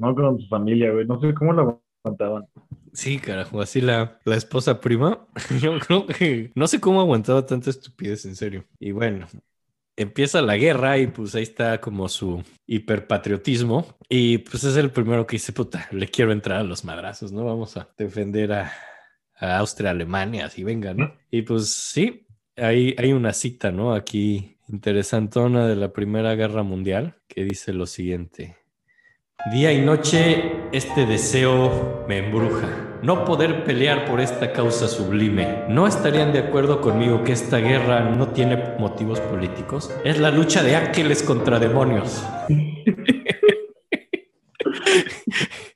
No 0.00 0.14
con 0.14 0.40
su 0.40 0.48
familia, 0.48 0.90
güey, 0.90 1.06
no 1.06 1.20
sé 1.20 1.34
cómo 1.34 1.52
la 1.52 1.78
aguantaban. 2.02 2.46
Sí, 2.92 3.18
carajo, 3.18 3.60
así 3.60 3.80
la, 3.80 4.20
la 4.24 4.36
esposa 4.36 4.80
prima, 4.80 5.26
yo 5.60 5.78
creo 5.78 6.06
que 6.06 6.50
no 6.54 6.66
sé 6.66 6.80
cómo 6.80 7.00
aguantaba 7.00 7.46
tanta 7.46 7.70
estupidez, 7.70 8.24
en 8.24 8.36
serio. 8.36 8.64
Y 8.78 8.90
bueno, 8.92 9.26
empieza 9.96 10.42
la 10.42 10.56
guerra 10.56 10.98
y 10.98 11.06
pues 11.06 11.34
ahí 11.34 11.42
está 11.42 11.80
como 11.80 12.08
su 12.08 12.42
hiperpatriotismo 12.66 13.86
y 14.08 14.38
pues 14.38 14.64
es 14.64 14.76
el 14.76 14.90
primero 14.90 15.26
que 15.26 15.36
dice, 15.36 15.52
puta, 15.52 15.88
le 15.92 16.08
quiero 16.08 16.32
entrar 16.32 16.58
a 16.60 16.64
los 16.64 16.84
madrazos, 16.84 17.32
¿no? 17.32 17.44
Vamos 17.44 17.76
a 17.76 17.88
defender 17.96 18.52
a, 18.52 18.72
a 19.36 19.58
Austria, 19.58 19.90
Alemania, 19.90 20.46
así 20.46 20.64
venga, 20.64 20.94
¿no? 20.94 21.14
Y 21.30 21.42
pues 21.42 21.68
sí, 21.72 22.26
hay, 22.56 22.94
hay 22.98 23.12
una 23.12 23.32
cita, 23.32 23.70
¿no? 23.70 23.94
Aquí 23.94 24.56
interesantona 24.68 25.66
de 25.66 25.76
la 25.76 25.92
Primera 25.92 26.34
Guerra 26.34 26.62
Mundial 26.62 27.16
que 27.28 27.44
dice 27.44 27.72
lo 27.72 27.86
siguiente. 27.86 28.56
Día 29.46 29.72
y 29.72 29.80
noche 29.80 30.52
este 30.70 31.06
deseo 31.06 32.04
me 32.06 32.18
embruja. 32.18 32.68
No 33.02 33.24
poder 33.24 33.64
pelear 33.64 34.04
por 34.04 34.20
esta 34.20 34.52
causa 34.52 34.86
sublime. 34.86 35.64
¿No 35.66 35.86
estarían 35.86 36.34
de 36.34 36.40
acuerdo 36.40 36.82
conmigo 36.82 37.24
que 37.24 37.32
esta 37.32 37.56
guerra 37.56 38.00
no 38.00 38.28
tiene 38.28 38.62
motivos 38.78 39.18
políticos? 39.18 39.90
Es 40.04 40.20
la 40.20 40.30
lucha 40.30 40.62
de 40.62 40.76
ángeles 40.76 41.22
contra 41.22 41.58
demonios. 41.58 42.22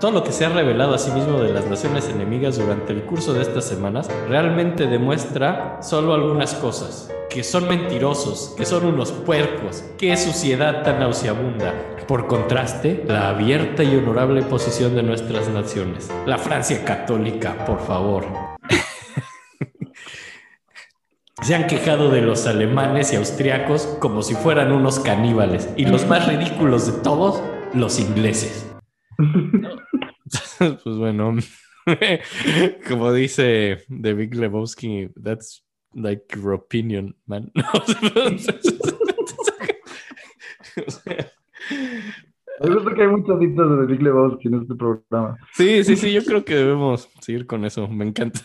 Todo 0.00 0.10
lo 0.10 0.24
que 0.24 0.32
se 0.32 0.44
ha 0.44 0.48
revelado 0.48 0.94
a 0.94 0.98
sí 0.98 1.10
de 1.10 1.52
las 1.52 1.66
naciones 1.66 2.08
enemigas 2.08 2.56
durante 2.56 2.92
el 2.92 3.02
curso 3.02 3.34
de 3.34 3.42
estas 3.42 3.64
semanas 3.64 4.08
realmente 4.28 4.86
demuestra 4.86 5.78
solo 5.82 6.14
algunas 6.14 6.54
cosas. 6.54 7.10
Que 7.28 7.44
son 7.44 7.68
mentirosos, 7.68 8.54
que 8.56 8.64
son 8.64 8.86
unos 8.86 9.12
puercos, 9.12 9.84
qué 9.98 10.16
suciedad 10.16 10.82
tan 10.82 10.98
nauseabunda. 10.98 11.74
Por 12.08 12.26
contraste, 12.26 13.04
la 13.06 13.28
abierta 13.28 13.84
y 13.84 13.94
honorable 13.94 14.42
posición 14.42 14.96
de 14.96 15.04
nuestras 15.04 15.48
naciones. 15.48 16.10
La 16.26 16.38
Francia 16.38 16.84
católica, 16.84 17.64
por 17.64 17.86
favor. 17.86 18.26
Se 21.42 21.54
han 21.54 21.68
quejado 21.68 22.10
de 22.10 22.22
los 22.22 22.46
alemanes 22.46 23.12
y 23.12 23.16
austriacos 23.16 23.82
como 24.00 24.22
si 24.22 24.34
fueran 24.34 24.72
unos 24.72 24.98
caníbales. 24.98 25.68
Y 25.76 25.84
los 25.84 26.06
más 26.06 26.26
ridículos 26.26 26.86
de 26.86 26.92
todos, 27.02 27.40
los 27.72 28.00
ingleses. 28.00 28.69
pues 30.58 30.96
bueno, 30.96 31.36
como 32.88 33.12
dice 33.12 33.84
The 33.88 34.14
Big 34.14 34.34
Lebowski, 34.34 35.10
that's 35.22 35.64
like 35.94 36.24
your 36.34 36.52
opinion, 36.54 37.14
man. 37.26 37.50
Yo 42.62 42.84
creo 42.84 42.94
que 42.94 43.02
hay 43.02 43.08
muchas 43.08 43.40
citas 43.40 43.70
de 43.70 43.86
Big 43.86 44.02
Lebowski 44.02 44.48
en 44.48 44.54
este 44.60 44.74
programa. 44.74 45.36
Sí, 45.54 45.82
sí, 45.82 45.96
sí, 45.96 46.12
yo 46.12 46.22
creo 46.22 46.44
que 46.44 46.54
debemos 46.54 47.08
seguir 47.20 47.46
con 47.46 47.64
eso, 47.64 47.88
me 47.88 48.04
encanta. 48.04 48.40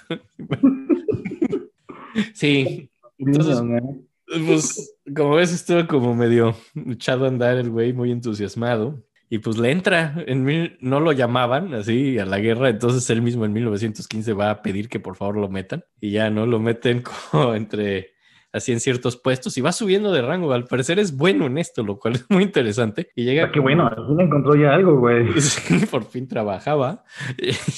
Sí, 2.34 2.90
entonces, 3.18 3.62
pues, 4.26 4.96
como 5.16 5.36
ves, 5.36 5.54
estuvo 5.54 5.86
como 5.88 6.16
medio 6.16 6.56
echado 6.88 7.26
a 7.26 7.28
andar 7.28 7.58
el 7.58 7.70
güey, 7.70 7.92
muy 7.92 8.12
entusiasmado. 8.12 9.04
Y 9.30 9.40
pues 9.40 9.58
le 9.58 9.72
entra, 9.72 10.16
en 10.28 10.44
mil, 10.44 10.78
no 10.82 11.00
lo 11.00 11.12
llamaban 11.12 11.74
así 11.74 12.20
a 12.20 12.26
la 12.26 12.40
guerra, 12.40 12.70
entonces 12.70 13.10
él 13.10 13.22
mismo 13.22 13.46
en 13.46 13.54
1915 13.54 14.34
va 14.34 14.52
a 14.52 14.62
pedir 14.62 14.88
que 14.88 15.00
por 15.00 15.16
favor 15.16 15.38
lo 15.38 15.50
metan 15.50 15.84
y 16.00 16.12
ya 16.12 16.30
no 16.30 16.46
lo 16.46 16.60
meten 16.60 17.02
como 17.32 17.56
entre 17.56 18.16
así 18.56 18.72
en 18.72 18.80
ciertos 18.80 19.18
puestos 19.18 19.58
y 19.58 19.62
va 19.62 19.74
subiendo 19.74 20.14
de 20.14 20.22
rango. 20.22 20.54
Al 20.54 20.66
parecer 20.66 20.98
es 20.98 21.18
bueno 21.18 21.46
en 21.46 21.58
esto, 21.58 21.84
lo 21.84 22.00
cual 22.00 22.16
es 22.16 22.26
muy 22.30 22.44
interesante. 22.44 23.10
Y 23.16 23.26
llega. 23.26 23.46
Ah, 23.46 23.52
qué 23.52 23.60
bueno, 23.60 23.88
al 23.88 24.08
fin 24.08 24.22
encontró 24.22 24.56
ya 24.56 24.74
algo, 24.74 25.00
güey. 25.00 25.28
por 25.92 26.06
fin 26.06 26.28
trabajaba. 26.28 27.04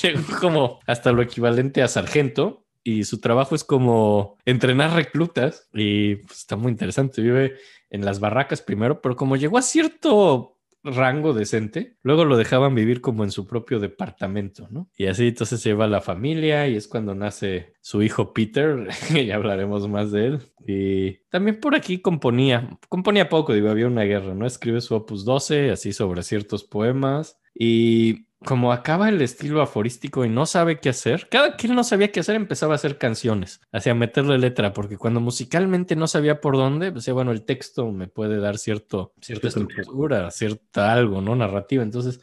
Llegó 0.02 0.22
como 0.40 0.80
hasta 0.86 1.12
lo 1.12 1.22
equivalente 1.22 1.82
a 1.82 1.88
sargento 1.88 2.66
y 2.84 3.04
su 3.04 3.20
trabajo 3.20 3.56
es 3.56 3.64
como 3.64 4.38
entrenar 4.46 4.94
reclutas 4.94 5.68
y 5.74 6.18
pues, 6.18 6.40
está 6.40 6.56
muy 6.56 6.72
interesante. 6.72 7.22
Vive 7.22 7.56
en 7.90 8.06
las 8.06 8.20
barracas 8.20 8.62
primero, 8.62 9.02
pero 9.02 9.16
como 9.16 9.36
llegó 9.36 9.58
a 9.58 9.62
cierto 9.62 10.57
rango 10.96 11.34
decente, 11.34 11.98
luego 12.02 12.26
lo 12.26 12.38
dejaban 12.38 12.76
vivir 12.76 13.02
como 13.02 13.24
en 13.24 13.32
su 13.32 13.48
propio 13.48 13.80
departamento, 13.80 14.68
¿no? 14.70 14.90
Y 14.96 15.08
así 15.08 15.28
entonces 15.28 15.60
se 15.62 15.70
lleva 15.70 15.86
a 15.86 15.90
la 15.90 16.02
familia 16.02 16.68
y 16.68 16.76
es 16.76 16.88
cuando 16.88 17.16
nace 17.16 17.74
su 17.82 18.02
hijo 18.04 18.34
Peter, 18.34 18.88
ya 19.26 19.36
hablaremos 19.36 19.88
más 19.88 20.12
de 20.12 20.26
él. 20.26 20.40
Y 20.66 21.14
también 21.30 21.60
por 21.60 21.76
aquí 21.76 22.00
componía, 22.00 22.78
componía 22.90 23.30
poco, 23.30 23.54
digo, 23.54 23.70
había 23.70 23.88
una 23.88 24.04
guerra, 24.04 24.34
¿no? 24.34 24.46
Escribe 24.46 24.82
su 24.82 24.96
opus 24.96 25.26
12, 25.26 25.72
así 25.72 25.94
sobre 25.94 26.24
ciertos 26.24 26.64
poemas 26.64 27.40
y 27.60 28.28
como 28.46 28.72
acaba 28.72 29.10
el 29.10 29.22
estilo 29.22 29.62
aforístico 29.62 30.24
y 30.24 30.30
no 30.30 30.46
sabe 30.46 30.80
qué 30.80 30.90
hacer, 30.90 31.28
cada 31.30 31.56
él 31.58 31.76
no 31.76 31.84
sabía 31.84 32.12
qué 32.12 32.20
hacer 32.20 32.36
empezaba 32.36 32.74
a 32.74 32.76
hacer 32.76 32.98
canciones, 32.98 33.62
hacia 33.72 33.96
meterle 33.96 34.38
letra, 34.38 34.74
porque 34.74 34.98
cuando 34.98 35.20
musicalmente 35.20 35.96
no 35.96 36.08
sabía 36.08 36.40
por 36.40 36.56
dónde, 36.56 36.92
pues 36.92 37.10
bueno, 37.10 37.32
el 37.32 37.44
texto 37.44 37.92
me 37.92 38.08
puede 38.08 38.40
dar 38.40 38.58
cierto, 38.58 39.14
cierta 39.22 39.48
estructura, 39.48 40.30
cierta 40.32 40.94
algo, 40.94 41.22
¿no? 41.22 41.36
Narrativa. 41.36 41.82
Entonces 41.82 42.22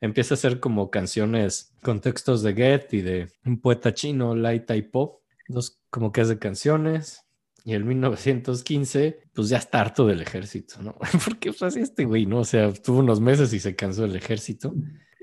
empieza 0.00 0.34
a 0.34 0.36
hacer 0.36 0.58
como 0.58 0.90
canciones 0.90 1.72
con 1.82 2.00
textos 2.00 2.42
de 2.42 2.52
Goethe 2.54 2.96
y 2.96 3.02
de 3.02 3.32
un 3.46 3.60
poeta 3.60 3.94
chino, 3.94 4.34
Lai 4.34 4.66
Tai 4.66 4.82
Po. 4.82 5.22
Entonces, 5.46 5.80
como 5.90 6.12
que 6.12 6.22
hace 6.22 6.38
canciones, 6.38 7.21
Y 7.64 7.74
en 7.74 7.86
1915, 7.86 9.20
pues 9.32 9.48
ya 9.48 9.58
está 9.58 9.80
harto 9.80 10.06
del 10.06 10.20
ejército, 10.20 10.82
¿no? 10.82 10.96
Porque 11.24 11.50
pues 11.50 11.62
así 11.62 11.80
este 11.80 12.04
güey, 12.04 12.26
¿no? 12.26 12.38
O 12.38 12.44
sea, 12.44 12.72
tuvo 12.72 12.98
unos 12.98 13.20
meses 13.20 13.52
y 13.52 13.60
se 13.60 13.76
cansó 13.76 14.02
del 14.02 14.16
ejército. 14.16 14.74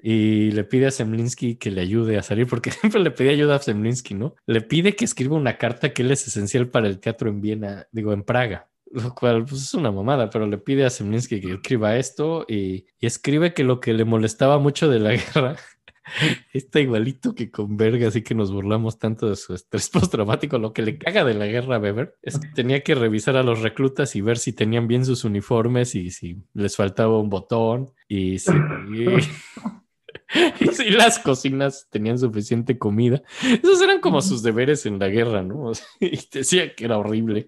Y 0.01 0.51
le 0.51 0.63
pide 0.63 0.87
a 0.87 0.91
Semlinsky 0.91 1.55
que 1.55 1.71
le 1.71 1.81
ayude 1.81 2.17
a 2.17 2.23
salir, 2.23 2.47
porque 2.47 2.71
siempre 2.71 3.01
le 3.01 3.11
pedía 3.11 3.31
ayuda 3.31 3.55
a 3.55 3.59
Semlinsky, 3.59 4.13
¿no? 4.13 4.35
Le 4.45 4.61
pide 4.61 4.95
que 4.95 5.03
escriba 5.03 5.35
una 5.35 5.57
carta 5.57 5.93
que 5.93 6.03
él 6.03 6.11
es 6.11 6.25
esencial 6.27 6.69
para 6.69 6.87
el 6.87 6.99
teatro 6.99 7.29
en 7.29 7.41
Viena, 7.41 7.87
digo, 7.91 8.13
en 8.13 8.23
Praga. 8.23 8.69
Lo 8.91 9.13
cual 9.13 9.45
pues, 9.45 9.61
es 9.61 9.73
una 9.75 9.91
mamada, 9.91 10.29
pero 10.31 10.47
le 10.47 10.57
pide 10.57 10.85
a 10.85 10.89
Semlinsky 10.89 11.41
que 11.41 11.53
escriba 11.53 11.97
esto 11.97 12.45
y, 12.47 12.87
y 12.99 13.05
escribe 13.05 13.53
que 13.53 13.63
lo 13.63 13.79
que 13.79 13.93
le 13.93 14.05
molestaba 14.05 14.57
mucho 14.57 14.89
de 14.89 14.99
la 14.99 15.09
guerra 15.33 15.57
Está 16.53 16.79
igualito 16.79 17.35
que 17.35 17.51
con 17.51 17.77
Verga, 17.77 18.07
así 18.07 18.21
que 18.21 18.35
nos 18.35 18.51
burlamos 18.51 18.99
tanto 18.99 19.29
de 19.29 19.35
su 19.35 19.53
estrés 19.53 19.89
postraumático. 19.93 20.57
Lo 20.57 20.73
que 20.73 20.81
le 20.81 20.97
caga 20.97 21.23
de 21.23 21.33
la 21.33 21.47
guerra 21.47 21.77
a 21.77 21.79
Weber 21.79 22.15
es 22.21 22.39
que 22.39 22.47
tenía 22.49 22.83
que 22.83 22.95
revisar 22.95 23.37
a 23.37 23.43
los 23.43 23.61
reclutas 23.61 24.15
y 24.15 24.21
ver 24.21 24.37
si 24.37 24.53
tenían 24.53 24.87
bien 24.87 25.05
sus 25.05 25.23
uniformes 25.23 25.95
y 25.95 26.11
si 26.11 26.43
les 26.53 26.75
faltaba 26.75 27.19
un 27.19 27.29
botón 27.29 27.91
y 28.07 28.39
si, 28.39 28.51
y 30.59 30.67
si 30.67 30.89
las 30.89 31.19
cocinas 31.19 31.87
tenían 31.89 32.19
suficiente 32.19 32.77
comida. 32.77 33.21
Esos 33.41 33.81
eran 33.81 33.99
como 33.99 34.21
sus 34.21 34.43
deberes 34.43 34.85
en 34.85 34.99
la 34.99 35.09
guerra, 35.09 35.43
¿no? 35.43 35.71
Y 35.99 36.19
decía 36.31 36.75
que 36.75 36.85
era 36.85 36.97
horrible. 36.97 37.47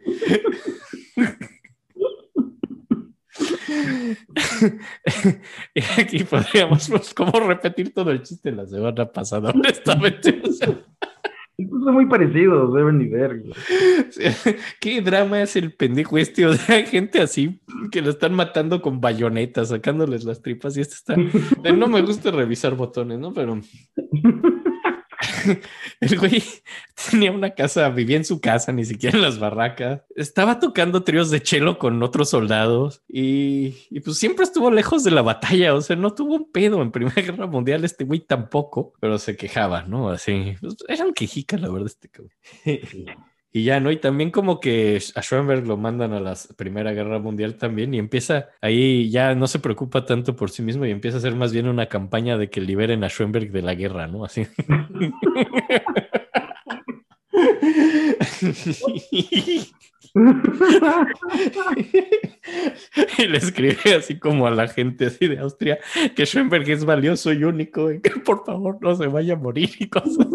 y 5.73 5.81
aquí 5.99 6.23
podríamos 6.23 6.89
pues, 6.89 7.13
como 7.13 7.39
repetir 7.39 7.93
todo 7.93 8.11
el 8.11 8.21
chiste 8.21 8.51
de 8.51 8.57
la 8.57 8.65
semana 8.65 9.11
pasada, 9.11 9.51
honestamente. 9.51 10.41
O 10.43 10.51
sea, 10.51 10.67
Son 11.57 11.93
muy 11.93 12.05
parecidos, 12.05 12.73
deben 12.73 13.01
y 13.01 13.07
ver. 13.07 13.43
¿Qué 14.79 15.01
drama 15.01 15.41
es 15.41 15.55
el 15.55 15.73
pendejo 15.73 16.17
este? 16.17 16.45
O 16.45 16.53
sea, 16.53 16.75
hay 16.75 16.85
gente 16.85 17.21
así 17.21 17.61
que 17.91 18.01
lo 18.01 18.09
están 18.09 18.33
matando 18.33 18.81
con 18.81 19.01
bayonetas, 19.01 19.69
sacándoles 19.69 20.23
las 20.23 20.41
tripas 20.41 20.77
y 20.77 20.81
este 20.81 20.95
está... 20.95 21.15
No 21.73 21.87
me 21.87 22.01
gusta 22.01 22.31
revisar 22.31 22.75
botones, 22.75 23.19
¿no? 23.19 23.33
Pero... 23.33 23.59
El 25.99 26.17
güey 26.17 26.43
tenía 27.09 27.31
una 27.31 27.51
casa, 27.51 27.89
vivía 27.89 28.17
en 28.17 28.25
su 28.25 28.41
casa, 28.41 28.71
ni 28.71 28.85
siquiera 28.85 29.17
en 29.17 29.23
las 29.23 29.39
barracas. 29.39 30.01
Estaba 30.15 30.59
tocando 30.59 31.03
tríos 31.03 31.29
de 31.29 31.41
chelo 31.41 31.77
con 31.77 32.01
otros 32.03 32.29
soldados 32.29 33.01
y, 33.07 33.71
pues 34.01 34.17
siempre 34.17 34.43
estuvo 34.43 34.71
lejos 34.71 35.03
de 35.03 35.11
la 35.11 35.21
batalla. 35.21 35.73
O 35.73 35.81
sea, 35.81 35.95
no 35.95 36.13
tuvo 36.13 36.35
un 36.35 36.51
pedo 36.51 36.81
en 36.81 36.91
Primera 36.91 37.15
Guerra 37.21 37.47
Mundial. 37.47 37.83
Este 37.83 38.03
güey 38.03 38.19
tampoco, 38.21 38.93
pero 38.99 39.17
se 39.17 39.35
quejaba, 39.35 39.83
¿no? 39.83 40.09
Así 40.09 40.55
pues, 40.59 40.75
era 40.87 41.05
un 41.05 41.13
quejica, 41.13 41.57
la 41.57 41.69
verdad, 41.69 41.87
este 41.87 42.09
cabrón. 42.09 42.31
Y 43.53 43.65
ya, 43.65 43.81
¿no? 43.81 43.91
Y 43.91 43.97
también 43.97 44.31
como 44.31 44.61
que 44.61 45.01
a 45.15 45.21
Schoenberg 45.21 45.67
lo 45.67 45.75
mandan 45.75 46.13
a 46.13 46.21
la 46.21 46.37
Primera 46.55 46.93
Guerra 46.93 47.19
Mundial 47.19 47.55
también 47.55 47.93
y 47.93 47.99
empieza 47.99 48.47
ahí, 48.61 49.09
ya 49.09 49.35
no 49.35 49.45
se 49.47 49.59
preocupa 49.59 50.05
tanto 50.05 50.37
por 50.37 50.51
sí 50.51 50.61
mismo 50.61 50.85
y 50.85 50.91
empieza 50.91 51.17
a 51.17 51.19
hacer 51.19 51.35
más 51.35 51.51
bien 51.51 51.67
una 51.67 51.87
campaña 51.87 52.37
de 52.37 52.49
que 52.49 52.61
liberen 52.61 53.03
a 53.03 53.09
Schoenberg 53.09 53.51
de 53.51 53.61
la 53.61 53.75
guerra, 53.75 54.07
¿no? 54.07 54.23
Así. 54.23 54.47
y 63.17 63.27
le 63.27 63.37
escribe 63.37 63.95
así 63.97 64.17
como 64.17 64.47
a 64.47 64.51
la 64.51 64.67
gente 64.67 65.05
así 65.05 65.27
de 65.27 65.39
Austria 65.39 65.79
que 66.15 66.25
Schoenberg 66.25 66.69
es 66.69 66.83
valioso 66.83 67.31
y 67.31 67.43
único 67.43 67.91
y 67.91 68.01
que 68.01 68.11
por 68.11 68.45
favor 68.45 68.77
no 68.81 68.95
se 68.95 69.07
vaya 69.07 69.33
a 69.33 69.37
morir 69.37 69.69
y 69.79 69.87
cosas 69.87 70.27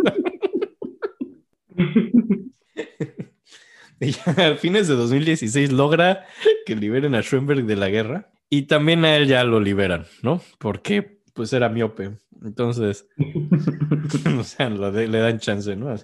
y 4.01 4.12
ya 4.12 4.53
a 4.53 4.57
fines 4.57 4.88
de 4.88 4.94
2016 4.94 5.72
logra 5.72 6.26
que 6.64 6.76
liberen 6.76 7.14
a 7.14 7.22
Schoenberg 7.22 7.64
de 7.64 7.76
la 7.76 7.88
guerra 7.88 8.30
y 8.49 8.62
también 8.62 9.05
a 9.05 9.16
él 9.16 9.26
ya 9.26 9.44
lo 9.44 9.61
liberan, 9.61 10.07
¿no? 10.22 10.40
Porque 10.59 11.20
pues 11.34 11.53
era 11.53 11.68
miope. 11.68 12.18
Entonces, 12.42 13.09
o 14.38 14.44
sea, 14.44 14.70
de, 14.70 15.09
le 15.09 15.18
dan 15.18 15.38
chance, 15.38 15.74
¿no? 15.76 15.94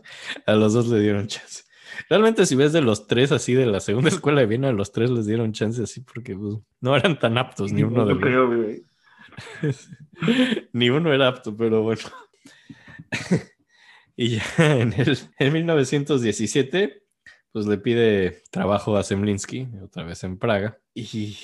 A 0.46 0.52
los 0.54 0.72
dos 0.72 0.88
le 0.88 1.00
dieron 1.00 1.26
chance. 1.26 1.64
Realmente 2.08 2.46
si 2.46 2.56
ves 2.56 2.72
de 2.72 2.80
los 2.80 3.06
tres 3.06 3.32
así 3.32 3.54
de 3.54 3.66
la 3.66 3.80
segunda 3.80 4.08
escuela 4.10 4.40
de 4.40 4.46
Viena, 4.46 4.70
a 4.70 4.72
los 4.72 4.92
tres 4.92 5.10
les 5.10 5.26
dieron 5.26 5.52
chance 5.52 5.82
así 5.82 6.00
porque 6.00 6.34
pues, 6.34 6.56
no 6.80 6.96
eran 6.96 7.18
tan 7.18 7.38
aptos, 7.38 7.72
ni 7.72 7.82
uno 7.82 8.04
No 8.04 8.14
de 8.14 8.20
creo, 8.20 8.46
güey. 8.48 8.82
ni 10.72 10.90
uno 10.90 11.12
era 11.12 11.28
apto, 11.28 11.56
pero 11.56 11.82
bueno. 11.82 12.02
y 14.16 14.36
ya 14.36 14.44
en, 14.58 14.92
el, 14.94 15.18
en 15.38 15.52
1917, 15.52 17.01
pues 17.52 17.66
le 17.66 17.78
pide 17.78 18.42
trabajo 18.50 18.96
a 18.96 19.02
Semlinsky, 19.02 19.68
otra 19.82 20.04
vez 20.04 20.24
en 20.24 20.38
Praga, 20.38 20.78
y 20.94 21.36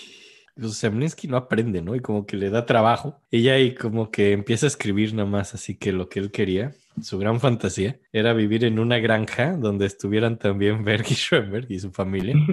pues 0.58 0.74
Semlinsky 0.76 1.28
no 1.28 1.36
aprende, 1.36 1.82
¿no? 1.82 1.94
Y 1.94 2.00
como 2.00 2.26
que 2.26 2.36
le 2.36 2.50
da 2.50 2.66
trabajo. 2.66 3.20
Ella 3.30 3.54
ahí 3.54 3.74
como 3.74 4.10
que 4.10 4.32
empieza 4.32 4.66
a 4.66 4.68
escribir 4.68 5.14
nada 5.14 5.28
más, 5.28 5.54
así 5.54 5.76
que 5.76 5.92
lo 5.92 6.08
que 6.08 6.18
él 6.18 6.30
quería, 6.32 6.72
su 7.00 7.18
gran 7.18 7.40
fantasía, 7.40 7.98
era 8.12 8.32
vivir 8.32 8.64
en 8.64 8.78
una 8.78 8.98
granja 8.98 9.56
donde 9.56 9.86
estuvieran 9.86 10.38
también 10.38 10.84
Berg 10.84 11.06
y 11.10 11.14
Schoenberg 11.14 11.70
y 11.70 11.78
su 11.78 11.92
familia. 11.92 12.34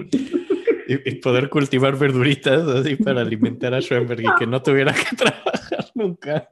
Y, 0.88 1.10
y 1.10 1.14
poder 1.16 1.48
cultivar 1.48 1.98
verduritas 1.98 2.62
así 2.68 2.94
para 2.94 3.22
alimentar 3.22 3.74
a 3.74 3.80
Schoenberg 3.80 4.20
y 4.20 4.38
que 4.38 4.46
no 4.46 4.62
tuviera 4.62 4.94
que 4.94 5.16
trabajar 5.16 5.90
nunca. 5.96 6.48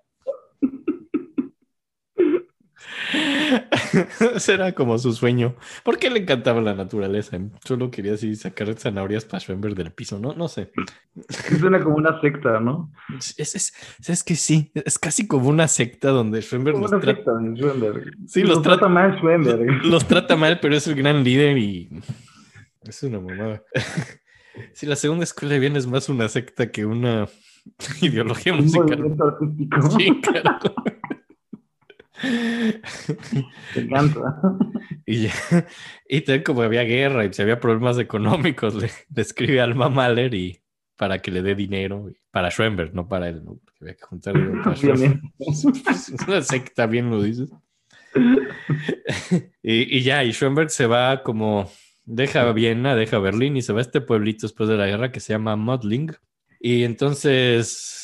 Ese 4.35 4.55
era 4.55 4.73
como 4.73 4.99
su 4.99 5.13
sueño. 5.13 5.55
¿Por 5.83 5.99
qué 5.99 6.11
le 6.11 6.21
encantaba 6.21 6.61
la 6.61 6.75
naturaleza? 6.75 7.39
Solo 7.65 7.91
quería 7.91 8.15
así 8.15 8.35
sacar 8.37 8.73
zanahorias 8.75 9.25
para 9.25 9.41
Schoenberg 9.41 9.75
del 9.75 9.93
piso, 9.93 10.19
¿no? 10.19 10.33
No 10.35 10.49
sé. 10.49 10.71
Suena 11.61 11.83
como 11.83 11.97
una 11.97 12.21
secta, 12.21 12.61
¿no? 12.61 12.91
Es, 13.37 13.55
es, 13.55 13.73
es 14.09 14.25
que 14.25 14.35
sí, 14.37 14.73
es 14.75 14.99
casi 14.99 15.27
como 15.27 15.49
una 15.49 15.69
secta 15.69 16.09
donde 16.11 16.41
Schoenberg 16.43 16.75
Como 16.75 16.87
los, 16.89 16.93
una 16.93 17.03
secta 17.05 17.33
de 17.35 17.55
Schoenberg. 17.61 18.11
Sí, 18.27 18.43
los 18.43 18.63
trata 18.63 18.79
trata- 18.81 18.89
mal 18.89 19.19
los 19.85 20.07
trata 20.07 20.37
mal, 20.37 20.59
pero 20.61 20.77
es 20.77 20.87
el 20.87 20.95
gran 20.95 21.23
líder 21.25 21.59
y 21.59 21.89
es 22.83 23.03
una 23.03 23.21
mamada. 23.21 23.63
Sí, 24.73 24.87
la 24.87 24.95
segunda 24.95 25.25
escuela 25.25 25.55
de 25.55 25.59
bien 25.59 25.75
es 25.75 25.85
más 25.89 26.09
una 26.09 26.29
secta 26.29 26.71
que 26.71 26.87
una 26.87 27.27
ideología 28.01 28.53
Un 28.53 28.61
musical. 28.61 28.87
movimiento 28.87 29.25
artístico. 29.25 29.91
Sí, 29.91 30.21
claro. 30.21 30.75
Me 33.75 33.83
encanta. 33.83 34.21
Y, 35.07 35.25
ya, 35.25 35.33
y 36.09 36.23
también 36.23 36.45
como 36.45 36.63
había 36.63 36.83
guerra 36.83 37.27
y 37.27 37.33
si 37.33 37.43
había 37.43 37.61
problemas 37.61 37.99
económicos, 37.99 38.75
le, 38.75 38.91
le 39.15 39.23
escribe 39.23 39.61
a 39.61 39.65
Alma 39.65 39.91
Mahler 39.91 40.33
y 40.35 40.63
para 40.97 41.21
que 41.21 41.31
le 41.31 41.43
dé 41.43 41.55
dinero 41.55 42.11
para 42.31 42.51
Schoenberg, 42.51 42.95
no 42.95 43.09
para 43.09 43.29
él, 43.29 43.45
¿no? 43.45 43.59
porque 43.63 43.79
había 43.83 43.95
que 43.97 44.05
juntar 44.05 44.35
dinero 44.35 44.63
para 44.63 44.77
Schoenberg. 44.77 45.21
Es 45.39 45.65
una 46.27 46.43
secta, 46.43 46.87
bien 46.87 47.11
lo 47.11 47.23
dices. 47.23 47.51
y, 49.63 49.99
y 49.99 50.03
ya, 50.03 50.25
y 50.25 50.33
Schoenberg 50.33 50.71
se 50.71 50.87
va 50.87 51.23
como, 51.23 51.71
deja 52.05 52.51
Viena, 52.53 52.95
deja 52.95 53.19
Berlín 53.19 53.57
y 53.57 53.63
se 53.63 53.73
va 53.73 53.81
a 53.81 53.83
este 53.83 54.01
pueblito 54.01 54.47
después 54.47 54.69
de 54.69 54.77
la 54.77 54.87
guerra 54.87 55.13
que 55.13 55.21
se 55.21 55.33
llama 55.33 55.57
Modling. 55.57 56.13
Y 56.61 56.85
entonces, 56.85 58.04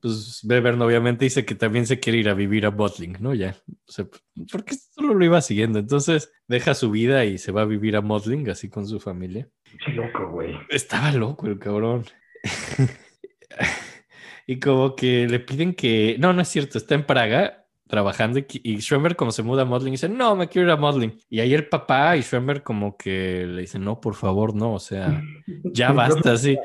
pues 0.00 0.40
Bevern 0.44 0.80
obviamente 0.80 1.24
dice 1.24 1.44
que 1.44 1.54
también 1.54 1.86
se 1.86 1.98
quiere 1.98 2.18
ir 2.18 2.28
a 2.28 2.34
vivir 2.34 2.66
a 2.66 2.70
Modling, 2.70 3.16
¿no? 3.20 3.34
Ya, 3.34 3.56
o 3.66 3.92
sea, 3.92 4.06
porque 4.50 4.74
solo 4.74 5.14
lo 5.14 5.24
iba 5.24 5.40
siguiendo. 5.40 5.78
Entonces 5.78 6.32
deja 6.46 6.74
su 6.74 6.90
vida 6.90 7.24
y 7.24 7.38
se 7.38 7.52
va 7.52 7.62
a 7.62 7.66
vivir 7.66 7.96
a 7.96 8.00
Modling, 8.00 8.48
así 8.50 8.68
con 8.68 8.86
su 8.86 9.00
familia. 9.00 9.48
Qué 9.84 9.92
loco, 9.92 10.30
güey. 10.30 10.54
Estaba 10.68 11.12
loco 11.12 11.46
el 11.46 11.58
cabrón. 11.58 12.04
y 14.46 14.60
como 14.60 14.94
que 14.94 15.26
le 15.26 15.40
piden 15.40 15.74
que. 15.74 16.16
No, 16.18 16.32
no 16.32 16.42
es 16.42 16.48
cierto, 16.48 16.78
está 16.78 16.94
en 16.94 17.04
Praga 17.04 17.68
trabajando 17.88 18.38
y, 18.38 18.46
y 18.52 18.78
como 19.16 19.32
se 19.32 19.42
muda 19.42 19.62
a 19.62 19.64
Modling 19.64 19.92
dice, 19.92 20.08
no, 20.08 20.36
me 20.36 20.48
quiero 20.48 20.68
ir 20.68 20.72
a 20.72 20.76
Modling. 20.76 21.18
Y 21.28 21.40
ahí 21.40 21.54
el 21.54 21.68
papá 21.68 22.16
y 22.16 22.22
Schoenberg 22.22 22.62
como 22.62 22.96
que 22.96 23.46
le 23.46 23.62
dicen, 23.62 23.82
no, 23.82 24.00
por 24.00 24.14
favor, 24.14 24.54
no, 24.54 24.74
o 24.74 24.78
sea, 24.78 25.22
ya 25.64 25.92
basta, 25.92 26.32
así. 26.32 26.56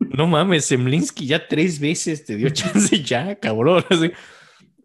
No 0.00 0.26
mames, 0.26 0.64
Semlinsky 0.66 1.26
ya 1.26 1.46
tres 1.46 1.78
veces 1.78 2.24
te 2.24 2.36
dio 2.36 2.48
chance 2.52 3.02
ya, 3.02 3.36
cabrón. 3.36 3.84
Así. 3.90 4.10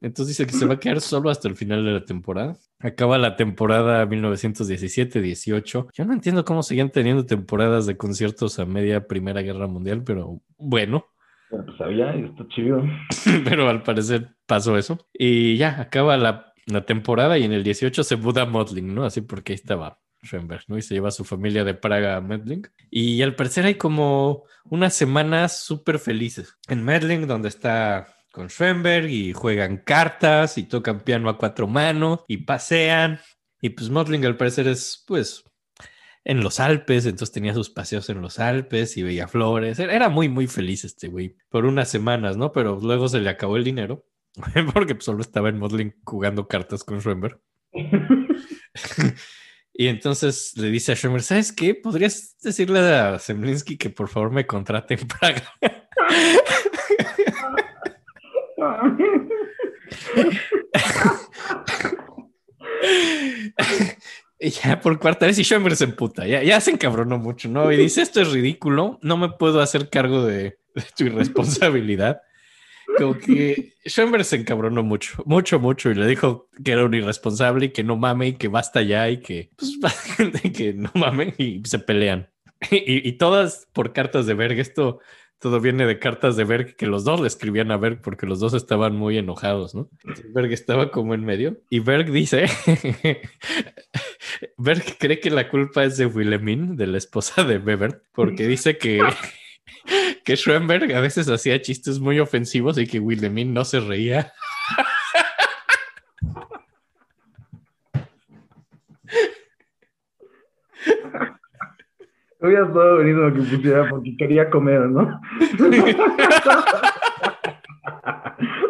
Entonces 0.02 0.36
dice 0.36 0.48
que 0.48 0.58
se 0.58 0.66
va 0.66 0.74
a 0.74 0.80
quedar 0.80 1.00
solo 1.00 1.30
hasta 1.30 1.48
el 1.48 1.56
final 1.56 1.86
de 1.86 1.92
la 1.92 2.06
temporada. 2.06 2.58
Acaba 2.80 3.20
la 3.20 3.36
temporada 3.36 4.04
1917-18. 4.08 5.90
Yo 5.94 6.06
no 6.06 6.14
entiendo 6.14 6.44
cómo 6.44 6.64
seguían 6.64 6.90
teniendo 6.90 7.26
temporadas 7.26 7.86
de 7.86 7.98
conciertos 7.98 8.58
a 8.58 8.66
media 8.66 9.08
Primera 9.08 9.44
Guerra 9.44 9.68
Mundial, 9.68 10.04
pero 10.04 10.42
bueno, 10.58 11.06
Pero 11.52 11.66
pues 11.66 11.78
sabía, 11.78 12.16
y 12.16 12.24
está 12.24 12.48
chido. 12.48 12.84
pero 13.46 13.70
al 13.70 13.84
parecer 13.84 14.30
pasó 14.48 14.76
eso. 14.76 14.98
Y 15.14 15.58
ya, 15.58 15.80
acaba 15.80 16.18
la, 16.18 16.52
la 16.66 16.84
temporada 16.84 17.38
y 17.38 17.44
en 17.44 17.54
el 17.54 17.64
18 17.64 18.04
se 18.04 18.16
muda 18.16 18.46
Modling, 18.46 18.96
¿no? 18.96 19.06
Así 19.06 19.22
porque 19.22 19.54
ahí 19.54 19.56
estaba 19.56 20.00
Schoenberg, 20.24 20.64
¿no? 20.68 20.78
Y 20.78 20.82
se 20.82 20.94
lleva 20.94 21.10
a 21.10 21.12
su 21.12 21.24
familia 21.24 21.64
de 21.64 21.74
Praga 21.74 22.18
a 22.18 22.22
Medling. 22.22 22.68
Y 22.90 23.22
al 23.22 23.36
parecer 23.36 23.66
hay 23.66 23.76
como 23.76 24.44
unas 24.66 24.94
semanas 24.94 25.64
súper 25.64 26.00
felices. 26.00 26.58
En 26.68 26.84
Medling, 26.84 27.28
donde 27.28 27.50
está 27.50 28.16
con 28.32 28.48
Schoenberg 28.50 29.10
y 29.10 29.34
juegan 29.34 29.78
cartas 29.78 30.58
y 30.58 30.64
tocan 30.64 31.02
piano 31.02 31.30
a 31.30 31.38
cuatro 31.38 31.68
manos 31.68 32.22
y 32.28 32.38
pasean. 32.38 33.20
Y 33.62 33.70
pues 33.72 33.90
Modling 33.90 34.26
al 34.26 34.38
parecer 34.38 34.68
es, 34.68 35.04
pues, 35.08 35.44
en 36.24 36.42
los 36.44 36.60
Alpes, 36.60 37.06
entonces 37.06 37.32
tenía 37.32 37.54
sus 37.54 37.70
paseos 37.70 38.10
en 38.10 38.22
los 38.22 38.40
Alpes 38.40 38.96
y 38.98 39.04
veía 39.04 39.28
flores. 39.28 39.80
Era 39.80 40.10
muy, 40.10 40.30
muy 40.30 40.48
feliz 40.48 40.84
este 40.86 41.08
güey 41.08 41.36
por 41.50 41.66
unas 41.66 41.90
semanas, 41.90 42.38
¿no? 42.38 42.52
Pero 42.52 42.80
luego 42.82 43.08
se 43.08 43.20
le 43.20 43.30
acabó 43.30 43.58
el 43.58 43.64
dinero 43.64 44.06
porque 44.74 44.96
solo 45.00 45.22
estaba 45.22 45.50
en 45.50 45.58
modeling 45.58 45.96
jugando 46.04 46.48
cartas 46.48 46.84
con 46.84 47.02
Schoenberg. 47.02 47.40
y 49.74 49.88
entonces 49.88 50.54
le 50.58 50.70
dice 50.70 50.92
a 50.92 50.96
Schoenberg, 50.96 51.24
¿sabes 51.24 51.52
qué? 51.52 51.76
¿Podrías 51.76 52.38
decirle 52.42 52.80
a 52.80 53.20
Semlinsky 53.20 53.78
que 53.78 53.90
por 53.90 54.10
favor 54.10 54.32
me 54.32 54.46
contrate 54.46 54.96
en 54.96 55.08
Praga? 55.20 55.44
Ya 64.40 64.82
por 64.82 65.00
cuarta 65.00 65.28
vez 65.28 65.38
y 65.38 65.44
Schoenberg 65.44 65.76
se 65.76 65.84
emputa, 65.84 66.26
ya, 66.26 66.42
ya 66.42 66.60
se 66.60 66.72
encabronó 66.72 67.20
mucho, 67.20 67.48
¿no? 67.48 67.72
Y 67.72 67.78
dice, 67.78 68.02
esto 68.02 68.22
es 68.22 68.32
ridículo, 68.32 68.98
no 69.04 69.16
me 69.16 69.30
puedo 69.30 69.62
hacer 69.62 69.90
cargo 69.90 70.26
de, 70.26 70.58
tu 70.98 71.06
irresponsabilidad. 71.06 72.22
Como 72.98 73.18
que 73.18 73.74
Schoenberg 73.86 74.26
se 74.26 74.38
encabronó 74.38 74.84
mucho, 74.84 75.24
mucho, 75.26 75.60
mucho 75.60 75.92
y 75.92 75.96
le 75.96 76.08
dijo 76.08 76.50
que 76.64 76.72
era 76.72 76.86
un 76.86 76.94
irresponsable 76.94 77.68
y 77.68 77.70
que 77.70 77.84
no 77.84 77.96
mame 77.96 78.30
y 78.30 78.34
que 78.34 78.48
basta 78.48 78.82
ya 78.82 79.10
y 79.10 79.22
que, 79.22 79.52
pues, 79.58 79.78
que 80.56 80.74
no 80.74 80.92
mame 80.94 81.34
y 81.38 81.62
se 81.66 81.80
pelean. 81.80 82.30
Y, 82.70 83.08
y 83.08 83.14
todas 83.14 83.68
por 83.74 83.94
cartas 83.94 84.26
de 84.26 84.34
Berg, 84.34 84.60
esto 84.60 85.00
todo 85.42 85.60
viene 85.60 85.88
de 85.88 85.98
cartas 85.98 86.36
de 86.36 86.44
Berg 86.44 86.76
que 86.76 86.86
los 86.86 87.04
dos 87.04 87.20
le 87.20 87.26
escribían 87.26 87.72
a 87.72 87.78
Berg 87.78 88.02
porque 88.02 88.28
los 88.28 88.40
dos 88.40 88.54
estaban 88.54 88.96
muy 88.96 89.18
enojados, 89.18 89.74
¿no? 89.74 89.90
Berg 90.30 90.54
estaba 90.54 90.92
como 90.92 91.16
en 91.16 91.26
medio 91.26 91.58
y 91.68 91.80
Berg 91.80 92.12
dice, 92.12 92.46
Berg 94.58 94.84
cree 95.00 95.20
que 95.20 95.32
la 95.32 95.50
culpa 95.50 95.84
es 95.84 95.98
de 95.98 96.06
Wilhelmine, 96.06 96.76
de 96.76 96.86
la 96.86 97.00
esposa 97.00 97.44
de 97.44 97.58
Weber, 97.58 98.04
porque 98.14 98.48
dice 98.48 98.78
que, 98.78 99.02
que 100.24 100.36
Schoenberg 100.36 100.94
a 100.94 101.02
veces 101.02 101.30
hacía 101.30 101.62
chistes 101.62 102.00
muy 102.00 102.20
ofensivos 102.20 102.78
y 102.78 102.88
que 102.88 103.00
Wilhelmine 103.00 103.52
no 103.52 103.66
se 103.66 103.80
reía. 103.80 104.32
Hubiera 112.40 112.66
estado 112.66 112.98
venido 112.98 113.32
que 113.34 113.42
pusiera 113.42 113.88
porque 113.90 114.18
quería 114.18 114.50
comer, 114.50 114.82
¿no? 114.90 115.22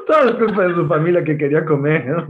Toda 0.07 0.25
la 0.25 0.37
culpa 0.37 0.67
de 0.67 0.75
su 0.75 0.85
familia 0.87 1.23
que 1.23 1.37
quería 1.37 1.63
comer. 1.63 2.25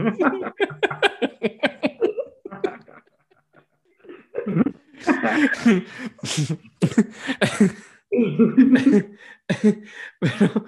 pero, 10.32 10.68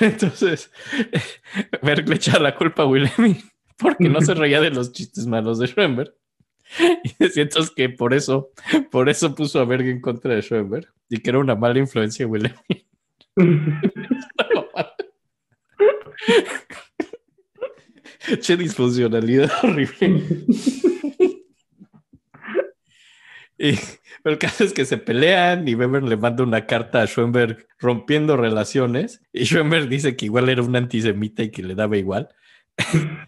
entonces, 0.00 0.70
Berg 1.82 2.08
le 2.08 2.16
echa 2.16 2.38
la 2.38 2.54
culpa 2.54 2.84
a 2.84 2.86
Wilhelmine 2.86 3.42
porque 3.76 4.08
no 4.08 4.20
se 4.20 4.34
reía 4.34 4.60
de 4.60 4.70
los 4.70 4.92
chistes 4.92 5.26
malos 5.26 5.58
de 5.58 5.66
Schoenberg. 5.66 6.14
Y 7.04 7.10
siento 7.28 7.60
que 7.74 7.88
por 7.88 8.14
eso, 8.14 8.50
por 8.90 9.08
eso 9.08 9.34
puso 9.34 9.58
a 9.60 9.64
Berg 9.64 9.86
en 9.86 10.00
contra 10.00 10.34
de 10.34 10.42
Schoenberg 10.42 10.92
y 11.08 11.18
que 11.18 11.30
era 11.30 11.38
una 11.38 11.54
mala 11.54 11.78
influencia 11.78 12.26
Wilhelm. 12.26 12.56
che 18.40 18.56
disfuncionalidad 18.56 19.52
horrible. 19.62 20.44
Y 23.58 23.72
el 24.30 24.38
caso 24.38 24.64
es 24.64 24.72
que 24.72 24.84
se 24.84 24.98
pelean 24.98 25.68
y 25.68 25.74
Weber 25.74 26.02
le 26.02 26.16
manda 26.16 26.42
una 26.42 26.66
carta 26.66 27.02
a 27.02 27.06
Schoenberg 27.06 27.66
rompiendo 27.78 28.36
relaciones 28.36 29.20
y 29.32 29.44
Schoenberg 29.44 29.88
dice 29.88 30.16
que 30.16 30.26
igual 30.26 30.48
era 30.48 30.62
un 30.62 30.74
antisemita 30.74 31.42
y 31.42 31.50
que 31.50 31.62
le 31.62 31.74
daba 31.74 31.96
igual. 31.96 32.28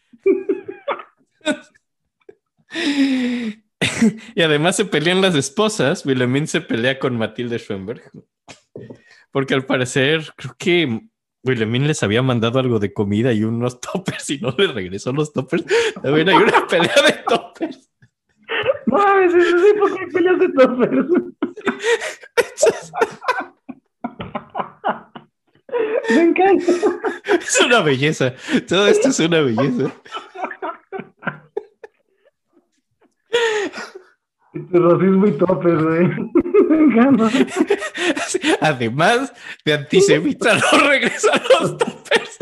y 4.34 4.42
además 4.42 4.76
se 4.76 4.84
pelean 4.84 5.20
las 5.20 5.34
esposas. 5.34 6.04
Wilhelmine 6.04 6.46
se 6.46 6.60
pelea 6.60 6.98
con 6.98 7.16
Matilde 7.16 7.58
Schoenberg. 7.58 8.02
Porque 9.30 9.54
al 9.54 9.66
parecer, 9.66 10.32
creo 10.36 10.54
que 10.58 11.00
Wilhelmine 11.44 11.88
les 11.88 12.02
había 12.02 12.22
mandado 12.22 12.58
algo 12.58 12.78
de 12.78 12.92
comida 12.92 13.32
y 13.32 13.44
unos 13.44 13.80
toppers 13.80 14.30
y 14.30 14.38
no 14.38 14.54
le 14.56 14.68
regresó 14.68 15.12
los 15.12 15.32
toppers. 15.32 15.64
También 16.02 16.28
hay 16.28 16.36
una 16.36 16.66
pelea 16.66 16.94
de. 17.06 17.24
No 18.88 18.96
mames, 18.96 19.32
sí, 19.32 19.38
¿por 19.78 19.98
qué 19.98 20.06
peleas 20.06 20.38
de 20.38 20.48
toppers? 20.48 21.06
Me 26.10 26.22
encanta. 26.22 26.72
Es 27.34 27.60
una 27.60 27.82
belleza. 27.82 28.32
Todo 28.66 28.88
esto 28.88 29.10
es 29.10 29.20
una 29.20 29.42
belleza. 29.42 29.92
Racismo 34.54 35.26
y 35.26 35.32
topes, 35.32 35.82
güey. 35.82 36.08
Me 36.70 36.84
encanta. 36.84 37.28
Además 38.62 39.34
de 39.66 39.74
antisemita, 39.74 40.54
no 40.54 40.78
regresan 40.88 41.42
los 41.60 41.76
topes. 41.76 42.38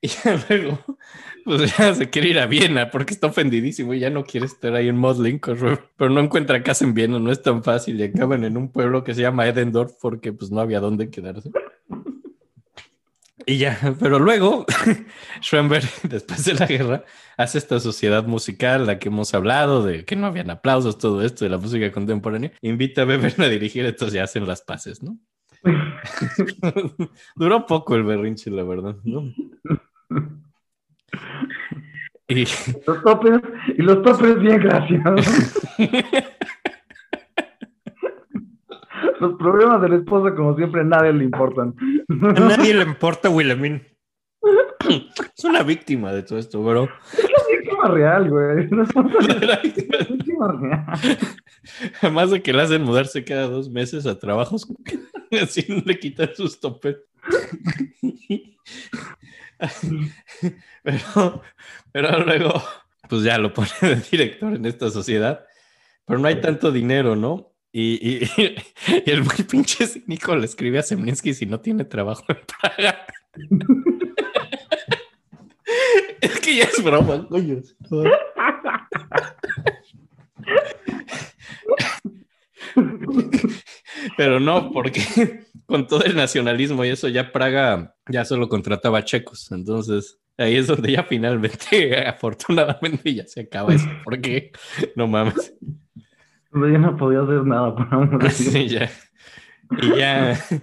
Y 0.00 0.08
luego 0.48 0.78
pues 1.44 1.76
ya 1.76 1.94
se 1.94 2.08
quiere 2.10 2.28
ir 2.28 2.38
a 2.38 2.46
Viena 2.46 2.90
porque 2.90 3.14
está 3.14 3.26
ofendidísimo 3.26 3.94
y 3.94 4.00
ya 4.00 4.10
no 4.10 4.24
quiere 4.24 4.46
estar 4.46 4.74
ahí 4.74 4.88
en 4.88 4.96
Moslin, 4.96 5.40
pero 5.40 6.10
no 6.10 6.20
encuentra 6.20 6.62
casa 6.62 6.84
en 6.84 6.94
Viena, 6.94 7.18
no 7.18 7.32
es 7.32 7.42
tan 7.42 7.64
fácil 7.64 7.98
y 7.98 8.04
acaban 8.04 8.44
en 8.44 8.56
un 8.56 8.70
pueblo 8.70 9.04
que 9.04 9.14
se 9.14 9.22
llama 9.22 9.46
Edendorf 9.46 9.92
porque 10.00 10.32
pues 10.32 10.50
no 10.50 10.60
había 10.60 10.80
dónde 10.80 11.10
quedarse. 11.10 11.50
Y 13.48 13.56
ya, 13.56 13.78
pero 13.98 14.18
luego 14.18 14.66
Schoenberg, 15.40 15.88
después 16.02 16.44
de 16.44 16.52
la 16.52 16.66
guerra, 16.66 17.04
hace 17.38 17.56
esta 17.56 17.80
sociedad 17.80 18.24
musical, 18.26 18.86
la 18.86 18.98
que 18.98 19.08
hemos 19.08 19.32
hablado, 19.32 19.82
de 19.82 20.04
que 20.04 20.16
no 20.16 20.26
habían 20.26 20.50
aplausos, 20.50 20.98
todo 20.98 21.22
esto 21.22 21.46
de 21.46 21.50
la 21.50 21.56
música 21.56 21.90
contemporánea, 21.90 22.52
invita 22.60 23.02
a 23.02 23.06
Weber 23.06 23.34
a 23.38 23.48
dirigir, 23.48 23.86
entonces 23.86 24.12
ya 24.12 24.24
hacen 24.24 24.46
las 24.46 24.60
paces, 24.60 25.02
¿no? 25.02 25.18
Duró 27.36 27.64
poco 27.64 27.96
el 27.96 28.04
berrinche, 28.04 28.50
la 28.50 28.64
verdad, 28.64 28.96
¿no? 29.04 29.32
Y 32.28 32.44
los 32.86 33.02
topes, 33.02 33.40
y 33.78 33.82
los 33.82 34.02
topes 34.02 34.38
bien, 34.40 34.60
gracias. 34.60 35.58
Los 39.20 39.34
problemas 39.34 39.80
de 39.82 39.88
la 39.88 39.96
esposa, 39.96 40.34
como 40.34 40.56
siempre, 40.56 40.80
a 40.80 40.84
nadie 40.84 41.12
le 41.12 41.24
importan. 41.24 41.74
A 42.08 42.40
nadie 42.40 42.74
le 42.74 42.82
importa 42.82 43.30
Wilhelmine. 43.30 43.98
Es 45.36 45.44
una 45.44 45.62
víctima 45.62 46.12
de 46.12 46.22
todo 46.22 46.38
esto, 46.38 46.62
bro. 46.62 46.88
Es 47.12 47.24
una 47.24 47.58
víctima 47.58 47.88
real, 47.88 48.30
güey. 48.30 48.68
No 48.70 48.82
es 48.82 48.90
una 48.94 49.56
víctima 49.56 50.52
real. 50.52 51.18
Además 52.00 52.30
de 52.30 52.42
que 52.42 52.52
le 52.52 52.62
hacen 52.62 52.82
mudarse 52.82 53.24
cada 53.24 53.46
dos 53.48 53.68
meses 53.68 54.06
a 54.06 54.18
trabajos 54.18 54.66
así 55.42 55.64
no 55.68 55.82
le 55.84 55.98
quitan 55.98 56.30
sus 56.34 56.58
topes. 56.60 56.96
Pero, 60.84 61.42
pero 61.92 62.24
luego, 62.24 62.62
pues 63.08 63.24
ya 63.24 63.36
lo 63.38 63.52
pone 63.52 63.68
de 63.82 63.96
director 63.96 64.54
en 64.54 64.64
esta 64.64 64.88
sociedad. 64.88 65.44
Pero 66.06 66.20
no 66.20 66.28
hay 66.28 66.40
tanto 66.40 66.70
dinero, 66.70 67.16
¿no? 67.16 67.47
Y, 67.72 68.28
el 69.06 69.24
muy 69.24 69.44
pinche 69.48 69.86
cínico 69.86 70.34
le 70.34 70.46
escribe 70.46 70.78
a 70.78 70.82
Semlinsky 70.82 71.34
si 71.34 71.44
no 71.46 71.60
tiene 71.60 71.84
trabajo 71.84 72.24
en 72.28 72.38
Praga. 72.46 73.06
es 76.20 76.40
que 76.40 76.56
ya 76.56 76.64
es 76.64 76.82
broma, 76.82 77.28
coño. 77.28 77.60
Pero 84.16 84.40
no, 84.40 84.72
porque 84.72 85.44
con 85.66 85.86
todo 85.86 86.02
el 86.04 86.16
nacionalismo 86.16 86.84
y 86.84 86.88
eso, 86.88 87.06
ya 87.08 87.30
Praga 87.32 87.94
ya 88.08 88.24
solo 88.24 88.48
contrataba 88.48 89.04
checos. 89.04 89.52
Entonces, 89.52 90.18
ahí 90.38 90.56
es 90.56 90.68
donde 90.68 90.92
ya 90.92 91.04
finalmente, 91.04 92.06
afortunadamente, 92.06 93.14
ya 93.14 93.26
se 93.26 93.42
acaba 93.42 93.74
eso. 93.74 93.88
Porque, 94.04 94.52
no 94.96 95.06
mames. 95.06 95.52
Ya 96.52 96.78
no 96.78 96.96
podía 96.96 97.20
hacer 97.20 97.44
nada 97.44 97.74
para 97.74 98.30
Sí, 98.30 98.68
ya. 98.68 98.90
Y 99.70 99.98
ya. 99.98 100.38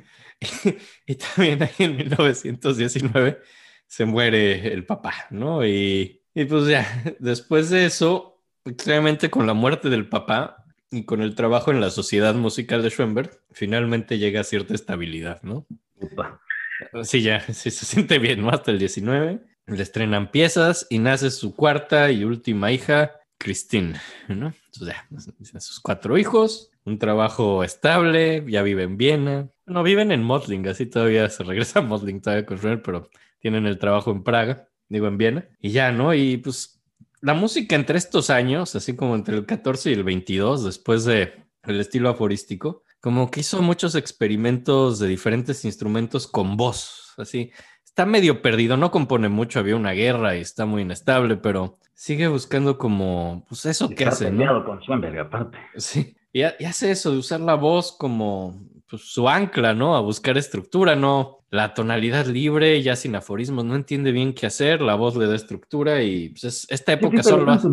Y, 1.07 1.16
también 1.16 1.64
ahí 1.64 1.72
en 1.80 1.95
1919 1.95 3.40
se 3.88 4.06
muere 4.06 4.74
el 4.74 4.86
papá, 4.86 5.14
¿no? 5.32 5.66
Y, 5.66 6.22
y 6.36 6.45
pues 6.45 6.68
ya, 6.68 6.86
después 7.20 7.70
de 7.70 7.86
eso, 7.86 8.44
extrañamente 8.66 9.30
con 9.30 9.48
la 9.48 9.53
muerte 9.53 9.90
del 9.90 10.10
papá 10.10 10.66
y 10.91 11.06
con 11.06 11.22
el 11.22 11.36
trabajo 11.36 11.72
en 11.72 11.82
la 11.82 11.90
sociedad 11.90 12.36
musical 12.36 12.84
de 12.84 12.90
Schoenberg, 12.90 13.32
finalmente 13.52 14.18
llega 14.20 14.41
a 14.41 14.44
cierta 14.44 14.74
estabilidad, 14.74 15.41
¿no? 15.41 15.66
Sí, 17.03 17.22
ya, 17.22 17.40
sí 17.41 17.72
se 17.72 17.86
siente 17.86 18.20
bien, 18.20 18.41
¿no? 18.41 18.49
Hasta 18.49 18.72
el 18.72 18.80
19. 18.80 19.40
Le 19.68 19.82
estrenan 19.82 20.30
piezas 20.32 20.86
y 20.90 20.99
nace 20.99 21.32
su 21.32 21.56
cuarta 21.56 22.12
y 22.12 22.24
última 22.24 22.72
hija, 22.72 23.14
Christine, 23.38 23.99
¿no? 24.28 24.53
Entonces 24.66 24.95
ya, 25.52 25.60
sus 25.60 25.80
cuatro 25.80 26.18
hijos, 26.18 26.72
un 26.84 26.99
trabajo 26.99 27.64
estable, 27.64 28.44
ya 28.48 28.62
vive 28.62 28.84
en 28.84 28.98
Viena. 28.98 29.49
No, 29.66 29.84
viven 29.84 30.12
en 30.12 30.24
Modling, 30.24 30.68
así 30.68 30.86
todavía 30.86 31.30
se 31.30 31.44
regresa 31.44 31.80
a 31.80 31.82
Modling 31.82 32.22
todavía 32.22 32.45
con 32.45 32.57
Schoenberg, 32.57 32.84
pero 32.84 33.10
tienen 33.40 33.66
el 33.66 33.78
trabajo 33.78 34.12
en 34.12 34.24
Praga, 34.24 34.68
digo 34.90 35.07
en 35.07 35.18
Viena. 35.18 35.48
Y 35.60 35.72
ya, 35.72 35.91
¿no? 35.91 36.14
Y 36.14 36.38
pues 36.38 36.82
la 37.22 37.34
música 37.34 37.76
entre 37.76 37.98
estos 37.98 38.30
años, 38.30 38.76
así 38.76 38.95
como 38.95 39.16
entre 39.16 39.36
el 39.36 39.45
14 39.45 39.90
y 39.90 39.94
el 39.94 40.03
22, 40.03 40.64
después 40.64 41.06
de 41.06 41.34
el 41.64 41.80
estilo 41.80 42.10
aforístico, 42.10 42.84
como 42.99 43.30
que 43.32 43.40
hizo 43.41 43.62
muchos 43.62 43.95
experimentos 43.95 44.99
de 44.99 45.07
diferentes 45.07 45.66
instrumentos 45.66 46.28
con 46.28 46.57
voz, 46.57 47.14
así. 47.18 47.52
Está 47.84 48.06
medio 48.06 48.41
perdido, 48.41 48.78
no 48.78 48.91
compone 48.91 49.30
mucho, 49.30 49.60
había 49.60 49.76
una 49.76 49.91
guerra 49.91 50.36
y 50.36 50.41
está 50.41 50.66
muy 50.66 50.82
inestable, 50.82 51.38
pero 51.38 51.80
sigue 51.95 52.27
buscando 52.27 52.77
como, 52.77 53.45
pues 53.47 53.65
eso 53.65 53.88
que 53.89 53.95
Está 54.03 54.09
hace, 54.09 54.31
¿no? 54.31 54.63
con 54.65 54.80
Schoenberg, 54.81 55.17
aparte. 55.19 55.57
Sí, 55.77 56.15
y, 56.31 56.41
y 56.41 56.65
hace 56.65 56.91
eso 56.91 57.11
de 57.11 57.17
usar 57.17 57.39
la 57.39 57.55
voz 57.55 57.95
como 57.97 58.61
pues, 58.88 59.01
su 59.03 59.27
ancla, 59.27 59.73
¿no? 59.73 59.95
A 59.95 60.01
buscar 60.01 60.38
estructura, 60.38 60.95
¿no? 60.95 61.39
La 61.49 61.73
tonalidad 61.73 62.26
libre, 62.26 62.81
ya 62.81 62.95
sin 62.95 63.15
aforismos, 63.15 63.63
no 63.65 63.76
entiende 63.76 64.11
bien 64.11 64.34
qué 64.34 64.45
hacer, 64.45 64.81
la 64.81 64.95
voz 64.95 65.15
le 65.15 65.26
da 65.26 65.35
estructura 65.35 66.03
y 66.03 66.30
pues 66.30 66.43
es- 66.43 66.67
esta 66.69 66.91
Sí, 66.93 66.97
sí, 66.99 67.05
época 67.05 67.22
pero 67.23 67.38
solo 67.38 67.51
hace. 67.51 67.67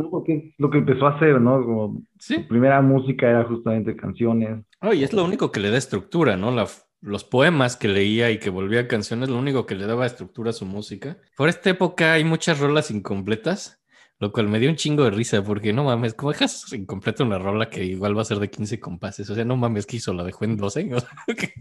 lo 0.58 0.70
que 0.70 0.78
empezó 0.78 1.06
a 1.06 1.16
hacer, 1.16 1.40
¿no? 1.40 1.62
Como 1.64 2.02
Sí, 2.18 2.36
su 2.36 2.46
primera 2.48 2.80
música 2.80 3.28
era 3.28 3.44
justamente 3.44 3.96
canciones. 3.96 4.64
Oh, 4.80 4.92
y 4.92 5.02
es 5.04 5.12
lo 5.12 5.24
único 5.24 5.50
que 5.50 5.60
le 5.60 5.70
da 5.70 5.78
estructura, 5.78 6.36
¿no? 6.36 6.50
La- 6.52 6.68
los 7.00 7.24
poemas 7.24 7.76
que 7.76 7.88
leía 7.88 8.30
y 8.30 8.38
que 8.38 8.48
volvía 8.50 8.80
a 8.80 8.88
canciones, 8.88 9.28
lo 9.28 9.36
único 9.36 9.66
que 9.66 9.74
le 9.74 9.86
daba 9.86 10.06
estructura 10.06 10.50
a 10.50 10.52
su 10.52 10.64
música. 10.66 11.18
Por 11.36 11.48
esta 11.48 11.70
época 11.70 12.12
hay 12.12 12.22
muchas 12.22 12.60
rolas 12.60 12.92
incompletas, 12.92 13.81
lo 14.22 14.30
cual 14.30 14.46
me 14.46 14.60
dio 14.60 14.70
un 14.70 14.76
chingo 14.76 15.02
de 15.02 15.10
risa, 15.10 15.42
porque 15.42 15.72
no 15.72 15.82
mames, 15.82 16.14
¿cómo 16.14 16.30
dejas 16.30 16.72
incompleta 16.72 17.24
una 17.24 17.40
rola 17.40 17.68
que 17.68 17.82
igual 17.82 18.16
va 18.16 18.22
a 18.22 18.24
ser 18.24 18.38
de 18.38 18.50
15 18.50 18.78
compases? 18.78 19.28
O 19.28 19.34
sea, 19.34 19.44
no 19.44 19.56
mames, 19.56 19.84
que 19.84 19.96
hizo? 19.96 20.14
La 20.14 20.22
dejó 20.22 20.44
en 20.44 20.56
12. 20.56 20.90
O 20.94 21.00
sea, 21.00 21.36
que, 21.36 21.52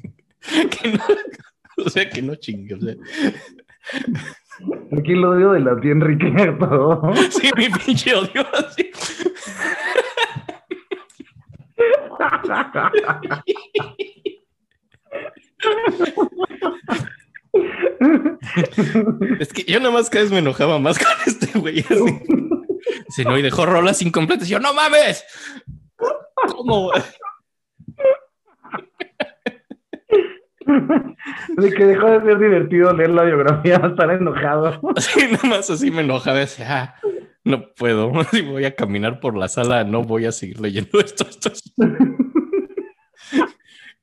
que 0.69 0.91
no, 0.91 0.99
o 1.85 1.89
sea, 1.89 2.09
que 2.09 2.21
no 2.21 2.35
chingue. 2.35 2.75
O 2.75 2.79
sea, 2.79 2.95
Aquí 4.95 5.13
lo 5.13 5.31
odio 5.31 5.53
de 5.53 5.61
la 5.61 5.79
tía 5.79 5.91
Enrique 5.91 6.55
todo. 6.59 7.01
sí, 7.31 7.49
mi 7.57 7.67
pinche 7.69 8.13
odio 8.13 8.45
así. 8.53 8.91
Es 19.39 19.51
que 19.53 19.63
yo 19.63 19.79
nada 19.79 19.91
más 19.91 20.09
cada 20.09 20.23
vez 20.23 20.31
me 20.31 20.39
enojaba 20.39 20.79
más 20.79 20.97
con 21.03 21.07
este 21.25 21.57
güey. 21.59 21.79
así. 21.79 22.23
Si 23.09 23.23
no, 23.23 23.37
y 23.37 23.41
dejó 23.41 23.65
rolas 23.65 24.01
incompletas. 24.01 24.47
Y 24.47 24.51
yo, 24.51 24.59
no 24.59 24.73
mames. 24.73 25.23
¿Cómo? 26.47 26.89
güey? 26.91 27.01
De 31.57 31.73
que 31.73 31.85
dejó 31.85 32.09
de 32.11 32.21
ser 32.21 32.39
divertido 32.39 32.93
leer 32.93 33.09
la 33.09 33.23
biografía, 33.23 33.75
estar 33.83 34.09
enojado. 34.11 34.79
Así 34.95 35.19
nada 35.31 35.47
más 35.49 35.69
así 35.69 35.91
me 35.91 36.01
enojaba. 36.01 36.39
Decía, 36.39 36.67
ah, 36.71 36.95
no 37.43 37.73
puedo. 37.73 38.11
Si 38.31 38.41
voy 38.41 38.65
a 38.65 38.75
caminar 38.75 39.19
por 39.19 39.35
la 39.37 39.47
sala, 39.47 39.83
no 39.83 40.03
voy 40.03 40.25
a 40.25 40.31
seguir 40.31 40.59
leyendo 40.59 40.99
esto. 40.99 41.25
esto 41.29 41.51
es- 41.51 41.73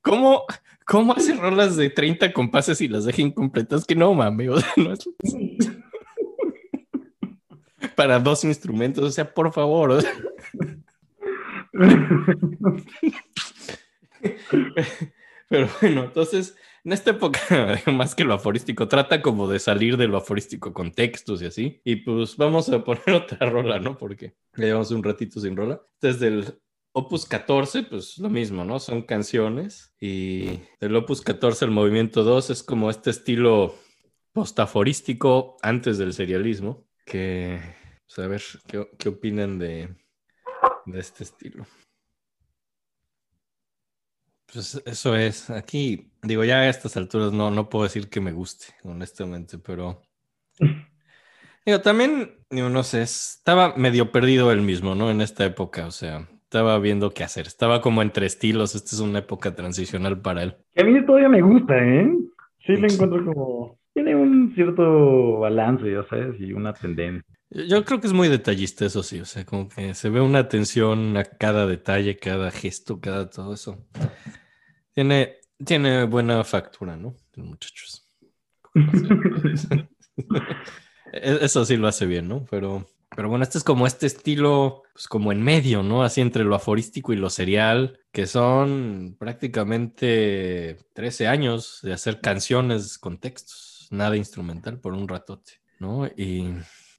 ¿Cómo, 0.03 0.45
¿Cómo 0.89 1.12
hace 1.12 1.35
rolas 1.35 1.77
de 1.77 1.90
30 1.90 2.32
compases 2.32 2.81
y 2.81 2.89
las 2.89 3.05
deja 3.05 3.20
incompletas? 3.20 3.85
Que 3.85 3.94
no 3.94 4.15
mames. 4.15 4.48
O 4.48 4.59
sea, 4.59 4.73
no 4.78 4.94
es... 4.94 5.06
Para 7.94 8.19
dos 8.19 8.43
instrumentos, 8.44 9.05
o 9.05 9.10
sea, 9.10 9.35
por 9.35 9.52
favor. 9.52 9.90
o 9.90 10.01
sea. 10.01 10.10
Pero 15.51 15.69
bueno, 15.81 16.05
entonces, 16.05 16.56
en 16.85 16.93
esta 16.94 17.10
época, 17.10 17.39
más 17.93 18.15
que 18.15 18.24
lo 18.24 18.32
aforístico, 18.32 18.89
trata 18.89 19.20
como 19.20 19.47
de 19.47 19.59
salir 19.59 19.98
de 19.98 20.09
lo 20.09 20.16
aforístico 20.16 20.73
con 20.73 20.93
textos 20.93 21.43
y 21.43 21.47
así. 21.47 21.82
Y 21.85 21.97
pues 21.97 22.35
vamos 22.39 22.70
a 22.70 22.82
poner 22.82 23.10
otra 23.15 23.51
rola, 23.51 23.78
¿no? 23.78 23.98
Porque 23.98 24.36
ya 24.56 24.65
llevamos 24.65 24.90
un 24.90 25.05
ratito 25.05 25.39
sin 25.39 25.55
rola. 25.55 25.82
Desde 26.01 26.28
el 26.28 26.59
Opus 26.99 27.27
14, 27.27 27.85
pues 27.85 28.19
lo 28.19 28.29
mismo, 28.29 28.65
¿no? 28.65 28.81
Son 28.81 29.03
canciones. 29.03 29.95
Y 30.01 30.61
del 30.81 30.97
Opus 30.97 31.23
14 31.23 31.65
al 31.65 31.70
Movimiento 31.70 32.25
2 32.25 32.51
es 32.51 32.62
como 32.65 32.91
este 32.91 33.11
estilo 33.11 33.77
postaforístico 34.33 35.57
antes 35.62 35.97
del 35.99 36.12
serialismo. 36.12 36.89
Que, 37.05 37.61
pues, 38.07 38.19
a 38.19 38.29
ver, 38.29 38.43
¿qué, 38.66 38.89
qué 38.99 39.09
opinan 39.11 39.61
de, 39.61 39.97
de 40.87 40.99
este 40.99 41.23
estilo? 41.23 41.65
Pues 44.53 44.83
eso 44.85 45.15
es. 45.15 45.51
Aquí, 45.51 46.11
digo, 46.23 46.43
ya 46.43 46.61
a 46.61 46.69
estas 46.69 46.97
alturas 46.97 47.33
no, 47.33 47.53
no 47.53 47.69
puedo 47.69 47.85
decir 47.85 48.09
que 48.11 48.20
me 48.20 48.33
guste, 48.33 48.75
honestamente, 48.83 49.59
pero. 49.59 50.03
Digo, 51.65 51.81
también, 51.83 52.45
digo, 52.49 52.70
no 52.70 52.83
sé, 52.83 53.03
estaba 53.03 53.77
medio 53.77 54.11
perdido 54.11 54.51
él 54.51 54.62
mismo, 54.62 54.95
¿no? 54.95 55.11
En 55.11 55.20
esta 55.20 55.45
época, 55.45 55.87
o 55.87 55.91
sea, 55.91 56.27
estaba 56.49 56.79
viendo 56.79 57.11
qué 57.11 57.25
hacer. 57.25 57.47
Estaba 57.47 57.83
como 57.83 58.01
entre 58.01 58.25
estilos. 58.25 58.75
Esta 58.75 58.97
es 58.97 59.01
una 59.01 59.19
época 59.19 59.55
transicional 59.55 60.19
para 60.23 60.43
él. 60.43 60.57
Que 60.75 60.81
a 60.83 60.85
mí 60.87 61.05
todavía 61.05 61.29
me 61.29 61.43
gusta, 61.43 61.77
¿eh? 61.77 62.11
Sí, 62.66 62.75
le 62.75 62.87
encuentro 62.87 63.23
como. 63.25 63.79
Tiene 63.93 64.15
un 64.16 64.55
cierto 64.55 65.41
balance, 65.41 65.91
ya 65.91 66.05
sabes, 66.09 66.41
y 66.41 66.53
una 66.53 66.73
tendencia. 66.73 67.23
Yo 67.51 67.65
yo 67.65 67.85
creo 67.85 68.01
que 68.01 68.07
es 68.07 68.12
muy 68.12 68.29
detallista, 68.29 68.85
eso 68.87 69.03
sí, 69.03 69.20
o 69.20 69.25
sea, 69.25 69.45
como 69.45 69.69
que 69.69 69.93
se 69.95 70.09
ve 70.09 70.20
una 70.20 70.39
atención 70.39 71.16
a 71.16 71.25
cada 71.25 71.66
detalle, 71.66 72.16
cada 72.16 72.51
gesto, 72.51 73.01
cada 73.01 73.29
todo 73.29 73.55
eso. 73.55 73.85
Tiene, 74.95 75.37
tiene 75.65 76.05
buena 76.05 76.45
factura, 76.45 76.97
¿no? 76.97 77.15
Muchachos. 77.37 78.07
E- 81.12 81.39
Eso 81.43 81.65
sí 81.65 81.77
lo 81.77 81.89
hace 81.89 82.07
bien, 82.07 82.29
¿no? 82.29 82.45
Pero, 82.51 82.87
pero 83.14 83.28
bueno, 83.28 83.43
este 83.43 83.59
es 83.59 83.64
como 83.64 83.86
este 83.86 84.06
estilo, 84.06 84.82
pues 84.93 85.09
como 85.09 85.32
en 85.32 85.43
medio, 85.43 85.82
¿no? 85.82 86.02
Así 86.02 86.20
entre 86.20 86.44
lo 86.44 86.55
aforístico 86.55 87.12
y 87.12 87.16
lo 87.16 87.30
serial, 87.30 88.01
que 88.12 88.26
son 88.26 89.16
prácticamente 89.18 90.76
13 90.94 91.26
años 91.26 91.80
de 91.82 91.93
hacer 91.93 92.20
canciones 92.20 92.98
con 92.98 93.18
textos, 93.18 93.89
nada 93.90 94.16
instrumental 94.16 94.78
por 94.78 94.93
un 94.93 95.09
ratote, 95.09 95.55
¿no? 95.78 96.06
Y, 96.06 96.48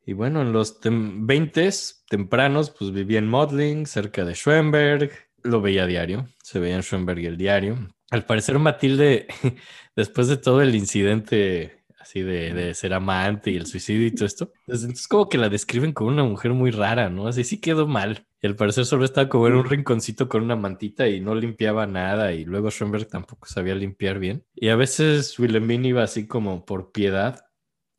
y 0.05 0.13
bueno, 0.13 0.41
en 0.41 0.51
los 0.51 0.79
tem 0.79 1.27
20 1.27 1.69
tempranos, 2.09 2.71
pues 2.71 2.91
vivía 2.91 3.19
en 3.19 3.27
Modling, 3.27 3.85
cerca 3.85 4.25
de 4.25 4.33
Schoenberg, 4.33 5.11
lo 5.43 5.61
veía 5.61 5.85
diario, 5.85 6.27
se 6.43 6.59
veía 6.59 6.75
en 6.75 6.83
Schoenberg 6.83 7.19
el 7.25 7.37
diario. 7.37 7.77
Al 8.11 8.25
parecer, 8.25 8.57
Matilde, 8.57 9.27
después 9.95 10.27
de 10.27 10.37
todo 10.37 10.61
el 10.61 10.75
incidente 10.75 11.78
así 11.99 12.21
de, 12.21 12.53
de 12.53 12.73
ser 12.73 12.93
amante 12.93 13.51
y 13.51 13.57
el 13.57 13.65
suicidio 13.65 14.07
y 14.07 14.11
todo 14.11 14.25
esto, 14.25 14.51
entonces 14.67 15.07
como 15.07 15.29
que 15.29 15.37
la 15.37 15.49
describen 15.49 15.93
como 15.93 16.09
una 16.09 16.23
mujer 16.23 16.53
muy 16.53 16.71
rara, 16.71 17.09
¿no? 17.09 17.27
Así 17.27 17.43
sí 17.43 17.59
quedó 17.59 17.87
mal. 17.87 18.25
Y 18.41 18.47
al 18.47 18.55
parecer 18.55 18.85
solo 18.85 19.03
estaba 19.03 19.27
como 19.27 19.47
en 19.47 19.55
un 19.55 19.65
rinconcito 19.65 20.29
con 20.29 20.43
una 20.43 20.55
mantita 20.55 21.07
y 21.09 21.19
no 21.19 21.35
limpiaba 21.35 21.85
nada 21.85 22.31
y 22.31 22.45
luego 22.45 22.71
Schoenberg 22.71 23.07
tampoco 23.07 23.47
sabía 23.47 23.75
limpiar 23.75 24.17
bien. 24.17 24.45
Y 24.55 24.69
a 24.69 24.77
veces 24.77 25.37
Wilhelmine 25.37 25.89
iba 25.89 26.03
así 26.03 26.25
como 26.25 26.65
por 26.65 26.93
piedad 26.93 27.45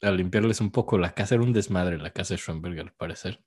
a 0.00 0.10
limpiarles 0.10 0.62
un 0.62 0.70
poco 0.70 0.96
la 0.96 1.12
casa. 1.12 1.34
Era 1.34 1.44
un 1.44 1.52
desmadre 1.52 1.98
la 1.98 2.10
casa 2.10 2.34
de 2.34 2.38
Schoenberg 2.38 2.80
al 2.80 2.92
parecer. 2.92 3.40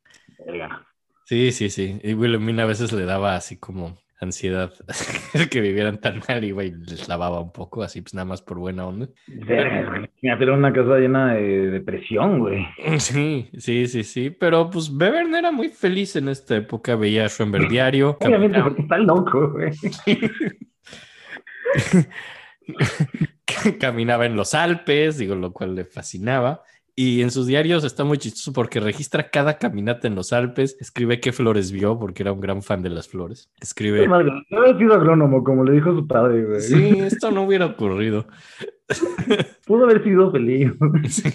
Verga. 0.45 0.85
Sí, 1.25 1.51
sí, 1.51 1.69
sí. 1.71 1.99
Y 2.03 2.13
Wilhelmine 2.13 2.61
a 2.61 2.65
veces 2.65 2.91
le 2.91 3.05
daba 3.05 3.35
así 3.35 3.57
como 3.57 3.97
ansiedad 4.23 4.73
el 5.33 5.49
que 5.49 5.61
vivieran 5.61 5.99
tan 5.99 6.21
mal, 6.27 6.43
y 6.43 6.51
les 6.51 7.07
lavaba 7.07 7.39
un 7.39 7.51
poco, 7.51 7.83
así 7.83 8.01
pues 8.01 8.13
nada 8.13 8.25
más 8.25 8.41
por 8.41 8.57
buena 8.57 8.87
onda. 8.87 9.07
Güey. 9.27 9.81
Imagínate, 10.23 10.43
era 10.43 10.53
una 10.53 10.73
casa 10.73 10.97
llena 10.97 11.33
de 11.35 11.71
depresión, 11.71 12.39
güey. 12.39 12.65
Sí, 12.99 13.49
sí, 13.57 13.87
sí, 13.87 14.03
sí. 14.03 14.29
Pero 14.29 14.69
pues 14.69 14.95
Bevern 14.95 15.35
era 15.35 15.51
muy 15.51 15.69
feliz 15.69 16.15
en 16.15 16.29
esta 16.29 16.55
época, 16.55 16.95
veía 16.95 17.25
a 17.25 17.29
Schoenberg 17.29 17.69
diario. 17.69 18.17
Obviamente, 18.21 18.61
porque 18.61 18.81
está 18.81 18.97
loco, 18.97 19.51
güey. 19.51 19.71
caminaba 23.79 24.25
en 24.25 24.35
los 24.35 24.53
Alpes, 24.53 25.17
digo, 25.17 25.35
lo 25.35 25.51
cual 25.53 25.75
le 25.75 25.85
fascinaba. 25.85 26.63
Y 26.95 27.23
en 27.23 27.31
sus 27.31 27.47
diarios 27.47 27.83
está 27.83 28.03
muy 28.03 28.19
chistoso 28.19 28.53
porque 28.53 28.79
registra 28.79 29.31
cada 29.31 29.57
caminata 29.57 30.07
en 30.07 30.13
los 30.13 30.31
Alpes, 30.31 30.77
escribe 30.79 31.19
qué 31.19 31.31
flores 31.31 31.71
vio, 31.71 31.97
porque 31.97 32.21
era 32.21 32.31
un 32.31 32.39
gran 32.39 32.61
fan 32.61 32.83
de 32.83 32.89
las 32.89 33.07
flores. 33.07 33.49
Escribe, 33.59 34.07
Madre, 34.07 34.31
no 34.51 34.59
había 34.59 34.77
sido 34.77 34.93
agrónomo, 34.93 35.43
como 35.43 35.63
le 35.63 35.73
dijo 35.73 35.95
su 35.95 36.05
padre, 36.05 36.45
güey. 36.45 36.61
sí, 36.61 36.99
esto 36.99 37.31
no 37.31 37.43
hubiera 37.43 37.65
ocurrido. 37.65 38.27
Pudo 39.65 39.85
haber 39.85 40.03
sido 40.03 40.31
feliz. 40.31 40.71
Sí, 41.09 41.29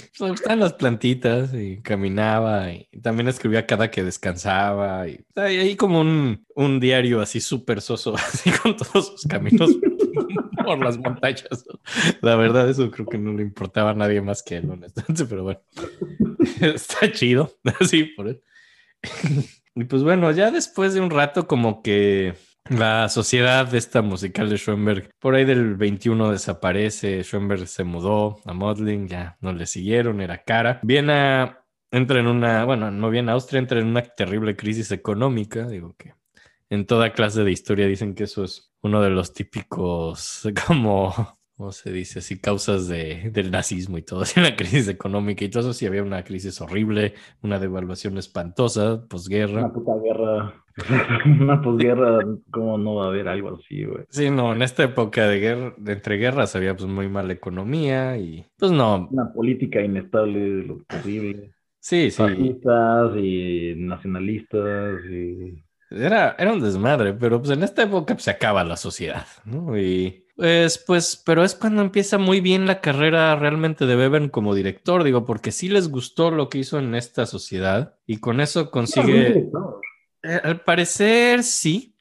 las 0.56 0.72
plantitas 0.74 1.54
y 1.54 1.80
caminaba 1.82 2.72
y 2.72 2.86
también 3.02 3.28
escribía 3.28 3.66
cada 3.66 3.90
que 3.90 4.02
descansaba 4.02 5.08
y 5.08 5.24
ahí 5.36 5.76
como 5.76 6.00
un, 6.00 6.44
un 6.54 6.80
diario 6.80 7.20
así 7.20 7.40
súper 7.40 7.80
soso, 7.80 8.14
así 8.16 8.50
con 8.50 8.76
todos 8.76 9.08
sus 9.08 9.22
caminos 9.26 9.70
por 10.64 10.78
las 10.84 10.98
montañas. 10.98 11.64
La 12.20 12.36
verdad, 12.36 12.68
eso 12.68 12.90
creo 12.90 13.06
que 13.06 13.18
no 13.18 13.32
le 13.32 13.42
importaba 13.42 13.90
a 13.90 13.94
nadie 13.94 14.20
más 14.20 14.42
que 14.42 14.56
él, 14.56 14.70
honestamente, 14.70 15.24
pero 15.24 15.44
bueno, 15.44 15.60
está 16.60 17.10
chido, 17.12 17.56
así 17.80 18.04
por 18.04 18.28
él. 18.28 18.42
Y 19.74 19.84
pues 19.84 20.02
bueno, 20.02 20.30
ya 20.32 20.50
después 20.50 20.92
de 20.92 21.00
un 21.00 21.10
rato 21.10 21.46
como 21.46 21.82
que 21.82 22.34
la 22.70 23.08
sociedad 23.08 23.72
esta 23.74 24.02
musical 24.02 24.50
de 24.50 24.56
Schoenberg, 24.56 25.10
por 25.18 25.34
ahí 25.34 25.44
del 25.44 25.74
21 25.74 26.30
desaparece, 26.32 27.22
Schoenberg 27.22 27.66
se 27.66 27.84
mudó 27.84 28.40
a 28.44 28.52
Modeling, 28.52 29.08
ya 29.08 29.36
no 29.40 29.52
le 29.52 29.66
siguieron, 29.66 30.20
era 30.20 30.42
cara. 30.42 30.80
Viena 30.82 31.64
entra 31.90 32.20
en 32.20 32.26
una, 32.26 32.64
bueno, 32.64 32.90
no 32.90 33.10
viene 33.10 33.30
a 33.30 33.34
Austria, 33.34 33.60
entra 33.60 33.80
en 33.80 33.86
una 33.86 34.02
terrible 34.02 34.56
crisis 34.56 34.92
económica, 34.92 35.66
digo 35.66 35.94
que 35.96 36.14
en 36.70 36.86
toda 36.86 37.12
clase 37.12 37.44
de 37.44 37.50
historia 37.50 37.86
dicen 37.86 38.14
que 38.14 38.24
eso 38.24 38.44
es 38.44 38.72
uno 38.82 39.00
de 39.00 39.10
los 39.10 39.32
típicos, 39.32 40.48
como, 40.66 41.37
¿cómo 41.58 41.72
se 41.72 41.90
dice? 41.90 42.20
Así, 42.20 42.38
causas 42.38 42.86
de, 42.86 43.30
del 43.32 43.50
nazismo 43.50 43.98
y 43.98 44.02
todo, 44.02 44.20
así, 44.22 44.40
la 44.40 44.56
crisis 44.56 44.88
económica 44.88 45.44
y 45.44 45.48
todo 45.50 45.62
eso, 45.64 45.72
sí 45.74 45.86
había 45.86 46.02
una 46.02 46.22
crisis 46.22 46.60
horrible, 46.60 47.14
una 47.42 47.58
devaluación 47.58 48.16
espantosa, 48.16 49.04
posguerra. 49.06 49.64
Una 49.64 49.72
puta 49.72 49.92
guerra. 50.02 50.54
Una 51.26 51.60
posguerra, 51.60 52.20
¿cómo 52.52 52.78
no 52.78 52.94
va 52.94 53.06
a 53.06 53.08
haber 53.08 53.26
algo 53.26 53.56
así, 53.56 53.84
güey? 53.84 54.04
Sí, 54.10 54.30
no, 54.30 54.52
en 54.52 54.62
esta 54.62 54.84
época 54.84 55.26
de 55.26 55.40
guerra, 55.40 55.74
de 55.76 55.92
entre 55.92 56.18
guerras 56.18 56.54
había 56.54 56.76
pues 56.76 56.88
muy 56.88 57.08
mala 57.08 57.32
economía 57.32 58.16
y 58.16 58.46
pues 58.56 58.70
no, 58.70 59.08
Una 59.10 59.32
política 59.32 59.82
inestable 59.82 60.38
de 60.38 60.62
lo 60.62 60.78
posible. 60.84 61.52
sí, 61.80 62.12
sí, 62.12 62.16
Fascistas 62.16 63.16
y 63.16 63.74
nacionalistas 63.76 65.04
y... 65.10 65.64
era, 65.90 66.36
era 66.38 66.52
un 66.52 66.60
desmadre, 66.60 67.12
pero 67.14 67.40
pues 67.40 67.50
en 67.50 67.64
esta 67.64 67.82
época 67.82 68.14
pues, 68.14 68.22
se 68.22 68.30
acaba 68.30 68.62
la 68.62 68.76
sociedad, 68.76 69.26
¿no? 69.44 69.76
Y 69.76 70.27
pues, 70.38 70.78
pues, 70.78 71.20
pero 71.26 71.42
es 71.42 71.56
cuando 71.56 71.82
empieza 71.82 72.16
muy 72.16 72.40
bien 72.40 72.64
la 72.64 72.80
carrera 72.80 73.34
realmente 73.34 73.86
de 73.86 73.96
Bebern 73.96 74.28
como 74.28 74.54
director, 74.54 75.02
digo, 75.02 75.24
porque 75.24 75.50
sí 75.50 75.68
les 75.68 75.88
gustó 75.88 76.30
lo 76.30 76.48
que 76.48 76.58
hizo 76.58 76.78
en 76.78 76.94
esta 76.94 77.26
sociedad 77.26 77.96
y 78.06 78.18
con 78.18 78.40
eso 78.40 78.70
consigue... 78.70 79.50
Eh, 80.22 80.40
al 80.44 80.60
parecer 80.60 81.42
sí. 81.42 81.96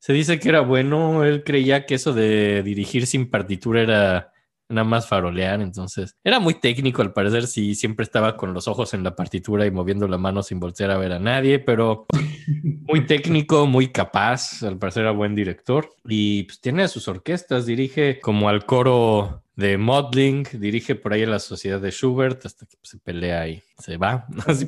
Se 0.00 0.12
dice 0.12 0.40
que 0.40 0.48
era 0.48 0.62
bueno. 0.62 1.22
Él 1.22 1.44
creía 1.44 1.86
que 1.86 1.94
eso 1.94 2.12
de 2.12 2.64
dirigir 2.64 3.06
sin 3.06 3.30
partitura 3.30 3.82
era 3.82 4.29
nada 4.70 4.84
más 4.84 5.08
farolear. 5.08 5.60
Entonces 5.60 6.16
era 6.24 6.40
muy 6.40 6.54
técnico. 6.54 7.02
Al 7.02 7.12
parecer 7.12 7.46
sí, 7.46 7.74
siempre 7.74 8.04
estaba 8.04 8.36
con 8.36 8.54
los 8.54 8.68
ojos 8.68 8.94
en 8.94 9.02
la 9.02 9.16
partitura 9.16 9.66
y 9.66 9.70
moviendo 9.70 10.08
la 10.08 10.18
mano 10.18 10.42
sin 10.42 10.60
voltear 10.60 10.90
a 10.90 10.98
ver 10.98 11.12
a 11.12 11.18
nadie, 11.18 11.58
pero 11.58 12.06
muy 12.86 13.06
técnico, 13.06 13.66
muy 13.66 13.88
capaz. 13.88 14.62
Al 14.62 14.78
parecer 14.78 15.02
era 15.02 15.12
buen 15.12 15.34
director 15.34 15.90
y 16.04 16.44
pues 16.44 16.60
tiene 16.60 16.88
sus 16.88 17.08
orquestas. 17.08 17.66
Dirige 17.66 18.20
como 18.20 18.48
al 18.48 18.64
coro 18.64 19.42
de 19.56 19.76
Modeling, 19.76 20.44
dirige 20.54 20.94
por 20.94 21.12
ahí 21.12 21.22
a 21.24 21.28
la 21.28 21.38
sociedad 21.38 21.80
de 21.80 21.90
Schubert 21.90 22.46
hasta 22.46 22.64
que 22.66 22.76
pues, 22.78 22.90
se 22.90 22.98
pelea 22.98 23.46
y 23.48 23.62
se 23.78 23.96
va. 23.96 24.26
Pues, 24.44 24.66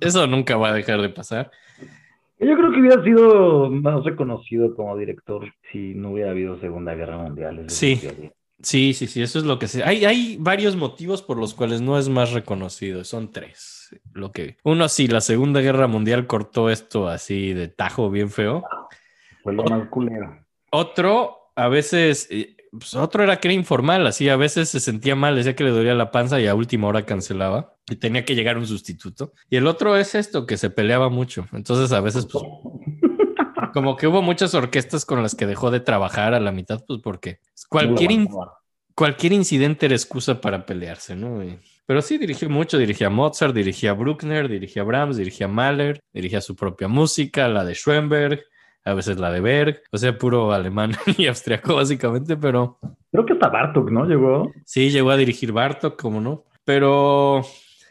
Eso 0.00 0.26
nunca 0.26 0.56
va 0.56 0.68
a 0.68 0.74
dejar 0.74 1.02
de 1.02 1.08
pasar. 1.08 1.50
Yo 2.38 2.56
creo 2.56 2.72
que 2.72 2.80
hubiera 2.80 3.02
sido 3.04 3.70
más 3.70 4.02
reconocido 4.02 4.74
como 4.74 4.96
director 4.96 5.52
si 5.70 5.94
no 5.94 6.10
hubiera 6.10 6.32
habido 6.32 6.58
Segunda 6.58 6.94
Guerra 6.94 7.18
Mundial. 7.18 7.64
Sí. 7.68 8.00
Sí, 8.62 8.94
sí, 8.94 9.06
sí, 9.06 9.22
eso 9.22 9.38
es 9.38 9.44
lo 9.44 9.58
que 9.58 9.66
sé. 9.66 9.82
Hay, 9.82 10.04
hay 10.04 10.36
varios 10.38 10.76
motivos 10.76 11.22
por 11.22 11.36
los 11.36 11.52
cuales 11.54 11.80
no 11.80 11.98
es 11.98 12.08
más 12.08 12.32
reconocido, 12.32 13.04
son 13.04 13.30
tres. 13.30 13.90
Lo 14.12 14.32
que 14.32 14.56
uno 14.62 14.88
sí, 14.88 15.08
la 15.08 15.20
Segunda 15.20 15.60
Guerra 15.60 15.86
Mundial 15.88 16.26
cortó 16.26 16.70
esto 16.70 17.08
así 17.08 17.52
de 17.52 17.68
tajo 17.68 18.10
bien 18.10 18.30
feo. 18.30 18.64
Fue 19.42 19.52
lo 19.52 19.64
más 19.64 19.88
culero. 19.88 20.46
Otro, 20.70 21.52
a 21.56 21.68
veces, 21.68 22.28
eh, 22.30 22.56
pues, 22.70 22.94
otro 22.94 23.24
era 23.24 23.40
que 23.40 23.48
era 23.48 23.54
informal, 23.54 24.06
así 24.06 24.28
a 24.28 24.36
veces 24.36 24.68
se 24.68 24.80
sentía 24.80 25.16
mal, 25.16 25.34
decía 25.34 25.56
que 25.56 25.64
le 25.64 25.70
dolía 25.70 25.94
la 25.94 26.10
panza 26.10 26.40
y 26.40 26.46
a 26.46 26.54
última 26.54 26.86
hora 26.86 27.04
cancelaba 27.04 27.74
y 27.90 27.96
tenía 27.96 28.24
que 28.24 28.34
llegar 28.34 28.56
un 28.56 28.66
sustituto. 28.66 29.32
Y 29.50 29.56
el 29.56 29.66
otro 29.66 29.96
es 29.96 30.14
esto, 30.14 30.46
que 30.46 30.56
se 30.56 30.70
peleaba 30.70 31.08
mucho. 31.08 31.46
Entonces 31.52 31.92
a 31.92 32.00
veces, 32.00 32.26
pues, 32.30 32.44
como 33.72 33.96
que 33.96 34.06
hubo 34.06 34.22
muchas 34.22 34.54
orquestas 34.54 35.04
con 35.04 35.22
las 35.22 35.34
que 35.34 35.46
dejó 35.46 35.70
de 35.70 35.80
trabajar 35.80 36.34
a 36.34 36.40
la 36.40 36.52
mitad, 36.52 36.84
pues 36.86 37.00
porque 37.02 37.38
cualquier, 37.68 38.10
in- 38.12 38.28
cualquier 38.94 39.32
incidente 39.32 39.86
era 39.86 39.94
excusa 39.94 40.40
para 40.40 40.64
pelearse, 40.66 41.16
¿no? 41.16 41.42
Y- 41.42 41.58
pero 41.86 42.00
sí 42.00 42.16
dirigió 42.18 42.48
mucho, 42.48 42.78
dirigía 42.78 43.08
a 43.08 43.10
Mozart, 43.10 43.54
dirigía 43.54 43.90
a 43.90 43.94
Bruckner, 43.94 44.48
dirigía 44.48 44.82
a 44.82 44.84
Brahms, 44.84 45.16
dirigía 45.16 45.46
a 45.46 45.50
Mahler, 45.50 46.00
dirigía 46.12 46.40
su 46.40 46.54
propia 46.54 46.88
música, 46.88 47.48
la 47.48 47.64
de 47.64 47.74
Schoenberg, 47.74 48.42
a 48.84 48.94
veces 48.94 49.18
la 49.18 49.30
de 49.30 49.40
Berg, 49.40 49.82
o 49.92 49.98
sea, 49.98 50.16
puro 50.16 50.52
alemán 50.52 50.92
y 51.18 51.26
austriaco 51.26 51.74
básicamente, 51.76 52.36
pero 52.36 52.78
Creo 53.10 53.26
que 53.26 53.32
hasta 53.34 53.48
Bartok, 53.48 53.90
¿no? 53.90 54.06
Llegó. 54.06 54.50
sí 54.64 54.90
llegó 54.90 55.10
a 55.10 55.16
dirigir 55.16 55.52
Bartok, 55.52 56.00
como 56.00 56.20
no, 56.20 56.44
pero 56.64 57.42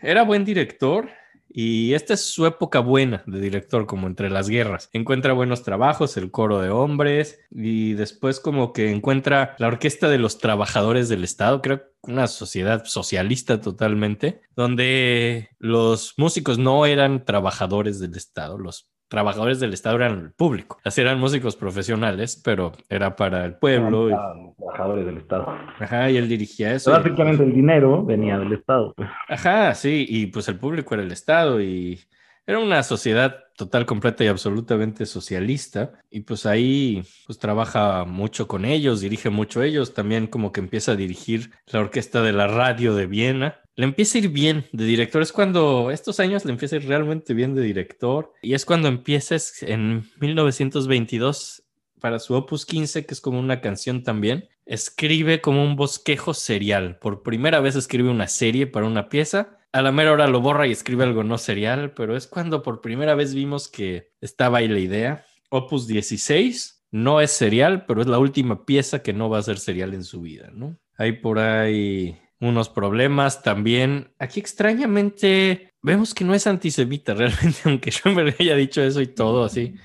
era 0.02 0.24
buen 0.24 0.44
director. 0.46 1.10
Y 1.54 1.94
esta 1.94 2.14
es 2.14 2.22
su 2.22 2.46
época 2.46 2.80
buena 2.80 3.24
de 3.28 3.42
director, 3.42 3.86
como 3.86 4.08
entre 4.08 4.30
las 4.30 4.48
guerras. 4.48 4.90
Encuentra 4.94 5.34
buenos 5.34 5.64
trabajos, 5.64 6.16
el 6.16 6.32
coro 6.32 6.62
de 6.62 6.70
hombres, 6.70 7.40
y 7.52 7.94
después 7.94 8.40
como 8.40 8.72
que 8.72 8.92
encuentra 8.92 9.56
la 9.60 9.68
orquesta 9.68 10.08
de 10.08 10.18
los 10.18 10.38
trabajadores 10.38 11.10
del 11.10 11.24
Estado, 11.24 11.62
creo 11.62 11.84
una 12.04 12.28
sociedad 12.28 12.86
socialista 12.86 13.62
totalmente, 13.62 14.42
donde 14.56 15.50
los 15.60 16.14
músicos 16.18 16.58
no 16.58 16.86
eran 16.86 17.26
trabajadores 17.26 18.00
del 18.00 18.16
Estado, 18.16 18.58
los 18.58 18.90
trabajadores 19.12 19.60
del 19.60 19.74
Estado 19.74 19.98
eran 19.98 20.20
el 20.20 20.32
público. 20.32 20.80
Así 20.86 21.02
eran 21.02 21.20
músicos 21.20 21.58
profesionales, 21.58 22.42
pero 22.44 22.72
era 22.90 23.16
para 23.18 23.44
el 23.46 23.56
pueblo. 23.56 24.08
y- 24.10 24.14
los 24.14 24.56
trabajadores 24.58 25.06
del 25.06 25.18
Estado. 25.18 25.48
Ajá, 25.80 26.10
y 26.10 26.16
él 26.18 26.30
dirigía 26.30 26.74
eso. 26.74 26.90
y- 26.92 26.94
Básicamente 26.94 27.44
el 27.44 27.54
dinero 27.54 28.04
venía 28.06 28.40
del 28.40 28.54
Estado. 28.54 28.94
pues. 28.96 29.10
Ajá, 29.28 29.76
sí, 29.76 30.06
y 30.08 30.28
pues 30.28 30.48
el 30.48 30.58
público 30.58 30.94
era 30.96 31.04
el 31.04 31.12
Estado 31.12 31.62
y 31.62 32.00
era 32.48 32.60
una 32.60 32.82
sociedad 32.84 33.36
total, 33.58 33.86
completa 33.86 34.24
y 34.24 34.28
absolutamente 34.28 35.06
socialista. 35.06 35.92
Y 36.10 36.22
pues 36.22 36.46
ahí 36.46 37.04
pues 37.28 37.38
trabaja 37.38 38.06
mucho 38.06 38.48
con 38.48 38.66
ellos, 38.66 39.02
dirige 39.02 39.30
mucho 39.30 39.62
ellos. 39.62 39.94
También 39.94 40.28
como 40.28 40.52
que 40.52 40.62
empieza 40.62 40.94
a 40.94 40.96
dirigir 40.96 41.52
la 41.68 41.82
orquesta 41.82 42.22
de 42.24 42.32
la 42.34 42.48
radio 42.48 42.96
de 42.96 43.08
Viena. 43.08 43.60
Le 43.76 43.86
empieza 43.86 44.18
a 44.18 44.22
ir 44.22 44.30
bien 44.30 44.66
de 44.72 44.86
director. 44.86 45.22
Es 45.22 45.32
cuando 45.32 45.92
estos 45.92 46.20
años 46.20 46.46
le 46.46 46.52
empieza 46.52 46.76
a 46.76 46.80
ir 46.80 46.88
realmente 46.88 47.34
bien 47.34 47.56
de 47.56 47.62
director. 47.62 48.34
Y 48.42 48.54
es 48.54 48.66
cuando 48.66 48.88
empieza 48.88 49.36
en 49.62 50.04
1922 50.20 51.64
para 52.00 52.20
su 52.20 52.34
Opus 52.34 52.66
15, 52.66 53.06
que 53.06 53.14
es 53.14 53.22
como 53.22 53.40
una 53.40 53.62
canción 53.62 54.04
también, 54.04 54.50
escribe 54.66 55.40
como 55.40 55.64
un 55.64 55.76
bosquejo 55.76 56.34
serial. 56.34 56.98
Por 57.00 57.24
primera 57.24 57.60
vez 57.60 57.76
escribe 57.76 58.10
una 58.10 58.28
serie 58.28 58.68
para 58.68 58.88
una 58.88 59.08
pieza. 59.08 59.60
A 59.72 59.82
la 59.82 59.92
mera 59.92 60.12
hora 60.12 60.28
lo 60.28 60.42
borra 60.42 60.68
y 60.68 60.72
escribe 60.72 61.04
algo 61.04 61.24
no 61.24 61.38
serial, 61.38 61.94
pero 61.94 62.18
es 62.18 62.28
cuando 62.28 62.64
por 62.64 62.82
primera 62.82 63.16
vez 63.16 63.34
vimos 63.34 63.70
que 63.70 64.12
estaba 64.20 64.58
ahí 64.58 64.68
la 64.68 64.80
idea. 64.80 65.26
Opus 65.50 65.88
16 65.88 66.86
no 66.92 67.22
es 67.22 67.32
serial, 67.32 67.86
pero 67.86 68.02
es 68.02 68.08
la 68.08 68.20
última 68.20 68.66
pieza 68.66 69.02
que 69.02 69.14
no 69.14 69.30
va 69.30 69.38
a 69.38 69.44
ser 69.44 69.60
serial 69.60 69.94
en 69.94 70.04
su 70.04 70.22
vida, 70.22 70.50
¿no? 70.54 70.78
Hay 70.98 71.14
por 71.14 71.40
ahí 71.40 72.21
unos 72.42 72.68
problemas 72.70 73.44
también. 73.44 74.10
Aquí 74.20 74.40
extrañamente 74.40 75.72
vemos 75.82 76.14
que 76.14 76.26
no 76.26 76.34
es 76.34 76.48
antisemita 76.48 77.14
realmente, 77.16 77.60
aunque 77.66 77.92
Schoenberg 77.92 78.36
haya 78.40 78.56
dicho 78.56 78.82
eso 78.82 79.02
y 79.02 79.08
todo 79.08 79.46
así. 79.46 79.76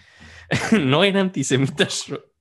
no 0.81 1.05
era 1.05 1.21
antisemita 1.21 1.87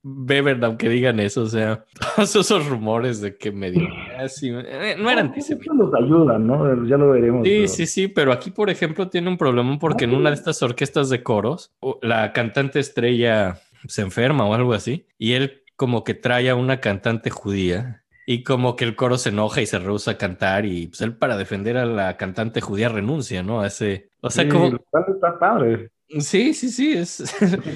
Weber, 0.08 0.64
aunque 0.64 0.88
digan 0.88 1.18
eso, 1.18 1.42
o 1.42 1.46
sea, 1.46 1.84
todos 2.16 2.36
esos 2.36 2.68
rumores 2.68 3.20
de 3.20 3.36
que 3.36 3.50
medio 3.50 3.88
así, 4.16 4.50
eh, 4.50 4.94
no 4.96 5.10
era 5.10 5.20
antisemita. 5.20 5.74
Nos 5.74 5.92
ayuda, 5.94 6.38
¿no? 6.38 6.86
Ya 6.86 6.96
lo 6.96 7.10
veremos. 7.10 7.44
Sí, 7.44 7.54
pero- 7.56 7.68
sí, 7.68 7.86
sí, 7.86 8.08
pero 8.08 8.32
aquí, 8.32 8.50
por 8.50 8.70
ejemplo, 8.70 9.08
tiene 9.08 9.28
un 9.28 9.36
problema 9.36 9.78
porque 9.80 10.04
en 10.04 10.14
una 10.14 10.30
de 10.30 10.36
estas 10.36 10.62
orquestas 10.62 11.10
de 11.10 11.24
coros, 11.24 11.72
la 12.02 12.32
cantante 12.32 12.78
estrella 12.78 13.58
se 13.88 14.02
enferma 14.02 14.46
o 14.46 14.54
algo 14.54 14.74
así, 14.74 15.06
y 15.18 15.32
él 15.32 15.64
como 15.74 16.04
que 16.04 16.14
trae 16.14 16.48
a 16.50 16.54
una 16.54 16.80
cantante 16.80 17.30
judía, 17.30 18.04
y 18.26 18.42
como 18.42 18.74
que 18.76 18.84
el 18.84 18.96
coro 18.96 19.16
se 19.18 19.28
enoja 19.30 19.60
y 19.62 19.66
se 19.66 19.78
rehúsa 19.78 20.10
a 20.12 20.18
cantar, 20.18 20.66
y 20.66 20.88
pues 20.88 21.00
él 21.00 21.16
para 21.16 21.36
defender 21.36 21.76
a 21.76 21.86
la 21.86 22.16
cantante 22.16 22.60
judía 22.60 22.88
renuncia, 22.88 23.42
¿no? 23.42 23.60
A 23.60 23.68
ese... 23.68 24.10
O 24.20 24.28
sea, 24.30 24.44
Sí, 24.44 24.50
como... 24.50 24.70
lo 24.72 24.78
cual 24.90 25.04
está 25.08 25.38
padre. 25.38 25.90
Sí, 26.18 26.52
sí, 26.52 26.68
sí, 26.68 26.92
es... 26.92 27.22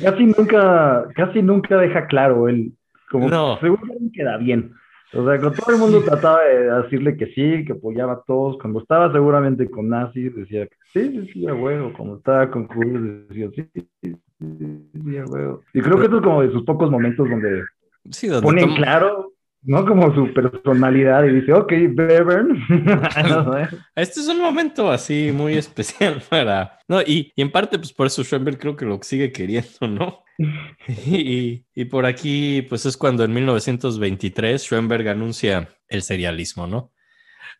Casi 0.02 0.24
nunca, 0.26 1.06
casi 1.14 1.40
nunca 1.42 1.78
deja 1.78 2.06
claro 2.06 2.48
él. 2.48 2.72
Como 3.10 3.28
No. 3.28 3.58
seguro 3.60 3.82
que 3.84 4.12
queda 4.12 4.36
bien. 4.36 4.72
O 5.12 5.24
sea, 5.26 5.40
con 5.40 5.52
todo 5.54 5.72
el 5.74 5.80
mundo 5.80 6.02
trataba 6.04 6.40
de 6.44 6.70
decirle 6.82 7.16
que 7.16 7.26
sí, 7.26 7.64
que 7.64 7.72
apoyaba 7.72 8.12
a 8.12 8.22
todos. 8.24 8.56
Cuando 8.60 8.80
estaba 8.80 9.10
seguramente 9.12 9.68
con 9.68 9.88
nazis, 9.88 10.32
decía 10.36 10.66
que 10.68 10.76
sí, 10.92 11.10
sí, 11.26 11.32
sí, 11.32 11.46
a 11.48 11.54
huevo. 11.54 11.92
Cuando 11.96 12.18
estaba 12.18 12.48
con 12.48 12.68
judíos, 12.68 13.28
decía 13.28 13.48
sí, 13.56 13.68
sí, 13.74 13.88
sí, 14.02 14.16
sí, 14.38 14.90
sí, 15.04 15.16
a 15.18 15.24
huevo. 15.24 15.62
Y 15.74 15.80
creo 15.80 15.96
que 15.98 16.04
esto 16.04 16.18
es 16.18 16.22
como 16.22 16.42
de 16.42 16.52
sus 16.52 16.62
pocos 16.64 16.88
momentos 16.88 17.28
donde 17.28 17.64
Sí, 18.10 18.28
donde 18.28 18.42
pone 18.46 18.62
en 18.62 18.68
toma- 18.68 18.76
claro 18.78 19.32
¿no? 19.62 19.84
Como 19.84 20.14
su 20.14 20.32
personalidad 20.32 21.24
y 21.24 21.40
dice, 21.40 21.52
ok, 21.52 21.72
Bevern. 21.90 22.58
No 23.28 23.52
sé. 23.52 23.76
Este 23.94 24.20
es 24.20 24.28
un 24.28 24.40
momento 24.40 24.90
así 24.90 25.30
muy 25.32 25.54
especial 25.54 26.22
para... 26.28 26.78
No, 26.88 27.00
y, 27.02 27.32
y 27.36 27.42
en 27.42 27.50
parte, 27.50 27.78
pues 27.78 27.92
por 27.92 28.06
eso 28.06 28.24
Schoenberg 28.24 28.58
creo 28.58 28.76
que 28.76 28.84
lo 28.84 28.98
sigue 29.02 29.32
queriendo, 29.32 29.88
¿no? 29.88 30.24
Y, 30.88 31.66
y 31.74 31.84
por 31.84 32.06
aquí, 32.06 32.62
pues 32.62 32.86
es 32.86 32.96
cuando 32.96 33.24
en 33.24 33.34
1923 33.34 34.62
Schoenberg 34.62 35.08
anuncia 35.08 35.68
el 35.86 36.00
serialismo, 36.00 36.66
¿no? 36.66 36.92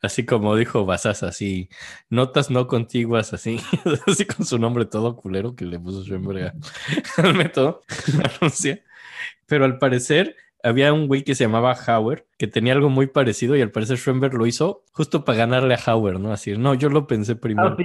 Así 0.03 0.25
como 0.25 0.57
dijo 0.57 0.87
Basas, 0.87 1.23
así, 1.23 1.69
notas 2.09 2.51
no 2.51 2.67
contiguas, 2.67 3.35
así, 3.35 3.61
así 4.07 4.25
con 4.25 4.47
su 4.47 4.59
nombre 4.59 4.87
todo 4.87 5.15
culero 5.15 5.55
que 5.55 5.67
le 5.67 5.79
puso 5.79 6.03
Schoenberg 6.03 6.55
al 7.19 7.35
método, 7.35 7.83
anuncia. 8.41 8.83
Pero 9.47 9.67
al 9.67 9.79
parecer 9.79 10.37
había 10.63 10.93
un 10.93 11.07
güey 11.07 11.23
que 11.23 11.35
se 11.35 11.45
llamaba 11.45 11.73
Hauer, 11.75 12.27
que 12.39 12.47
tenía 12.47 12.73
algo 12.73 12.91
muy 12.91 13.07
parecido 13.07 13.57
y 13.57 13.63
al 13.63 13.71
parecer 13.71 13.99
Schoenberg 13.99 14.35
lo 14.35 14.47
hizo 14.47 14.85
justo 14.93 15.25
para 15.25 15.39
ganarle 15.39 15.75
a 15.75 15.81
Hauer, 15.85 16.19
¿no? 16.21 16.33
Así, 16.33 16.57
no, 16.57 16.75
yo 16.75 16.89
lo 16.89 17.07
pensé 17.07 17.37
primero. 17.37 17.69
Ah, 17.69 17.77
sí. 17.79 17.85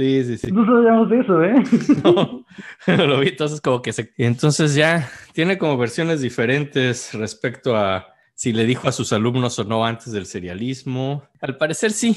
Sí, 0.00 0.24
sí, 0.24 0.38
sí. 0.38 0.50
No 0.50 0.64
sabíamos 0.64 1.10
de 1.10 1.20
eso, 1.20 1.44
¿eh? 1.44 1.62
No, 2.04 2.46
lo 3.06 3.20
vi, 3.20 3.28
entonces 3.28 3.60
como 3.60 3.82
que 3.82 3.92
se... 3.92 4.14
Entonces 4.16 4.74
ya 4.74 5.10
tiene 5.34 5.58
como 5.58 5.76
versiones 5.76 6.22
diferentes 6.22 7.12
respecto 7.12 7.76
a 7.76 8.06
si 8.34 8.54
le 8.54 8.64
dijo 8.64 8.88
a 8.88 8.92
sus 8.92 9.12
alumnos 9.12 9.58
o 9.58 9.64
no 9.64 9.84
antes 9.84 10.12
del 10.12 10.24
serialismo. 10.24 11.24
Al 11.42 11.58
parecer 11.58 11.90
sí, 11.90 12.16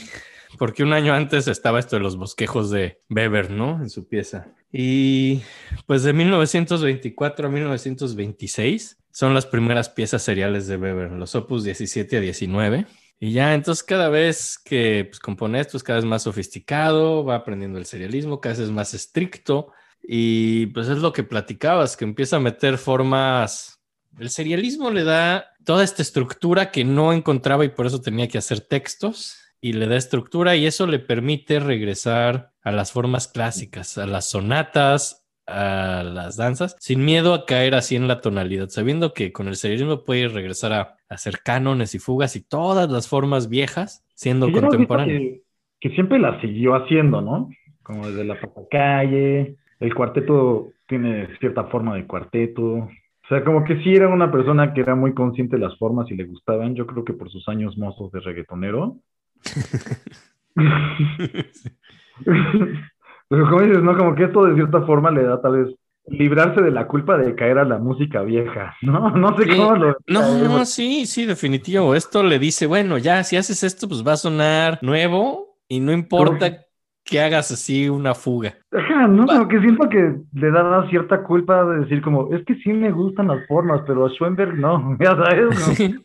porque 0.57 0.83
un 0.83 0.93
año 0.93 1.13
antes 1.13 1.49
estaba 1.49 1.79
esto 1.79 1.97
de 1.97 2.01
los 2.01 2.15
bosquejos 2.15 2.71
de 2.71 3.01
Weber, 3.09 3.51
¿no? 3.51 3.81
En 3.81 3.89
su 3.89 4.07
pieza. 4.07 4.53
Y 4.75 5.43
pues 5.85 6.01
de 6.01 6.13
1924 6.13 7.47
a 7.47 7.51
1926 7.51 8.97
son 9.11 9.35
las 9.35 9.45
primeras 9.45 9.89
piezas 9.89 10.23
seriales 10.23 10.65
de 10.65 10.77
Weber, 10.77 11.11
los 11.11 11.35
opus 11.35 11.63
17 11.63 12.17
a 12.17 12.19
19. 12.19 12.87
Y 13.19 13.31
ya, 13.33 13.53
entonces 13.53 13.83
cada 13.83 14.09
vez 14.09 14.57
que 14.57 15.05
pues, 15.05 15.19
compone 15.19 15.59
esto 15.59 15.77
es 15.77 15.83
cada 15.83 15.99
vez 15.99 16.05
más 16.05 16.23
sofisticado, 16.23 17.23
va 17.23 17.35
aprendiendo 17.35 17.77
el 17.77 17.85
serialismo, 17.85 18.41
cada 18.41 18.55
vez 18.55 18.63
es 18.63 18.71
más 18.71 18.95
estricto. 18.95 19.71
Y 20.01 20.65
pues 20.67 20.89
es 20.89 20.97
lo 20.97 21.13
que 21.13 21.23
platicabas, 21.23 21.95
que 21.95 22.05
empieza 22.05 22.37
a 22.37 22.41
meter 22.41 22.79
formas. 22.79 23.79
El 24.17 24.31
serialismo 24.31 24.89
le 24.89 25.03
da 25.03 25.53
toda 25.63 25.83
esta 25.83 26.01
estructura 26.01 26.71
que 26.71 26.83
no 26.83 27.13
encontraba 27.13 27.63
y 27.63 27.69
por 27.69 27.85
eso 27.85 28.01
tenía 28.01 28.27
que 28.27 28.39
hacer 28.39 28.59
textos. 28.61 29.37
Y 29.61 29.73
le 29.73 29.87
da 29.87 29.95
estructura 29.97 30.55
y 30.55 30.65
eso 30.65 30.87
le 30.87 30.97
permite 30.99 31.59
regresar 31.59 32.52
a 32.63 32.71
las 32.71 32.91
formas 32.91 33.27
clásicas, 33.27 33.97
a 33.97 34.07
las 34.07 34.29
sonatas, 34.29 35.23
a 35.45 36.03
las 36.03 36.37
danzas, 36.37 36.75
sin 36.79 37.03
miedo 37.03 37.33
a 37.33 37.45
caer 37.45 37.75
así 37.75 37.95
en 37.95 38.07
la 38.07 38.21
tonalidad, 38.21 38.69
sabiendo 38.69 39.13
que 39.13 39.33
con 39.33 39.47
el 39.47 39.55
serialismo 39.55 40.03
puede 40.03 40.29
regresar 40.29 40.73
a, 40.73 40.95
hacer 41.09 41.41
cánones 41.43 41.93
y 41.93 41.99
fugas 41.99 42.35
y 42.35 42.41
todas 42.41 42.89
las 42.89 43.07
formas 43.07 43.47
viejas 43.47 44.03
siendo 44.15 44.51
contemporáneas. 44.51 45.19
Que, 45.19 45.41
que 45.79 45.89
siempre 45.91 46.17
la 46.17 46.41
siguió 46.41 46.73
haciendo, 46.75 47.21
¿no? 47.21 47.49
Como 47.83 48.07
desde 48.07 48.23
la 48.23 48.39
papacalle, 48.39 49.57
el 49.79 49.93
cuarteto 49.93 50.69
tiene 50.87 51.27
cierta 51.39 51.65
forma 51.65 51.95
de 51.95 52.07
cuarteto. 52.07 52.63
O 52.63 53.27
sea, 53.29 53.43
como 53.43 53.63
que 53.63 53.83
sí 53.83 53.93
era 53.93 54.07
una 54.07 54.31
persona 54.31 54.73
que 54.73 54.81
era 54.81 54.95
muy 54.95 55.13
consciente 55.13 55.57
de 55.57 55.61
las 55.61 55.77
formas 55.77 56.09
y 56.09 56.15
le 56.15 56.23
gustaban, 56.23 56.73
yo 56.73 56.87
creo 56.87 57.03
que 57.03 57.13
por 57.13 57.29
sus 57.29 57.47
años 57.47 57.77
mozos 57.77 58.11
de 58.11 58.21
reggaetonero. 58.21 58.95
Pero 63.29 63.49
como 63.49 63.61
dices, 63.61 63.81
¿no? 63.83 63.97
Como 63.97 64.15
que 64.15 64.25
esto 64.25 64.45
de 64.45 64.55
cierta 64.55 64.81
forma 64.83 65.09
le 65.11 65.23
da 65.23 65.41
tal 65.41 65.63
vez 65.63 65.75
librarse 66.07 66.61
de 66.61 66.71
la 66.71 66.85
culpa 66.87 67.17
de 67.17 67.33
caer 67.33 67.57
a 67.57 67.63
la 67.65 67.77
música 67.79 68.21
vieja, 68.21 68.75
¿no? 68.81 69.09
No 69.15 69.35
sé 69.37 69.43
Sí. 69.45 69.57
cómo 69.57 69.75
lo... 69.75 69.97
No, 70.07 70.37
no, 70.37 70.65
sí, 70.65 71.05
sí, 71.05 71.25
definitivo. 71.25 71.95
Esto 71.95 72.23
le 72.23 72.39
dice, 72.39 72.67
bueno, 72.67 72.97
ya 72.97 73.23
si 73.23 73.37
haces 73.37 73.63
esto, 73.63 73.87
pues 73.87 74.05
va 74.05 74.13
a 74.13 74.17
sonar 74.17 74.79
nuevo 74.81 75.57
y 75.67 75.79
no 75.79 75.91
importa 75.91 76.59
que 77.05 77.19
hagas 77.19 77.51
así 77.51 77.89
una 77.89 78.13
fuga. 78.15 78.55
Ajá, 78.71 79.07
no, 79.07 79.25
como 79.25 79.47
que 79.47 79.59
siento 79.59 79.89
que 79.89 80.15
le 80.33 80.51
da 80.51 80.87
cierta 80.89 81.23
culpa 81.23 81.65
de 81.65 81.79
decir 81.79 82.01
como, 82.01 82.33
es 82.33 82.45
que 82.45 82.55
sí 82.55 82.71
me 82.71 82.91
gustan 82.91 83.27
las 83.27 83.45
formas, 83.47 83.81
pero 83.85 84.05
a 84.05 84.09
Schoenberg 84.09 84.55
no, 84.57 84.95
ya 84.99 85.15
sabes, 85.15 85.99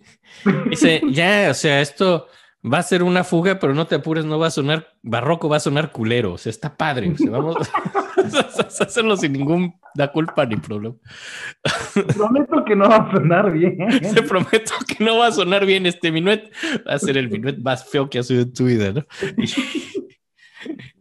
¿no? 0.45 0.63
Dice, 0.71 1.01
ya, 1.11 1.49
o 1.51 1.55
sea, 1.55 1.81
esto 1.81 2.27
va 2.65 2.79
a 2.79 2.83
ser 2.83 3.03
una 3.03 3.25
fuga, 3.25 3.59
pero 3.59 3.75
no 3.75 3.87
te 3.87 3.97
apures, 3.97 4.25
no 4.25 4.39
va 4.39 4.49
a 4.49 4.51
sonar 4.51 4.89
barroco, 5.03 5.49
va 5.49 5.57
a 5.57 5.61
sonar 5.61 5.93
culero. 5.93 6.35
O 6.35 6.39
sea, 6.39 6.51
está 6.51 6.77
padre. 6.77 7.11
O 7.13 7.17
sea, 7.17 7.31
vamos 7.31 7.57
a 7.57 8.63
hacerlo 8.85 9.17
sin 9.17 9.33
ninguna 9.33 9.73
culpa 10.13 10.45
ni 10.47 10.57
problema. 10.57 10.97
Prometo 12.17 12.65
que 12.65 12.77
no 12.77 12.89
va 12.89 12.97
a 12.97 13.13
sonar 13.13 13.53
bien. 13.53 13.77
Te 14.15 14.23
prometo 14.23 14.75
que 14.87 15.05
no 15.05 15.19
va 15.19 15.29
a 15.29 15.33
sonar 15.33 15.65
bien 15.67 15.87
este 15.87 16.11
minuet. 16.11 16.53
Va 16.87 16.95
a 16.95 16.99
ser 16.99 17.17
el 17.17 17.31
minuet 17.31 17.59
más 17.59 17.89
feo 17.89 18.09
que 18.11 18.19
ha 18.19 18.23
sido 18.23 18.43
en 18.43 18.53
tu 18.53 18.65
vida, 18.65 18.93
¿no? 18.93 19.05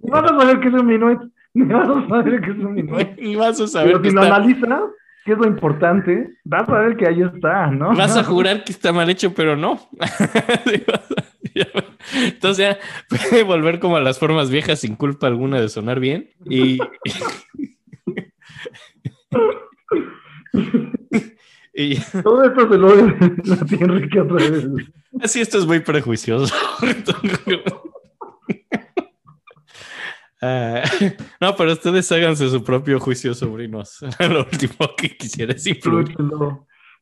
Y 0.03 0.09
vas 0.09 0.31
a 0.31 0.39
saber 0.39 0.59
que 0.59 0.67
es 0.67 0.73
un 0.75 0.85
minuet, 0.85 1.19
y 1.53 1.63
vas 1.63 1.89
a 1.89 2.07
saber 2.07 2.41
que 2.41 2.51
es 2.51 2.57
un 2.57 2.73
minuet. 2.73 3.15
Y 3.17 3.35
vas 3.35 3.59
a 3.59 3.67
saber 3.67 3.89
Pero 3.89 4.01
que 4.03 4.09
si 4.09 4.15
lo 4.15 4.23
está... 4.23 4.35
analizas, 4.35 4.83
que 5.27 5.33
es 5.33 5.39
lo 5.39 5.45
importante, 5.45 6.37
vas 6.45 6.67
a 6.69 6.79
ver 6.79 6.95
que 6.95 7.05
ahí 7.05 7.21
está, 7.21 7.69
¿no? 7.69 7.93
Vas 7.93 8.15
a 8.15 8.23
jurar 8.31 8.63
que 8.63 8.71
está 8.71 8.93
mal 8.93 9.09
hecho, 9.09 9.33
pero 9.33 9.57
no. 9.57 9.77
Entonces 12.23 12.65
ya 12.65 12.79
puede 13.09 13.43
volver 13.43 13.79
como 13.79 13.97
a 13.97 13.99
las 13.99 14.17
formas 14.19 14.49
viejas 14.49 14.79
sin 14.79 14.95
culpa 14.95 15.27
alguna 15.27 15.59
de 15.59 15.67
sonar 15.67 15.99
bien. 15.99 16.29
Y, 16.45 16.77
y 21.73 21.99
Todo 22.23 22.45
esto 22.45 22.69
se 22.71 22.77
lo 22.77 22.93
Enrique 23.81 24.21
otra 24.21 24.37
vez. 24.37 24.65
así 25.21 25.41
esto 25.41 25.57
es 25.57 25.65
muy 25.65 25.81
prejuicioso. 25.81 26.55
Ah, 30.41 30.83
no, 31.41 31.55
pero 31.55 31.73
ustedes 31.73 32.11
háganse 32.11 32.47
su 32.49 32.63
propio 32.63 32.99
juicio, 32.99 33.33
sobrinos. 33.33 33.99
Lo 34.19 34.39
último 34.39 34.95
que 34.95 35.15
quisiera 35.15 35.53
es 35.53 35.65
influir. 35.65 36.15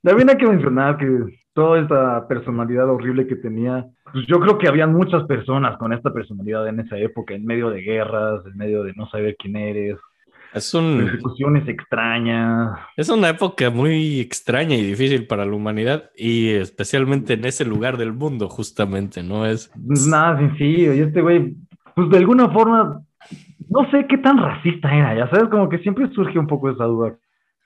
También 0.02 0.30
hay 0.30 0.38
que 0.38 0.48
mencionar 0.48 0.98
que 0.98 1.08
toda 1.54 1.80
esta 1.80 2.28
personalidad 2.28 2.90
horrible 2.90 3.26
que 3.26 3.38
tenía, 3.38 3.86
pues 4.12 4.28
yo 4.28 4.40
creo 4.40 4.58
que 4.58 4.68
habían 4.68 4.94
muchas 4.94 5.24
personas 5.24 5.78
con 5.78 5.94
esta 5.94 6.14
personalidad 6.14 6.68
en 6.68 6.82
esa 6.82 6.98
época, 6.98 7.34
en 7.34 7.46
medio 7.46 7.70
de 7.70 7.82
guerras, 7.82 8.46
en 8.46 8.58
medio 8.58 8.84
de 8.84 8.94
no 8.94 9.10
saber 9.10 9.36
quién 9.40 9.56
eres, 9.56 9.98
Es, 10.54 10.74
un, 10.74 10.98
persecuciones 10.98 11.68
extrañas. 11.68 12.78
es 12.98 13.10
una 13.10 13.30
época 13.30 13.70
muy 13.70 14.20
extraña 14.20 14.76
y 14.76 14.86
difícil 14.86 15.28
para 15.28 15.46
la 15.46 15.54
humanidad 15.54 16.12
y 16.16 16.50
especialmente 16.50 17.34
en 17.34 17.46
ese 17.46 17.66
lugar 17.66 17.98
del 17.98 18.12
mundo, 18.14 18.50
justamente, 18.50 19.24
¿no? 19.24 19.46
Es 19.46 19.72
Nada 19.76 20.38
sencillo. 20.38 20.94
Y 20.94 21.00
este 21.00 21.22
güey, 21.22 21.56
pues 21.96 22.10
de 22.10 22.18
alguna 22.18 22.50
forma, 22.50 23.02
no 23.70 23.90
sé 23.92 24.06
qué 24.08 24.18
tan 24.18 24.38
racista 24.38 24.94
era, 24.94 25.16
ya 25.16 25.30
sabes, 25.30 25.50
como 25.50 25.70
que 25.70 25.80
siempre 25.80 26.10
surge 26.10 26.38
un 26.40 26.48
poco 26.48 26.70
esa 26.70 26.86
duda. 26.86 27.16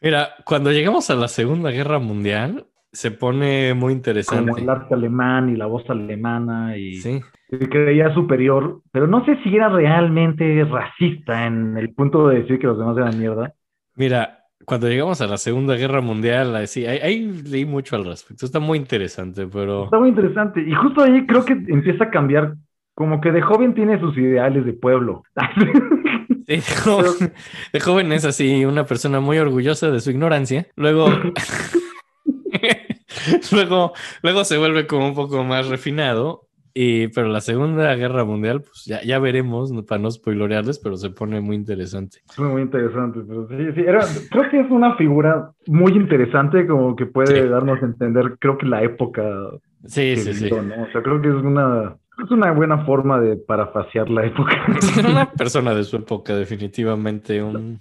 Mira, 0.01 0.29
cuando 0.45 0.71
llegamos 0.71 1.09
a 1.09 1.15
la 1.15 1.27
Segunda 1.27 1.71
Guerra 1.71 1.99
Mundial, 1.99 2.65
se 2.91 3.11
pone 3.11 3.73
muy 3.73 3.93
interesante. 3.93 4.51
Como 4.51 4.63
el 4.63 4.69
arte 4.69 4.93
alemán 4.93 5.49
y 5.49 5.55
la 5.55 5.65
voz 5.65 5.87
alemana 5.89 6.77
y 6.77 6.95
Sí, 6.95 7.21
se 7.49 7.69
creía 7.69 8.13
superior, 8.13 8.81
pero 8.91 9.07
no 9.07 9.23
sé 9.25 9.37
si 9.43 9.55
era 9.55 9.69
realmente 9.69 10.63
racista 10.65 11.45
en 11.45 11.77
el 11.77 11.93
punto 11.93 12.27
de 12.27 12.41
decir 12.41 12.59
que 12.59 12.67
los 12.67 12.79
demás 12.79 12.97
eran 12.97 13.19
mierda. 13.19 13.53
mira, 13.95 14.35
cuando 14.65 14.87
llegamos 14.87 15.19
a 15.21 15.27
la 15.27 15.37
Segunda 15.37 15.75
Guerra 15.75 16.01
Mundial, 16.01 16.55
ahí, 16.55 16.67
sí, 16.67 16.85
ahí, 16.85 16.99
ahí 16.99 17.43
leí 17.43 17.65
mucho 17.65 17.95
al 17.95 18.05
respecto. 18.05 18.45
Está 18.45 18.59
muy 18.59 18.77
interesante, 18.77 19.47
pero 19.47 19.85
Está 19.85 19.99
muy 19.99 20.09
interesante. 20.09 20.61
Y 20.61 20.73
justo 20.73 21.01
ahí 21.01 21.25
creo 21.25 21.43
que 21.43 21.53
empieza 21.53 22.05
a 22.05 22.09
cambiar, 22.09 22.55
como 22.99 23.21
que 23.21 23.31
de 23.31 23.41
joven 23.41 23.73
tiene 23.73 23.97
sus 23.97 24.17
ideales 24.17 24.65
de 24.65 24.73
pueblo. 24.73 25.23
Sí, 26.49 26.55
de, 26.55 26.61
joven, 26.83 27.33
de 27.73 27.79
joven 27.79 28.11
es 28.11 28.25
así, 28.25 28.65
una 28.65 28.83
persona 28.83 29.19
muy 29.19 29.37
orgullosa 29.37 29.91
de 29.91 29.99
su 29.99 30.09
ignorancia. 30.09 30.65
Luego, 30.75 31.07
luego, 33.51 33.93
luego 34.23 34.43
se 34.43 34.57
vuelve 34.57 34.87
como 34.87 35.09
un 35.09 35.13
poco 35.13 35.43
más 35.43 35.69
refinado. 35.69 36.47
Y, 36.73 37.09
pero 37.09 37.27
la 37.27 37.41
Segunda 37.41 37.93
Guerra 37.95 38.25
Mundial, 38.25 38.61
pues 38.61 38.85
ya, 38.85 38.99
ya 39.03 39.19
veremos, 39.19 39.71
para 39.87 40.01
no 40.01 40.09
spoilorearles, 40.09 40.79
pero 40.79 40.97
se 40.97 41.11
pone 41.11 41.39
muy 41.39 41.55
interesante. 41.55 42.17
Es 42.27 42.39
muy 42.39 42.63
interesante. 42.63 43.19
Pero 43.27 43.47
sí, 43.47 43.55
sí, 43.75 43.81
era, 43.85 44.03
creo 44.31 44.49
que 44.49 44.59
es 44.61 44.71
una 44.71 44.95
figura 44.95 45.51
muy 45.67 45.91
interesante, 45.91 46.65
como 46.65 46.95
que 46.95 47.05
puede 47.05 47.43
Sí. 47.43 47.47
darnos 47.47 47.79
a 47.83 47.85
entender, 47.85 48.37
creo 48.39 48.57
que 48.57 48.65
la 48.65 48.81
época 48.81 49.23
Sí, 49.85 50.15
sí, 50.17 50.33
sí. 50.33 50.49
O 50.51 50.91
sea, 50.91 51.03
creo 51.03 51.21
que 51.21 51.27
es 51.29 51.35
una, 51.35 51.95
es 52.23 52.31
una 52.31 52.51
buena 52.51 52.85
forma 52.85 53.19
de 53.19 53.37
parafasear 53.37 54.09
la 54.09 54.25
época. 54.25 54.51
Una 55.09 55.31
persona 55.31 55.73
de 55.73 55.83
su 55.83 55.97
época, 55.97 56.35
definitivamente. 56.35 57.41
Un 57.41 57.79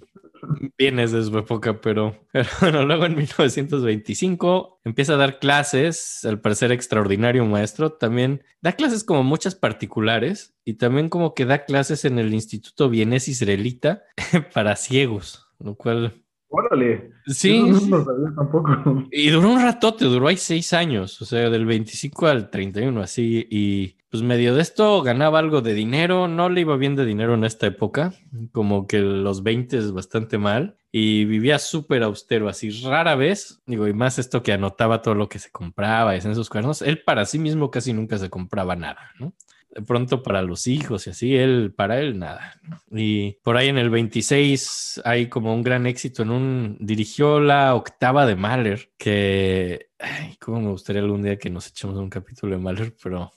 bienes 0.77 1.11
de 1.11 1.23
su 1.23 1.37
época, 1.37 1.81
pero, 1.81 2.15
pero 2.31 2.47
bueno, 2.61 2.85
luego 2.85 3.05
en 3.05 3.15
1925 3.15 4.81
empieza 4.83 5.13
a 5.13 5.17
dar 5.17 5.39
clases, 5.39 6.25
al 6.25 6.39
parecer 6.39 6.71
extraordinario 6.71 7.45
maestro. 7.45 7.91
También 7.91 8.43
da 8.61 8.73
clases 8.73 9.03
como 9.03 9.23
muchas 9.23 9.55
particulares 9.55 10.55
y 10.65 10.75
también 10.75 11.09
como 11.09 11.33
que 11.33 11.45
da 11.45 11.65
clases 11.65 12.05
en 12.05 12.19
el 12.19 12.33
Instituto 12.33 12.89
Vienés 12.89 13.27
Israelita 13.27 14.03
para 14.53 14.75
ciegos, 14.75 15.47
lo 15.59 15.75
cual 15.75 16.23
Órale. 16.51 17.11
Sí, 17.27 17.61
no 17.61 18.03
sabía 18.03 18.33
tampoco. 18.35 19.07
Y 19.11 19.29
duró 19.29 19.51
un 19.51 19.61
ratote, 19.61 20.05
duró 20.05 20.27
ahí 20.27 20.37
seis 20.37 20.73
años, 20.73 21.21
o 21.21 21.25
sea, 21.25 21.47
del 21.51 21.67
25 21.67 22.25
al 22.25 22.49
31, 22.49 22.99
así. 23.01 23.45
Y 23.51 23.98
pues 24.09 24.23
medio 24.23 24.55
de 24.55 24.61
esto 24.61 25.01
ganaba 25.03 25.39
algo 25.39 25.61
de 25.61 25.73
dinero, 25.73 26.27
no 26.27 26.49
le 26.49 26.61
iba 26.61 26.75
bien 26.77 26.95
de 26.95 27.05
dinero 27.05 27.35
en 27.35 27.43
esta 27.43 27.67
época, 27.67 28.13
como 28.51 28.87
que 28.87 28.99
los 28.99 29.43
20 29.43 29.77
es 29.77 29.91
bastante 29.91 30.37
mal. 30.37 30.77
Y 30.91 31.25
vivía 31.25 31.59
súper 31.59 32.01
austero, 32.01 32.49
así 32.49 32.71
rara 32.81 33.13
vez, 33.13 33.61
digo, 33.67 33.87
y 33.87 33.93
más 33.93 34.17
esto 34.17 34.41
que 34.41 34.53
anotaba 34.53 35.03
todo 35.03 35.13
lo 35.13 35.29
que 35.29 35.37
se 35.37 35.51
compraba 35.51 36.15
y 36.15 36.19
en 36.19 36.33
sus 36.33 36.49
cuadernos, 36.49 36.81
él 36.81 37.03
para 37.03 37.25
sí 37.25 37.37
mismo 37.37 37.69
casi 37.69 37.93
nunca 37.93 38.17
se 38.17 38.31
compraba 38.31 38.75
nada, 38.75 39.11
¿no? 39.19 39.33
De 39.69 39.83
pronto 39.83 40.23
para 40.23 40.41
los 40.41 40.65
hijos 40.65 41.05
y 41.05 41.11
así, 41.11 41.35
él, 41.35 41.71
para 41.77 41.99
él 41.99 42.17
nada. 42.17 42.59
Y 42.89 43.33
por 43.43 43.55
ahí 43.55 43.67
en 43.67 43.77
el 43.77 43.91
26 43.91 45.01
hay 45.05 45.29
como 45.29 45.53
un 45.53 45.61
gran 45.61 45.85
éxito 45.85 46.23
en 46.23 46.31
un, 46.31 46.77
dirigió 46.79 47.39
la 47.39 47.75
octava 47.75 48.25
de 48.25 48.35
Mahler, 48.35 48.89
que, 48.97 49.89
ay, 49.99 50.37
cómo 50.41 50.59
me 50.59 50.71
gustaría 50.71 51.03
algún 51.03 51.21
día 51.21 51.37
que 51.37 51.51
nos 51.51 51.67
echemos 51.67 51.97
un 51.97 52.09
capítulo 52.09 52.55
de 52.55 52.63
Mahler, 52.63 52.95
pero, 53.03 53.31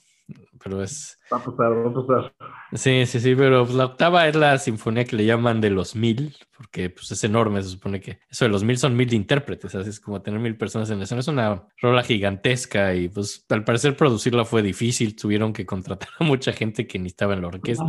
pero 0.63 0.83
es, 0.83 1.19
Va 1.33 1.39
a 1.39 1.45
pasar, 1.45 1.73
va 1.73 1.91
a 1.91 1.95
pasar. 1.95 2.35
Sí, 2.73 3.07
sí, 3.07 3.19
sí, 3.21 3.35
pero 3.35 3.65
pues, 3.65 3.75
la 3.75 3.87
octava 3.87 4.29
es 4.29 4.37
la 4.37 4.59
sinfonía 4.59 5.05
que 5.05 5.17
le 5.17 5.25
llaman 5.25 5.61
de 5.61 5.71
los 5.71 5.97
mil, 5.97 6.37
porque 6.57 6.91
pues 6.91 7.11
es 7.11 7.25
enorme, 7.25 7.63
se 7.63 7.71
supone 7.71 8.01
que 8.01 8.19
eso 8.31 8.45
de 8.45 8.51
los 8.51 8.65
mil 8.65 8.77
son 8.79 8.97
mil 8.97 9.13
intérpretes, 9.13 9.75
así 9.75 9.91
es 9.91 10.01
como 10.01 10.21
tener 10.23 10.41
mil 10.41 10.57
personas 10.57 10.91
en 10.91 10.99
la 10.99 11.05
escena, 11.05 11.21
es 11.21 11.29
una 11.29 11.67
rola 11.81 12.03
gigantesca 12.03 12.95
y 12.95 13.09
pues 13.09 13.45
al 13.49 13.65
parecer 13.65 13.97
producirla 13.97 14.45
fue 14.45 14.63
difícil, 14.63 15.17
tuvieron 15.17 15.53
que 15.53 15.65
contratar 15.67 16.11
a 16.19 16.25
mucha 16.25 16.53
gente 16.53 16.87
que 16.87 16.99
ni 16.99 17.09
estaba 17.09 17.35
en 17.35 17.43
la 17.43 17.49
orquesta. 17.49 17.85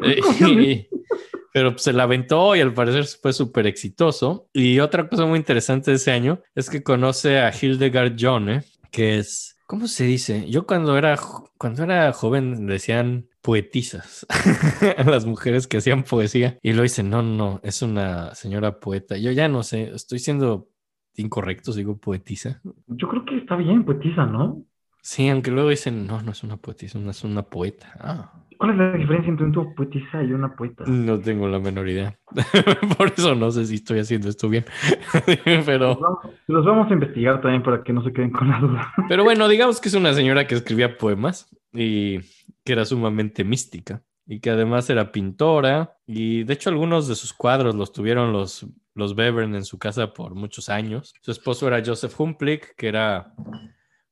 Y- 0.00 0.88
pero 1.52 1.72
pues, 1.72 1.82
se 1.82 1.92
la 1.92 2.04
aventó 2.04 2.56
y 2.56 2.60
al 2.60 2.72
parecer 2.72 3.04
fue 3.20 3.32
súper 3.32 3.66
exitoso. 3.66 4.48
Y 4.52 4.80
otra 4.80 5.08
cosa 5.08 5.26
muy 5.26 5.38
interesante 5.38 5.90
de 5.90 5.96
ese 5.98 6.10
año 6.10 6.40
es 6.54 6.70
que 6.70 6.82
conoce 6.82 7.40
a 7.40 7.52
Hildegard 7.52 8.16
Jone, 8.18 8.62
que 8.90 9.18
es, 9.18 9.58
¿cómo 9.72 9.86
se 9.86 10.04
dice? 10.04 10.50
Yo 10.50 10.66
cuando 10.66 10.98
era, 10.98 11.16
cuando 11.56 11.82
era 11.82 12.12
joven 12.12 12.66
decían 12.66 13.28
poetisas 13.40 14.26
a 14.98 15.02
las 15.04 15.24
mujeres 15.24 15.66
que 15.66 15.78
hacían 15.78 16.02
poesía 16.02 16.58
y 16.60 16.74
lo 16.74 16.82
dicen, 16.82 17.08
no, 17.08 17.22
no, 17.22 17.58
es 17.62 17.80
una 17.80 18.34
señora 18.34 18.80
poeta. 18.80 19.16
Yo 19.16 19.30
ya 19.30 19.48
no 19.48 19.62
sé, 19.62 19.84
estoy 19.94 20.18
siendo 20.18 20.68
incorrecto, 21.16 21.72
digo 21.72 21.96
poetisa. 21.96 22.60
Yo 22.86 23.08
creo 23.08 23.24
que 23.24 23.38
está 23.38 23.56
bien, 23.56 23.82
poetisa, 23.86 24.26
¿no? 24.26 24.62
Sí, 25.00 25.30
aunque 25.30 25.50
luego 25.50 25.70
dicen, 25.70 26.06
no, 26.06 26.20
no 26.20 26.32
es 26.32 26.42
una 26.42 26.58
poetisa, 26.58 26.98
no 26.98 27.10
es 27.10 27.24
una 27.24 27.40
poeta. 27.40 27.94
Ah. 27.98 28.44
¿Cuál 28.62 28.74
es 28.74 28.78
la 28.78 28.92
diferencia 28.92 29.28
entre 29.28 29.46
una 29.46 29.74
poetisa 29.74 30.22
y 30.22 30.32
una 30.32 30.54
poeta? 30.54 30.84
No 30.86 31.18
tengo 31.18 31.48
la 31.48 31.58
menor 31.58 31.88
idea. 31.88 32.16
Por 32.96 33.08
eso 33.08 33.34
no 33.34 33.50
sé 33.50 33.66
si 33.66 33.74
estoy 33.74 33.98
haciendo 33.98 34.28
esto 34.28 34.48
bien. 34.48 34.64
Los 35.44 35.64
pero, 35.66 35.96
vamos, 35.96 36.18
los 36.46 36.64
vamos 36.64 36.88
a 36.88 36.94
investigar 36.94 37.40
también 37.40 37.64
para 37.64 37.82
que 37.82 37.92
no 37.92 38.04
se 38.04 38.12
queden 38.12 38.30
con 38.30 38.48
la 38.48 38.60
duda. 38.60 38.92
pero 39.08 39.24
bueno, 39.24 39.48
digamos 39.48 39.80
que 39.80 39.88
es 39.88 39.96
una 39.96 40.14
señora 40.14 40.46
que 40.46 40.54
escribía 40.54 40.96
poemas 40.96 41.48
y 41.72 42.20
que 42.62 42.74
era 42.74 42.84
sumamente 42.84 43.42
mística 43.42 44.04
y 44.28 44.38
que 44.38 44.50
además 44.50 44.88
era 44.88 45.10
pintora 45.10 45.96
y 46.06 46.44
de 46.44 46.52
hecho 46.52 46.70
algunos 46.70 47.08
de 47.08 47.16
sus 47.16 47.32
cuadros 47.32 47.74
los 47.74 47.92
tuvieron 47.92 48.32
los, 48.32 48.64
los 48.94 49.16
Bevern 49.16 49.56
en 49.56 49.64
su 49.64 49.80
casa 49.80 50.14
por 50.14 50.36
muchos 50.36 50.68
años. 50.68 51.14
Su 51.20 51.32
esposo 51.32 51.66
era 51.66 51.82
Joseph 51.84 52.14
Humplick, 52.16 52.76
que 52.76 52.86
era 52.86 53.34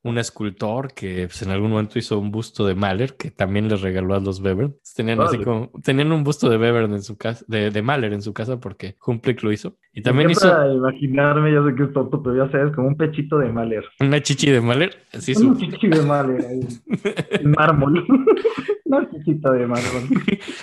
un 0.02 0.18
escultor 0.18 0.93
que 0.94 1.27
pues, 1.27 1.43
en 1.43 1.51
algún 1.51 1.70
momento 1.70 1.98
hizo 1.98 2.18
un 2.18 2.31
busto 2.31 2.66
de 2.66 2.74
Mahler 2.74 3.16
que 3.16 3.31
también 3.31 3.68
les 3.68 3.82
regaló 3.82 4.14
a 4.14 4.20
los 4.20 4.40
Bevern. 4.40 4.74
Tenían 4.97 5.20
así 5.20 5.39
como 5.39 5.70
tenían 5.82 6.10
un 6.12 6.24
busto 6.24 6.48
de 6.48 6.56
Bevern 6.56 6.93
en 6.94 7.02
su 7.02 7.16
casa, 7.16 7.44
de, 7.48 7.70
de 7.70 7.82
Mahler 7.82 8.12
en 8.12 8.22
su 8.22 8.32
casa 8.32 8.59
porque 8.59 8.97
Humplick 9.05 9.43
lo 9.43 9.52
hizo. 9.52 9.77
Y 9.93 10.02
también 10.02 10.31
hizo 10.31 10.47
encanta 10.47 10.72
imaginarme, 10.72 11.52
ya 11.52 11.64
sé 11.64 11.74
que 11.74 11.82
es 11.85 11.93
tonto, 11.93 12.22
pero 12.22 12.44
ya 12.44 12.51
sabes, 12.51 12.74
como 12.74 12.89
un 12.89 12.97
pechito 12.97 13.39
de 13.39 13.52
Mahler. 13.52 13.85
una 14.01 14.22
chichi 14.22 14.51
de 14.51 14.60
Mahler. 14.60 14.97
Así 15.12 15.32
Un 15.32 15.59
su, 15.59 15.66
chichi 15.66 15.89
de 15.89 16.02
Mahler 16.02 16.44
en 17.31 17.51
mármol. 17.51 18.06
Una 18.85 19.09
chichita 19.09 19.52
de 19.52 19.68
mármol. 19.68 20.02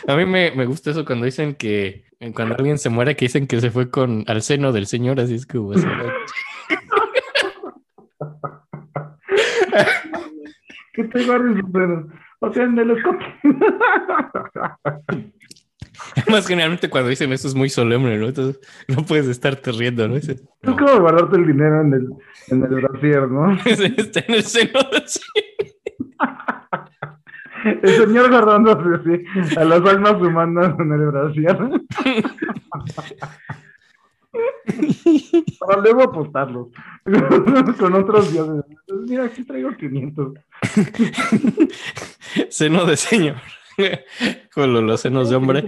A 0.06 0.16
mí 0.18 0.26
me, 0.26 0.52
me 0.52 0.66
gusta 0.66 0.92
eso 0.92 1.06
cuando 1.06 1.24
dicen 1.24 1.56
que 1.56 2.08
cuando 2.34 2.56
alguien 2.56 2.78
se 2.78 2.90
muere 2.90 3.16
que 3.16 3.26
dicen 3.26 3.48
que 3.48 3.62
se 3.62 3.72
fue 3.72 3.90
con 3.90 4.24
al 4.28 4.42
seno 4.42 4.72
del 4.74 4.88
señor, 4.88 5.20
así 5.20 5.36
es 5.36 5.46
que 5.46 5.58
hubo 5.58 5.74
Que 10.98 11.04
te 11.04 11.24
guarden 11.26 11.62
sus 11.62 11.72
dedos. 11.72 12.06
O 12.40 12.52
sea, 12.52 12.64
en 12.64 12.80
el 12.80 12.90
escote. 12.90 13.24
Además, 16.16 16.48
generalmente 16.48 16.90
cuando 16.90 17.10
dicen 17.10 17.32
eso 17.34 17.48
es 17.48 17.54
muy 17.54 17.70
solemne, 17.70 18.18
¿no? 18.18 18.30
Entonces 18.30 18.60
no 18.88 19.06
puedes 19.06 19.28
estarte 19.28 19.72
riendo, 19.72 20.08
¿no? 20.08 20.16
Es 20.16 20.44
no, 20.64 20.76
como 20.76 21.02
guardarte 21.02 21.38
el 21.38 21.46
dinero 21.46 21.82
en 21.82 21.94
el, 21.94 22.10
en 22.48 22.64
el 22.64 22.82
brasier, 22.82 23.30
¿no? 23.30 23.54
está 23.66 24.22
en 24.22 24.34
el 24.34 24.42
seno 24.44 24.80
señor. 25.06 25.78
El 27.84 27.90
señor 27.90 28.32
guardándose 28.32 28.96
así 28.96 29.24
a 29.56 29.66
las 29.66 29.86
almas 29.86 30.14
humanas 30.14 30.74
en 30.80 30.94
el 30.94 31.12
brasier. 31.12 31.58
Para 35.60 35.82
luego 35.82 36.04
apostarlos. 36.04 36.68
Con 37.80 37.94
otros 37.94 38.32
dioses. 38.32 38.66
Mira, 39.08 39.26
aquí 39.26 39.44
traigo 39.44 39.76
500. 39.76 40.34
Seno 42.50 42.86
de 42.86 42.98
señor. 42.98 43.36
Con 44.54 44.74
lo- 44.74 44.82
los 44.82 45.02
senos 45.02 45.30
de 45.30 45.36
hombre, 45.36 45.66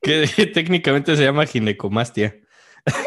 que 0.00 0.46
técnicamente 0.54 1.16
se 1.16 1.24
llama 1.24 1.46
ginecomastia. 1.46 2.36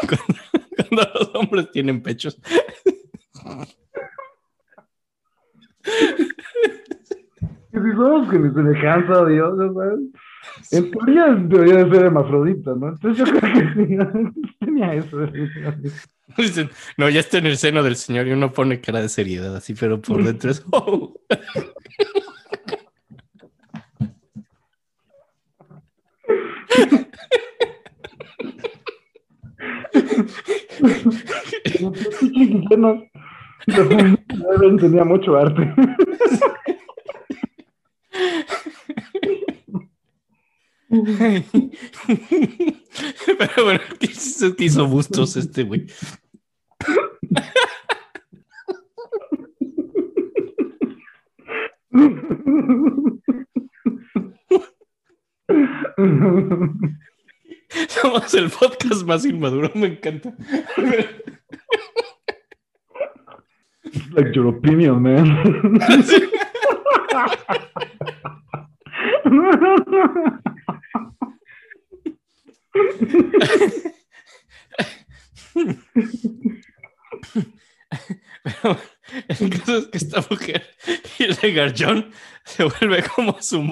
Cuando, 0.06 0.34
cuando 0.76 1.02
los 1.18 1.34
hombres 1.34 1.70
tienen 1.70 2.02
pechos. 2.02 2.38
Que 7.72 7.80
si 7.82 7.90
somos 7.92 8.28
con 8.28 8.54
semejanza 8.54 9.20
a 9.20 9.26
Dios, 9.26 9.56
¿no 9.56 9.72
¿sabes? 9.74 10.00
En 10.70 10.90
teoría 10.90 11.26
debería 11.26 11.84
de 11.84 11.90
ser 11.90 12.04
hermafrodita, 12.06 12.74
¿no? 12.74 12.88
Entonces 12.88 13.26
yo 13.26 13.38
creo 13.38 13.52
que 13.52 14.30
tenía 14.60 14.94
eso. 14.94 15.18
Dicen, 16.36 16.70
no, 16.96 17.08
ya 17.08 17.20
está 17.20 17.38
en 17.38 17.46
el 17.46 17.56
seno 17.56 17.82
del 17.82 17.96
señor 17.96 18.26
y 18.26 18.32
uno 18.32 18.52
pone 18.52 18.80
cara 18.80 19.00
de 19.00 19.08
seriedad 19.08 19.54
así, 19.56 19.74
pero 19.74 20.00
por 20.00 20.22
dentro 20.22 20.50
es... 20.50 20.64
"Oh". 20.72 21.14
Tenía 34.80 35.04
mucho 35.04 35.36
arte. 35.36 35.72
Pero 43.38 43.64
bueno, 43.64 43.80
¿qué 43.98 44.06
hizo, 44.06 44.54
qué 44.56 44.64
hizo 44.64 44.86
bustos 44.86 45.36
este 45.36 45.64
güey? 45.64 45.86
Somos 57.88 58.34
el 58.34 58.50
podcast 58.50 59.04
más 59.04 59.24
inmaduro, 59.24 59.70
me 59.74 59.86
encanta. 59.88 60.34
like 64.12 64.34
your 64.34 64.48
opinion, 64.48 65.02
man. 65.02 65.26
Pero 78.42 78.76
el 79.28 79.50
caso 79.50 79.78
es 79.78 79.86
que 79.88 79.98
esta 79.98 80.24
mujer, 80.30 80.62
Hildegard 81.18 81.74
John, 81.76 82.10
se 82.44 82.64
vuelve 82.64 83.02
como 83.14 83.36
su. 83.40 83.62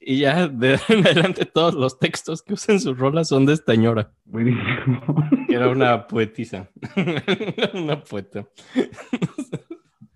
Y 0.00 0.20
ya 0.20 0.48
de 0.48 0.78
en 0.88 1.06
adelante 1.06 1.44
todos 1.44 1.74
los 1.74 1.98
textos 1.98 2.42
que 2.42 2.54
usan 2.54 2.80
sus 2.80 2.96
rolas 2.96 3.28
son 3.28 3.44
de 3.46 3.54
esta 3.54 3.72
señora, 3.72 4.12
Buenísimo. 4.24 5.02
era 5.48 5.68
una 5.68 6.06
poetisa. 6.06 6.70
una 7.74 8.02
poeta. 8.02 8.46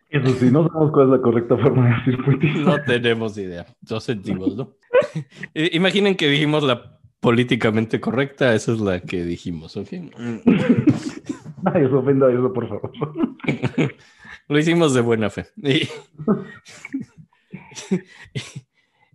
Eso 0.08 0.28
sí, 0.34 0.50
no 0.50 0.66
sabemos 0.68 0.92
cuál 0.92 1.06
es 1.06 1.12
la 1.12 1.20
correcta 1.22 1.56
forma 1.56 1.88
de 1.88 1.96
decir 1.96 2.24
poetisa. 2.24 2.58
No 2.58 2.82
tenemos 2.84 3.36
idea. 3.38 3.66
Lo 3.88 4.00
sentimos, 4.00 4.56
¿no? 4.56 4.76
Imaginen 5.54 6.16
que 6.16 6.28
dijimos 6.28 6.62
la 6.62 6.98
políticamente 7.22 8.00
correcta, 8.00 8.52
esa 8.52 8.72
es 8.72 8.80
la 8.80 9.00
que 9.00 9.24
dijimos, 9.24 9.76
¿ok? 9.76 9.92
Nadie 11.62 11.88
se 11.88 11.94
ofenda 11.94 12.26
a 12.26 12.32
eso, 12.32 12.52
por 12.52 12.68
favor. 12.68 12.92
Lo 14.48 14.58
hicimos 14.58 14.92
de 14.92 15.00
buena 15.00 15.30
fe. 15.30 15.46
Y, 15.64 15.88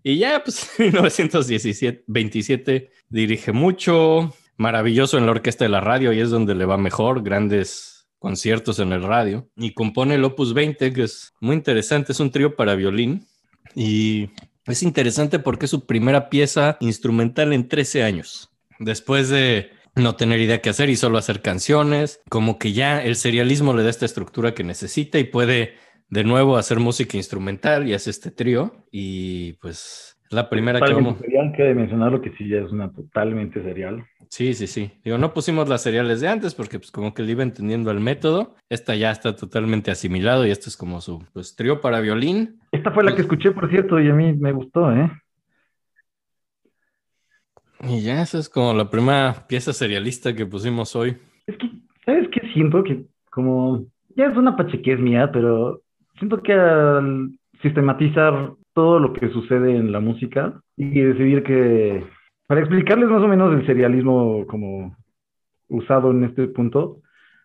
Y 0.09 0.19
ya, 0.19 0.41
pues, 0.41 0.71
en 0.79 0.93
1927 0.93 2.89
dirige 3.09 3.51
mucho, 3.51 4.33
maravilloso 4.55 5.17
en 5.17 5.25
la 5.25 5.31
orquesta 5.31 5.65
de 5.65 5.69
la 5.69 5.81
radio 5.81 6.13
y 6.13 6.21
es 6.21 6.29
donde 6.29 6.55
le 6.55 6.63
va 6.63 6.77
mejor, 6.77 7.23
grandes 7.23 8.07
conciertos 8.17 8.79
en 8.79 8.93
el 8.93 9.03
radio. 9.03 9.49
Y 9.57 9.73
compone 9.73 10.15
el 10.15 10.23
Opus 10.23 10.53
20, 10.53 10.93
que 10.93 11.03
es 11.03 11.33
muy 11.41 11.57
interesante, 11.57 12.13
es 12.13 12.21
un 12.21 12.31
trío 12.31 12.55
para 12.55 12.75
violín. 12.75 13.27
Y 13.75 14.29
es 14.67 14.83
interesante 14.83 15.39
porque 15.39 15.65
es 15.65 15.71
su 15.71 15.85
primera 15.85 16.29
pieza 16.29 16.77
instrumental 16.79 17.53
en 17.53 17.67
13 17.67 18.03
años. 18.03 18.49
Después 18.79 19.29
de 19.29 19.71
no 19.95 20.15
tener 20.15 20.39
idea 20.39 20.61
qué 20.61 20.69
hacer 20.69 20.89
y 20.89 20.95
solo 20.95 21.17
hacer 21.17 21.41
canciones, 21.41 22.21
como 22.29 22.59
que 22.59 22.73
ya 22.73 23.01
el 23.03 23.15
serialismo 23.15 23.73
le 23.73 23.83
da 23.83 23.89
esta 23.89 24.05
estructura 24.05 24.53
que 24.53 24.63
necesita 24.63 25.17
y 25.19 25.23
puede 25.23 25.75
de 26.09 26.23
nuevo 26.23 26.57
hacer 26.57 26.79
música 26.79 27.17
instrumental 27.17 27.87
y 27.87 27.93
hace 27.93 28.09
este 28.11 28.31
trío 28.31 28.85
y 28.91 29.53
pues 29.53 30.16
la 30.29 30.49
primera 30.49 30.79
que 30.79 30.93
vamos... 30.93 31.17
Serial, 31.19 31.53
que 31.55 31.63
de 31.63 31.75
mencionarlo 31.75 32.21
que 32.21 32.31
sí 32.31 32.47
ya 32.49 32.59
es 32.59 32.71
una 32.71 32.91
totalmente 32.91 33.61
serial. 33.63 34.05
Sí, 34.29 34.53
sí, 34.53 34.67
sí. 34.67 34.91
Digo, 35.03 35.17
no 35.17 35.33
pusimos 35.33 35.69
las 35.69 35.81
seriales 35.83 36.21
de 36.21 36.27
antes 36.27 36.53
porque 36.53 36.79
pues 36.79 36.91
como 36.91 37.13
que 37.13 37.23
le 37.23 37.31
iba 37.31 37.43
entendiendo 37.43 37.91
el 37.91 37.99
método. 37.99 38.55
Esta 38.69 38.95
ya 38.95 39.11
está 39.11 39.35
totalmente 39.35 39.91
asimilado 39.91 40.45
y 40.45 40.51
esto 40.51 40.69
es 40.69 40.75
como 40.75 40.99
su 41.01 41.23
pues, 41.33 41.55
trío 41.55 41.79
para 41.81 42.01
violín. 42.01 42.59
Esta 42.71 42.91
fue 42.91 43.03
la 43.03 43.15
que 43.15 43.21
escuché, 43.21 43.51
por 43.51 43.69
cierto, 43.69 43.99
y 43.99 44.09
a 44.09 44.13
mí 44.13 44.33
me 44.33 44.51
gustó, 44.51 44.91
¿eh? 44.93 45.09
Y 47.81 48.01
ya, 48.01 48.21
esa 48.21 48.39
es 48.39 48.49
como 48.49 48.73
la 48.73 48.89
primera 48.89 49.45
pieza 49.47 49.71
serialista 49.71 50.35
que 50.35 50.45
pusimos 50.45 50.95
hoy. 50.95 51.15
Es 51.45 51.55
que, 51.57 51.69
¿sabes 52.05 52.27
qué? 52.31 52.41
Siento 52.53 52.83
que 52.83 53.05
como, 53.29 53.85
ya 54.15 54.25
es 54.25 54.35
una 54.35 54.55
pachequez 54.55 54.99
mía, 54.99 55.31
pero 55.31 55.81
siento 56.17 56.41
que 56.41 56.53
al 56.53 57.37
sistematizar 57.61 58.53
todo 58.77 58.99
lo 58.99 59.11
que 59.11 59.29
sucede 59.29 59.75
en 59.75 59.91
la 59.91 59.99
música 59.99 60.61
y 60.75 61.01
decidir 61.01 61.41
que, 61.41 62.03
para 62.45 62.61
explicarles 62.61 63.09
más 63.09 63.23
o 63.23 63.27
menos 63.27 63.51
el 63.51 63.65
serialismo 63.65 64.45
como 64.45 64.95
usado 65.67 66.11
en 66.11 66.25
este 66.25 66.47
punto, 66.47 66.99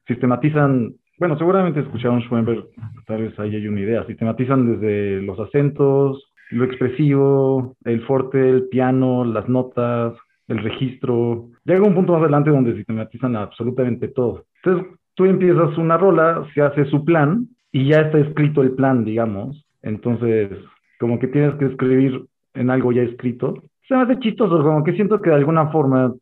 sistematizan, 0.07 0.93
bueno, 1.19 1.39
seguramente 1.39 1.81
escucharon 1.81 2.21
Schoenberg, 2.21 2.67
tal 3.07 3.23
vez 3.23 3.39
ahí 3.39 3.57
hay 3.57 3.67
una 3.67 3.81
idea, 3.81 4.05
sistematizan 4.05 4.75
desde 4.75 5.23
los 5.23 5.41
acentos, 5.41 6.31
lo 6.51 6.65
expresivo, 6.65 7.77
el 7.87 8.03
forte, 8.03 8.51
el 8.51 8.69
piano, 8.69 9.25
las 9.25 9.49
notas, 9.49 10.13
el 10.49 10.59
registro. 10.63 11.49
Llega 11.65 11.81
un 11.81 11.95
punto 11.95 12.13
más 12.13 12.21
adelante 12.21 12.51
donde 12.51 12.77
sistematizan 12.77 13.37
absolutamente 13.37 14.09
todo. 14.09 14.45
Entonces, 14.63 14.99
tú 15.15 15.25
empiezas 15.25 15.79
una 15.79 15.97
rola, 15.97 16.47
se 16.53 16.61
hace 16.61 16.85
su 16.91 17.07
plan 17.07 17.49
y 17.73 17.89
ya 17.89 18.03
está 18.03 18.19
escrito 18.19 18.61
el 18.61 18.73
plan, 18.73 19.07
digamos. 19.07 19.65
Entonces, 19.81 20.51
como 21.03 21.19
que 21.19 21.27
tienes 21.27 21.57
que 21.57 21.65
escribir 21.65 22.27
en 22.55 22.71
algo 22.71 22.93
ya 22.93 23.03
escrito. 23.03 23.65
Se 23.89 23.97
me 23.97 24.03
hace 24.03 24.21
chistoso, 24.21 24.63
como 24.63 24.85
que 24.85 24.93
siento 24.93 25.21
que 25.21 25.31
de 25.31 25.37
alguna 25.37 25.67
forma 25.73 26.15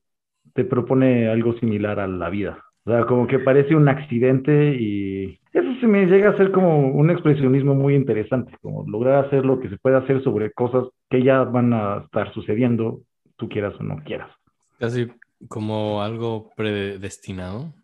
te 0.55 0.65
propone 0.65 1.29
algo 1.29 1.53
similar 1.59 2.01
a 2.01 2.09
la 2.09 2.31
vida. 2.31 2.65
O 2.87 2.91
sea, 2.91 3.05
como 3.05 3.27
que 3.27 3.41
parece 3.41 3.75
un 3.77 3.91
accidente 3.91 4.75
y 4.81 5.39
eso 5.53 5.69
se 5.81 5.87
me 5.87 6.07
llega 6.07 6.31
a 6.31 6.37
ser 6.39 6.51
como 6.51 6.93
un 6.93 7.11
expresionismo 7.11 7.75
muy 7.75 7.95
interesante, 7.95 8.57
como 8.63 8.89
lograr 8.89 9.27
hacer 9.27 9.45
lo 9.45 9.61
que 9.61 9.69
se 9.69 9.77
puede 9.77 9.99
hacer 9.99 10.23
sobre 10.23 10.51
cosas 10.53 10.85
que 11.11 11.23
ya 11.23 11.45
van 11.45 11.75
a 11.75 11.99
estar 12.07 12.33
sucediendo, 12.33 13.01
tú 13.37 13.51
quieras 13.51 13.75
o 13.79 13.83
no 13.83 13.97
quieras. 14.03 14.31
Casi 14.79 15.09
como 15.49 16.01
algo 16.01 16.49
predestinado. 16.57 17.75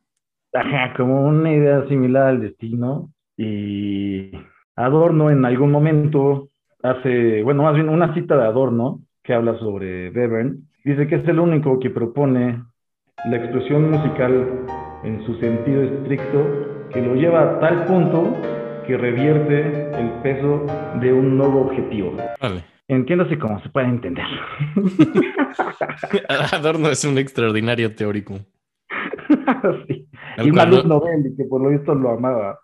Ajá, 0.54 0.94
como 0.96 1.26
una 1.26 1.52
idea 1.52 1.86
similar 1.88 2.28
al 2.28 2.40
destino. 2.40 3.10
Y 3.36 4.30
Adorno 4.76 5.30
en 5.30 5.44
algún 5.44 5.70
momento 5.70 6.48
hace, 6.90 7.42
bueno, 7.42 7.62
más 7.62 7.74
bien 7.74 7.88
una 7.88 8.14
cita 8.14 8.36
de 8.36 8.44
Adorno 8.44 9.00
que 9.22 9.34
habla 9.34 9.58
sobre 9.58 10.10
Bevern. 10.10 10.68
Dice 10.84 11.06
que 11.06 11.16
es 11.16 11.28
el 11.28 11.40
único 11.40 11.80
que 11.80 11.90
propone 11.90 12.62
la 13.28 13.36
expresión 13.36 13.90
musical 13.90 14.66
en 15.02 15.24
su 15.26 15.34
sentido 15.40 15.82
estricto 15.82 16.88
que 16.92 17.02
lo 17.02 17.14
lleva 17.14 17.42
a 17.42 17.60
tal 17.60 17.84
punto 17.86 18.36
que 18.86 18.96
revierte 18.96 19.90
el 19.98 20.10
peso 20.22 20.64
de 21.00 21.12
un 21.12 21.36
nuevo 21.36 21.62
objetivo. 21.62 22.16
Vale. 22.40 22.64
Entiéndase 22.88 23.36
cómo 23.36 23.60
se 23.62 23.68
puede 23.70 23.88
entender. 23.88 24.24
Adorno 26.52 26.88
es 26.88 27.04
un 27.04 27.18
extraordinario 27.18 27.92
teórico. 27.96 28.38
sí. 29.88 30.08
Y 30.38 30.52
Malus 30.52 30.84
Novelli, 30.84 31.34
que 31.36 31.44
por 31.44 31.62
lo 31.62 31.70
visto 31.70 31.94
lo 31.96 32.10
amaba. 32.10 32.60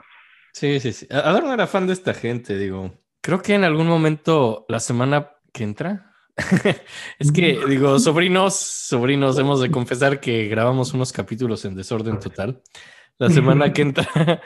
Sí, 0.52 0.78
sí, 0.78 0.92
sí. 0.92 1.08
Adorno 1.10 1.52
era 1.52 1.66
fan 1.66 1.88
de 1.88 1.94
esta 1.94 2.14
gente, 2.14 2.56
digo. 2.56 2.92
Creo 3.22 3.40
que 3.40 3.54
en 3.54 3.64
algún 3.64 3.86
momento, 3.86 4.66
la 4.68 4.80
semana 4.80 5.30
que 5.52 5.64
entra, 5.64 6.12
es 7.18 7.32
que, 7.32 7.58
digo, 7.68 7.98
sobrinos, 7.98 8.54
sobrinos, 8.54 9.38
hemos 9.38 9.60
de 9.60 9.70
confesar 9.70 10.20
que 10.20 10.48
grabamos 10.48 10.92
unos 10.92 11.12
capítulos 11.12 11.64
en 11.64 11.74
desorden 11.74 12.18
total. 12.18 12.62
La 13.18 13.30
semana 13.30 13.72
que 13.72 13.82
entra 13.82 14.06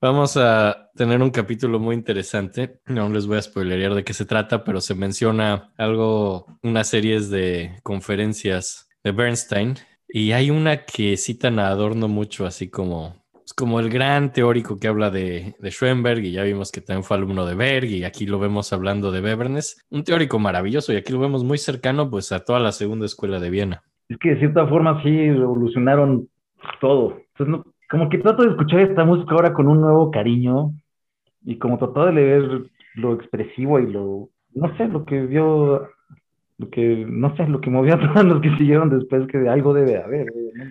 vamos 0.00 0.36
a 0.36 0.90
tener 0.94 1.20
un 1.20 1.30
capítulo 1.30 1.78
muy 1.78 1.94
interesante. 1.96 2.80
No 2.86 3.08
les 3.08 3.26
voy 3.26 3.38
a 3.38 3.42
spoilerear 3.42 3.94
de 3.94 4.04
qué 4.04 4.14
se 4.14 4.24
trata, 4.24 4.64
pero 4.64 4.80
se 4.80 4.94
menciona 4.94 5.72
algo, 5.76 6.46
una 6.62 6.84
serie 6.84 7.20
de 7.20 7.80
conferencias 7.82 8.88
de 9.02 9.12
Bernstein 9.12 9.76
y 10.12 10.32
hay 10.32 10.50
una 10.50 10.84
que 10.84 11.16
citan 11.16 11.58
a 11.58 11.68
Adorno 11.68 12.08
mucho, 12.08 12.46
así 12.46 12.68
como, 12.68 13.19
como 13.52 13.80
el 13.80 13.90
gran 13.90 14.32
teórico 14.32 14.78
que 14.78 14.88
habla 14.88 15.10
de, 15.10 15.54
de 15.58 15.70
Schoenberg 15.70 16.24
y 16.24 16.32
ya 16.32 16.42
vimos 16.42 16.70
que 16.70 16.80
también 16.80 17.04
fue 17.04 17.16
alumno 17.16 17.46
de 17.46 17.54
Berg 17.54 17.86
y 17.86 18.04
aquí 18.04 18.26
lo 18.26 18.38
vemos 18.38 18.72
hablando 18.72 19.10
de 19.10 19.20
Webernes, 19.20 19.86
un 19.90 20.04
teórico 20.04 20.38
maravilloso 20.38 20.92
y 20.92 20.96
aquí 20.96 21.12
lo 21.12 21.20
vemos 21.20 21.44
muy 21.44 21.58
cercano 21.58 22.10
pues 22.10 22.32
a 22.32 22.44
toda 22.44 22.60
la 22.60 22.72
segunda 22.72 23.06
escuela 23.06 23.38
de 23.38 23.50
Viena. 23.50 23.82
Es 24.08 24.18
que 24.18 24.30
de 24.30 24.38
cierta 24.40 24.66
forma 24.66 25.02
sí 25.02 25.30
revolucionaron 25.30 26.28
todo. 26.80 27.18
Entonces, 27.32 27.48
no, 27.48 27.64
como 27.90 28.08
que 28.08 28.18
trato 28.18 28.42
de 28.42 28.50
escuchar 28.50 28.80
esta 28.80 29.04
música 29.04 29.34
ahora 29.34 29.52
con 29.52 29.66
un 29.68 29.80
nuevo 29.80 30.10
cariño 30.10 30.72
y 31.44 31.58
como 31.58 31.78
trato 31.78 32.06
de 32.06 32.12
leer 32.12 32.70
lo 32.94 33.14
expresivo 33.14 33.80
y 33.80 33.90
lo, 33.90 34.28
no 34.54 34.76
sé, 34.76 34.86
lo 34.86 35.04
que 35.04 35.20
vio, 35.22 35.88
lo 36.60 36.68
que, 36.68 37.06
no 37.08 37.34
sé, 37.36 37.46
lo 37.46 37.60
que 37.60 37.70
movió 37.70 37.94
a 37.96 38.00
todos 38.00 38.24
los 38.24 38.42
que 38.42 38.54
siguieron 38.56 38.90
después, 38.90 39.26
que 39.28 39.48
algo 39.48 39.72
debe 39.72 40.02
haber. 40.02 40.26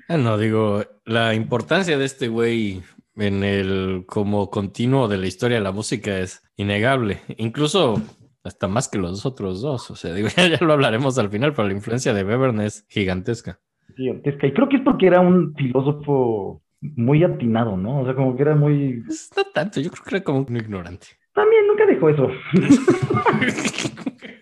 Ah, 0.08 0.18
no, 0.18 0.38
digo, 0.38 0.84
la 1.06 1.34
importancia 1.34 1.98
de 1.98 2.06
este 2.06 2.28
güey 2.28 2.82
en 3.16 3.44
el 3.44 4.06
como 4.06 4.50
continuo 4.50 5.08
de 5.08 5.18
la 5.18 5.28
historia 5.28 5.58
de 5.58 5.64
la 5.64 5.72
música 5.72 6.20
es 6.20 6.44
innegable, 6.56 7.20
incluso 7.38 8.02
hasta 8.44 8.68
más 8.68 8.88
que 8.88 8.98
los 8.98 9.26
otros 9.26 9.62
dos, 9.62 9.92
o 9.92 9.96
sea, 9.96 10.14
digo, 10.16 10.30
ya, 10.36 10.64
lo 10.64 10.74
hablaremos 10.74 11.18
al 11.18 11.30
final, 11.30 11.54
pero 11.54 11.68
la 11.68 11.74
influencia 11.74 12.14
de 12.14 12.24
Webern 12.24 12.62
es 12.62 12.86
gigantesca. 12.88 13.60
Gigantesca, 13.96 14.48
y 14.48 14.54
creo 14.54 14.70
que 14.70 14.78
es 14.78 14.84
porque 14.84 15.08
era 15.08 15.20
un 15.20 15.54
filósofo 15.56 16.62
muy 16.82 17.24
atinado, 17.24 17.76
¿no? 17.76 18.02
O 18.02 18.06
sea, 18.06 18.16
como 18.16 18.36
que 18.38 18.44
era 18.44 18.56
muy... 18.56 19.02
Pues, 19.06 19.30
no 19.36 19.44
tanto, 19.54 19.82
yo 19.82 19.90
creo 19.90 20.04
que 20.04 20.16
era 20.16 20.24
como 20.24 20.46
un 20.48 20.56
ignorante. 20.56 21.08
También 21.34 21.68
nunca 21.68 21.86
dijo 21.86 22.10
eso. 22.10 22.30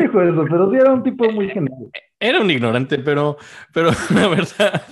dijo 0.00 0.22
eso, 0.22 0.44
pero 0.48 0.70
sí 0.70 0.76
era 0.76 0.92
un 0.92 1.02
tipo 1.02 1.30
muy 1.30 1.48
genial. 1.48 1.90
Era 2.18 2.40
un 2.40 2.50
ignorante, 2.50 2.98
pero, 2.98 3.36
pero 3.72 3.90
la 4.14 4.28
verdad, 4.28 4.82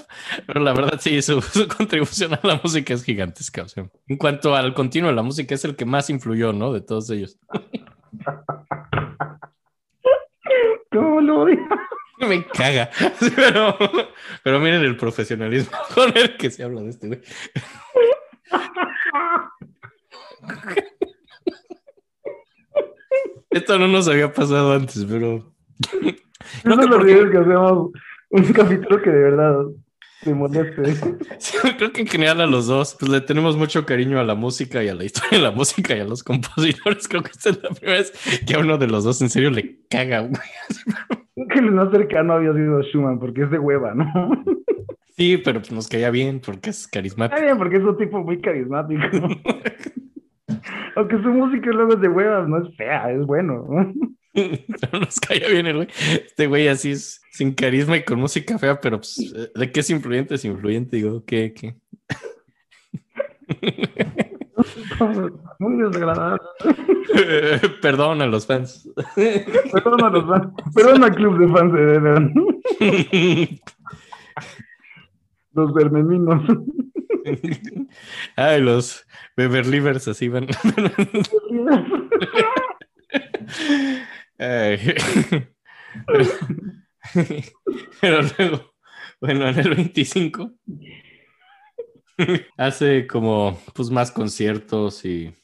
pero 0.47 0.61
la 0.61 0.73
verdad 0.73 0.99
sí, 1.01 1.23
su, 1.23 1.41
su 1.41 1.67
contribución 1.69 2.35
a 2.35 2.41
la 2.43 2.61
música 2.63 2.93
es 2.95 3.03
gigantesca. 3.03 3.63
O 3.63 3.69
sea, 3.69 3.87
en 4.09 4.17
cuanto 4.17 4.55
al 4.55 4.75
continuo 4.75 5.11
de 5.11 5.17
la 5.17 5.23
música, 5.23 5.55
es 5.55 5.65
el 5.65 5.77
que 5.77 5.85
más 5.85 6.11
influyó, 6.11 6.53
¿no? 6.53 6.73
De 6.73 6.81
todos 6.81 7.09
ellos. 7.11 7.39
¿Cómo 10.91 11.21
lo 11.21 11.41
odio? 11.41 11.59
Me 12.21 12.45
caga. 12.47 12.91
Pero, 13.35 13.77
pero 14.43 14.61
miren 14.61 14.83
el 14.83 14.97
profesionalismo 14.97 15.77
con 15.95 16.17
el 16.17 16.37
que 16.37 16.51
se 16.51 16.63
habla 16.63 16.83
de 16.83 16.91
este 16.91 17.09
güey. 17.09 17.21
Esto 23.55 23.79
no 23.79 23.87
nos 23.87 24.09
había 24.09 24.33
pasado 24.33 24.73
antes, 24.73 25.05
pero. 25.05 25.55
No, 26.65 26.75
no 26.75 26.87
lo 26.87 27.05
digas 27.05 27.31
que 27.31 27.39
hacemos 27.39 27.91
un 28.31 28.45
capítulo 28.53 29.01
que 29.01 29.11
de 29.11 29.23
verdad 29.23 29.67
te 30.25 30.35
moleste. 30.35 30.83
Sí, 31.39 31.57
creo 31.79 31.93
que 31.93 32.01
en 32.01 32.09
general 32.09 32.41
a 32.41 32.47
los 32.47 32.67
dos, 32.67 32.97
pues 32.99 33.13
le 33.13 33.21
tenemos 33.21 33.57
mucho 33.57 33.87
cariño 33.87 34.19
a 34.19 34.25
la 34.25 34.35
música 34.35 34.83
y 34.83 34.89
a 34.89 34.95
la 34.97 35.05
historia 35.05 35.39
de 35.39 35.45
la 35.45 35.51
música 35.57 35.97
y 35.97 36.01
a 36.01 36.05
los 36.05 36.25
compositores. 36.25 37.07
Creo 37.07 37.23
que 37.23 37.31
esta 37.31 37.51
es 37.51 37.63
la 37.63 37.71
primera 37.71 37.99
vez 37.99 38.13
que 38.45 38.55
a 38.55 38.59
uno 38.59 38.77
de 38.77 38.89
los 38.89 39.05
dos 39.05 39.23
en 39.23 39.31
serio 39.31 39.51
le 39.51 39.79
caga, 39.89 40.21
güey. 40.21 40.33
Creo 41.37 41.49
que 41.49 41.59
el 41.61 41.71
más 41.71 41.93
cercano 41.93 42.33
había 42.33 42.53
sido 42.53 42.83
Schumann, 42.83 43.21
porque 43.21 43.43
es 43.43 43.51
de 43.53 43.59
hueva, 43.61 43.95
¿no? 43.95 44.45
Sí, 45.17 45.37
pero 45.37 45.61
pues 45.61 45.71
nos 45.71 45.87
caía 45.87 46.11
bien 46.11 46.41
porque 46.45 46.71
es 46.71 46.89
carismático. 46.89 47.37
Está 47.37 47.47
bien, 47.47 47.57
porque 47.57 47.77
es 47.77 47.85
un 47.85 47.97
tipo 47.97 48.19
muy 48.19 48.41
carismático. 48.41 49.03
Aunque 50.97 51.17
su 51.23 51.29
música 51.29 51.71
luego 51.71 51.95
es 51.95 52.01
de 52.01 52.09
huevas, 52.09 52.49
no 52.49 52.59
es 52.59 52.77
fea, 52.77 53.11
es 53.11 53.25
bueno. 53.27 53.67
Pero 54.35 55.01
nos 55.01 55.21
caía 55.21 55.49
bien 55.49 55.67
el 55.67 55.77
güey. 55.77 55.89
Este 56.27 56.47
güey 56.47 56.69
así 56.69 56.91
es 56.91 57.21
sin 57.31 57.55
carisma 57.55 57.97
y 57.97 58.05
con 58.05 58.19
música 58.19 58.59
fea, 58.59 58.81
pero 58.81 58.99
pues, 58.99 59.33
¿de 59.55 59.73
qué 59.73 59.81
es 59.81 59.91
influyente? 59.91 60.35
Es 60.35 60.45
influyente, 60.45 60.97
digo, 60.97 61.25
¿qué? 61.25 61.55
qué? 61.55 61.77
muy 65.59 65.83
desagradable. 65.83 66.41
Perdón 67.83 68.23
a 68.23 68.27
los 68.27 68.47
fans. 68.47 68.89
Perdón 69.15 70.05
a 70.05 70.11
los 70.11 70.25
fans. 70.27 70.53
Perdón 70.75 71.05
al 71.05 71.15
club 71.15 71.39
de 71.39 71.49
fans 71.49 71.73
de. 72.81 73.61
Los 75.53 75.73
vermeminos. 75.75 76.43
Ay, 78.37 78.61
los 78.61 79.04
Beverlivers 79.37 80.09
así 80.09 80.29
van. 80.29 80.47
Pero, 88.01 88.23
luego, 88.39 88.75
bueno, 89.21 89.49
en 89.49 89.59
el 89.59 89.75
25 89.75 90.53
hace 92.57 93.07
como 93.07 93.59
pues 93.75 93.91
más 93.91 94.11
conciertos 94.13 95.05
y 95.05 95.35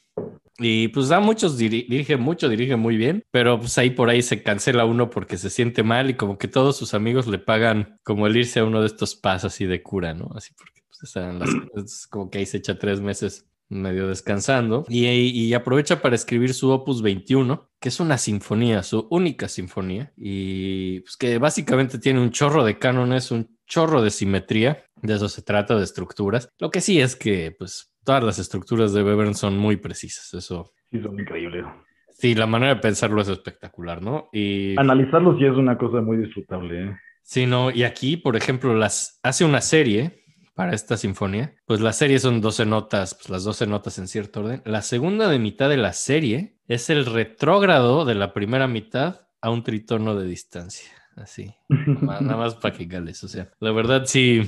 y 0.63 0.89
pues 0.89 1.07
da 1.07 1.19
muchos, 1.19 1.57
diri- 1.59 1.87
dirige 1.87 2.17
mucho, 2.17 2.47
dirige 2.47 2.75
muy 2.75 2.95
bien, 2.95 3.23
pero 3.31 3.57
pues 3.59 3.77
ahí 3.79 3.89
por 3.89 4.09
ahí 4.09 4.21
se 4.21 4.43
cancela 4.43 4.85
uno 4.85 5.09
porque 5.09 5.37
se 5.37 5.49
siente 5.49 5.81
mal 5.81 6.11
y 6.11 6.13
como 6.13 6.37
que 6.37 6.47
todos 6.47 6.77
sus 6.77 6.93
amigos 6.93 7.25
le 7.25 7.39
pagan 7.39 7.97
como 8.03 8.27
el 8.27 8.37
irse 8.37 8.59
a 8.59 8.65
uno 8.65 8.79
de 8.81 8.85
estos 8.87 9.15
pas 9.15 9.43
así 9.43 9.65
de 9.65 9.81
cura, 9.81 10.13
¿no? 10.13 10.29
Así 10.35 10.53
porque 10.55 10.83
pues, 10.87 11.01
están 11.03 11.39
las, 11.39 11.49
es 11.83 12.05
como 12.07 12.29
que 12.29 12.37
ahí 12.39 12.45
se 12.45 12.57
echa 12.57 12.77
tres 12.77 13.01
meses 13.01 13.47
medio 13.71 14.07
descansando 14.07 14.85
y, 14.87 15.07
y 15.07 15.53
aprovecha 15.53 16.01
para 16.01 16.15
escribir 16.15 16.53
su 16.53 16.69
opus 16.69 17.01
21, 17.01 17.69
que 17.79 17.89
es 17.89 17.99
una 17.99 18.17
sinfonía, 18.17 18.83
su 18.83 19.07
única 19.09 19.47
sinfonía, 19.47 20.11
y 20.15 20.99
pues 21.01 21.17
que 21.17 21.37
básicamente 21.37 21.97
tiene 21.97 22.21
un 22.21 22.31
chorro 22.31 22.63
de 22.63 22.77
cánones, 22.77 23.31
un 23.31 23.57
chorro 23.65 24.01
de 24.01 24.11
simetría, 24.11 24.83
de 25.01 25.15
eso 25.15 25.29
se 25.29 25.41
trata, 25.41 25.77
de 25.77 25.83
estructuras. 25.83 26.49
Lo 26.59 26.69
que 26.69 26.81
sí 26.81 26.99
es 26.99 27.15
que 27.15 27.55
pues 27.57 27.93
todas 28.03 28.23
las 28.23 28.39
estructuras 28.39 28.93
de 28.93 29.03
Webern 29.03 29.33
son 29.33 29.57
muy 29.57 29.77
precisas, 29.77 30.33
eso. 30.33 30.73
Sí, 30.91 31.01
son 31.01 31.19
increíbles. 31.19 31.65
Sí, 32.09 32.35
la 32.35 32.45
manera 32.45 32.75
de 32.75 32.81
pensarlo 32.81 33.21
es 33.21 33.29
espectacular, 33.29 34.01
¿no? 34.01 34.29
Y 34.31 34.77
Analizarlos 34.77 35.39
sí 35.39 35.45
es 35.45 35.53
una 35.53 35.77
cosa 35.77 36.01
muy 36.01 36.17
disfrutable. 36.17 36.83
¿eh? 36.83 36.97
sí, 37.23 37.45
no, 37.45 37.71
y 37.71 37.83
aquí, 37.83 38.17
por 38.17 38.35
ejemplo, 38.35 38.75
las 38.75 39.19
hace 39.23 39.45
una 39.45 39.61
serie 39.61 40.20
para 40.53 40.73
esta 40.73 40.97
sinfonía. 40.97 41.55
Pues 41.65 41.81
la 41.81 41.93
serie 41.93 42.19
son 42.19 42.41
12 42.41 42.65
notas, 42.65 43.15
pues 43.15 43.29
las 43.29 43.43
12 43.43 43.67
notas 43.67 43.97
en 43.97 44.07
cierto 44.07 44.41
orden. 44.41 44.61
La 44.65 44.81
segunda 44.81 45.27
de 45.29 45.39
mitad 45.39 45.69
de 45.69 45.77
la 45.77 45.93
serie 45.93 46.57
es 46.67 46.89
el 46.89 47.05
retrógrado 47.05 48.05
de 48.05 48.15
la 48.15 48.33
primera 48.33 48.67
mitad 48.67 49.27
a 49.41 49.49
un 49.49 49.63
tritono 49.63 50.15
de 50.15 50.27
distancia. 50.27 50.89
Así, 51.15 51.53
nada 51.67 52.37
más 52.37 52.55
para 52.55 52.75
que 52.75 52.85
gales. 52.85 53.23
O 53.23 53.27
sea, 53.27 53.51
la 53.59 53.71
verdad 53.71 54.03
sí, 54.05 54.43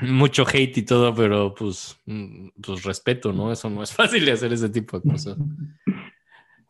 mucho 0.00 0.44
hate 0.46 0.78
y 0.78 0.82
todo, 0.82 1.14
pero 1.14 1.54
pues, 1.54 1.96
mm, 2.06 2.48
pues 2.62 2.84
respeto, 2.84 3.32
¿no? 3.32 3.52
Eso 3.52 3.68
no 3.68 3.82
es 3.82 3.92
fácil 3.92 4.24
de 4.24 4.32
hacer 4.32 4.52
ese 4.52 4.68
tipo 4.68 4.98
de 4.98 5.10
cosas. 5.10 5.36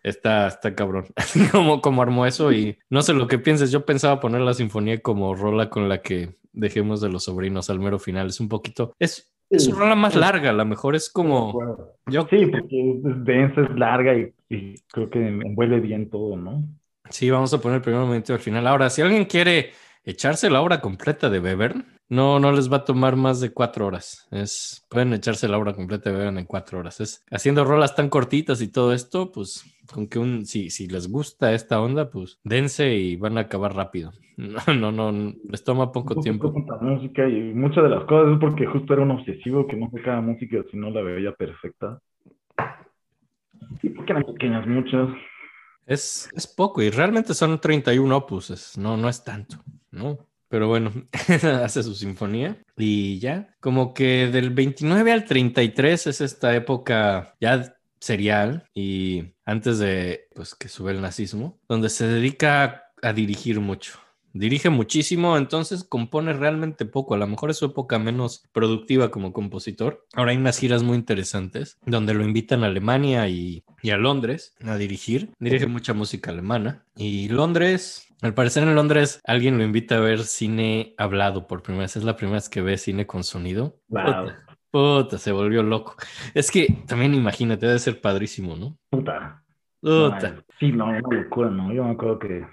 Está, 0.02 0.46
está 0.46 0.74
cabrón. 0.74 1.06
Así 1.16 1.46
como, 1.52 1.80
como 1.80 2.02
armó 2.02 2.26
eso 2.26 2.52
y 2.52 2.78
no 2.88 3.02
sé 3.02 3.12
lo 3.12 3.26
que 3.26 3.38
pienses. 3.38 3.70
Yo 3.70 3.84
pensaba 3.84 4.20
poner 4.20 4.40
la 4.40 4.54
sinfonía 4.54 5.00
como 5.00 5.34
rola 5.34 5.70
con 5.70 5.88
la 5.88 6.02
que 6.02 6.36
dejemos 6.52 7.00
de 7.00 7.08
los 7.08 7.24
sobrinos 7.24 7.70
al 7.70 7.80
mero 7.80 7.98
final. 7.98 8.28
Es 8.28 8.40
un 8.40 8.48
poquito, 8.48 8.94
es, 8.98 9.32
es 9.50 9.68
una 9.68 9.78
rola 9.78 9.94
más 9.94 10.14
larga. 10.16 10.50
A 10.50 10.54
lo 10.54 10.64
mejor 10.64 10.96
es 10.96 11.10
como, 11.10 11.58
yo 12.06 12.26
Sí, 12.30 12.46
porque 12.46 13.00
es 13.04 13.24
densa, 13.24 13.62
es 13.62 13.78
larga 13.78 14.16
y, 14.16 14.32
y 14.48 14.74
creo 14.92 15.10
que 15.10 15.26
envuelve 15.26 15.80
bien 15.80 16.08
todo, 16.10 16.36
¿no? 16.36 16.64
Sí, 17.10 17.28
vamos 17.28 17.52
a 17.52 17.60
poner 17.60 17.76
el 17.76 17.82
primer 17.82 18.00
momento 18.00 18.32
al 18.32 18.38
final. 18.38 18.66
Ahora, 18.66 18.88
si 18.88 19.02
alguien 19.02 19.24
quiere 19.24 19.72
echarse 20.10 20.50
la 20.50 20.60
obra 20.60 20.80
completa 20.80 21.30
de 21.30 21.40
Bevern, 21.40 21.86
no, 22.08 22.40
no 22.40 22.50
les 22.50 22.70
va 22.70 22.78
a 22.78 22.84
tomar 22.84 23.14
más 23.14 23.40
de 23.40 23.52
cuatro 23.52 23.86
horas. 23.86 24.26
Es, 24.32 24.84
pueden 24.90 25.12
echarse 25.12 25.46
la 25.46 25.58
obra 25.58 25.74
completa 25.74 26.10
de 26.10 26.16
Bevern 26.16 26.38
en 26.38 26.44
cuatro 26.44 26.80
horas. 26.80 27.00
Es 27.00 27.24
haciendo 27.30 27.64
rolas 27.64 27.94
tan 27.94 28.08
cortitas 28.08 28.60
y 28.62 28.70
todo 28.70 28.92
esto, 28.92 29.30
pues 29.30 29.64
con 29.92 30.08
que 30.08 30.18
un, 30.18 30.44
si, 30.44 30.70
si 30.70 30.88
les 30.88 31.08
gusta 31.10 31.52
esta 31.54 31.80
onda, 31.80 32.10
pues 32.10 32.40
dense 32.44 32.94
y 32.94 33.16
van 33.16 33.38
a 33.38 33.42
acabar 33.42 33.74
rápido. 33.74 34.12
No, 34.40 34.72
no, 34.72 34.90
no, 35.12 35.34
les 35.50 35.62
toma 35.62 35.92
poco 35.92 36.14
Poco 36.14 36.22
tiempo. 36.22 36.50
música 36.80 37.28
y 37.28 37.52
muchas 37.52 37.84
de 37.84 37.90
las 37.90 38.04
cosas 38.04 38.32
es 38.32 38.38
porque 38.40 38.64
justo 38.64 38.94
era 38.94 39.02
un 39.02 39.10
obsesivo 39.10 39.66
que 39.66 39.76
no 39.76 39.90
sacaba 39.90 40.22
música 40.22 40.64
si 40.70 40.78
no 40.78 40.88
la 40.88 41.02
veía 41.02 41.32
perfecta. 41.32 42.00
Y 43.82 43.90
porque 43.90 44.12
eran 44.12 44.24
pequeñas 44.24 44.66
muchas. 44.66 45.10
Es, 45.84 46.30
es 46.34 46.46
poco 46.46 46.80
y 46.80 46.88
realmente 46.88 47.34
son 47.34 47.60
31 47.60 48.16
opuses, 48.16 48.78
no, 48.78 48.96
no 48.96 49.10
es 49.10 49.22
tanto, 49.22 49.56
¿no? 49.90 50.26
Pero 50.48 50.66
bueno, 50.66 50.92
hace 51.62 51.82
su 51.82 51.94
sinfonía 51.94 52.60
y 52.76 53.20
ya, 53.20 53.54
como 53.60 53.94
que 53.94 54.28
del 54.28 54.50
29 54.50 55.12
al 55.12 55.24
33 55.24 56.08
es 56.08 56.20
esta 56.20 56.54
época 56.56 57.36
ya 57.40 57.76
serial 58.00 58.66
y 58.74 59.34
antes 59.44 59.78
de 59.78 60.28
pues 60.34 60.54
que 60.54 60.68
sube 60.68 60.92
el 60.92 61.00
nazismo, 61.00 61.60
donde 61.68 61.88
se 61.88 62.06
dedica 62.08 62.84
a, 63.02 63.12
dirigir 63.12 63.60
mucho. 63.60 63.98
Dirige 64.32 64.70
muchísimo, 64.70 65.36
entonces 65.36 65.84
compone 65.84 66.32
realmente 66.32 66.84
poco. 66.84 67.14
A 67.14 67.18
lo 67.18 67.26
mejor 67.26 67.50
es 67.50 67.56
su 67.56 67.66
época 67.66 67.98
menos 67.98 68.44
productiva 68.52 69.10
como 69.10 69.32
compositor. 69.32 70.06
Ahora 70.14 70.30
hay 70.30 70.36
unas 70.36 70.58
giras 70.58 70.82
muy 70.82 70.96
interesantes 70.96 71.78
donde 71.84 72.14
lo 72.14 72.24
invitan 72.24 72.62
a 72.62 72.66
Alemania 72.66 73.28
y, 73.28 73.64
y 73.82 73.90
a 73.90 73.96
Londres 73.96 74.54
a 74.64 74.76
dirigir. 74.76 75.30
Dirige 75.40 75.66
mucha 75.66 75.94
música 75.94 76.30
alemana. 76.30 76.84
Y 76.96 77.28
Londres, 77.28 78.09
al 78.22 78.34
parecer 78.34 78.62
en 78.62 78.74
Londres, 78.74 79.20
alguien 79.24 79.56
lo 79.56 79.64
invita 79.64 79.96
a 79.96 80.00
ver 80.00 80.20
cine 80.20 80.94
hablado 80.98 81.46
por 81.46 81.62
primera 81.62 81.84
vez. 81.84 81.96
Es 81.96 82.04
la 82.04 82.16
primera 82.16 82.36
vez 82.36 82.48
que 82.48 82.60
ve 82.60 82.76
cine 82.76 83.06
con 83.06 83.24
sonido. 83.24 83.78
Wow. 83.88 84.04
Puta, 84.04 84.46
puta, 84.70 85.18
se 85.18 85.32
volvió 85.32 85.62
loco. 85.62 85.96
Es 86.34 86.50
que 86.50 86.68
también 86.86 87.14
imagínate, 87.14 87.66
debe 87.66 87.78
ser 87.78 88.00
padrísimo, 88.00 88.56
¿no? 88.56 88.76
Puta. 88.90 89.42
Puta. 89.80 90.32
No, 90.32 90.42
sí, 90.58 90.72
no, 90.72 90.86
una 90.86 91.00
locura, 91.00 91.50
¿no? 91.50 91.72
Yo 91.72 91.84
me 91.84 91.92
acuerdo 91.92 92.18
que 92.18 92.46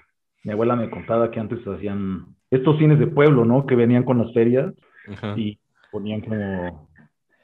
mi 0.44 0.52
abuela 0.52 0.76
me 0.76 0.88
contaba 0.88 1.30
que 1.30 1.40
antes 1.40 1.66
hacían 1.66 2.34
estos 2.50 2.78
cines 2.78 2.98
de 2.98 3.06
pueblo, 3.06 3.44
¿no? 3.44 3.66
Que 3.66 3.76
venían 3.76 4.04
con 4.04 4.18
las 4.18 4.32
ferias 4.32 4.72
Ajá. 5.12 5.34
y 5.36 5.58
ponían 5.92 6.22
como 6.22 6.88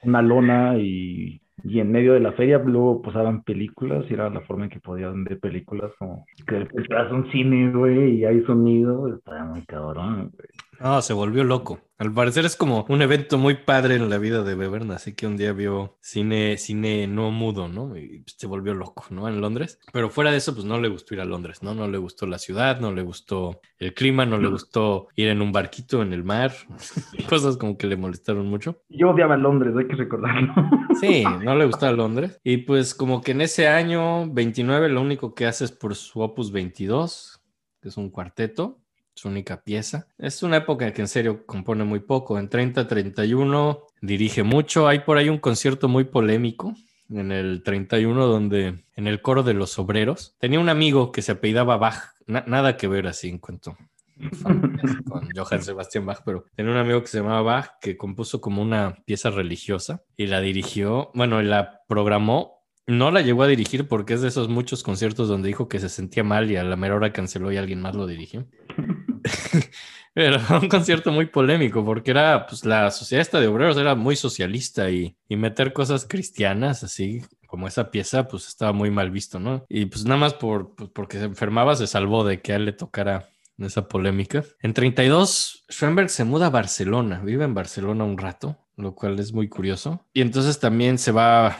una 0.03 0.23
lona 0.23 0.79
y, 0.79 1.41
y 1.63 1.81
en 1.81 1.93
medio 1.93 2.15
de 2.15 2.21
la 2.21 2.33
feria 2.33 2.59
luego 2.59 3.01
pasaban 3.03 3.43
películas 3.43 4.05
y 4.09 4.15
era 4.15 4.29
la 4.29 4.41
forma 4.41 4.65
en 4.65 4.71
que 4.71 4.81
podían 4.81 5.25
ver 5.25 5.39
películas 5.39 5.93
como 5.99 6.27
que 6.47 6.57
entras 6.57 7.11
a 7.11 7.15
un 7.15 7.31
cine, 7.31 7.71
güey, 7.73 8.17
y 8.17 8.25
hay 8.25 8.43
sonido, 8.45 9.15
está 9.15 9.45
muy 9.45 9.63
cabrón, 9.63 10.33
güey. 10.35 10.49
No, 10.81 11.03
se 11.03 11.13
volvió 11.13 11.45
loco. 11.45 11.81
Al 11.97 12.13
parecer 12.13 12.45
es 12.45 12.57
como 12.57 12.85
un 12.89 13.03
evento 13.03 13.39
muy 13.39 13.55
padre 13.55 13.95
en 13.95 14.11
la 14.11 14.19
vida 14.19 14.43
de 14.43 14.57
Bevern, 14.57 14.91
así 14.91 15.15
que 15.15 15.29
un 15.29 15.37
día 15.37 15.53
vio 15.53 15.97
cine, 16.01 16.59
cine 16.59 17.07
no 17.07 17.31
mudo, 17.31 17.69
¿no? 17.69 17.97
Y 17.97 18.25
se 18.27 18.49
volvió 18.49 18.75
loco, 18.75 19.05
¿no? 19.11 19.29
En 19.29 19.41
Londres. 19.41 19.79
Pero 19.93 20.11
fuera 20.11 20.33
de 20.33 20.39
eso, 20.39 20.55
pues 20.55 20.67
no 20.67 20.81
le 20.81 20.89
gustó 20.89 21.15
ir 21.15 21.21
a 21.21 21.25
Londres, 21.25 21.63
¿no? 21.63 21.73
No 21.73 21.87
le 21.87 21.99
gustó 21.99 22.27
la 22.27 22.39
ciudad, 22.39 22.81
no 22.81 22.93
le 22.93 23.03
gustó 23.03 23.61
el 23.79 23.95
clima, 23.95 24.27
no 24.27 24.39
le 24.39 24.49
gustó 24.49 25.07
ir 25.15 25.29
en 25.29 25.41
un 25.41 25.53
barquito 25.53 26.03
en 26.03 26.13
el 26.13 26.25
mar. 26.25 26.53
Cosas 27.29 27.57
como 27.57 27.79
que 27.79 27.87
le 27.87 27.97
molestaron 27.97 28.49
mucho. 28.49 28.83
Yo 28.89 29.11
odiaba 29.11 29.37
Londres, 29.37 29.75
hay 29.77 29.87
que 29.87 29.97
recordarlo. 29.97 30.53
Sí, 31.01 31.25
no 31.43 31.57
le 31.57 31.67
gustaba 31.67 31.93
Londres. 31.93 32.41
Y 32.45 32.59
pues 32.59 32.95
como 32.95 33.21
que 33.21 33.33
en 33.33 33.41
ese 33.41 33.67
año 33.67 34.31
29 34.33 34.89
lo 34.89 35.03
único 35.03 35.35
que 35.35 35.45
hace 35.45 35.65
es 35.65 35.73
por 35.73 35.97
su 35.97 36.21
opus 36.21 36.53
22, 36.53 37.43
que 37.83 37.89
es 37.89 37.97
un 37.97 38.11
cuarteto, 38.11 38.84
su 39.15 39.29
única 39.29 39.63
pieza. 39.63 40.07
Es 40.19 40.43
una 40.43 40.59
época 40.59 40.87
en 40.87 40.93
que 40.93 41.03
en 41.03 41.09
serio 41.09 41.47
compone 41.47 41.85
muy 41.85 42.01
poco. 42.01 42.39
En 42.39 42.49
30, 42.49 42.87
31 42.87 43.81
dirige 44.01 44.43
mucho. 44.43 44.89
Hay 44.89 45.01
por 45.01 45.17
ahí 45.19 45.29
un 45.29 45.39
concierto 45.39 45.89
muy 45.89 46.05
polémico 46.05 46.75
en 47.11 47.33
el 47.33 47.63
31 47.63 48.27
donde 48.27 48.85
en 48.97 49.07
el 49.07 49.21
coro 49.23 49.43
de 49.43 49.55
los 49.55 49.79
obreros 49.79 50.35
tenía 50.39 50.59
un 50.61 50.69
amigo 50.69 51.13
que 51.13 51.23
se 51.23 51.33
apellidaba 51.33 51.77
Bach. 51.77 52.15
Na- 52.27 52.45
nada 52.47 52.77
que 52.77 52.89
ver 52.89 53.07
así 53.07 53.29
en 53.29 53.39
cuanto 53.39 53.77
con 54.43 55.29
Johann 55.35 55.63
Sebastian 55.63 56.07
Bach, 56.07 56.21
pero 56.25 56.45
tenía 56.55 56.73
un 56.73 56.79
amigo 56.79 57.01
que 57.03 57.09
se 57.09 57.19
llamaba 57.19 57.43
Bach 57.43 57.71
que 57.81 57.97
compuso 57.97 58.41
como 58.41 58.63
una 58.63 58.97
pieza 59.05 59.31
religiosa 59.31 60.03
y 60.17 60.27
la 60.27 60.41
dirigió, 60.41 61.11
bueno, 61.15 61.43
la 61.43 61.81
programó. 61.89 62.54
No 62.87 63.11
la 63.11 63.23
llegó 63.23 63.43
a 63.43 63.49
dirigir 63.49 63.89
porque 63.89 64.15
es 64.15 64.21
de 64.21 64.29
esos 64.29 64.49
muchos 64.49 64.83
conciertos 64.83 65.29
donde 65.29 65.49
dijo 65.49 65.69
que 65.69 65.81
se 65.81 65.89
sentía 65.89 66.23
mal 66.23 66.51
y 66.51 66.57
a 66.57 66.65
la 66.65 66.77
mera 66.77 66.95
hora 66.97 67.13
canceló 67.13 67.51
y 67.51 67.57
alguien 67.57 67.81
más 67.81 67.95
lo 67.95 68.07
dirigió. 68.07 68.47
Pero 70.15 70.39
fue 70.39 70.59
un 70.61 70.69
concierto 70.69 71.11
muy 71.11 71.27
polémico 71.27 71.85
porque 71.85 72.13
era, 72.13 72.47
pues 72.47 72.65
la 72.65 72.91
sociedad 72.91 73.23
esta 73.23 73.41
de 73.41 73.49
obreros 73.49 73.77
era 73.77 73.95
muy 73.95 74.17
socialista 74.17 74.91
y, 74.91 75.17
y 75.29 75.37
meter 75.37 75.73
cosas 75.73 76.07
cristianas 76.09 76.85
así 76.85 77.23
como 77.47 77.69
esa 77.69 77.91
pieza, 77.91 78.27
pues 78.27 78.49
estaba 78.49 78.73
muy 78.73 78.91
mal 78.91 79.11
visto, 79.11 79.39
¿no? 79.39 79.65
Y 79.69 79.87
pues 79.87 80.05
nada 80.05 80.19
más 80.19 80.35
por, 80.35 80.75
pues, 80.75 80.91
porque 80.91 81.19
se 81.19 81.25
enfermaba 81.25 81.77
se 81.77 81.87
salvó 81.87 82.25
de 82.25 82.41
que 82.41 82.53
a 82.53 82.57
él 82.57 82.65
le 82.65 82.73
tocara 82.73 83.29
esa 83.59 83.87
polémica. 83.87 84.45
En 84.61 84.75
32, 84.75 85.65
Schoenberg 85.69 86.11
se 86.11 86.25
muda 86.25 86.47
a 86.47 86.51
Barcelona, 86.51 87.21
vive 87.23 87.45
en 87.45 87.55
Barcelona 87.55 88.05
un 88.05 88.19
rato, 88.19 88.59
lo 88.77 88.95
cual 88.95 89.19
es 89.19 89.33
muy 89.33 89.49
curioso. 89.49 90.05
Y 90.13 90.21
entonces 90.21 90.59
también 90.59 90.99
se 90.99 91.13
va 91.13 91.57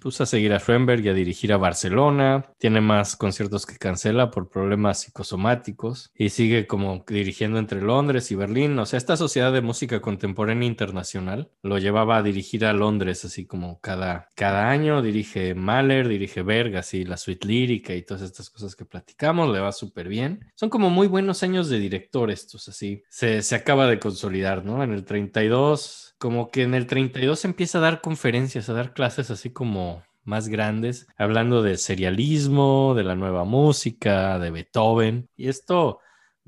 puso 0.00 0.22
a 0.22 0.26
seguir 0.26 0.52
a 0.52 0.58
Schoenberg 0.58 1.04
y 1.04 1.08
a 1.08 1.14
dirigir 1.14 1.52
a 1.52 1.56
Barcelona. 1.56 2.44
Tiene 2.58 2.80
más 2.80 3.16
conciertos 3.16 3.66
que 3.66 3.76
cancela 3.76 4.30
por 4.30 4.48
problemas 4.48 5.00
psicosomáticos 5.00 6.10
y 6.14 6.30
sigue 6.30 6.66
como 6.66 7.04
dirigiendo 7.06 7.58
entre 7.58 7.80
Londres 7.80 8.30
y 8.30 8.34
Berlín. 8.34 8.78
O 8.78 8.86
sea, 8.86 8.98
esta 8.98 9.16
sociedad 9.16 9.52
de 9.52 9.60
música 9.60 10.00
contemporánea 10.00 10.66
internacional 10.66 11.50
lo 11.62 11.78
llevaba 11.78 12.18
a 12.18 12.22
dirigir 12.22 12.64
a 12.64 12.72
Londres, 12.72 13.24
así 13.24 13.46
como 13.46 13.80
cada, 13.80 14.28
cada 14.34 14.70
año. 14.70 15.02
Dirige 15.02 15.54
Mahler, 15.54 16.08
dirige 16.08 16.42
Berg, 16.42 16.76
así 16.76 17.04
la 17.04 17.16
suite 17.16 17.46
lírica 17.46 17.94
y 17.94 18.02
todas 18.02 18.22
estas 18.22 18.50
cosas 18.50 18.74
que 18.74 18.84
platicamos. 18.84 19.52
Le 19.52 19.60
va 19.60 19.72
súper 19.72 20.08
bien. 20.08 20.50
Son 20.54 20.70
como 20.70 20.90
muy 20.90 21.06
buenos 21.06 21.42
años 21.42 21.68
de 21.68 21.78
director 21.78 22.30
estos, 22.30 22.68
así. 22.68 23.02
Se, 23.08 23.42
se 23.42 23.54
acaba 23.54 23.86
de 23.86 23.98
consolidar, 23.98 24.64
¿no? 24.64 24.82
En 24.82 24.92
el 24.92 25.04
32 25.04 26.07
como 26.18 26.50
que 26.50 26.62
en 26.62 26.74
el 26.74 26.86
32 26.86 27.44
empieza 27.44 27.78
a 27.78 27.82
dar 27.82 28.00
conferencias, 28.00 28.68
a 28.68 28.74
dar 28.74 28.92
clases 28.92 29.30
así 29.30 29.50
como 29.50 30.02
más 30.24 30.48
grandes, 30.48 31.06
hablando 31.16 31.62
de 31.62 31.78
serialismo, 31.78 32.94
de 32.94 33.04
la 33.04 33.14
nueva 33.16 33.44
música, 33.44 34.38
de 34.38 34.50
Beethoven. 34.50 35.30
Y 35.36 35.48
esto 35.48 36.00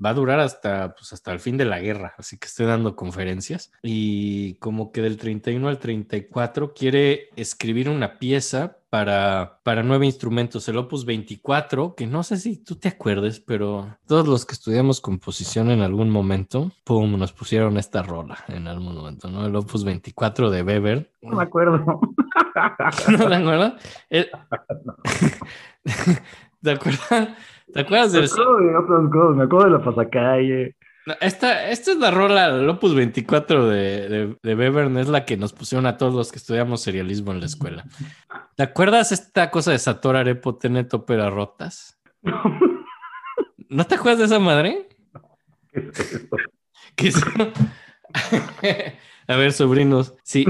va 0.03 0.09
a 0.09 0.13
durar 0.13 0.39
hasta, 0.39 0.93
pues, 0.95 1.13
hasta 1.13 1.31
el 1.31 1.39
fin 1.39 1.57
de 1.57 1.65
la 1.65 1.79
guerra, 1.79 2.13
así 2.17 2.37
que 2.37 2.47
estoy 2.47 2.65
dando 2.65 2.95
conferencias. 2.95 3.71
Y 3.83 4.55
como 4.55 4.91
que 4.91 5.01
del 5.01 5.17
31 5.17 5.67
al 5.67 5.79
34 5.79 6.73
quiere 6.73 7.29
escribir 7.35 7.89
una 7.89 8.19
pieza 8.19 8.77
para, 8.91 9.61
para 9.63 9.83
nueve 9.83 10.05
instrumentos, 10.05 10.67
el 10.67 10.75
Opus 10.75 11.05
24, 11.05 11.95
que 11.95 12.07
no 12.07 12.23
sé 12.23 12.35
si 12.35 12.57
tú 12.57 12.75
te 12.75 12.89
acuerdes, 12.89 13.39
pero 13.39 13.97
todos 14.05 14.27
los 14.27 14.45
que 14.45 14.53
estudiamos 14.53 14.99
composición 14.99 15.71
en 15.71 15.81
algún 15.81 16.09
momento, 16.09 16.73
pum, 16.83 17.17
nos 17.17 17.31
pusieron 17.31 17.77
esta 17.77 18.03
rola 18.03 18.39
en 18.49 18.67
algún 18.67 18.95
momento, 18.95 19.29
¿no? 19.29 19.45
El 19.45 19.55
Opus 19.55 19.85
24 19.85 20.49
de 20.49 20.63
Weber. 20.63 21.09
No 21.21 21.37
me 21.37 21.43
acuerdo. 21.43 21.77
¿No 23.09 23.29
te 23.29 23.35
acuerdas? 23.35 23.73
Eh, 24.09 24.29
¿Te 26.61 26.71
acuerdas? 26.71 27.29
¿Te 27.73 27.81
acuerdas 27.81 28.13
Me 28.13 28.21
del... 28.21 28.29
acuerdo 28.29 28.57
de 28.57 29.09
cosas, 29.09 29.35
me 29.35 29.43
acuerdo 29.43 29.65
de 29.65 29.71
la 29.71 29.83
pasacalle. 29.83 30.75
No, 31.05 31.13
Esta, 31.19 31.69
esta 31.69 31.91
es 31.91 31.97
la 31.97 32.11
rola, 32.11 32.47
el 32.47 32.69
Opus 32.69 32.93
24 32.93 33.67
de, 33.67 34.09
de, 34.09 34.37
de 34.41 34.55
Webern, 34.55 34.97
es 34.97 35.07
la 35.07 35.25
que 35.25 35.37
nos 35.37 35.51
pusieron 35.53 35.85
a 35.87 35.97
todos 35.97 36.13
los 36.13 36.31
que 36.31 36.37
estudiamos 36.37 36.81
serialismo 36.81 37.31
en 37.31 37.39
la 37.39 37.47
escuela. 37.47 37.85
¿Te 38.55 38.63
acuerdas 38.63 39.11
esta 39.11 39.49
cosa 39.49 39.71
de 39.71 39.79
Sator 39.79 40.15
Arepo 40.15 40.59
Ópera 40.91 41.29
Rotas? 41.29 41.99
¿No 43.69 43.87
te 43.87 43.95
acuerdas 43.95 44.19
de 44.19 44.25
esa 44.25 44.39
madre? 44.39 44.89
¿Qué 45.71 45.79
es 45.79 46.13
eso? 46.13 46.27
¿Qué 46.95 47.07
es? 47.07 47.15
A 49.27 49.35
ver, 49.37 49.53
sobrinos, 49.53 50.13
si, 50.23 50.45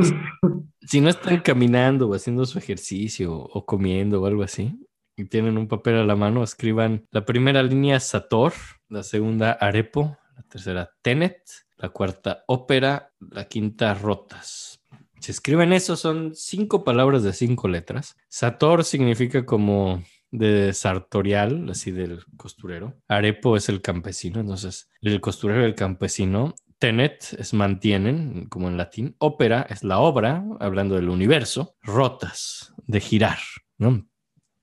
si 0.81 1.01
no 1.01 1.09
están 1.09 1.39
caminando 1.41 2.09
o 2.09 2.15
haciendo 2.15 2.45
su 2.45 2.57
ejercicio 2.57 3.33
o 3.33 3.65
comiendo 3.65 4.21
o 4.21 4.25
algo 4.25 4.41
así 4.43 4.75
y 5.15 5.25
tienen 5.25 5.57
un 5.57 5.67
papel 5.67 5.95
a 5.95 6.05
la 6.05 6.15
mano, 6.15 6.43
escriban 6.43 7.05
la 7.11 7.25
primera 7.25 7.63
línea 7.63 7.99
Sator, 7.99 8.53
la 8.89 9.03
segunda 9.03 9.53
Arepo, 9.53 10.17
la 10.35 10.43
tercera 10.43 10.91
Tenet, 11.01 11.41
la 11.77 11.89
cuarta 11.89 12.43
Ópera, 12.47 13.11
la 13.19 13.45
quinta 13.47 13.93
Rotas. 13.93 14.81
Si 15.19 15.31
escriben 15.31 15.71
eso, 15.73 15.95
son 15.95 16.33
cinco 16.33 16.83
palabras 16.83 17.21
de 17.23 17.33
cinco 17.33 17.67
letras. 17.67 18.15
Sator 18.27 18.83
significa 18.83 19.45
como 19.45 20.03
de 20.31 20.73
sartorial, 20.73 21.69
así 21.69 21.91
del 21.91 22.23
costurero. 22.37 22.97
Arepo 23.07 23.55
es 23.55 23.69
el 23.69 23.81
campesino, 23.81 24.39
entonces 24.39 24.89
el 25.01 25.21
costurero 25.21 25.61
y 25.61 25.65
el 25.65 25.75
campesino. 25.75 26.55
Tenet 26.79 27.35
es 27.37 27.53
mantienen, 27.53 28.47
como 28.49 28.67
en 28.67 28.77
latín. 28.77 29.15
Ópera 29.19 29.67
es 29.69 29.83
la 29.83 29.99
obra, 29.99 30.43
hablando 30.59 30.95
del 30.95 31.09
universo. 31.09 31.75
Rotas, 31.83 32.73
de 32.87 32.99
girar, 32.99 33.37
¿no? 33.77 34.07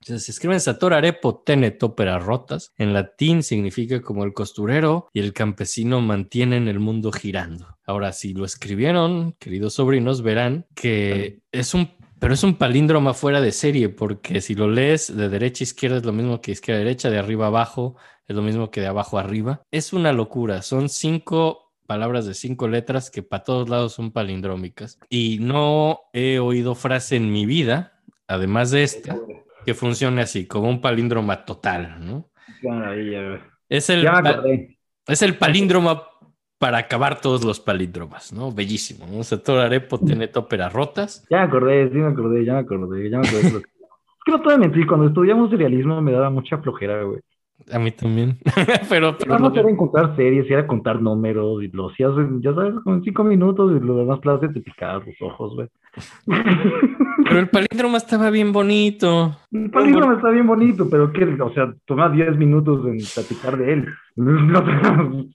Entonces, 0.01 0.25
se 0.25 0.31
escriben 0.31 0.59
Sator 0.59 0.93
Arepo 0.93 1.43
Ópera 1.81 2.19
Rotas. 2.19 2.73
En 2.77 2.93
latín 2.93 3.43
significa 3.43 4.01
como 4.01 4.23
el 4.23 4.33
costurero 4.33 5.09
y 5.13 5.19
el 5.19 5.33
campesino 5.33 6.01
mantienen 6.01 6.67
el 6.67 6.79
mundo 6.79 7.11
girando. 7.11 7.77
Ahora, 7.85 8.13
si 8.13 8.33
lo 8.33 8.45
escribieron, 8.45 9.33
queridos 9.39 9.73
sobrinos, 9.73 10.21
verán 10.21 10.65
que 10.73 11.41
es 11.51 11.73
un 11.73 11.97
pero 12.19 12.33
es 12.33 12.43
un 12.43 12.55
palíndroma 12.55 13.13
fuera 13.13 13.39
de 13.39 13.53
serie, 13.53 13.87
porque 13.87 14.41
si 14.41 14.53
lo 14.53 14.69
lees 14.69 15.15
de 15.15 15.29
derecha 15.29 15.63
a 15.63 15.67
izquierda 15.67 15.97
es 15.97 16.05
lo 16.05 16.11
mismo 16.11 16.41
que 16.41 16.51
izquierda 16.51 16.81
a 16.81 16.83
derecha, 16.83 17.09
de 17.09 17.17
arriba 17.17 17.45
a 17.45 17.47
abajo 17.47 17.95
es 18.27 18.35
lo 18.35 18.41
mismo 18.41 18.69
que 18.69 18.81
de 18.81 18.87
abajo 18.87 19.17
a 19.17 19.21
arriba. 19.21 19.63
Es 19.71 19.91
una 19.91 20.13
locura. 20.13 20.61
Son 20.61 20.87
cinco 20.87 21.71
palabras 21.87 22.27
de 22.27 22.35
cinco 22.35 22.67
letras 22.67 23.09
que 23.09 23.23
para 23.23 23.43
todos 23.43 23.69
lados 23.69 23.93
son 23.93 24.11
palindrómicas. 24.11 24.99
Y 25.09 25.39
no 25.41 26.01
he 26.13 26.37
oído 26.37 26.75
frase 26.75 27.15
en 27.15 27.31
mi 27.31 27.47
vida, 27.47 27.99
además 28.27 28.69
de 28.69 28.83
esta, 28.83 29.17
que 29.65 29.73
funcione 29.73 30.21
así, 30.21 30.47
como 30.47 30.69
un 30.69 30.81
palíndroma 30.81 31.45
total, 31.45 31.97
¿no? 32.05 32.29
Qué 32.61 32.67
maravilla. 32.67 33.41
Es 33.67 33.89
el, 33.89 34.07
es 35.07 35.21
el 35.21 35.37
palíndroma 35.37 36.03
para 36.59 36.77
acabar 36.77 37.21
todos 37.21 37.43
los 37.45 37.59
palíndromas, 37.59 38.33
¿no? 38.33 38.51
Bellísimo, 38.51 39.05
¿no? 39.09 39.23
Sator 39.23 39.59
Arepo 39.59 39.97
Tenet 39.97 40.35
Ópera 40.35 40.69
Rotas. 40.69 41.25
Ya 41.29 41.37
me 41.37 41.43
acordé, 41.43 41.89
sí 41.89 41.95
me 41.95 42.07
acordé, 42.07 42.45
ya 42.45 42.53
me 42.53 42.59
acordé, 42.59 43.09
ya 43.09 43.19
me 43.19 43.27
acordé. 43.27 43.63
Es 44.19 44.25
que 44.25 44.31
no 44.33 44.39
te 44.39 44.43
voy 44.43 44.53
a 44.55 44.57
mentir, 44.57 44.85
cuando 44.85 45.07
estudiamos 45.07 45.49
serialismo 45.49 46.01
me 46.01 46.11
daba 46.11 46.29
mucha 46.29 46.57
flojera, 46.57 47.03
güey. 47.03 47.21
A 47.71 47.79
mí 47.79 47.91
también. 47.91 48.37
pero, 48.89 49.17
pero 49.17 49.39
más 49.39 49.55
era 49.55 49.69
encontrar 49.69 50.13
series, 50.17 50.51
era 50.51 50.67
contar 50.67 51.01
números 51.01 51.63
y 51.63 51.69
lo 51.69 51.89
hacías, 51.89 52.11
ya 52.41 52.53
sabes, 52.53 52.73
como 52.83 52.97
en 52.97 53.03
cinco 53.03 53.23
minutos 53.23 53.71
y 53.71 53.85
lo 53.85 53.95
demás 53.95 54.19
clases 54.19 54.53
te 54.53 54.59
picabas 54.59 55.07
los 55.07 55.15
ojos, 55.21 55.55
güey. 55.55 55.69
Pero 56.25 57.39
el 57.39 57.49
palíndroma 57.49 57.97
estaba 57.97 58.29
bien 58.29 58.51
bonito. 58.51 59.37
El 59.51 59.69
palíndromo 59.69 60.13
está 60.13 60.29
bien 60.29 60.47
bonito, 60.47 60.89
pero 60.89 61.11
que, 61.11 61.23
o 61.25 61.53
sea, 61.53 61.73
toma 61.85 62.09
10 62.09 62.37
minutos 62.37 62.85
en 62.87 62.97
platicar 63.13 63.57
de 63.57 63.73
él. 63.73 63.87
No, 64.15 64.31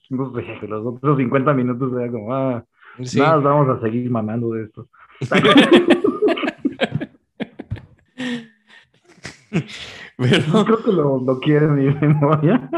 no 0.09 0.33
sé, 0.35 0.67
los 0.67 0.85
otros 0.85 1.17
50 1.17 1.53
minutos 1.53 1.91
era 1.99 2.11
como, 2.11 2.33
ah, 2.33 2.63
Sí. 3.03 3.19
nada, 3.19 3.37
vamos 3.37 3.67
a 3.77 3.81
seguir 3.81 4.09
mamando 4.09 4.51
de 4.51 4.63
esto. 4.63 4.87
Pero, 10.17 10.65
Creo 10.65 10.83
que 10.83 10.91
lo, 10.91 11.19
lo 11.21 11.39
quiere 11.39 11.65
en 11.65 11.75
mi 11.75 11.93
memoria. 11.93 12.69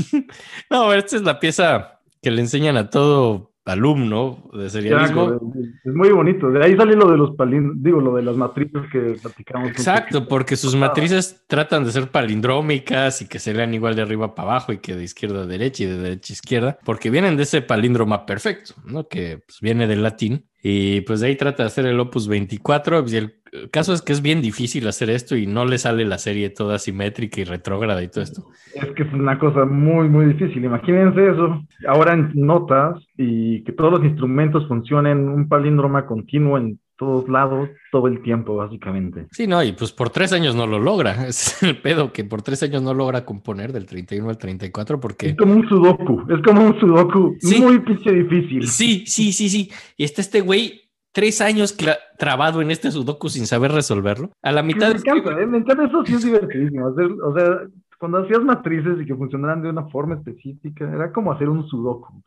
no, 0.70 0.92
esta 0.92 1.16
es 1.16 1.22
la 1.22 1.38
pieza 1.38 2.00
que 2.22 2.30
le 2.30 2.40
enseñan 2.40 2.76
a 2.76 2.88
todo 2.90 3.49
alumno 3.70 4.50
de 4.52 4.68
serialismo. 4.68 5.40
Es 5.84 5.94
muy 5.94 6.10
bonito. 6.10 6.50
De 6.50 6.64
ahí 6.64 6.76
sale 6.76 6.94
lo 6.94 7.10
de 7.10 7.16
los 7.16 7.36
palíndromos, 7.36 7.82
digo, 7.82 8.00
lo 8.00 8.14
de 8.14 8.22
las 8.22 8.36
matrices 8.36 8.82
que 8.92 9.16
platicamos. 9.20 9.68
Exacto, 9.68 10.26
porque 10.28 10.56
sus 10.56 10.76
matrices 10.76 11.44
tratan 11.46 11.84
de 11.84 11.92
ser 11.92 12.10
palindrómicas 12.10 13.22
y 13.22 13.28
que 13.28 13.38
se 13.38 13.54
lean 13.54 13.72
igual 13.74 13.96
de 13.96 14.02
arriba 14.02 14.34
para 14.34 14.50
abajo 14.50 14.72
y 14.72 14.78
que 14.78 14.96
de 14.96 15.04
izquierda 15.04 15.42
a 15.42 15.46
derecha 15.46 15.84
y 15.84 15.86
de 15.86 15.98
derecha 15.98 16.32
a 16.32 16.34
izquierda, 16.34 16.78
porque 16.84 17.10
vienen 17.10 17.36
de 17.36 17.44
ese 17.44 17.62
palíndroma 17.62 18.26
perfecto, 18.26 18.74
¿no? 18.84 19.08
Que 19.08 19.38
pues, 19.46 19.60
viene 19.60 19.86
del 19.86 20.02
latín 20.02 20.46
y 20.62 21.00
pues 21.02 21.20
de 21.20 21.28
ahí 21.28 21.36
trata 21.36 21.62
de 21.62 21.68
hacer 21.68 21.86
el 21.86 21.98
opus 21.98 22.28
24 22.28 23.04
y 23.08 23.30
el 23.52 23.70
caso 23.70 23.92
es 23.92 24.02
que 24.02 24.12
es 24.12 24.22
bien 24.22 24.42
difícil 24.42 24.86
hacer 24.88 25.10
esto 25.10 25.36
y 25.36 25.46
no 25.46 25.64
le 25.64 25.78
sale 25.78 26.04
la 26.04 26.18
serie 26.18 26.50
toda 26.50 26.78
simétrica 26.78 27.40
y 27.40 27.44
retrógrada 27.44 28.02
y 28.02 28.08
todo 28.08 28.22
esto. 28.22 28.44
Es 28.74 28.86
que 28.94 29.02
es 29.02 29.12
una 29.12 29.38
cosa 29.38 29.64
muy, 29.64 30.08
muy 30.08 30.26
difícil. 30.26 30.64
Imagínense 30.64 31.30
eso. 31.30 31.62
Ahora 31.88 32.14
en 32.14 32.30
notas 32.34 33.02
y 33.16 33.62
que 33.64 33.72
todos 33.72 33.92
los 33.92 34.04
instrumentos 34.04 34.68
funcionen 34.68 35.28
un 35.28 35.48
palíndroma 35.48 36.06
continuo 36.06 36.58
en 36.58 36.78
todos 36.96 37.28
lados 37.30 37.70
todo 37.90 38.08
el 38.08 38.22
tiempo, 38.22 38.56
básicamente. 38.56 39.26
Sí, 39.32 39.46
no, 39.46 39.62
y 39.64 39.72
pues 39.72 39.90
por 39.90 40.10
tres 40.10 40.34
años 40.34 40.54
no 40.54 40.66
lo 40.66 40.78
logra. 40.78 41.26
Es 41.28 41.62
el 41.62 41.78
pedo 41.78 42.12
que 42.12 42.24
por 42.24 42.42
tres 42.42 42.62
años 42.62 42.82
no 42.82 42.92
logra 42.92 43.24
componer 43.24 43.72
del 43.72 43.86
31 43.86 44.28
al 44.28 44.36
34 44.36 45.00
porque... 45.00 45.28
Es 45.30 45.36
como 45.36 45.54
un 45.54 45.66
sudoku. 45.68 46.22
Es 46.30 46.42
como 46.42 46.66
un 46.66 46.78
sudoku 46.78 47.36
Sí. 47.40 47.60
muy 47.60 47.78
pinche 47.80 48.12
difícil. 48.12 48.66
Sí, 48.68 49.04
sí, 49.06 49.32
sí, 49.32 49.48
sí. 49.48 49.70
Y 49.96 50.04
está 50.04 50.20
este 50.20 50.42
güey 50.42 50.89
tres 51.12 51.40
años 51.40 51.76
trabado 52.18 52.62
en 52.62 52.70
este 52.70 52.90
sudoku 52.90 53.28
sin 53.28 53.46
saber 53.46 53.72
resolverlo. 53.72 54.30
A 54.42 54.52
la 54.52 54.62
Me 54.62 54.74
mitad... 54.74 54.92
encanta, 54.92 55.40
¿eh? 55.40 55.46
me 55.46 55.58
encanta 55.58 55.84
eso, 55.84 56.04
sí 56.04 56.14
es 56.14 56.24
divertidísimo. 56.24 56.88
Hacer, 56.88 57.06
o 57.06 57.34
sea, 57.34 57.60
cuando 57.98 58.18
hacías 58.18 58.42
matrices 58.42 59.00
y 59.00 59.06
que 59.06 59.14
funcionaran 59.14 59.62
de 59.62 59.70
una 59.70 59.86
forma 59.86 60.16
específica, 60.16 60.90
era 60.90 61.12
como 61.12 61.32
hacer 61.32 61.48
un 61.48 61.66
sudoku. 61.68 62.22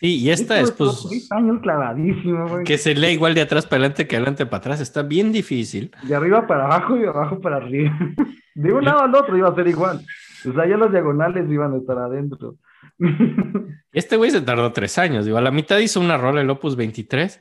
Sí, 0.00 0.16
y 0.16 0.30
esta 0.30 0.58
es 0.60 0.70
pues... 0.72 1.06
seis 1.08 1.30
años 1.30 1.60
clavadísimo, 1.60 2.48
güey. 2.48 2.64
Que 2.64 2.78
se 2.78 2.94
lee 2.94 3.08
igual 3.08 3.34
de 3.34 3.42
atrás 3.42 3.66
para 3.66 3.80
adelante 3.80 4.06
que 4.06 4.16
adelante 4.16 4.46
para 4.46 4.58
atrás. 4.58 4.80
Está 4.80 5.02
bien 5.02 5.30
difícil. 5.30 5.90
De 6.04 6.14
arriba 6.14 6.46
para 6.46 6.64
abajo 6.64 6.96
y 6.96 7.00
de 7.00 7.08
abajo 7.08 7.40
para 7.40 7.56
arriba. 7.56 7.98
De 8.54 8.72
un 8.72 8.84
lado 8.84 9.00
al 9.00 9.14
otro 9.14 9.36
iba 9.36 9.48
a 9.48 9.54
ser 9.54 9.68
igual. 9.68 10.04
O 10.48 10.52
sea, 10.52 10.66
ya 10.66 10.76
las 10.76 10.90
diagonales 10.90 11.50
iban 11.50 11.74
a 11.74 11.76
estar 11.78 11.98
adentro. 11.98 12.56
Este 13.92 14.16
güey 14.16 14.30
se 14.30 14.40
tardó 14.40 14.72
tres 14.72 14.98
años. 14.98 15.24
Digo, 15.24 15.36
a 15.36 15.40
la 15.40 15.50
mitad 15.50 15.78
hizo 15.78 15.98
una 15.98 16.16
rola, 16.16 16.40
el 16.40 16.50
Opus 16.50 16.76
23, 16.76 17.40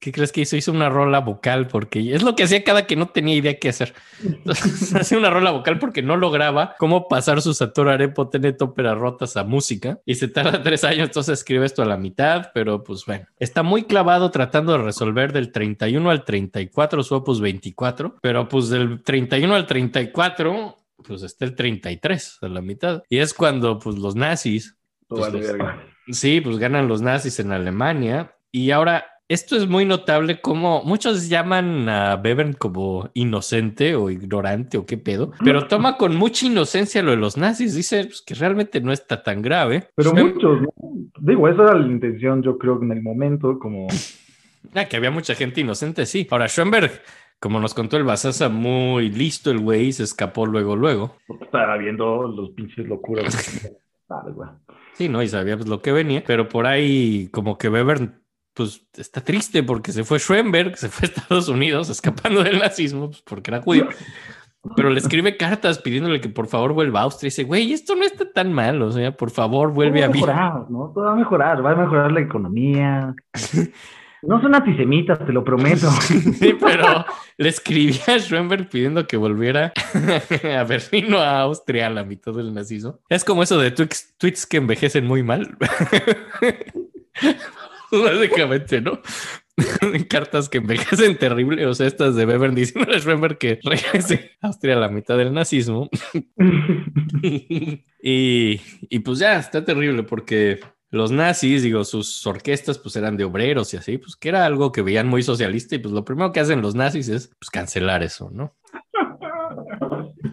¿Qué 0.00 0.12
crees 0.12 0.30
que 0.30 0.42
hizo? 0.42 0.56
Hizo 0.56 0.70
una 0.70 0.88
rola 0.88 1.18
vocal 1.18 1.66
porque 1.66 2.14
es 2.14 2.22
lo 2.22 2.36
que 2.36 2.44
hacía 2.44 2.62
cada 2.62 2.86
que 2.86 2.94
no 2.94 3.08
tenía 3.08 3.34
idea 3.34 3.58
qué 3.58 3.70
hacer. 3.70 3.94
Entonces, 4.24 4.94
hacía 4.94 5.18
una 5.18 5.30
rola 5.30 5.50
vocal 5.50 5.78
porque 5.80 6.02
no 6.02 6.16
lograba 6.16 6.76
cómo 6.78 7.08
pasar 7.08 7.42
sus 7.42 7.56
Sator 7.56 7.88
Arepo 7.88 8.28
Tenet 8.28 8.62
óperas 8.62 8.96
rotas 8.96 9.36
a 9.36 9.42
música 9.44 9.98
y 10.06 10.14
se 10.14 10.28
tarda 10.28 10.62
tres 10.62 10.84
años. 10.84 11.08
Entonces 11.08 11.38
escribe 11.40 11.66
esto 11.66 11.82
a 11.82 11.86
la 11.86 11.96
mitad, 11.96 12.50
pero 12.54 12.84
pues 12.84 13.04
bueno, 13.06 13.26
está 13.38 13.62
muy 13.64 13.84
clavado 13.84 14.30
tratando 14.30 14.72
de 14.72 14.78
resolver 14.84 15.32
del 15.32 15.50
31 15.50 16.10
al 16.10 16.24
34 16.24 17.02
su 17.02 17.14
opus 17.16 17.40
24, 17.40 18.18
pero 18.22 18.48
pues 18.48 18.68
del 18.68 19.02
31 19.02 19.54
al 19.54 19.66
34 19.66 20.76
pues 21.04 21.22
está 21.22 21.44
el 21.44 21.54
33 21.54 22.38
a 22.42 22.48
la 22.48 22.60
mitad. 22.60 23.02
Y 23.08 23.18
es 23.18 23.32
cuando 23.34 23.78
pues 23.78 23.96
los 23.98 24.14
nazis, 24.16 24.76
Pues 25.08 25.32
los- 25.32 25.46
sí, 26.16 26.40
pues 26.40 26.58
ganan 26.58 26.88
los 26.88 27.02
nazis 27.02 27.38
en 27.40 27.52
Alemania. 27.52 28.34
Y 28.50 28.70
ahora, 28.70 29.04
esto 29.28 29.56
es 29.56 29.68
muy 29.68 29.84
notable 29.84 30.40
como 30.40 30.82
muchos 30.84 31.28
llaman 31.28 31.88
a 31.88 32.16
Bevern 32.16 32.54
como 32.54 33.10
inocente 33.12 33.94
o 33.94 34.08
ignorante 34.08 34.78
o 34.78 34.86
qué 34.86 34.96
pedo, 34.96 35.32
pero 35.44 35.66
toma 35.68 35.98
con 35.98 36.16
mucha 36.16 36.46
inocencia 36.46 37.02
lo 37.02 37.10
de 37.10 37.18
los 37.18 37.36
nazis. 37.36 37.74
Dice 37.74 38.04
pues, 38.04 38.22
que 38.22 38.34
realmente 38.34 38.80
no 38.80 38.90
está 38.90 39.22
tan 39.22 39.42
grave. 39.42 39.88
Pero 39.94 40.14
muchos, 40.14 40.62
¿no? 40.62 40.68
Digo, 41.20 41.46
esa 41.46 41.62
era 41.62 41.74
la 41.74 41.86
intención, 41.86 42.42
yo 42.42 42.56
creo, 42.56 42.82
en 42.82 42.92
el 42.92 43.02
momento, 43.02 43.58
como... 43.58 43.86
Ah, 44.74 44.84
que 44.84 44.96
había 44.96 45.10
mucha 45.10 45.34
gente 45.34 45.62
inocente, 45.62 46.04
sí. 46.04 46.26
Ahora, 46.30 46.46
Schoenberg, 46.46 46.90
como 47.40 47.58
nos 47.58 47.72
contó 47.72 47.96
el 47.96 48.04
Basaza, 48.04 48.50
muy 48.50 49.08
listo 49.08 49.50
el 49.50 49.60
güey, 49.60 49.92
se 49.92 50.02
escapó 50.02 50.44
luego, 50.44 50.76
luego. 50.76 51.16
Estaba 51.40 51.78
viendo 51.78 52.28
los 52.28 52.50
pinches 52.50 52.86
locuras. 52.86 53.72
Vale. 54.08 54.34
Sí, 54.94 55.08
¿no? 55.08 55.22
Y 55.22 55.28
sabía 55.28 55.56
pues, 55.56 55.68
lo 55.68 55.80
que 55.80 55.92
venía, 55.92 56.22
pero 56.26 56.48
por 56.48 56.66
ahí 56.66 57.28
como 57.30 57.56
que 57.56 57.68
Weber 57.68 58.10
pues 58.58 58.84
está 58.96 59.20
triste 59.20 59.62
porque 59.62 59.92
se 59.92 60.02
fue 60.02 60.18
Schoenberg, 60.18 60.76
se 60.76 60.88
fue 60.88 61.06
a 61.06 61.12
Estados 61.12 61.48
Unidos 61.48 61.88
escapando 61.90 62.42
del 62.42 62.58
nazismo, 62.58 63.06
pues, 63.06 63.22
porque 63.22 63.52
era 63.52 63.62
judío. 63.62 63.86
Pero 64.74 64.90
le 64.90 64.98
escribe 64.98 65.36
cartas 65.36 65.78
pidiéndole 65.78 66.20
que 66.20 66.28
por 66.28 66.48
favor 66.48 66.72
vuelva 66.72 67.00
a 67.00 67.02
Austria. 67.04 67.28
Y 67.28 67.30
dice, 67.30 67.44
güey, 67.44 67.72
esto 67.72 67.94
no 67.94 68.02
está 68.02 68.30
tan 68.30 68.52
mal, 68.52 68.82
o 68.82 68.90
sea, 68.90 69.16
por 69.16 69.30
favor, 69.30 69.72
vuelve 69.72 70.02
a 70.02 70.08
mejorar, 70.08 70.68
¿no? 70.68 70.90
Todo 70.92 71.04
va 71.04 71.12
a 71.12 71.14
mejorar, 71.14 71.64
va 71.64 71.70
a 71.70 71.76
mejorar 71.76 72.10
la 72.10 72.20
economía. 72.20 73.14
No 74.22 74.42
son 74.42 74.56
antisemitas, 74.56 75.24
te 75.24 75.32
lo 75.32 75.44
prometo. 75.44 75.88
Sí, 76.10 76.56
pero 76.60 77.06
le 77.36 77.48
escribía 77.48 78.02
a 78.08 78.18
Schoenberg 78.18 78.68
pidiendo 78.68 79.06
que 79.06 79.16
volviera 79.16 79.72
a 80.58 80.64
Berlín 80.64 81.14
o 81.14 81.18
a 81.18 81.42
Austria 81.42 81.86
a 81.86 81.90
la 81.90 82.02
mitad 82.02 82.34
del 82.34 82.52
nazismo. 82.52 82.98
Es 83.08 83.24
como 83.24 83.44
eso 83.44 83.56
de 83.58 83.70
tweets, 83.70 84.16
tweets 84.18 84.44
que 84.44 84.56
envejecen 84.56 85.06
muy 85.06 85.22
mal. 85.22 85.56
Básicamente, 88.04 88.80
¿no? 88.80 89.00
Cartas 90.08 90.48
que 90.48 90.58
envejecen 90.58 91.18
terrible. 91.18 91.66
O 91.66 91.74
sea, 91.74 91.86
estas 91.86 92.14
de 92.16 92.26
Weber 92.26 92.54
diciendo 92.54 92.92
a 92.92 93.28
que 93.36 93.58
regrese 93.62 94.32
a 94.40 94.48
Austria 94.48 94.76
a 94.76 94.80
la 94.80 94.88
mitad 94.88 95.16
del 95.16 95.32
nazismo. 95.32 95.88
y, 98.02 98.60
y 98.82 98.98
pues 99.00 99.18
ya, 99.18 99.38
está 99.38 99.64
terrible 99.64 100.02
porque 100.02 100.60
los 100.90 101.10
nazis, 101.10 101.62
digo, 101.62 101.84
sus 101.84 102.26
orquestas 102.26 102.78
pues 102.78 102.96
eran 102.96 103.16
de 103.16 103.24
obreros 103.24 103.74
y 103.74 103.76
así, 103.76 103.98
pues 103.98 104.16
que 104.16 104.30
era 104.30 104.46
algo 104.46 104.72
que 104.72 104.82
veían 104.82 105.08
muy 105.08 105.22
socialista 105.22 105.74
y 105.74 105.78
pues 105.78 105.92
lo 105.92 106.04
primero 106.04 106.32
que 106.32 106.40
hacen 106.40 106.62
los 106.62 106.74
nazis 106.74 107.08
es 107.08 107.28
pues 107.38 107.50
cancelar 107.50 108.02
eso, 108.02 108.30
¿no? 108.32 108.54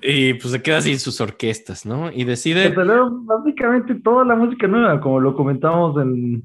Y 0.01 0.35
pues 0.35 0.51
se 0.51 0.61
queda 0.61 0.81
sin 0.81 0.99
sus 0.99 1.19
orquestas, 1.19 1.85
¿no? 1.85 2.11
Y 2.11 2.25
decide... 2.25 2.65
Cancelaron 2.65 3.25
básicamente 3.25 3.95
toda 3.95 4.23
la 4.23 4.35
música 4.35 4.67
nueva, 4.67 5.01
como 5.01 5.19
lo 5.19 5.35
comentamos 5.35 5.99
en, 6.01 6.43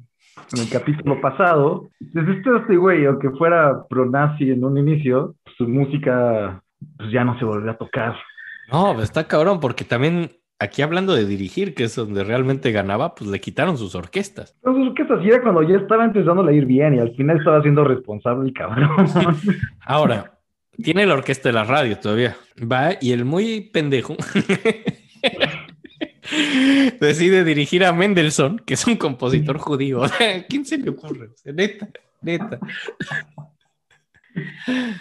en 0.53 0.61
el 0.61 0.71
capítulo 0.71 1.21
pasado. 1.21 1.91
Pues 2.13 2.27
este, 2.29 2.77
güey, 2.77 3.07
aunque 3.07 3.31
fuera 3.31 3.85
pro-nazi 3.89 4.51
en 4.51 4.65
un 4.65 4.79
inicio, 4.79 5.35
su 5.57 5.69
música 5.69 6.63
pues 6.97 7.11
ya 7.13 7.25
no 7.25 7.39
se 7.39 7.45
volvió 7.45 7.71
a 7.71 7.77
tocar. 7.77 8.17
No, 8.73 8.93
pues 8.95 9.05
está 9.05 9.27
cabrón 9.27 9.61
porque 9.61 9.85
también 9.85 10.31
aquí 10.61 10.83
hablando 10.83 11.15
de 11.15 11.27
dirigir, 11.27 11.75
que 11.75 11.85
es 11.85 11.97
donde 11.97 12.23
realmente 12.23 12.71
ganaba, 12.71 13.15
pues 13.15 13.29
le 13.31 13.41
quitaron 13.41 13.77
sus 13.77 13.95
orquestas. 13.95 14.55
Entonces, 14.63 14.93
¿qué 14.95 15.13
así 15.13 15.29
era 15.29 15.43
cuando 15.43 15.63
ya 15.63 15.77
estaba 15.77 16.05
empezando 16.05 16.47
a 16.47 16.53
ir 16.53 16.67
bien 16.67 16.95
y 16.95 16.99
al 16.99 17.15
final 17.17 17.39
estaba 17.39 17.63
siendo 17.63 17.83
responsable 17.83 18.49
el 18.49 18.55
cabrón? 18.55 19.07
Ahora, 19.85 20.39
tiene 20.83 21.07
la 21.07 21.15
orquesta 21.15 21.49
de 21.49 21.55
la 21.55 21.65
radio 21.65 21.99
todavía. 21.99 22.37
Va 22.61 22.91
y 23.01 23.13
el 23.13 23.25
muy 23.25 23.71
pendejo 23.73 24.17
decide 27.01 27.45
dirigir 27.45 27.85
a 27.85 27.93
Mendelssohn, 27.93 28.61
que 28.65 28.75
es 28.75 28.87
un 28.87 28.97
compositor 28.97 29.59
judío. 29.59 30.05
¿A 30.05 30.11
quién 30.49 30.65
se 30.65 30.79
le 30.79 30.91
ocurre? 30.91 31.31
Neta, 31.45 31.89
neta. 32.23 32.59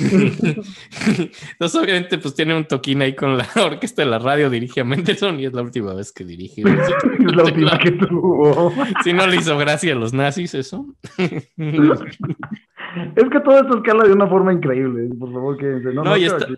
Entonces, 0.00 1.80
obviamente, 1.80 2.18
pues 2.18 2.34
tiene 2.34 2.56
un 2.56 2.64
toquín 2.64 3.00
ahí 3.02 3.14
con 3.14 3.38
la 3.38 3.46
orquesta 3.64 4.02
de 4.02 4.08
la 4.10 4.18
radio, 4.18 4.50
dirige 4.50 4.80
a 4.80 4.84
Mendelssohn 4.84 5.38
y 5.38 5.46
es 5.46 5.52
la 5.52 5.62
última 5.62 5.94
vez 5.94 6.12
que 6.12 6.24
dirige. 6.24 6.62
es 6.62 7.36
la 7.36 7.44
última 7.44 7.78
que 7.78 7.92
tuvo. 7.92 8.72
Si 9.04 9.12
no 9.12 9.26
le 9.26 9.36
hizo 9.36 9.56
gracia 9.56 9.92
a 9.92 9.96
los 9.96 10.12
nazis 10.12 10.54
eso. 10.54 10.84
Es 11.16 11.44
que 13.30 13.40
todo 13.44 13.60
esto 13.60 13.76
escala 13.76 14.04
de 14.04 14.12
una 14.12 14.26
forma 14.26 14.52
increíble. 14.52 15.08
Por 15.18 15.32
favor, 15.32 15.56
quédense. 15.58 15.88
No, 15.92 16.02
No, 16.02 16.10
no, 16.10 16.16
y 16.16 16.24
creo 16.24 16.36
está- 16.38 16.46
que 16.48 16.54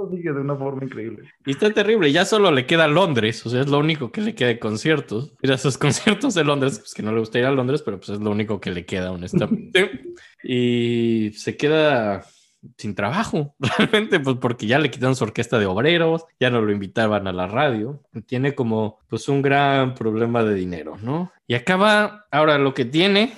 todo, 0.00 0.10
sigue 0.10 0.32
de 0.32 0.40
una 0.40 0.56
forma 0.56 0.84
increíble. 0.84 1.28
Y 1.44 1.52
está 1.52 1.70
terrible, 1.72 2.12
ya 2.12 2.24
solo 2.24 2.50
le 2.50 2.66
queda 2.66 2.88
Londres, 2.88 3.44
o 3.46 3.50
sea, 3.50 3.60
es 3.60 3.68
lo 3.68 3.78
único 3.78 4.10
que 4.10 4.20
le 4.20 4.34
queda 4.34 4.48
de 4.48 4.58
conciertos. 4.58 5.32
Ir 5.42 5.52
a 5.52 5.58
sus 5.58 5.78
conciertos 5.78 6.34
de 6.34 6.44
Londres, 6.44 6.78
pues 6.78 6.94
que 6.94 7.02
no 7.02 7.12
le 7.12 7.20
gusta 7.20 7.38
ir 7.38 7.44
a 7.44 7.50
Londres, 7.50 7.82
pero 7.82 7.98
pues 7.98 8.10
es 8.10 8.20
lo 8.20 8.30
único 8.30 8.60
que 8.60 8.70
le 8.70 8.84
queda, 8.84 9.12
honestamente. 9.12 10.14
y 10.42 11.32
se 11.34 11.56
queda 11.56 12.24
sin 12.76 12.94
trabajo, 12.94 13.54
realmente, 13.78 14.20
pues 14.20 14.36
porque 14.40 14.66
ya 14.66 14.78
le 14.78 14.90
quitaron 14.90 15.16
su 15.16 15.24
orquesta 15.24 15.58
de 15.58 15.66
obreros, 15.66 16.26
ya 16.38 16.50
no 16.50 16.60
lo 16.60 16.72
invitaban 16.72 17.26
a 17.26 17.32
la 17.32 17.46
radio. 17.46 18.02
Tiene 18.26 18.54
como, 18.54 18.98
pues, 19.08 19.28
un 19.28 19.42
gran 19.42 19.94
problema 19.94 20.44
de 20.44 20.54
dinero, 20.54 20.96
¿no? 21.02 21.32
Y 21.46 21.54
acaba, 21.54 22.26
ahora 22.30 22.58
lo 22.58 22.74
que 22.74 22.84
tiene, 22.84 23.34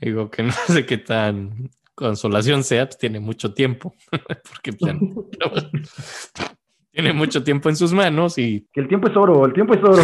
digo 0.00 0.30
que 0.30 0.44
no 0.44 0.52
sé 0.68 0.86
qué 0.86 0.98
tan 0.98 1.70
consolación 1.94 2.64
sea, 2.64 2.86
pues 2.86 2.98
tiene 2.98 3.20
mucho 3.20 3.54
tiempo, 3.54 3.94
porque 4.48 4.72
tiene 6.92 7.12
mucho 7.12 7.42
tiempo 7.42 7.68
en 7.68 7.76
sus 7.76 7.92
manos 7.92 8.38
y, 8.38 8.66
Que 8.72 8.80
el 8.80 8.88
tiempo 8.88 9.08
es 9.08 9.16
oro, 9.16 9.44
el 9.46 9.52
tiempo 9.52 9.74
es 9.74 9.82
oro. 9.82 10.02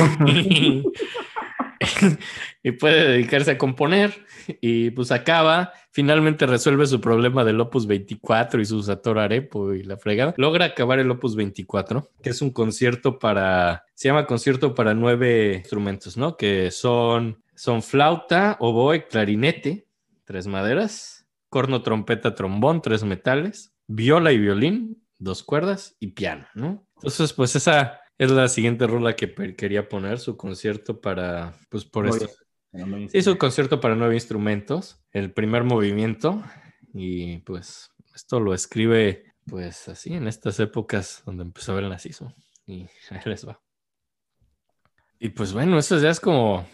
y 2.63 2.73
puede 2.73 3.09
dedicarse 3.13 3.53
a 3.53 3.59
componer 3.59 4.13
y 4.61 4.91
pues 4.91 5.13
acaba, 5.13 5.73
finalmente 5.91 6.47
resuelve 6.47 6.87
su 6.87 7.01
problema 7.01 7.45
del 7.45 7.61
Opus 7.61 7.87
24 7.87 8.61
y 8.61 8.65
su 8.65 8.83
Sator 8.83 9.19
Arepo 9.19 9.73
y 9.73 9.83
la 9.83 9.97
fregada. 9.97 10.35
Logra 10.37 10.67
acabar 10.67 10.99
el 10.99 11.11
Opus 11.11 11.37
24, 11.37 12.11
que 12.23 12.31
es 12.31 12.43
un 12.43 12.51
concierto 12.51 13.19
para, 13.19 13.85
se 13.95 14.09
llama 14.09 14.27
concierto 14.27 14.75
para 14.75 14.95
nueve 14.95 15.55
instrumentos, 15.57 16.17
¿no? 16.17 16.37
Que 16.37 16.71
son, 16.71 17.43
son 17.55 17.83
flauta, 17.83 18.57
oboe, 18.61 19.07
clarinete, 19.07 19.87
tres 20.25 20.47
maderas, 20.47 21.20
corno, 21.51 21.83
trompeta, 21.83 22.35
trombón, 22.35 22.81
tres 22.81 23.05
metales, 23.05 23.75
viola 23.87 24.33
y 24.33 24.39
violín, 24.39 25.05
dos 25.19 25.43
cuerdas 25.43 25.97
y 26.01 26.13
piano, 26.13 26.47
¿no? 26.55 26.87
Entonces, 26.97 27.33
pues 27.35 27.55
esa 27.57 28.01
es 28.17 28.31
la 28.31 28.49
siguiente 28.49 28.87
rola 28.87 29.17
que 29.17 29.35
quería 29.57 29.89
poner, 29.89 30.19
su 30.19 30.37
concierto 30.37 31.01
para, 31.01 31.55
pues 31.69 31.85
por 31.85 32.07
esto. 32.07 32.29
Sí, 33.09 33.23
su 33.23 33.37
concierto 33.37 33.81
para 33.81 33.97
nueve 33.97 34.15
instrumentos, 34.15 35.03
el 35.11 35.33
primer 35.33 35.65
movimiento, 35.65 36.43
y 36.95 37.39
pues 37.39 37.91
esto 38.15 38.39
lo 38.39 38.55
escribe, 38.55 39.25
pues 39.47 39.89
así, 39.89 40.15
en 40.15 40.29
estas 40.29 40.61
épocas 40.61 41.23
donde 41.27 41.43
empezó 41.43 41.77
el 41.79 41.89
nazismo, 41.89 42.33
y 42.65 42.87
ahí 43.11 43.21
les 43.25 43.47
va. 43.47 43.61
Y 45.19 45.31
pues 45.31 45.53
bueno, 45.53 45.79
eso 45.79 45.99
ya 45.99 46.11
es 46.11 46.21
como 46.21 46.67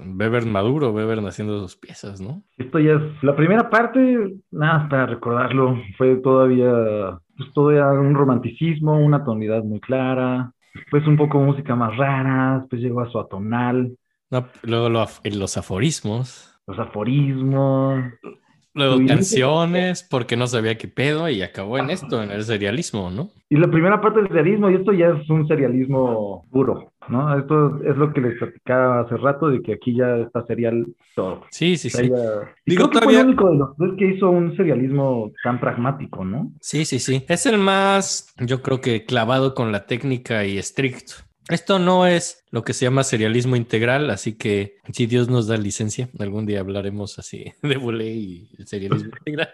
Weber 0.00 0.46
maduro, 0.46 0.90
Weber 0.90 1.18
haciendo 1.26 1.60
sus 1.60 1.76
piezas, 1.76 2.20
¿no? 2.20 2.42
Esto 2.56 2.78
ya 2.78 2.94
es 2.94 3.22
la 3.22 3.36
primera 3.36 3.68
parte, 3.68 4.34
nada 4.50 4.88
para 4.88 5.06
recordarlo, 5.06 5.76
fue 5.98 6.16
todavía, 6.16 7.18
pues 7.36 7.52
todavía 7.52 7.86
un 7.88 8.14
romanticismo, 8.14 8.98
una 8.98 9.24
tonalidad 9.24 9.62
muy 9.64 9.80
clara, 9.80 10.52
después 10.74 11.06
un 11.06 11.16
poco 11.16 11.38
música 11.40 11.76
más 11.76 11.96
rara, 11.96 12.60
después 12.60 12.80
llegó 12.80 13.02
a 13.02 13.10
su 13.10 13.18
atonal, 13.18 13.96
No, 14.30 14.46
luego 14.62 14.88
lo 14.88 15.06
los 15.24 15.56
aforismos, 15.58 16.58
los 16.66 16.78
aforismos, 16.78 18.02
luego 18.72 18.98
canciones, 19.06 20.06
porque 20.10 20.36
no 20.36 20.46
sabía 20.46 20.78
qué 20.78 20.88
pedo, 20.88 21.28
y 21.28 21.42
acabó 21.42 21.76
en 21.76 21.90
esto, 21.90 22.22
en 22.22 22.30
el 22.30 22.42
serialismo, 22.44 23.10
¿no? 23.10 23.30
y 23.50 23.56
la 23.56 23.70
primera 23.70 24.00
parte 24.00 24.20
del 24.20 24.28
serialismo, 24.28 24.70
y 24.70 24.76
esto 24.76 24.92
ya 24.94 25.08
es 25.08 25.28
un 25.28 25.46
serialismo 25.46 26.46
puro, 26.50 26.91
¿no? 27.08 27.38
Esto 27.38 27.80
es 27.84 27.96
lo 27.96 28.12
que 28.12 28.20
les 28.20 28.38
platicaba 28.38 29.00
hace 29.00 29.16
rato, 29.16 29.48
de 29.48 29.60
que 29.62 29.74
aquí 29.74 29.96
ya 29.96 30.16
está 30.18 30.44
serial 30.46 30.86
todo. 31.14 31.44
Sí, 31.50 31.76
sí, 31.76 31.90
sí. 31.90 32.08
ya- 32.08 32.54
Digo, 32.66 32.90
que 32.90 33.00
fue 33.00 33.14
el 33.18 33.26
único 33.26 33.50
de 33.50 33.56
los 33.58 33.76
tres 33.76 33.90
que 33.98 34.06
hizo 34.14 34.30
un 34.30 34.56
serialismo 34.56 35.32
tan 35.44 35.60
pragmático, 35.60 36.24
¿no? 36.24 36.52
Sí, 36.60 36.84
sí, 36.84 36.98
sí. 36.98 37.24
Es 37.28 37.46
el 37.46 37.58
más, 37.58 38.32
yo 38.38 38.62
creo 38.62 38.80
que 38.80 39.04
clavado 39.04 39.54
con 39.54 39.72
la 39.72 39.86
técnica 39.86 40.44
y 40.44 40.58
estricto. 40.58 41.14
Esto 41.48 41.80
no 41.80 42.06
es 42.06 42.44
lo 42.52 42.62
que 42.62 42.72
se 42.72 42.84
llama 42.84 43.02
serialismo 43.02 43.56
integral, 43.56 44.10
así 44.10 44.38
que 44.38 44.76
si 44.92 45.06
Dios 45.06 45.28
nos 45.28 45.48
da 45.48 45.56
licencia, 45.56 46.08
algún 46.20 46.46
día 46.46 46.60
hablaremos 46.60 47.18
así 47.18 47.52
de 47.62 47.76
Boulé 47.76 48.10
y 48.14 48.48
el 48.58 48.66
serialismo 48.68 49.10
integral. 49.18 49.48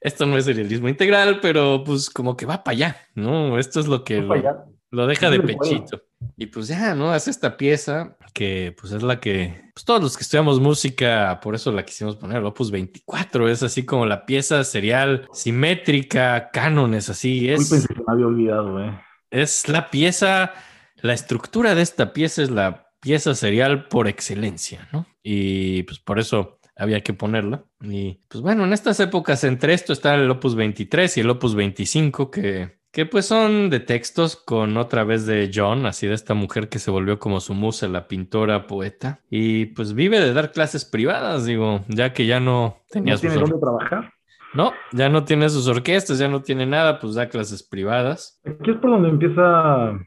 Esto 0.00 0.24
no 0.26 0.36
es 0.38 0.44
serialismo 0.44 0.88
integral, 0.88 1.40
pero 1.42 1.82
pues 1.84 2.10
como 2.10 2.36
que 2.36 2.46
va 2.46 2.62
para 2.62 2.76
allá, 2.76 2.96
¿no? 3.14 3.58
Esto 3.58 3.80
es 3.80 3.88
lo 3.88 4.04
que 4.04 4.20
Va 4.20 4.28
para 4.28 4.40
allá. 4.40 4.64
Lo 4.96 5.06
deja 5.06 5.30
de 5.30 5.40
pechito. 5.40 6.02
Y 6.36 6.46
pues 6.46 6.68
ya, 6.68 6.94
¿no? 6.94 7.12
Hace 7.12 7.30
esta 7.30 7.56
pieza 7.56 8.16
que 8.32 8.74
pues 8.80 8.92
es 8.92 9.02
la 9.02 9.20
que, 9.20 9.70
pues 9.74 9.84
todos 9.84 10.02
los 10.02 10.16
que 10.16 10.22
estudiamos 10.22 10.58
música, 10.58 11.38
por 11.42 11.54
eso 11.54 11.70
la 11.70 11.84
quisimos 11.84 12.16
poner, 12.16 12.38
el 12.38 12.46
Opus 12.46 12.70
24, 12.70 13.48
es 13.48 13.62
así 13.62 13.84
como 13.84 14.06
la 14.06 14.24
pieza 14.24 14.64
serial, 14.64 15.28
simétrica, 15.32 16.50
cánones, 16.50 17.10
así, 17.10 17.48
es... 17.50 17.60
Disculpen 17.60 17.82
si 17.82 17.94
se 17.94 18.00
me 18.00 18.04
había 18.08 18.26
olvidado, 18.26 18.82
eh. 18.82 18.98
Es 19.30 19.68
la 19.68 19.90
pieza, 19.90 20.54
la 20.96 21.12
estructura 21.12 21.74
de 21.74 21.82
esta 21.82 22.12
pieza 22.12 22.42
es 22.42 22.50
la 22.50 22.88
pieza 23.00 23.34
serial 23.34 23.88
por 23.88 24.08
excelencia, 24.08 24.88
¿no? 24.92 25.06
Y 25.22 25.82
pues 25.82 25.98
por 25.98 26.18
eso 26.18 26.58
había 26.74 27.02
que 27.02 27.12
ponerla. 27.12 27.64
Y 27.82 28.20
pues 28.28 28.40
bueno, 28.40 28.64
en 28.64 28.72
estas 28.72 28.98
épocas 29.00 29.44
entre 29.44 29.74
esto 29.74 29.92
está 29.92 30.14
el 30.14 30.30
Opus 30.30 30.54
23 30.54 31.16
y 31.16 31.20
el 31.20 31.30
Opus 31.30 31.54
25 31.54 32.30
que, 32.30 32.78
que 32.96 33.04
pues 33.04 33.26
son 33.26 33.68
de 33.68 33.80
textos 33.80 34.36
con 34.36 34.78
otra 34.78 35.04
vez 35.04 35.26
de 35.26 35.50
John, 35.54 35.84
así 35.84 36.06
de 36.06 36.14
esta 36.14 36.32
mujer 36.32 36.70
que 36.70 36.78
se 36.78 36.90
volvió 36.90 37.18
como 37.18 37.40
su 37.40 37.52
musa, 37.52 37.88
la 37.88 38.08
pintora, 38.08 38.66
poeta. 38.66 39.20
Y 39.28 39.66
pues 39.66 39.92
vive 39.92 40.18
de 40.18 40.32
dar 40.32 40.50
clases 40.50 40.86
privadas, 40.86 41.44
digo, 41.44 41.82
ya 41.88 42.14
que 42.14 42.24
ya 42.24 42.40
no 42.40 42.78
tenía 42.88 43.12
¿No 43.12 43.18
sus 43.18 43.28
tiene 43.28 43.36
dónde 43.42 43.58
trabajar? 43.60 44.14
No, 44.54 44.72
ya 44.92 45.10
no 45.10 45.26
tiene 45.26 45.50
sus 45.50 45.68
orquestas, 45.68 46.18
ya 46.18 46.28
no 46.28 46.40
tiene 46.40 46.64
nada, 46.64 46.98
pues 46.98 47.16
da 47.16 47.28
clases 47.28 47.62
privadas. 47.62 48.40
Aquí 48.46 48.70
es 48.70 48.78
por 48.78 48.92
donde 48.92 49.10
empieza 49.10 50.00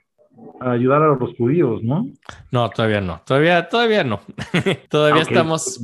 a 0.61 0.71
ayudar 0.71 1.01
a 1.01 1.15
los 1.15 1.35
judíos, 1.37 1.81
¿no? 1.83 2.07
No, 2.51 2.69
todavía 2.69 3.01
no. 3.01 3.21
Todavía, 3.25 3.69
todavía 3.69 4.03
no. 4.03 4.19
todavía 4.89 5.21
Ah, 5.21 5.23
estamos. 5.23 5.79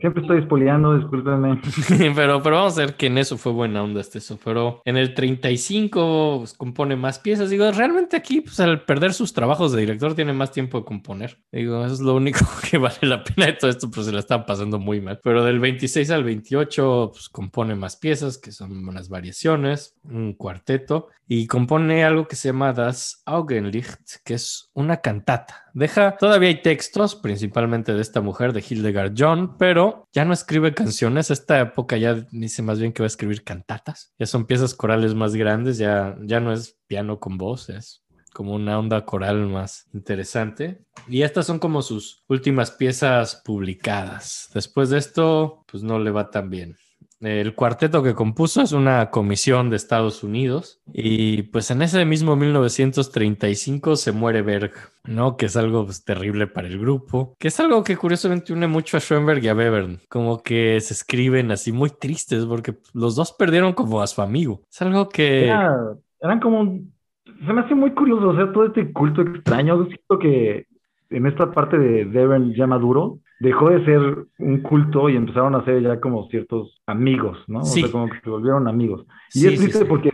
Siempre 0.00 0.22
estoy 0.22 0.38
espoleando, 0.38 0.96
discúlpenme. 0.96 1.60
pero, 2.14 2.42
pero 2.42 2.56
vamos 2.56 2.76
a 2.78 2.82
ver 2.82 2.94
que 2.94 3.06
en 3.06 3.18
eso 3.18 3.36
fue 3.36 3.52
buena 3.52 3.82
onda 3.82 4.00
este 4.00 4.18
eso. 4.18 4.38
Pero 4.44 4.82
en 4.84 4.96
el 4.96 5.14
35 5.14 6.36
pues, 6.38 6.54
compone 6.54 6.96
más 6.96 7.18
piezas. 7.18 7.50
Digo, 7.50 7.70
realmente 7.70 8.16
aquí, 8.16 8.40
pues 8.40 8.58
al 8.60 8.82
perder 8.82 9.12
sus 9.12 9.32
trabajos 9.32 9.72
de 9.72 9.80
director, 9.80 10.14
tiene 10.14 10.32
más 10.32 10.50
tiempo 10.50 10.78
de 10.78 10.84
componer. 10.84 11.38
Digo, 11.52 11.84
eso 11.84 11.94
es 11.94 12.00
lo 12.00 12.14
único 12.14 12.40
que 12.70 12.78
vale 12.78 12.98
la 13.02 13.22
pena 13.22 13.46
de 13.46 13.52
todo 13.52 13.70
esto, 13.70 13.90
pero 13.90 14.02
se 14.02 14.12
la 14.12 14.20
están 14.20 14.44
pasando 14.46 14.78
muy 14.78 15.00
mal. 15.00 15.20
Pero 15.22 15.44
del 15.44 15.60
26 15.60 16.10
al 16.10 16.24
28, 16.24 17.10
pues 17.12 17.28
compone 17.28 17.74
más 17.74 17.96
piezas, 17.96 18.38
que 18.38 18.52
son 18.52 18.88
unas 18.88 19.08
variaciones, 19.08 19.96
un 20.04 20.34
cuarteto, 20.34 21.08
y 21.28 21.46
compone 21.46 22.04
algo 22.04 22.28
que 22.28 22.36
se 22.36 22.48
llama 22.48 22.72
Das 22.72 23.22
Augenlicht, 23.26 24.22
que 24.24 24.34
es 24.34 24.70
una 24.74 24.98
cantata. 24.98 25.64
Deja, 25.74 26.16
todavía 26.16 26.48
hay 26.48 26.62
textos, 26.62 27.16
principalmente 27.16 27.92
de 27.92 28.00
esta 28.00 28.20
mujer, 28.20 28.52
de 28.52 28.64
Hildegard 28.68 29.14
John, 29.16 29.56
pero 29.58 30.08
ya 30.12 30.24
no 30.24 30.32
escribe 30.32 30.74
canciones. 30.74 31.30
Esta 31.30 31.60
época 31.60 31.96
ya 31.96 32.14
dice 32.30 32.62
más 32.62 32.78
bien 32.78 32.92
que 32.92 33.02
va 33.02 33.06
a 33.06 33.08
escribir 33.08 33.42
cantatas. 33.42 34.12
Ya 34.18 34.26
son 34.26 34.46
piezas 34.46 34.74
corales 34.74 35.14
más 35.14 35.34
grandes, 35.34 35.78
ya, 35.78 36.16
ya 36.22 36.40
no 36.40 36.52
es 36.52 36.78
piano 36.86 37.18
con 37.18 37.36
voz, 37.38 37.68
es 37.70 38.04
como 38.32 38.54
una 38.54 38.78
onda 38.78 39.04
coral 39.06 39.46
más 39.46 39.86
interesante. 39.94 40.84
Y 41.08 41.22
estas 41.22 41.46
son 41.46 41.58
como 41.58 41.80
sus 41.80 42.22
últimas 42.28 42.70
piezas 42.70 43.40
publicadas. 43.42 44.50
Después 44.52 44.90
de 44.90 44.98
esto, 44.98 45.64
pues 45.66 45.82
no 45.82 45.98
le 45.98 46.10
va 46.10 46.30
tan 46.30 46.50
bien. 46.50 46.76
El 47.20 47.54
cuarteto 47.54 48.02
que 48.02 48.14
compuso 48.14 48.60
es 48.60 48.72
una 48.72 49.10
comisión 49.10 49.70
de 49.70 49.76
Estados 49.76 50.22
Unidos 50.22 50.82
y 50.92 51.44
pues 51.44 51.70
en 51.70 51.80
ese 51.80 52.04
mismo 52.04 52.36
1935 52.36 53.96
se 53.96 54.12
muere 54.12 54.42
Berg, 54.42 54.72
¿no? 55.04 55.36
Que 55.36 55.46
es 55.46 55.56
algo 55.56 55.86
pues, 55.86 56.04
terrible 56.04 56.46
para 56.46 56.68
el 56.68 56.78
grupo, 56.78 57.34
que 57.38 57.48
es 57.48 57.58
algo 57.58 57.82
que 57.84 57.96
curiosamente 57.96 58.52
une 58.52 58.66
mucho 58.66 58.96
a 58.96 59.00
Schoenberg 59.00 59.42
y 59.42 59.48
a 59.48 59.54
Webern, 59.54 60.00
como 60.08 60.42
que 60.42 60.78
se 60.80 60.92
escriben 60.94 61.50
así 61.50 61.72
muy 61.72 61.90
tristes 61.90 62.44
porque 62.44 62.76
los 62.92 63.16
dos 63.16 63.32
perdieron 63.32 63.72
como 63.72 64.02
a 64.02 64.06
su 64.06 64.20
amigo. 64.20 64.62
Es 64.70 64.82
algo 64.82 65.08
que... 65.08 65.46
Era- 65.46 65.96
eran 66.20 66.40
como... 66.40 66.80
Se 67.24 67.52
me 67.52 67.60
hace 67.60 67.74
muy 67.74 67.92
curioso, 67.92 68.28
o 68.28 68.36
sea, 68.36 68.50
todo 68.52 68.66
este 68.66 68.92
culto 68.92 69.22
extraño. 69.22 69.84
Siento 69.86 70.18
que 70.18 70.66
en 71.10 71.26
esta 71.26 71.52
parte 71.52 71.78
de 71.78 72.04
Devon 72.06 72.52
ya 72.54 72.66
maduro, 72.66 73.18
dejó 73.38 73.70
de 73.70 73.84
ser 73.84 74.26
un 74.38 74.60
culto 74.62 75.08
y 75.08 75.16
empezaron 75.16 75.54
a 75.54 75.64
ser 75.64 75.82
ya 75.82 76.00
como 76.00 76.28
ciertos 76.28 76.80
amigos, 76.86 77.38
¿no? 77.48 77.62
Sí. 77.64 77.80
O 77.80 77.86
sea, 77.86 77.92
como 77.92 78.08
que 78.08 78.20
se 78.20 78.30
volvieron 78.30 78.66
amigos. 78.68 79.06
Y 79.34 79.40
Sí, 79.40 79.48
es 79.48 79.60
triste 79.60 79.78
sí. 79.80 79.84
porque 79.84 80.10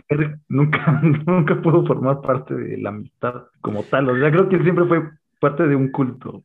nunca, 0.49 1.01
nunca 1.25 1.61
pudo 1.61 1.85
formar 1.85 2.21
parte 2.21 2.53
de 2.53 2.77
la 2.77 2.89
amistad 2.89 3.43
como 3.61 3.83
tal. 3.83 4.09
O 4.09 4.17
sea, 4.19 4.31
creo 4.31 4.49
que 4.49 4.57
él 4.57 4.63
siempre 4.63 4.85
fue 4.85 5.03
parte 5.39 5.67
de 5.67 5.75
un 5.75 5.89
culto. 5.89 6.43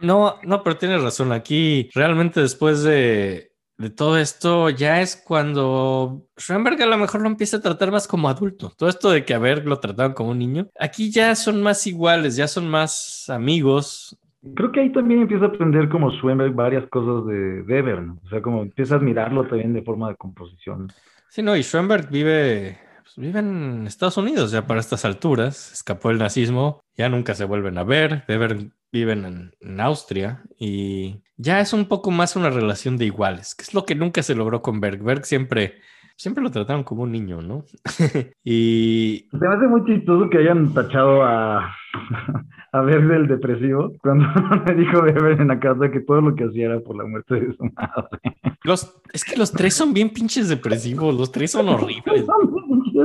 No, 0.00 0.36
no, 0.44 0.62
pero 0.62 0.76
tienes 0.76 1.02
razón. 1.02 1.32
Aquí 1.32 1.90
realmente 1.94 2.40
después 2.40 2.82
de, 2.82 3.49
de 3.80 3.88
todo 3.88 4.18
esto 4.18 4.68
ya 4.68 5.00
es 5.00 5.16
cuando 5.16 6.26
Schoenberg 6.36 6.82
a 6.82 6.86
lo 6.86 6.98
mejor 6.98 7.22
lo 7.22 7.28
empieza 7.28 7.56
a 7.56 7.60
tratar 7.62 7.90
más 7.90 8.06
como 8.06 8.28
adulto. 8.28 8.70
Todo 8.76 8.90
esto 8.90 9.10
de 9.10 9.24
que 9.24 9.32
a 9.32 9.38
Berg 9.38 9.66
lo 9.66 9.80
trataban 9.80 10.12
como 10.12 10.32
un 10.32 10.38
niño. 10.38 10.68
Aquí 10.78 11.10
ya 11.10 11.34
son 11.34 11.62
más 11.62 11.86
iguales, 11.86 12.36
ya 12.36 12.46
son 12.46 12.68
más 12.68 13.30
amigos. 13.30 14.18
Creo 14.54 14.70
que 14.70 14.80
ahí 14.80 14.92
también 14.92 15.22
empieza 15.22 15.46
a 15.46 15.48
aprender 15.48 15.88
como 15.88 16.10
Schoenberg 16.10 16.52
varias 16.52 16.86
cosas 16.90 17.26
de 17.26 17.62
Webern. 17.62 18.20
O 18.22 18.28
sea, 18.28 18.42
como 18.42 18.60
empieza 18.60 18.96
a 18.96 18.98
admirarlo 18.98 19.46
también 19.46 19.72
de 19.72 19.80
forma 19.80 20.10
de 20.10 20.16
composición. 20.16 20.92
Sí, 21.30 21.42
no, 21.42 21.56
y 21.56 21.62
Schoenberg 21.62 22.10
vive, 22.10 22.78
pues, 23.02 23.16
vive 23.16 23.38
en 23.38 23.86
Estados 23.86 24.18
Unidos 24.18 24.50
ya 24.50 24.66
para 24.66 24.80
estas 24.80 25.06
alturas. 25.06 25.72
Escapó 25.72 26.10
del 26.10 26.18
nazismo, 26.18 26.82
ya 26.98 27.08
nunca 27.08 27.34
se 27.34 27.46
vuelven 27.46 27.78
a 27.78 27.84
ver. 27.84 28.24
Weber 28.28 28.72
viven 28.92 29.24
en, 29.24 29.54
en 29.60 29.80
Austria 29.80 30.42
y 30.58 31.22
ya 31.36 31.60
es 31.60 31.72
un 31.72 31.86
poco 31.86 32.10
más 32.10 32.36
una 32.36 32.50
relación 32.50 32.98
de 32.98 33.06
iguales, 33.06 33.54
que 33.54 33.62
es 33.62 33.74
lo 33.74 33.84
que 33.84 33.94
nunca 33.94 34.22
se 34.22 34.34
logró 34.34 34.60
con 34.62 34.80
Berg. 34.80 35.02
Berg 35.02 35.24
siempre, 35.24 35.76
siempre 36.16 36.42
lo 36.42 36.50
trataron 36.50 36.84
como 36.84 37.04
un 37.04 37.12
niño, 37.12 37.40
¿no? 37.40 37.64
y 38.44 39.28
Se 39.30 39.38
me 39.38 39.54
hace 39.54 39.66
muy 39.66 39.84
chistoso 39.84 40.28
que 40.28 40.38
hayan 40.38 40.74
tachado 40.74 41.22
a, 41.22 41.74
a 42.72 42.80
Berg 42.82 43.06
del 43.08 43.26
depresivo 43.26 43.92
cuando 44.02 44.26
me 44.66 44.74
dijo 44.74 45.00
Weber 45.00 45.40
en 45.40 45.48
la 45.48 45.58
casa 45.58 45.90
que 45.90 46.00
todo 46.00 46.20
lo 46.20 46.34
que 46.34 46.44
hacía 46.44 46.66
era 46.66 46.80
por 46.80 46.96
la 46.96 47.04
muerte 47.04 47.34
de 47.36 47.56
su 47.56 47.64
madre. 47.64 48.18
los, 48.64 49.00
es 49.12 49.24
que 49.24 49.36
los 49.36 49.52
tres 49.52 49.74
son 49.74 49.94
bien 49.94 50.10
pinches 50.10 50.48
depresivos, 50.48 51.14
los 51.14 51.32
tres 51.32 51.52
son 51.52 51.68
horribles. 51.68 52.26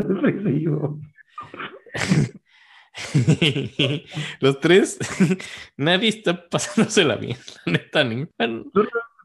depresivo. 0.07 0.99
los 4.39 4.59
tres, 4.59 4.97
nadie 5.77 6.09
está 6.09 6.47
pasándosela 6.49 7.15
bien, 7.15 7.37
la 7.65 7.73
neta. 7.73 8.03
ni- 8.03 8.27
bueno, 8.37 8.65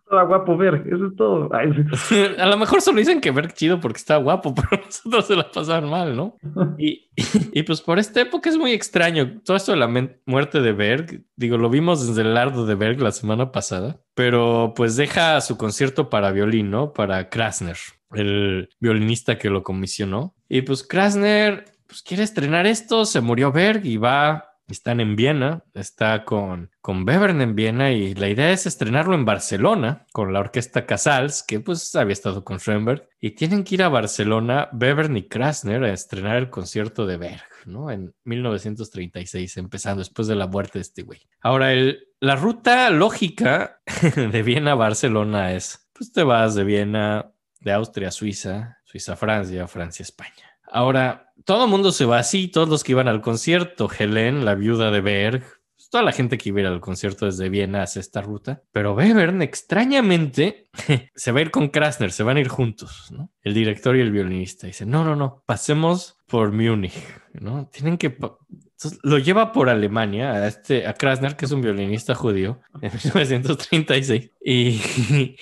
Estaba 0.05 0.25
guapo 0.25 0.57
Berg, 0.57 0.89
eso 0.93 1.07
es 1.07 1.15
todo. 1.15 1.49
Ay, 1.55 1.69
sí. 2.09 2.17
A 2.39 2.47
lo 2.47 2.57
mejor 2.57 2.81
solo 2.81 2.99
dicen 2.99 3.21
que 3.21 3.31
Berg 3.31 3.55
chido 3.55 3.79
porque 3.79 3.99
está 3.99 4.17
guapo, 4.17 4.53
pero 4.57 4.83
nosotros 4.85 5.25
se 5.29 5.37
la 5.37 5.49
pasaban 5.49 5.89
mal, 5.89 6.17
¿no? 6.17 6.37
Y, 6.79 7.09
y 7.53 7.63
pues 7.63 7.81
por 7.81 8.01
esta 8.01 8.21
época 8.21 8.51
es 8.51 8.57
muy 8.57 8.73
extraño. 8.73 9.41
Todo 9.45 9.57
esto 9.57 9.71
de 9.71 9.79
la 9.79 9.87
muerte 10.27 10.61
de 10.63 10.73
Berg, 10.73 11.23
digo, 11.37 11.59
lo 11.59 11.71
vimos 11.71 12.05
desde 12.09 12.23
el 12.23 12.35
lardo 12.35 12.67
de 12.67 12.75
Berg 12.75 13.01
la 13.01 13.13
semana 13.13 13.53
pasada, 13.53 14.01
pero 14.15 14.73
pues 14.75 14.97
deja 14.97 15.41
su 15.43 15.57
concierto 15.57 16.11
para 16.11 16.33
violín, 16.33 16.71
¿no? 16.73 16.93
Para 16.93 17.29
Krasner, 17.29 17.77
el 18.13 18.69
violinista 18.81 19.39
que 19.39 19.49
lo 19.49 19.63
comisionó. 19.63 20.35
Y 20.49 20.63
pues 20.63 20.83
Krasner, 20.85 21.67
pues 21.91 22.03
quiere 22.03 22.23
estrenar 22.23 22.67
esto, 22.67 23.05
se 23.05 23.21
murió 23.21 23.51
Berg 23.53 23.85
y 23.85 23.97
va... 23.97 24.47
Están 24.69 25.01
en 25.01 25.17
Viena, 25.17 25.65
está 25.75 26.25
con, 26.25 26.71
con 26.81 27.05
Bevern 27.05 27.41
en 27.41 27.57
Viena 27.57 27.91
y 27.91 28.15
la 28.15 28.29
idea 28.29 28.53
es 28.53 28.67
estrenarlo 28.67 29.17
en 29.17 29.25
Barcelona 29.25 30.07
con 30.13 30.33
la 30.33 30.39
orquesta 30.39 30.87
Casals, 30.87 31.43
que 31.43 31.59
pues 31.59 31.93
había 31.97 32.13
estado 32.13 32.45
con 32.45 32.61
Schoenberg, 32.61 33.09
y 33.21 33.33
tienen 33.33 33.65
que 33.65 33.75
ir 33.75 33.83
a 33.83 33.89
Barcelona, 33.89 34.69
Bevern 34.71 35.17
y 35.17 35.27
Krasner, 35.27 35.83
a 35.83 35.93
estrenar 35.93 36.37
el 36.37 36.51
concierto 36.51 37.05
de 37.05 37.17
Berg, 37.17 37.43
¿no? 37.67 37.91
En 37.91 38.15
1936, 38.23 39.57
empezando 39.57 40.03
después 40.03 40.29
de 40.29 40.37
la 40.37 40.47
muerte 40.47 40.79
de 40.79 40.83
este 40.83 41.03
güey. 41.03 41.21
Ahora, 41.41 41.73
el, 41.73 42.07
la 42.21 42.37
ruta 42.37 42.91
lógica 42.91 43.81
de 44.15 44.43
Viena 44.45 44.71
a 44.73 44.77
Barcelona 44.77 45.53
es, 45.53 45.91
pues 45.93 46.13
te 46.13 46.23
vas 46.23 46.55
de 46.55 46.63
Viena, 46.63 47.33
de 47.59 47.73
Austria 47.73 48.07
a 48.07 48.13
Suiza, 48.13 48.79
Suiza 48.85 49.15
a 49.15 49.17
Francia, 49.17 49.67
Francia 49.67 50.05
a 50.05 50.07
España. 50.07 50.51
Ahora, 50.73 51.30
todo 51.45 51.65
el 51.65 51.71
mundo 51.71 51.93
se 51.93 52.05
va 52.05 52.19
así, 52.19 52.49
todos 52.49 52.69
los 52.69 52.85
que 52.85 52.93
iban 52.93 53.09
al 53.09 53.21
concierto, 53.21 53.89
Helen, 53.97 54.45
la 54.45 54.55
viuda 54.55 54.91
de 54.91 55.01
Berg, 55.01 55.45
pues, 55.81 55.89
toda 55.89 56.05
la 56.05 56.13
gente 56.13 56.37
que 56.37 56.51
iba 56.51 56.59
a 56.59 56.61
ir 56.61 56.67
al 56.67 56.81
concierto 56.81 57.25
desde 57.25 57.49
Viena 57.49 57.83
hace 57.83 58.01
esta 58.01 58.21
ruta, 58.21 58.63
pero 58.71 58.95
Webern 58.95 59.41
extrañamente 59.41 60.69
se 61.15 61.33
va 61.33 61.39
a 61.39 61.43
ir 61.43 61.51
con 61.51 61.69
Krasner, 61.69 62.13
se 62.13 62.23
van 62.23 62.37
a 62.37 62.41
ir 62.41 62.49
juntos, 62.49 63.11
¿no? 63.11 63.31
El 63.41 63.55
director 63.55 63.97
y 63.97 64.01
el 64.01 64.13
violinista 64.13 64.67
dice, 64.67 64.85
no, 64.85 65.05
no, 65.05 65.17
no, 65.17 65.43
pasemos 65.47 66.19
por 66.27 66.53
Múnich, 66.53 66.93
¿no? 67.33 67.67
Tienen 67.73 67.97
que... 67.97 68.09
Entonces, 68.09 68.99
lo 69.03 69.19
lleva 69.19 69.53
por 69.53 69.71
Alemania 69.71 70.33
a, 70.33 70.49
este, 70.49 70.87
a 70.87 70.93
Krasner, 70.93 71.37
que 71.37 71.47
es 71.47 71.53
un 71.53 71.63
violinista 71.63 72.15
judío, 72.15 72.61
en 72.83 72.93
1936, 73.05 74.31
y... 74.45 74.79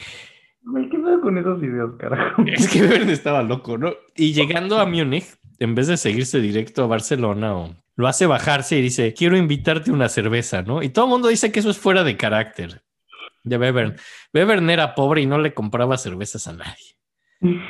¿Qué 0.90 0.98
pedo 0.98 1.20
con 1.20 1.38
esos 1.38 1.60
videos, 1.60 1.96
carajo? 1.98 2.42
Es 2.46 2.68
que 2.68 2.82
Webern 2.82 3.10
estaba 3.10 3.42
loco, 3.42 3.76
¿no? 3.78 3.94
Y 4.14 4.34
llegando 4.34 4.78
a 4.78 4.86
Múnich, 4.86 5.38
en 5.58 5.74
vez 5.74 5.86
de 5.86 5.96
seguirse 5.96 6.40
directo 6.40 6.84
a 6.84 6.86
Barcelona 6.86 7.56
o 7.56 7.74
lo 7.96 8.06
hace 8.06 8.26
bajarse 8.26 8.78
y 8.78 8.82
dice, 8.82 9.12
quiero 9.12 9.36
invitarte 9.36 9.90
una 9.90 10.08
cerveza, 10.08 10.62
¿no? 10.62 10.82
Y 10.82 10.90
todo 10.90 11.06
el 11.06 11.10
mundo 11.10 11.28
dice 11.28 11.50
que 11.50 11.60
eso 11.60 11.70
es 11.70 11.78
fuera 11.78 12.04
de 12.04 12.16
carácter 12.16 12.82
de 13.42 13.58
Bevern. 13.58 13.96
Bevern 14.32 14.70
era 14.70 14.94
pobre 14.94 15.22
y 15.22 15.26
no 15.26 15.38
le 15.38 15.54
compraba 15.54 15.98
cervezas 15.98 16.46
a 16.46 16.52
nadie. 16.52 16.96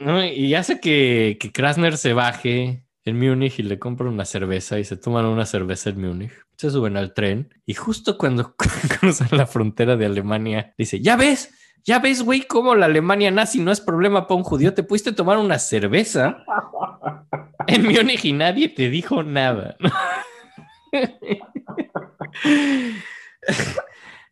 ¿No? 0.00 0.24
Y 0.24 0.54
hace 0.54 0.80
que, 0.80 1.36
que 1.40 1.50
Krasner 1.50 1.96
se 1.96 2.12
baje 2.12 2.84
en 3.04 3.18
Múnich 3.18 3.58
y 3.58 3.64
le 3.64 3.78
compra 3.78 4.08
una 4.08 4.24
cerveza 4.24 4.78
y 4.78 4.84
se 4.84 4.96
toman 4.96 5.26
una 5.26 5.44
cerveza 5.44 5.90
en 5.90 6.00
Múnich. 6.00 6.32
Se 6.56 6.70
suben 6.70 6.96
al 6.96 7.14
tren 7.14 7.52
y 7.66 7.74
justo 7.74 8.16
cuando 8.16 8.54
cruzan 9.00 9.28
la 9.32 9.46
frontera 9.46 9.96
de 9.96 10.06
Alemania, 10.06 10.74
dice, 10.78 11.00
ya 11.00 11.16
ves, 11.16 11.52
ya 11.84 11.98
ves, 11.98 12.22
güey, 12.22 12.42
cómo 12.42 12.74
la 12.74 12.86
Alemania 12.86 13.30
nazi 13.30 13.60
no 13.60 13.72
es 13.72 13.80
problema 13.80 14.26
para 14.26 14.38
un 14.38 14.44
judío. 14.44 14.74
Te 14.74 14.82
pudiste 14.82 15.12
tomar 15.12 15.38
una 15.38 15.58
cerveza 15.58 16.44
en 17.66 17.84
Múnich 17.84 18.24
y 18.24 18.32
nadie 18.32 18.68
te 18.68 18.90
dijo 18.90 19.22
nada. 19.22 19.76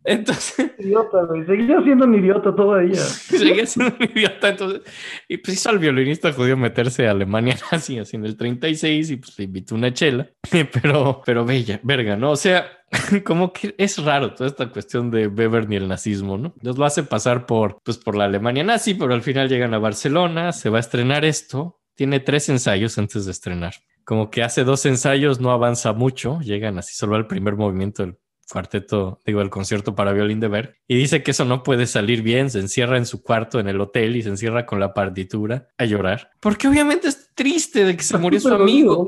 Entonces. 0.07 0.71
Idiota, 0.79 1.23
güey. 1.25 1.45
Seguía 1.45 1.83
siendo 1.83 2.05
un 2.05 2.15
idiota 2.15 2.55
todavía. 2.55 2.95
Seguía 3.01 3.67
siendo 3.67 3.97
un 3.99 4.05
idiota. 4.05 4.49
Entonces, 4.51 4.83
y 5.29 5.37
pues 5.39 5.55
hizo 5.57 5.71
al 5.71 5.81
violinista 5.81 6.33
judío 6.33 6.57
meterse 6.57 7.09
a 7.09 7.11
Alemania 7.11 7.57
nazi 7.73 7.99
así 7.99 8.17
en 8.17 8.25
el 8.25 8.37
36 8.37 9.11
y 9.11 9.17
pues 9.17 9.37
le 9.39 9.45
invitó 9.45 9.75
una 9.75 9.93
chela. 9.93 10.29
Pero, 10.51 11.23
pero 11.27 11.45
bella, 11.45 11.81
verga, 11.83 12.17
¿no? 12.17 12.31
O 12.31 12.37
sea, 12.37 12.67
como 13.25 13.53
que 13.53 13.75
es 13.79 14.03
raro 14.03 14.35
toda 14.35 14.49
esta 14.49 14.71
cuestión 14.71 15.11
de 15.11 15.27
Weber 15.29 15.69
ni 15.69 15.77
el 15.77 15.89
nazismo, 15.89 16.39
¿no? 16.39 16.55
Nos 16.63 16.79
lo 16.79 16.85
hace 16.85 17.03
pasar 17.03 17.47
por, 17.47 17.79
pues, 17.83 17.99
por 17.99 18.17
la 18.17 18.25
Alemania 18.25 18.65
nazi, 18.65 18.95
pero 18.95 19.15
al 19.15 19.23
final 19.23 19.49
llegan 19.49 19.75
a 19.75 19.79
Barcelona, 19.79 20.53
se 20.53 20.71
va 20.71 20.79
a 20.79 20.81
estrenar 20.81 21.25
esto. 21.25 21.81
Tiene 21.95 22.21
tres 22.21 22.49
ensayos 22.49 22.99
antes 22.99 23.25
de 23.25 23.33
estrenar. 23.33 23.75
Como 24.05 24.31
que 24.31 24.43
hace 24.43 24.65
dos 24.65 24.87
ensayos, 24.87 25.41
no 25.41 25.51
avanza 25.51 25.93
mucho, 25.93 26.41
llegan 26.41 26.79
así 26.79 26.95
solo 26.95 27.17
al 27.17 27.27
primer 27.27 27.57
movimiento 27.57 28.03
del 28.03 28.19
cuarteto, 28.51 29.21
digo, 29.27 29.43
el 29.43 29.51
concierto 29.51 29.95
para 29.95 30.13
violín 30.13 30.41
de 30.41 30.49
Berg, 30.49 30.77
y 30.87 30.97
dice 30.97 31.23
que 31.23 31.33
eso 31.33 31.45
no 31.45 31.63
puede 31.63 31.87
salir 31.87 32.23
bien, 32.23 32.51
se 32.51 32.61
encierra 32.61 32.97
en 32.97 33.07
su 33.07 33.23
cuarto 33.23 33.61
en 33.61 33.69
el 33.69 33.81
hotel 33.81 34.17
y 34.17 34.23
se 34.23 34.29
encierra 34.29 34.67
con 34.67 34.81
la 34.81 34.95
partitura 34.95 35.69
a 35.79 35.85
llorar, 35.85 36.31
porque 36.41 36.69
obviamente 36.69 37.09
es 37.09 37.35
triste 37.35 37.85
de 37.85 37.97
que 37.97 38.03
se 38.03 38.19
murió 38.19 38.41
su 38.41 38.49
amigo. 38.49 39.07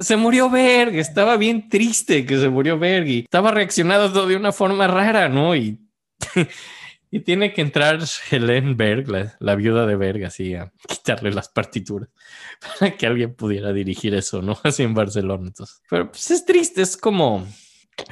Se 0.00 0.16
murió 0.16 0.50
Berg, 0.50 0.96
estaba 0.96 1.36
bien 1.36 1.68
triste 1.68 2.26
que 2.26 2.38
se 2.38 2.48
murió 2.48 2.78
Berg 2.78 3.08
y 3.08 3.18
estaba 3.20 3.50
reaccionando 3.50 4.26
de 4.26 4.36
una 4.36 4.52
forma 4.52 4.86
rara, 4.86 5.28
¿no? 5.28 5.56
Y, 5.56 5.80
y 7.10 7.20
tiene 7.20 7.52
que 7.52 7.62
entrar 7.62 8.00
Helen 8.30 8.76
Berg, 8.76 9.08
la, 9.08 9.36
la, 9.38 9.54
viuda 9.54 9.86
de 9.86 9.96
Berg, 9.96 10.24
así 10.24 10.54
a 10.54 10.72
quitarle 10.86 11.32
las 11.32 11.48
partituras 11.48 12.10
para 12.78 12.96
que 12.96 13.06
alguien 13.06 13.34
pudiera 13.34 13.72
dirigir 13.72 14.14
eso, 14.14 14.42
¿no? 14.42 14.58
Así 14.64 14.82
en 14.82 14.94
Barcelona. 14.94 15.46
Entonces, 15.46 15.80
pero 15.88 16.10
pues 16.10 16.30
es 16.30 16.44
triste, 16.44 16.82
es 16.82 16.96
como 16.96 17.46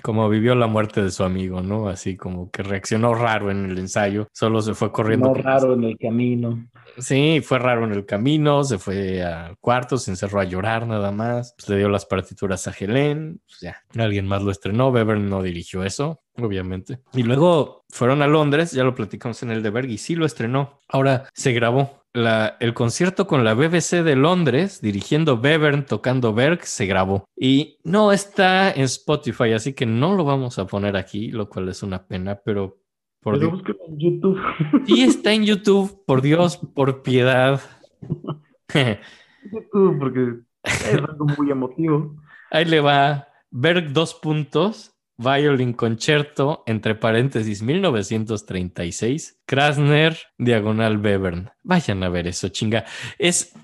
como 0.03 0.29
vivió 0.29 0.55
la 0.55 0.67
muerte 0.67 1.03
de 1.03 1.11
su 1.11 1.25
amigo, 1.25 1.63
¿no? 1.63 1.89
Así 1.89 2.17
como 2.17 2.51
que 2.51 2.63
reaccionó 2.63 3.15
raro 3.15 3.51
en 3.51 3.65
el 3.71 3.79
ensayo, 3.79 4.29
solo 4.33 4.61
se 4.63 4.75
fue 4.75 4.93
corriendo. 4.93 5.29
No 5.29 5.35
raro 5.35 5.75
en 5.75 5.85
el 5.85 5.99
camino. 5.99 6.69
Sí, 6.99 7.41
fue 7.45 7.59
raro 7.59 7.85
en 7.85 7.93
el 7.93 8.05
camino, 8.05 8.65
se 8.65 8.79
fue 8.79 9.23
al 9.23 9.57
cuarto, 9.59 9.97
se 9.99 10.11
encerró 10.11 10.41
a 10.41 10.45
llorar 10.45 10.87
nada 10.87 11.11
más, 11.13 11.55
pues 11.57 11.69
le 11.69 11.79
dio 11.79 11.89
las 11.89 12.07
partituras 12.07 12.67
a 12.69 12.75
Helen, 12.79 13.41
pues 13.47 13.61
ya, 13.61 13.77
alguien 13.97 14.27
más 14.27 14.43
lo 14.43 14.51
estrenó, 14.51 14.89
Weber 14.89 15.19
no 15.19 15.43
dirigió 15.43 15.85
eso, 15.85 16.23
obviamente. 16.37 17.01
Y 17.15 17.23
luego 17.23 17.85
fueron 17.89 18.23
a 18.23 18.27
Londres, 18.27 18.73
ya 18.73 18.85
lo 18.85 18.95
platicamos 18.95 19.43
en 19.43 19.51
el 19.51 19.63
de 19.63 19.71
Berg, 19.71 19.91
y 19.91 19.99
sí 19.99 20.15
lo 20.15 20.27
estrenó. 20.27 20.81
Ahora 20.89 21.29
se 21.35 21.53
grabó. 21.53 22.02
La, 22.15 22.57
el 22.61 22.75
concierto 22.75 23.27
con 23.27 23.43
la 23.43 23.55
BBC 23.55 24.03
de 24.03 24.17
Londres, 24.17 24.81
dirigiendo 24.83 25.39
Bevern, 25.39 25.87
tocando 25.87 26.35
Berg, 26.35 26.65
se 26.65 26.85
grabó. 26.87 27.25
Y 27.37 27.79
no 27.85 28.13
está 28.13 28.71
en 28.71 28.83
Spotify, 28.83 29.53
así 29.53 29.73
que 29.73 29.87
no 29.87 30.15
lo 30.15 30.25
vamos 30.25 30.59
a 30.59 30.67
poner 30.67 30.97
aquí, 30.97 31.31
lo 31.31 31.49
cual 31.49 31.71
es 31.71 31.83
una 31.83 32.07
pena, 32.07 32.41
pero 32.45 32.83
por 33.23 33.39
Dios. 33.39 33.63
en 33.89 33.99
YouTube. 33.99 34.39
Sí 34.87 35.03
está 35.03 35.33
en 35.33 35.45
YouTube, 35.45 36.05
por 36.05 36.21
Dios, 36.23 36.59
por 36.75 37.03
piedad. 37.03 37.61
YouTube, 39.53 39.99
porque 39.99 40.35
es 40.65 40.95
algo 40.95 41.27
muy 41.39 41.51
emotivo. 41.51 42.17
Ahí 42.51 42.65
le 42.65 42.81
va. 42.81 43.29
Berg 43.51 43.93
dos 43.93 44.15
puntos. 44.15 44.91
Violin 45.23 45.73
Concerto, 45.73 46.62
entre 46.66 46.94
paréntesis, 46.94 47.62
1936. 47.62 49.40
Krasner, 49.47 50.16
diagonal 50.39 50.99
Bevern. 50.99 51.51
Vayan 51.62 52.03
a 52.03 52.09
ver 52.09 52.27
eso, 52.27 52.49
chinga. 52.49 52.85
Es 53.19 53.55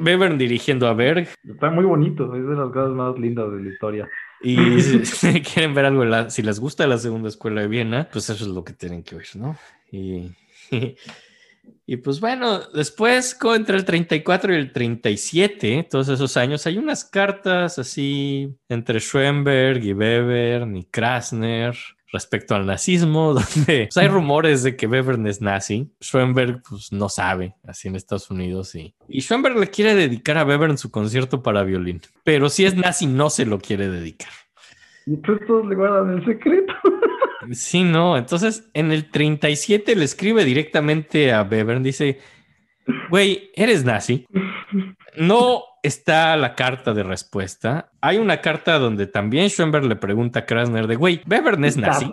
Bevern 0.00 0.38
dirigiendo 0.38 0.86
a 0.86 0.94
Berg. 0.94 1.28
Está 1.42 1.70
muy 1.70 1.84
bonito, 1.84 2.34
es 2.34 2.46
de 2.46 2.54
las 2.54 2.70
cosas 2.70 2.90
más 2.90 3.18
lindas 3.18 3.50
de 3.52 3.62
la 3.62 3.70
historia. 3.70 4.08
Y 4.40 4.56
si 5.04 5.42
quieren 5.42 5.74
ver 5.74 5.86
algo, 5.86 6.30
si 6.30 6.42
les 6.42 6.60
gusta 6.60 6.86
la 6.86 6.98
segunda 6.98 7.28
escuela 7.28 7.62
de 7.62 7.68
Viena, 7.68 8.08
pues 8.10 8.30
eso 8.30 8.44
es 8.44 8.50
lo 8.50 8.64
que 8.64 8.72
tienen 8.72 9.02
que 9.02 9.16
oír, 9.16 9.28
¿no? 9.34 9.56
Y, 9.90 10.30
y 11.90 11.96
pues 11.96 12.20
bueno, 12.20 12.60
después, 12.74 13.34
entre 13.56 13.78
el 13.78 13.86
34 13.86 14.52
y 14.52 14.56
el 14.56 14.72
37, 14.74 15.88
todos 15.90 16.10
esos 16.10 16.36
años, 16.36 16.66
hay 16.66 16.76
unas 16.76 17.02
cartas 17.02 17.78
así 17.78 18.54
entre 18.68 19.00
Schoenberg 19.00 19.82
y 19.82 19.94
Weber 19.94 20.68
y 20.76 20.84
Krasner 20.84 21.74
respecto 22.12 22.54
al 22.54 22.66
nazismo, 22.66 23.32
donde 23.56 23.86
pues, 23.86 23.96
hay 23.96 24.08
rumores 24.08 24.62
de 24.64 24.76
que 24.76 24.86
Webern 24.86 25.26
es 25.26 25.40
nazi. 25.40 25.90
Schoenberg 25.98 26.60
pues, 26.68 26.92
no 26.92 27.08
sabe, 27.08 27.54
así 27.66 27.88
en 27.88 27.96
Estados 27.96 28.30
Unidos. 28.30 28.74
Y, 28.74 28.94
Schoenberg 29.08 29.56
le 29.56 29.68
quiere 29.68 29.94
dedicar 29.94 30.36
a 30.36 30.44
Webern 30.44 30.76
su 30.76 30.90
concierto 30.90 31.42
para 31.42 31.64
violín, 31.64 32.02
pero 32.22 32.50
si 32.50 32.66
es 32.66 32.76
nazi 32.76 33.06
no 33.06 33.30
se 33.30 33.46
lo 33.46 33.58
quiere 33.58 33.88
dedicar. 33.88 34.32
Y 35.06 35.14
entonces 35.14 35.46
todos 35.46 35.66
le 35.66 35.74
guardan 35.74 36.18
el 36.18 36.24
secreto. 36.26 36.74
Sí, 37.52 37.82
no. 37.82 38.16
Entonces, 38.16 38.68
en 38.74 38.92
el 38.92 39.10
37 39.10 39.96
le 39.96 40.04
escribe 40.04 40.44
directamente 40.44 41.32
a 41.32 41.42
Webern, 41.42 41.82
dice, 41.82 42.18
güey, 43.10 43.50
eres 43.54 43.84
nazi. 43.84 44.26
No 45.16 45.62
está 45.82 46.36
la 46.36 46.54
carta 46.54 46.94
de 46.94 47.02
respuesta. 47.02 47.90
Hay 48.00 48.18
una 48.18 48.40
carta 48.40 48.78
donde 48.78 49.06
también 49.06 49.48
Schoenberg 49.48 49.84
le 49.84 49.96
pregunta 49.96 50.40
a 50.40 50.46
Krasner 50.46 50.86
de, 50.86 50.96
güey, 50.96 51.22
Webern 51.26 51.64
es 51.64 51.76
nazi. 51.76 52.12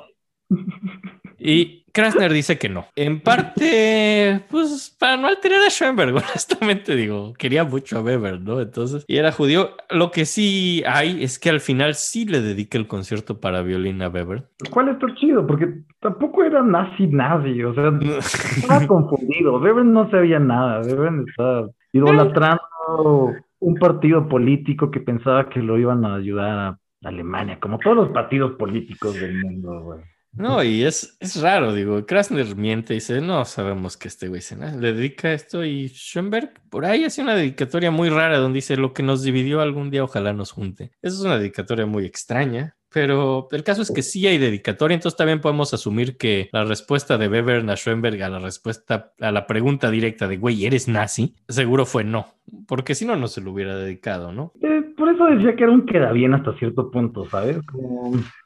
Y 1.38 1.85
Krasner 1.96 2.34
dice 2.34 2.58
que 2.58 2.68
no. 2.68 2.88
En 2.98 3.22
parte, 3.22 4.42
pues 4.52 4.94
para 5.00 5.16
no 5.16 5.28
alterar 5.28 5.62
a 5.62 5.70
Schoenberg, 5.70 6.10
honestamente 6.16 6.94
digo, 6.94 7.34
quería 7.38 7.64
mucho 7.64 7.98
a 7.98 8.02
Weber, 8.02 8.42
¿no? 8.42 8.60
Entonces, 8.60 9.06
y 9.08 9.16
era 9.16 9.32
judío. 9.32 9.70
Lo 9.90 10.12
que 10.12 10.26
sí 10.26 10.84
hay 10.86 11.24
es 11.24 11.40
que 11.40 11.50
al 11.50 11.62
final 11.62 11.96
sí 11.96 12.26
le 12.26 12.42
dedica 12.42 12.78
el 12.78 12.88
concierto 12.88 13.40
para 13.40 13.62
violín 13.62 14.02
a 14.02 14.10
Weber. 14.10 14.44
¿Cuál 14.72 14.90
es 14.90 15.16
chido? 15.16 15.48
Porque 15.48 15.70
tampoco 16.02 16.44
era 16.44 16.62
nazi 16.62 17.08
nazi, 17.08 17.64
o 17.64 17.74
sea, 17.74 17.98
estaba 18.58 18.86
confundido. 18.88 19.58
Weber 19.58 19.86
no 19.86 20.12
sabía 20.12 20.40
nada. 20.40 20.82
Weber 20.82 21.24
estaba 21.30 21.70
idolatrando 21.94 23.36
un 23.60 23.76
partido 23.76 24.28
político 24.28 24.92
que 24.92 25.00
pensaba 25.00 25.48
que 25.48 25.62
lo 25.62 25.78
iban 25.78 26.04
a 26.04 26.16
ayudar 26.16 26.60
a 26.60 26.80
Alemania, 27.06 27.58
como 27.62 27.80
todos 27.80 27.96
los 27.96 28.10
partidos 28.10 28.52
políticos 28.58 29.14
del 29.14 29.42
mundo, 29.42 29.82
güey. 29.82 30.15
No, 30.38 30.62
y 30.64 30.84
es, 30.84 31.16
es 31.22 31.38
raro, 31.42 31.74
digo, 31.74 32.06
Krasner 32.06 32.58
miente 32.58 32.94
y 32.94 32.98
dice, 32.98 33.22
no 33.22 33.46
sabemos 33.46 33.96
que 33.96 34.10
este 34.10 34.28
güey 34.28 34.42
se 34.42 34.58
le 34.58 34.92
dedica 34.92 35.32
esto 35.32 35.64
y 35.64 35.88
Schoenberg 35.88 36.52
por 36.70 36.84
ahí 36.84 37.06
hace 37.06 37.22
una 37.22 37.36
dedicatoria 37.36 37.90
muy 37.90 38.10
rara 38.10 38.38
donde 38.38 38.58
dice 38.58 38.76
lo 38.76 38.94
que 38.94 39.02
nos 39.02 39.24
dividió 39.24 39.62
algún 39.62 39.90
día 39.92 40.04
ojalá 40.04 40.34
nos 40.34 40.52
junte. 40.52 40.92
Esa 41.02 41.16
es 41.16 41.22
una 41.22 41.38
dedicatoria 41.38 41.86
muy 41.86 42.06
extraña, 42.06 42.76
pero 42.96 43.50
el 43.52 43.62
caso 43.66 43.82
es 43.82 43.92
que 43.92 44.02
sí 44.02 44.26
hay 44.26 44.38
dedicatoria, 44.38 44.96
entonces 44.96 45.18
también 45.18 45.42
podemos 45.42 45.74
asumir 45.74 46.16
que 46.16 46.48
la 46.54 46.64
respuesta 46.64 47.18
de 47.18 47.28
Weber 47.28 47.70
a 47.70 47.76
Schoenberg 47.76 48.24
a 48.24 48.30
la 48.30 48.40
respuesta 48.40 49.12
a 49.20 49.34
la 49.34 49.48
pregunta 49.48 49.92
directa 49.92 50.30
de 50.30 50.38
güey, 50.38 50.66
¿eres 50.66 50.88
nazi? 50.88 51.36
Seguro 51.50 51.86
fue 51.86 52.06
no, 52.06 52.28
porque 52.70 52.96
si 52.96 53.06
no, 53.06 53.18
no 53.18 53.28
se 53.28 53.42
lo 53.42 53.52
hubiera 53.52 53.76
dedicado, 53.76 54.32
¿no? 54.32 54.54
Eh, 54.62 54.82
por 54.96 55.10
eso 55.14 55.26
decía 55.26 55.58
que 55.58 55.64
era 55.64 55.74
un 55.74 55.86
queda 55.86 56.14
bien 56.14 56.36
hasta 56.36 56.58
cierto 56.58 56.90
punto, 56.90 57.26
¿sabes? 57.30 57.58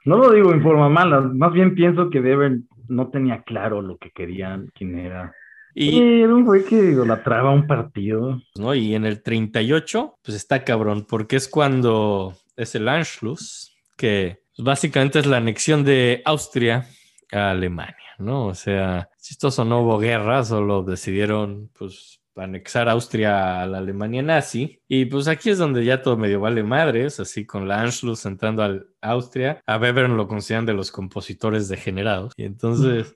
no 0.06 0.18
lo 0.18 0.32
digo 0.32 0.52
en 0.52 0.64
forma 0.64 0.90
mala, 0.90 1.22
más 1.22 1.54
bien 1.54 1.76
pienso 1.76 2.10
que 2.10 2.20
Weber 2.20 2.58
no 2.88 3.10
tenía 3.10 3.44
claro 3.44 3.84
lo 3.84 3.98
que 3.98 4.10
querían, 4.10 4.72
quién 4.74 4.98
era. 4.98 5.32
Y 5.76 6.22
era 6.22 6.34
un 6.34 6.44
güey 6.44 6.66
que 6.66 6.76
idolatraba 6.76 7.52
un 7.52 7.68
partido. 7.68 8.42
¿no? 8.58 8.74
Y 8.74 8.96
en 8.96 9.06
el 9.06 9.22
38, 9.22 10.16
pues 10.24 10.36
está 10.36 10.64
cabrón, 10.64 11.06
porque 11.08 11.36
es 11.36 11.48
cuando 11.48 12.34
es 12.58 12.74
el 12.74 12.90
Anschluss, 12.90 13.76
que 14.00 14.39
básicamente 14.64 15.19
es 15.19 15.26
la 15.26 15.38
anexión 15.38 15.84
de 15.84 16.22
Austria 16.26 16.88
a 17.31 17.52
Alemania, 17.52 17.95
¿no? 18.18 18.48
O 18.48 18.56
sea, 18.56 19.10
esto 19.18 19.65
no 19.65 19.81
hubo 19.81 19.99
guerra, 19.99 20.44
solo 20.44 20.84
decidieron, 20.84 21.69
pues, 21.77 22.19
anexar 22.36 22.88
Austria 22.90 23.61
a 23.61 23.68
la 23.68 23.80
Alemania 23.80 24.22
nazi. 24.22 24.81
Y 24.88 25.06
pues 25.06 25.27
aquí 25.27 25.49
es 25.49 25.57
donde 25.57 25.84
ya 25.84 26.02
todo 26.02 26.18
medio 26.18 26.40
vale 26.40 26.64
madres, 26.64 27.19
así 27.19 27.45
con 27.45 27.68
la 27.68 27.81
Anschluss 27.81 28.26
entrando 28.26 28.64
a 28.64 28.80
Austria. 29.02 29.61
A 29.65 29.77
Weber 29.77 30.10
lo 30.10 30.27
consideran 30.27 30.65
de 30.65 30.73
los 30.73 30.91
compositores 30.91 31.68
degenerados. 31.68 32.34
Y 32.38 32.45
entonces... 32.45 33.15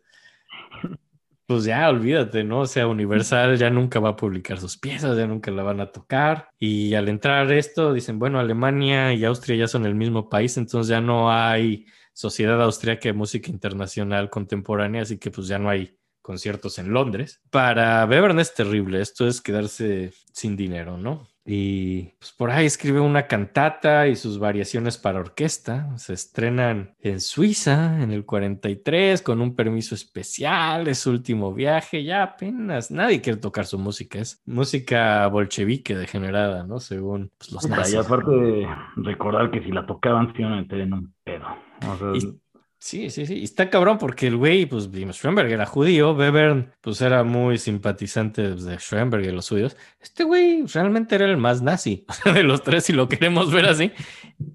pues 1.46 1.66
ya 1.66 1.90
olvídate, 1.90 2.44
¿no? 2.44 2.62
O 2.62 2.66
sea, 2.66 2.88
Universal 2.88 3.58
ya 3.58 3.70
nunca 3.70 4.00
va 4.00 4.10
a 4.10 4.16
publicar 4.16 4.60
sus 4.60 4.78
piezas, 4.78 5.18
ya 5.18 5.28
nunca 5.28 5.52
la 5.52 5.64
van 5.64 5.82
a 5.82 5.92
tocar. 5.92 6.50
Y 6.60 6.94
al 6.96 7.10
entrar 7.10 7.52
esto, 7.52 7.94
dicen, 7.94 8.20
bueno, 8.20 8.40
Alemania 8.40 9.14
y 9.14 9.26
Austria 9.26 9.58
ya 9.58 9.68
son 9.68 9.86
el 9.86 9.96
mismo 9.96 10.30
país, 10.30 10.58
entonces 10.58 10.90
ya 10.90 11.02
no 11.02 11.32
hay 11.32 11.86
Sociedad 12.14 12.62
Austríaca 12.62 13.10
de 13.10 13.14
Música 13.14 13.50
Internacional 13.52 14.30
Contemporánea, 14.30 15.02
así 15.02 15.18
que 15.18 15.32
pues 15.32 15.48
ya 15.48 15.60
no 15.60 15.70
hay 15.70 15.98
conciertos 16.22 16.80
en 16.80 16.94
Londres. 16.94 17.42
Para 17.50 18.06
Bevern 18.06 18.40
es 18.40 18.54
terrible, 18.54 19.02
esto 19.02 19.28
es 19.28 19.42
quedarse 19.42 20.14
sin 20.32 20.56
dinero, 20.56 20.98
¿no? 20.98 21.28
Y 21.46 22.14
pues 22.20 22.32
por 22.32 22.52
ahí 22.52 22.66
escribe 22.66 23.02
una 23.02 23.28
cantata 23.28 24.08
y 24.08 24.16
sus 24.16 24.40
variaciones 24.40 24.98
para 24.98 25.20
orquesta. 25.20 25.90
Se 25.98 26.14
estrenan 26.14 26.96
en 27.00 27.20
Suiza 27.20 28.02
en 28.02 28.12
el 28.12 28.24
43 28.26 29.22
con 29.22 29.42
un 29.42 29.56
permiso 29.56 29.94
especial. 29.94 30.88
Es 30.88 31.00
su 31.00 31.12
último 31.12 31.54
viaje. 31.54 32.04
Ya 32.04 32.24
apenas 32.24 32.92
nadie 32.92 33.20
quiere 33.22 33.40
tocar 33.40 33.66
su 33.66 33.78
música. 33.78 34.20
Es 34.20 34.42
música 34.46 35.28
bolchevique 35.28 35.96
degenerada, 35.98 36.64
¿no? 36.66 36.80
Según 36.80 37.32
pues, 37.38 37.52
los 37.52 37.68
nazis. 37.68 37.96
Y 37.96 37.98
aparte, 37.98 38.68
recordar 38.96 39.52
que 39.52 39.62
si 39.64 39.72
la 39.72 39.86
tocaban, 39.86 40.34
se 40.34 40.42
iban 40.42 40.54
a 40.54 40.58
meter 40.62 40.80
en 40.80 40.94
un 40.94 41.14
pedo. 41.26 41.46
O 41.92 41.98
sea, 41.98 42.12
Y- 42.16 42.40
Sí, 42.84 43.10
sí, 43.10 43.26
sí. 43.26 43.36
Y 43.36 43.46
está 43.46 43.70
cabrón 43.70 43.98
porque 43.98 44.28
el 44.28 44.36
güey, 44.36 44.66
pues 44.66 44.92
Schoenberg 44.92 45.50
era 45.50 45.66
judío, 45.66 46.12
Webern, 46.12 46.74
pues 46.82 47.02
era 47.02 47.24
muy 47.24 47.58
simpatizante 47.58 48.56
de 48.56 48.78
Schoenberg 48.78 49.24
y 49.24 49.32
los 49.32 49.46
suyos. 49.46 49.78
Este 50.02 50.26
güey 50.26 50.66
realmente 50.66 51.16
era 51.16 51.24
el 51.24 51.38
más 51.38 51.62
nazi 51.62 52.06
de 52.34 52.44
los 52.44 52.62
tres, 52.62 52.84
si 52.84 52.92
lo 52.92 53.08
queremos 53.08 53.54
ver 53.54 53.68
así. 53.68 53.94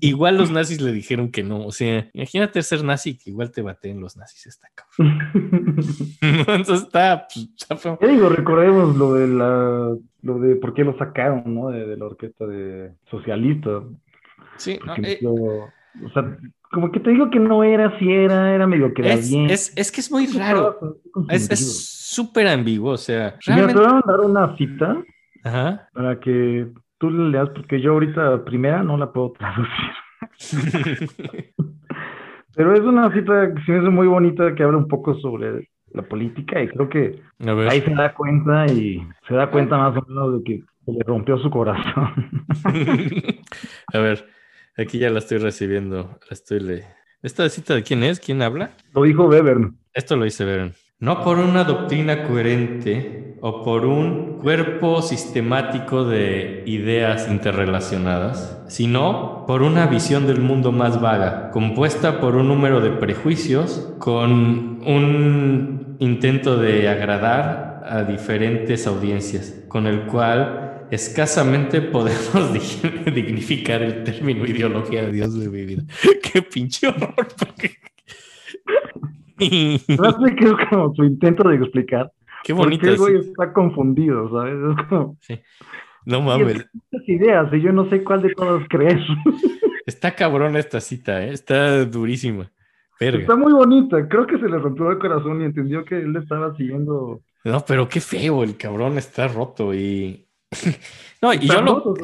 Igual 0.00 0.36
los 0.36 0.50
nazis 0.50 0.82
le 0.82 0.92
dijeron 0.92 1.30
que 1.30 1.42
no. 1.42 1.64
O 1.64 1.72
sea, 1.72 2.10
imagínate 2.12 2.62
ser 2.62 2.84
nazi 2.84 3.16
que 3.16 3.30
igual 3.30 3.50
te 3.50 3.62
baten 3.62 3.98
los 3.98 4.18
nazis, 4.18 4.46
está 4.46 4.68
cabrón. 4.74 5.18
Entonces 6.20 6.82
está, 6.82 7.26
pues, 7.32 7.48
está. 7.56 7.98
Ya 7.98 8.08
digo, 8.08 8.28
recordemos 8.28 8.94
lo 8.94 9.14
de 9.14 9.26
la, 9.26 9.96
lo 10.20 10.38
de 10.38 10.54
por 10.56 10.74
qué 10.74 10.84
lo 10.84 10.98
sacaron, 10.98 11.54
¿no? 11.54 11.70
De, 11.70 11.86
de 11.86 11.96
la 11.96 12.04
orquesta 12.04 12.46
de 12.46 12.92
socialista. 13.10 13.84
Sí, 14.58 14.78
no, 14.84 14.94
eh, 14.98 15.18
o 16.04 16.10
sea, 16.12 16.38
como 16.70 16.90
que 16.92 17.00
te 17.00 17.10
digo 17.10 17.30
que 17.30 17.38
no 17.40 17.64
era, 17.64 17.98
si 17.98 18.10
era, 18.12 18.54
era 18.54 18.66
medio 18.66 18.92
que 18.92 19.02
era 19.02 19.14
es, 19.14 19.30
bien. 19.30 19.50
es, 19.50 19.72
es 19.76 19.90
que 19.90 20.00
es 20.00 20.10
muy 20.10 20.26
raro. 20.26 20.78
Es 21.30 21.50
es 21.50 21.86
súper 21.88 22.46
ambiguo. 22.48 22.92
O 22.92 22.96
sea, 22.96 23.24
Mira, 23.24 23.38
te 23.38 23.52
realmente. 23.52 23.80
voy 23.80 23.86
a 23.86 23.92
mandar 23.94 24.20
una 24.20 24.56
cita 24.56 25.02
Ajá. 25.44 25.88
para 25.94 26.20
que 26.20 26.68
tú 26.98 27.10
le 27.10 27.30
leas, 27.30 27.48
porque 27.50 27.80
yo 27.80 27.92
ahorita 27.92 28.44
primera 28.44 28.82
no 28.82 28.96
la 28.96 29.12
puedo 29.12 29.32
traducir. 29.32 29.72
Pero 32.54 32.74
es 32.74 32.80
una 32.80 33.12
cita 33.12 33.54
que 33.54 33.62
se 33.62 33.72
me 33.72 33.78
hace 33.78 33.88
muy 33.90 34.08
bonita 34.08 34.54
que 34.54 34.62
habla 34.64 34.78
un 34.78 34.88
poco 34.88 35.14
sobre 35.20 35.68
la 35.92 36.02
política 36.02 36.60
y 36.60 36.68
creo 36.68 36.88
que 36.88 37.22
ahí 37.70 37.80
se 37.80 37.94
da 37.94 38.12
cuenta 38.14 38.66
y 38.66 39.00
se 39.28 39.34
da 39.34 39.50
cuenta 39.50 39.78
más 39.78 39.96
o 39.96 40.04
menos 40.08 40.38
de 40.38 40.44
que 40.44 40.64
se 40.84 40.92
le 40.92 41.04
rompió 41.06 41.38
su 41.38 41.50
corazón. 41.50 42.44
A 43.94 43.98
ver, 43.98 44.26
aquí 44.82 44.98
ya 44.98 45.10
la 45.10 45.18
estoy 45.18 45.38
recibiendo. 45.38 46.18
La 46.28 46.34
estoy 46.34 46.60
le... 46.60 46.84
¿Esta 47.22 47.48
cita 47.48 47.74
de 47.74 47.82
quién 47.82 48.04
es? 48.04 48.20
¿Quién 48.20 48.42
habla? 48.42 48.70
Lo 48.94 49.02
dijo 49.02 49.26
Weber. 49.26 49.70
Esto 49.92 50.16
lo 50.16 50.24
dice 50.24 50.44
Beren. 50.44 50.74
No 51.00 51.22
por 51.22 51.38
una 51.38 51.64
doctrina 51.64 52.24
coherente 52.24 53.36
o 53.40 53.62
por 53.62 53.84
un 53.84 54.38
cuerpo 54.38 55.02
sistemático 55.02 56.04
de 56.04 56.62
ideas 56.66 57.28
interrelacionadas, 57.28 58.62
sino 58.68 59.44
por 59.46 59.62
una 59.62 59.86
visión 59.86 60.26
del 60.26 60.40
mundo 60.40 60.72
más 60.72 61.00
vaga, 61.00 61.50
compuesta 61.50 62.20
por 62.20 62.36
un 62.36 62.48
número 62.48 62.80
de 62.80 62.90
prejuicios 62.90 63.94
con 63.98 64.80
un 64.86 65.96
intento 66.00 66.56
de 66.56 66.88
agradar 66.88 67.82
a 67.88 68.02
diferentes 68.02 68.86
audiencias, 68.86 69.64
con 69.68 69.86
el 69.86 70.02
cual 70.06 70.67
escasamente 70.90 71.80
podemos 71.80 72.34
dig- 72.54 73.12
dignificar 73.12 73.82
el 73.82 74.04
término 74.04 74.44
ideología 74.46 75.02
de 75.06 75.12
Dios 75.12 75.38
de 75.38 75.48
mi 75.48 75.64
vida. 75.64 75.82
Qué 76.22 76.42
pinche 76.42 76.88
horror. 76.88 77.14
porque- 77.38 77.76
No 79.38 80.16
qué 80.36 80.44
es 80.46 80.68
como 80.70 80.94
su 80.94 81.04
intento 81.04 81.48
de 81.48 81.56
explicar. 81.56 82.10
Qué 82.44 82.54
Porque 82.54 82.76
bonito. 82.76 82.88
el 82.90 82.96
güey 82.98 83.16
es- 83.18 83.26
está 83.26 83.52
confundido, 83.52 84.28
¿sabes? 84.30 84.54
Es 84.78 84.86
como 84.88 85.16
No 86.06 86.18
"Y 86.18 86.22
mames. 86.22 86.66
muchas 86.72 87.08
ideas 87.08 87.52
y 87.52 87.60
yo 87.60 87.72
no 87.72 87.88
sé 87.90 88.02
cuál 88.02 88.22
de 88.22 88.34
todas 88.34 88.66
creer. 88.68 88.98
Está 89.86 90.14
cabrón 90.14 90.56
esta 90.56 90.80
cita, 90.80 91.24
¿eh? 91.24 91.30
Está 91.32 91.84
durísima. 91.84 92.50
Verga. 93.00 93.20
Está 93.20 93.36
muy 93.36 93.52
bonita. 93.52 94.08
Creo 94.08 94.26
que 94.26 94.38
se 94.38 94.48
le 94.48 94.58
rompió 94.58 94.90
el 94.90 94.98
corazón 94.98 95.40
y 95.40 95.44
entendió 95.44 95.84
que 95.84 95.96
él 95.98 96.12
le 96.12 96.18
estaba 96.18 96.56
siguiendo. 96.56 97.20
No, 97.44 97.60
pero 97.66 97.88
qué 97.88 98.00
feo, 98.00 98.42
el 98.42 98.56
cabrón 98.56 98.98
está 98.98 99.28
roto 99.28 99.72
y... 99.72 100.26
No, 101.20 101.34
y 101.34 101.48
yo 101.48 101.60
lo, 101.60 101.94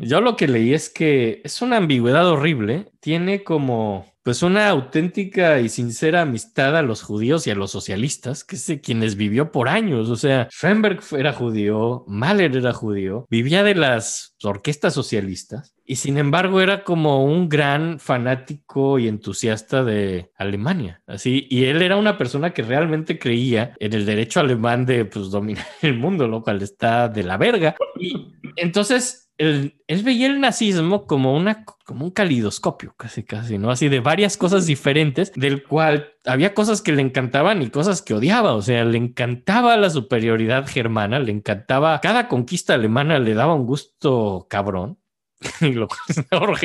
yo 0.00 0.20
lo 0.20 0.36
que 0.36 0.48
leí 0.48 0.74
es 0.74 0.90
que 0.90 1.40
es 1.44 1.62
una 1.62 1.76
ambigüedad 1.76 2.28
horrible. 2.28 2.90
Tiene 2.98 3.44
como, 3.44 4.04
pues, 4.24 4.42
una 4.42 4.68
auténtica 4.68 5.60
y 5.60 5.68
sincera 5.68 6.22
amistad 6.22 6.76
a 6.76 6.82
los 6.82 7.02
judíos 7.02 7.46
y 7.46 7.50
a 7.50 7.54
los 7.54 7.70
socialistas, 7.70 8.42
que 8.42 8.56
es 8.56 8.66
de 8.66 8.80
quienes 8.80 9.14
vivió 9.14 9.52
por 9.52 9.68
años. 9.68 10.08
O 10.10 10.16
sea, 10.16 10.48
Schoenberg 10.50 11.00
era 11.16 11.32
judío, 11.32 12.04
Mahler 12.08 12.56
era 12.56 12.72
judío, 12.72 13.26
vivía 13.30 13.62
de 13.62 13.76
las 13.76 14.34
orquestas 14.42 14.94
socialistas 14.94 15.77
y 15.90 15.96
sin 15.96 16.18
embargo 16.18 16.60
era 16.60 16.84
como 16.84 17.24
un 17.24 17.48
gran 17.48 17.98
fanático 17.98 18.98
y 18.98 19.08
entusiasta 19.08 19.82
de 19.84 20.30
Alemania. 20.36 21.02
Así, 21.06 21.46
y 21.48 21.64
él 21.64 21.80
era 21.80 21.96
una 21.96 22.18
persona 22.18 22.52
que 22.52 22.62
realmente 22.62 23.18
creía 23.18 23.72
en 23.80 23.94
el 23.94 24.04
derecho 24.04 24.40
alemán 24.40 24.84
de 24.84 25.06
pues, 25.06 25.30
dominar 25.30 25.64
el 25.82 25.94
mundo, 25.94 26.28
lo 26.28 26.42
cual 26.42 26.60
está 26.60 27.08
de 27.08 27.22
la 27.22 27.38
verga. 27.38 27.74
Y 27.98 28.34
entonces 28.56 29.30
él, 29.38 29.80
él 29.86 30.02
veía 30.02 30.26
el 30.26 30.42
nazismo 30.42 31.06
como, 31.06 31.34
una, 31.34 31.64
como 31.86 32.04
un 32.04 32.10
calidoscopio, 32.10 32.92
casi, 32.98 33.22
casi, 33.22 33.56
¿no? 33.56 33.70
Así 33.70 33.88
de 33.88 34.00
varias 34.00 34.36
cosas 34.36 34.66
diferentes, 34.66 35.32
del 35.36 35.62
cual 35.62 36.12
había 36.26 36.52
cosas 36.52 36.82
que 36.82 36.92
le 36.92 37.00
encantaban 37.00 37.62
y 37.62 37.70
cosas 37.70 38.02
que 38.02 38.12
odiaba. 38.12 38.52
O 38.52 38.60
sea, 38.60 38.84
le 38.84 38.98
encantaba 38.98 39.74
la 39.78 39.88
superioridad 39.88 40.66
germana, 40.66 41.18
le 41.18 41.32
encantaba 41.32 41.98
cada 42.02 42.28
conquista 42.28 42.74
alemana, 42.74 43.18
le 43.18 43.32
daba 43.32 43.54
un 43.54 43.64
gusto 43.64 44.46
cabrón. 44.50 44.98
Y 45.60 45.72
lo 45.72 45.88
cual. 45.88 46.58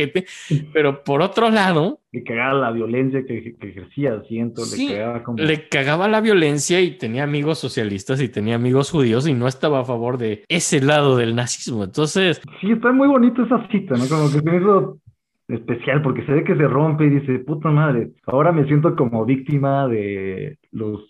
Pero 0.73 1.03
por 1.03 1.21
otro 1.21 1.49
lado, 1.49 1.99
Le 2.11 2.23
cagaba 2.23 2.53
la 2.53 2.71
violencia 2.71 3.25
que, 3.25 3.55
que 3.59 3.69
ejercía, 3.69 4.21
siento. 4.27 4.63
Sí, 4.63 4.89
le 4.89 4.95
cagaba 4.95 5.23
como. 5.23 5.37
le 5.37 5.69
cagaba 5.69 6.07
la 6.07 6.21
violencia 6.21 6.81
y 6.81 6.97
tenía 6.97 7.23
amigos 7.23 7.59
socialistas 7.59 8.21
y 8.21 8.29
tenía 8.29 8.55
amigos 8.55 8.91
judíos 8.91 9.27
y 9.27 9.33
no 9.33 9.47
estaba 9.47 9.81
a 9.81 9.85
favor 9.85 10.17
de 10.17 10.43
ese 10.47 10.81
lado 10.81 11.17
del 11.17 11.35
nazismo. 11.35 11.83
Entonces, 11.83 12.41
Sí, 12.61 12.71
está 12.71 12.91
muy 12.91 13.07
bonita 13.07 13.43
esa 13.43 13.67
cita, 13.67 13.95
¿no? 13.95 14.07
Como 14.07 14.31
que 14.31 14.41
me 14.41 14.57
hizo 14.57 14.97
especial 15.47 16.01
porque 16.01 16.25
se 16.25 16.31
ve 16.31 16.43
que 16.43 16.55
se 16.55 16.67
rompe 16.67 17.05
y 17.05 17.09
dice, 17.09 17.39
puta 17.39 17.69
madre, 17.69 18.11
ahora 18.25 18.51
me 18.51 18.65
siento 18.65 18.95
como 18.95 19.25
víctima 19.25 19.87
de 19.87 20.57
los 20.71 21.01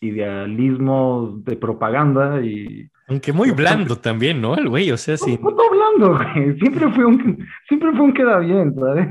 idealismos 0.00 1.44
de 1.44 1.56
propaganda 1.56 2.40
y... 2.40 2.88
aunque 3.10 3.32
muy 3.32 3.50
blando 3.50 3.96
también, 3.96 4.40
¿no? 4.40 4.54
El 4.54 4.68
güey, 4.68 4.90
o 4.92 4.96
sea, 4.96 5.16
sí. 5.16 5.36
Hablando, 5.36 6.16
güey. 6.16 6.58
Siempre 6.58 6.92
fue 6.92 7.04
un, 7.04 7.46
siempre 7.68 7.90
fue 7.90 8.00
un 8.02 8.14
queda 8.14 8.38
bien, 8.38 8.74
¿sabes? 8.74 9.08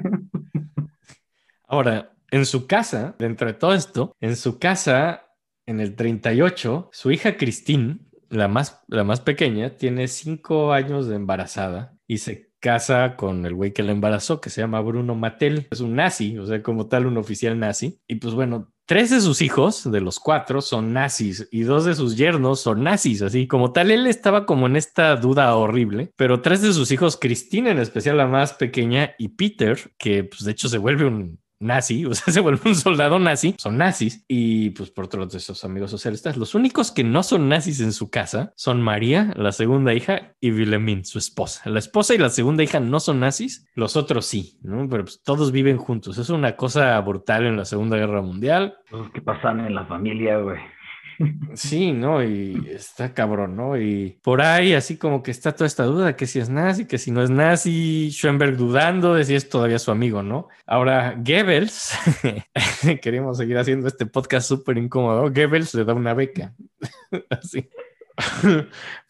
Ahora, 1.68 2.14
en 2.32 2.46
su 2.46 2.66
casa, 2.66 3.16
dentro 3.20 3.48
de 3.48 3.54
todo 3.54 3.74
esto, 3.74 4.16
en 4.22 4.38
su 4.38 4.58
casa, 4.58 5.28
en 5.66 5.82
el 5.82 5.96
38, 5.96 6.90
su 6.94 7.12
hija 7.12 7.36
Christine, 7.36 8.00
la 8.30 8.48
más, 8.48 8.84
la 8.88 9.04
más 9.04 9.20
pequeña, 9.20 9.76
tiene 9.76 10.08
cinco 10.08 10.72
años 10.72 11.08
de 11.08 11.18
embarazada 11.18 11.98
y 12.08 12.20
se 12.20 12.50
casa 12.62 13.16
con 13.18 13.46
el 13.46 13.54
güey 13.54 13.74
que 13.74 13.84
la 13.84 13.92
embarazó, 13.92 14.40
que 14.40 14.50
se 14.50 14.62
llama 14.62 14.80
Bruno 14.80 15.16
Mattel. 15.16 15.68
Es 15.72 15.82
un 15.82 15.96
nazi, 15.96 16.38
o 16.38 16.46
sea, 16.46 16.64
como 16.64 16.88
tal, 16.88 17.06
un 17.06 17.18
oficial 17.18 17.60
nazi. 17.60 18.00
Y 18.08 18.16
pues 18.16 18.34
bueno, 18.34 18.72
tres 18.90 19.12
de 19.12 19.22
sus 19.22 19.44
hijos, 19.44 19.90
de 19.92 20.02
los 20.02 20.20
cuatro, 20.20 20.62
son 20.62 20.94
nazis 20.94 21.48
y 21.52 21.62
dos 21.62 21.86
de 21.86 21.94
sus 21.94 22.18
yernos 22.18 22.62
son 22.62 22.84
nazis. 22.84 23.22
Así 23.22 23.46
como 23.46 23.72
tal, 23.72 23.92
él 23.92 24.08
estaba 24.08 24.48
como 24.48 24.66
en 24.66 24.76
esta 24.76 25.16
duda 25.16 25.56
horrible, 25.56 26.12
pero 26.16 26.42
tres 26.42 26.64
de 26.64 26.74
sus 26.74 26.90
hijos, 26.90 27.16
Christine 27.16 27.70
en 27.70 27.78
especial, 27.78 28.18
la 28.18 28.26
más 28.26 28.54
pequeña, 28.54 29.14
y 29.20 29.28
Peter, 29.28 29.92
que 30.00 30.24
pues 30.24 30.44
de 30.44 30.54
hecho 30.54 30.70
se 30.70 30.80
vuelve 30.80 31.06
un 31.06 31.40
nazi, 31.60 32.06
o 32.06 32.14
sea, 32.14 32.34
se 32.34 32.40
vuelve 32.40 32.62
un 32.66 32.76
soldado 32.76 33.20
nazi, 33.20 33.56
son 33.58 33.78
nazis 33.78 34.26
y 34.28 34.72
pues 34.72 34.92
por 34.92 35.14
lado 35.14 35.38
esos 35.38 35.64
amigos 35.64 35.92
socialistas, 35.92 36.38
los 36.38 36.56
únicos 36.56 36.92
que 36.92 37.04
no 37.04 37.24
son 37.24 37.50
nazis 37.50 37.82
en 37.82 37.94
su 37.94 38.10
casa 38.10 38.54
son 38.56 38.82
María, 38.82 39.34
la 39.36 39.52
segunda 39.52 39.94
hija, 39.94 40.34
y 40.40 40.52
Wilhelmine, 40.52 41.04
su 41.04 41.20
esposa. 41.20 41.70
La 41.70 41.80
esposa 41.80 42.16
y 42.16 42.18
la 42.18 42.30
segunda 42.30 42.64
hija 42.64 42.80
no 42.80 43.00
son 43.00 43.20
nazis, 43.20 43.68
los 43.76 43.96
otros 43.96 44.26
sí, 44.26 44.58
¿no? 44.62 44.88
Pero 44.90 45.06
pues, 45.06 45.22
todos 45.24 45.52
viven 45.52 45.78
juntos. 45.78 46.18
Es 46.18 46.30
una 46.30 46.56
cosa 46.56 47.00
brutal 47.02 47.46
en 47.46 47.58
la 47.58 47.66
Segunda 47.66 47.98
Guerra 47.98 48.22
Mundial. 48.22 48.78
Cosas 48.90 49.12
que 49.12 49.22
pasan 49.22 49.60
en 49.62 49.76
la 49.76 49.86
familia, 49.86 50.38
güey. 50.38 50.60
Sí, 51.56 51.92
¿no? 51.92 52.24
Y 52.24 52.70
está 52.70 53.14
cabrón, 53.14 53.56
¿no? 53.56 53.78
Y 53.78 54.20
por 54.24 54.42
ahí 54.42 54.74
así 54.74 54.98
como 54.98 55.22
que 55.22 55.32
está 55.32 55.52
toda 55.54 55.68
esta 55.68 55.84
duda, 55.84 56.16
que 56.16 56.28
si 56.28 56.40
es 56.40 56.50
nazi, 56.50 56.86
que 56.86 56.98
si 56.98 57.12
no 57.12 57.22
es 57.22 57.30
nazi, 57.30 58.10
Schoenberg 58.12 58.56
dudando 58.56 59.14
de 59.14 59.26
si 59.26 59.36
es 59.36 59.50
todavía 59.50 59.80
su 59.80 59.92
amigo, 59.92 60.24
¿no? 60.24 60.48
Ahora, 60.66 61.16
Goebbels, 61.18 61.92
queremos 63.02 63.38
seguir 63.38 63.58
haciendo 63.58 63.88
este 63.88 64.06
podcast 64.06 64.48
súper 64.48 64.78
incómodo, 64.78 65.24
Goebbels 65.24 65.74
le 65.74 65.84
da 65.84 65.94
una 65.94 66.14
beca, 66.14 66.54
así. 67.30 67.70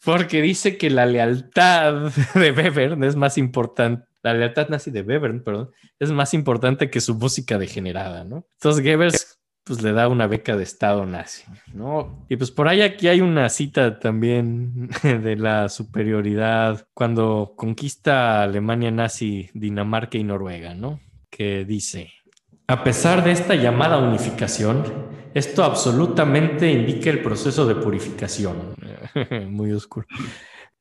Porque 0.04 0.42
dice 0.42 0.76
que 0.76 0.90
la 0.90 1.06
lealtad 1.06 2.12
de 2.34 2.52
Webern 2.52 3.02
es 3.04 3.16
más 3.16 3.38
importante, 3.38 4.06
la 4.22 4.34
lealtad 4.34 4.68
nazi 4.68 4.90
de 4.90 5.02
Webern, 5.02 5.42
perdón, 5.42 5.70
es 5.98 6.10
más 6.10 6.34
importante 6.34 6.90
que 6.90 7.00
su 7.00 7.14
música 7.14 7.58
degenerada, 7.58 8.24
¿no? 8.24 8.46
Entonces 8.54 8.84
Goebbels 8.84 9.39
pues 9.70 9.84
le 9.84 9.92
da 9.92 10.08
una 10.08 10.26
beca 10.26 10.56
de 10.56 10.64
Estado 10.64 11.06
nazi, 11.06 11.44
¿no? 11.72 12.26
Y 12.28 12.34
pues 12.34 12.50
por 12.50 12.66
ahí 12.66 12.82
aquí 12.82 13.06
hay 13.06 13.20
una 13.20 13.48
cita 13.48 14.00
también 14.00 14.88
de 15.04 15.36
la 15.36 15.68
superioridad 15.68 16.88
cuando 16.92 17.52
conquista 17.54 18.42
Alemania 18.42 18.90
nazi 18.90 19.48
Dinamarca 19.54 20.18
y 20.18 20.24
Noruega, 20.24 20.74
¿no? 20.74 20.98
Que 21.30 21.64
dice, 21.64 22.10
a 22.66 22.82
pesar 22.82 23.22
de 23.22 23.30
esta 23.30 23.54
llamada 23.54 23.98
unificación, 23.98 24.82
esto 25.34 25.62
absolutamente 25.62 26.68
indica 26.68 27.08
el 27.10 27.22
proceso 27.22 27.64
de 27.64 27.76
purificación. 27.76 28.74
Muy 29.50 29.70
oscuro. 29.70 30.08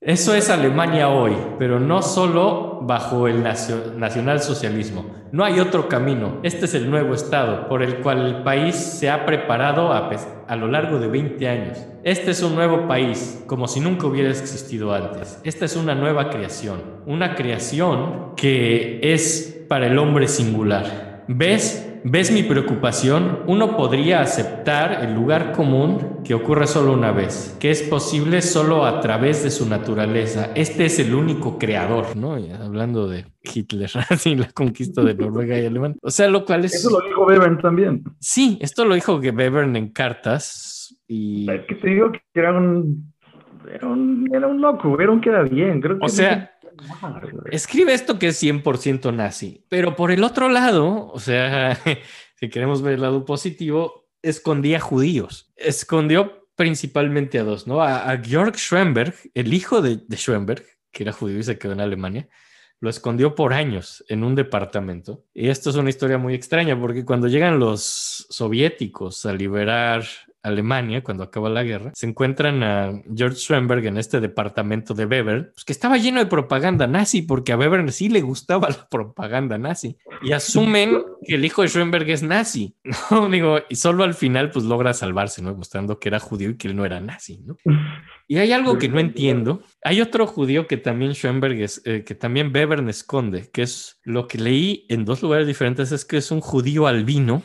Eso 0.01 0.33
es 0.33 0.49
Alemania 0.49 1.09
hoy, 1.09 1.33
pero 1.57 1.77
no 1.77 2.01
solo 2.01 2.79
bajo 2.83 3.27
el 3.27 3.43
nacionalsocialismo. 3.43 5.05
No 5.33 5.43
hay 5.43 5.59
otro 5.59 5.89
camino. 5.89 6.39
Este 6.41 6.67
es 6.67 6.73
el 6.73 6.89
nuevo 6.89 7.13
Estado 7.13 7.67
por 7.67 7.83
el 7.83 7.97
cual 7.97 8.25
el 8.25 8.43
país 8.43 8.75
se 8.75 9.09
ha 9.09 9.25
preparado 9.25 9.91
a, 9.91 10.55
lo 10.55 10.67
largo 10.69 10.99
de 10.99 11.09
20 11.09 11.49
años. 11.49 11.85
Este 12.05 12.31
es 12.31 12.41
un 12.41 12.55
nuevo 12.55 12.87
país, 12.87 13.43
como 13.45 13.67
si 13.67 13.81
nunca 13.81 14.07
hubiera 14.07 14.29
existido 14.29 14.93
antes. 14.93 15.41
Esta 15.43 15.65
es 15.65 15.75
una 15.75 15.95
nueva 15.95 16.29
creación, 16.29 16.81
una 17.05 17.35
creación 17.35 18.35
que 18.37 19.01
es 19.03 19.65
para 19.67 19.87
el 19.87 19.97
hombre 19.97 20.29
singular. 20.29 21.25
¿Ves? 21.27 21.88
¿Ves 22.03 22.31
mi 22.31 22.43
preocupación? 22.43 23.39
Uno 23.47 23.75
podría 23.75 24.21
aceptar 24.21 25.03
el 25.03 25.13
lugar 25.13 25.51
común 25.51 26.21
que 26.23 26.33
ocurre 26.33 26.65
solo 26.65 26.93
una 26.93 27.11
vez, 27.11 27.57
que 27.59 27.71
es 27.71 27.83
posible 27.83 28.41
solo 28.41 28.85
a 28.85 29.01
través 29.01 29.43
de 29.43 29.51
su 29.51 29.67
naturaleza. 29.67 30.51
Este 30.55 30.85
es 30.85 30.99
el 30.99 31.13
único 31.13 31.57
creador, 31.57 32.15
¿no? 32.15 32.35
hablando 32.63 33.07
de 33.07 33.25
Hitler 33.43 33.89
y 34.25 34.35
la 34.35 34.49
conquista 34.51 35.03
de 35.03 35.13
Noruega 35.13 35.59
y 35.59 35.65
Alemania. 35.65 35.97
O 36.01 36.09
sea, 36.09 36.29
lo 36.29 36.45
cual 36.45 36.65
es... 36.65 36.75
Eso 36.75 36.89
lo 36.89 37.05
dijo 37.05 37.25
Bevern 37.25 37.59
también. 37.59 38.03
Sí, 38.19 38.57
esto 38.61 38.85
lo 38.85 38.95
dijo 38.95 39.19
Bevern 39.19 39.75
en 39.75 39.89
cartas 39.89 40.97
y... 41.07 41.47
que 41.67 41.75
te 41.75 41.89
digo 41.89 42.11
que 42.11 42.21
era 42.33 42.53
un... 42.57 43.13
Era 43.71 43.87
un, 43.87 44.27
era 44.33 44.47
un 44.47 44.61
loco, 44.61 44.99
era 44.99 45.11
un 45.11 45.21
queda 45.21 45.43
bien. 45.43 45.79
Creo 45.79 45.99
que 45.99 46.05
o 46.05 46.09
sea, 46.09 46.51
Escribe 47.51 47.93
esto 47.93 48.19
que 48.19 48.29
es 48.29 48.41
100% 48.41 49.13
nazi, 49.13 49.65
pero 49.69 49.95
por 49.95 50.11
el 50.11 50.23
otro 50.23 50.49
lado, 50.49 51.11
o 51.11 51.19
sea, 51.19 51.79
si 52.35 52.49
queremos 52.49 52.81
ver 52.81 52.93
el 52.93 53.01
lado 53.01 53.25
positivo, 53.25 54.09
escondía 54.21 54.79
judíos. 54.79 55.51
Escondió 55.55 56.47
principalmente 56.55 57.39
a 57.39 57.43
dos, 57.43 57.67
¿no? 57.67 57.81
A, 57.81 58.17
Georg 58.17 58.57
Schoenberg, 58.57 59.13
el 59.33 59.53
hijo 59.53 59.81
de, 59.81 59.97
de 60.05 60.17
Schoenberg, 60.17 60.65
que 60.91 61.03
era 61.03 61.13
judío 61.13 61.39
y 61.39 61.43
se 61.43 61.57
quedó 61.57 61.73
en 61.73 61.81
Alemania, 61.81 62.27
lo 62.81 62.89
escondió 62.89 63.35
por 63.35 63.53
años 63.53 64.03
en 64.07 64.23
un 64.23 64.35
departamento. 64.35 65.25
Y 65.33 65.49
esto 65.49 65.69
es 65.69 65.75
una 65.75 65.89
historia 65.89 66.17
muy 66.17 66.33
extraña 66.33 66.79
porque 66.79 67.05
cuando 67.05 67.27
llegan 67.27 67.59
los 67.59 68.25
soviéticos 68.29 69.25
a 69.25 69.33
liberar 69.33 70.05
Alemania, 70.41 71.03
cuando 71.03 71.23
acaba 71.23 71.49
la 71.49 71.63
guerra, 71.63 71.91
se 71.93 72.07
encuentran 72.07 72.63
a 72.63 73.01
George 73.15 73.37
Schoenberg 73.37 73.85
en 73.85 73.97
este 73.97 74.19
departamento 74.19 74.93
de 74.93 75.05
Weber, 75.05 75.51
pues 75.53 75.65
que 75.65 75.73
estaba 75.73 75.97
lleno 75.97 76.19
de 76.19 76.25
propaganda 76.27 76.87
nazi, 76.87 77.21
porque 77.21 77.51
a 77.51 77.57
Weber 77.57 77.91
sí 77.91 78.09
le 78.09 78.21
gustaba 78.21 78.69
la 78.69 78.87
propaganda 78.89 79.57
nazi. 79.57 79.97
Y 80.21 80.31
asumen 80.31 81.03
que 81.25 81.35
el 81.35 81.45
hijo 81.45 81.61
de 81.61 81.67
Schoenberg 81.67 82.09
es 82.09 82.23
nazi. 82.23 82.75
Digo, 83.31 83.59
y 83.69 83.75
solo 83.75 84.03
al 84.03 84.13
final 84.13 84.51
pues 84.51 84.65
logra 84.65 84.93
salvarse, 84.93 85.41
¿no? 85.41 85.55
Mostrando 85.55 85.99
que 85.99 86.09
era 86.09 86.19
judío 86.19 86.51
y 86.51 86.57
que 86.57 86.67
él 86.67 86.75
no 86.75 86.85
era 86.85 86.99
nazi. 86.99 87.43
Y 88.27 88.37
hay 88.37 88.51
algo 88.51 88.77
que 88.77 88.89
no 88.89 88.99
entiendo. 88.99 89.63
Hay 89.83 90.01
otro 90.01 90.27
judío 90.27 90.67
que 90.67 90.77
también 90.77 91.13
Schoenberg 91.13 91.59
es, 91.61 91.81
eh, 91.85 92.03
que 92.03 92.15
también 92.15 92.51
Webern 92.53 92.87
esconde, 92.89 93.49
que 93.51 93.63
es 93.63 93.99
lo 94.03 94.27
que 94.27 94.37
leí 94.37 94.85
en 94.89 95.05
dos 95.05 95.21
lugares 95.21 95.47
diferentes, 95.47 95.91
es 95.91 96.05
que 96.05 96.17
es 96.17 96.31
un 96.31 96.39
judío 96.39 96.87
albino 96.87 97.43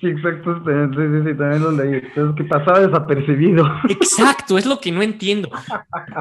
Sí, 0.00 0.08
exacto, 0.08 0.54
sí, 0.58 0.62
sí, 0.62 1.36
también 1.36 1.62
lo 1.62 1.72
leí. 1.72 1.96
Es 1.96 2.34
que 2.36 2.44
pasaba 2.44 2.80
desapercibido. 2.80 3.66
Exacto, 3.88 4.58
es 4.58 4.66
lo 4.66 4.78
que 4.80 4.92
no 4.92 5.02
entiendo. 5.02 5.50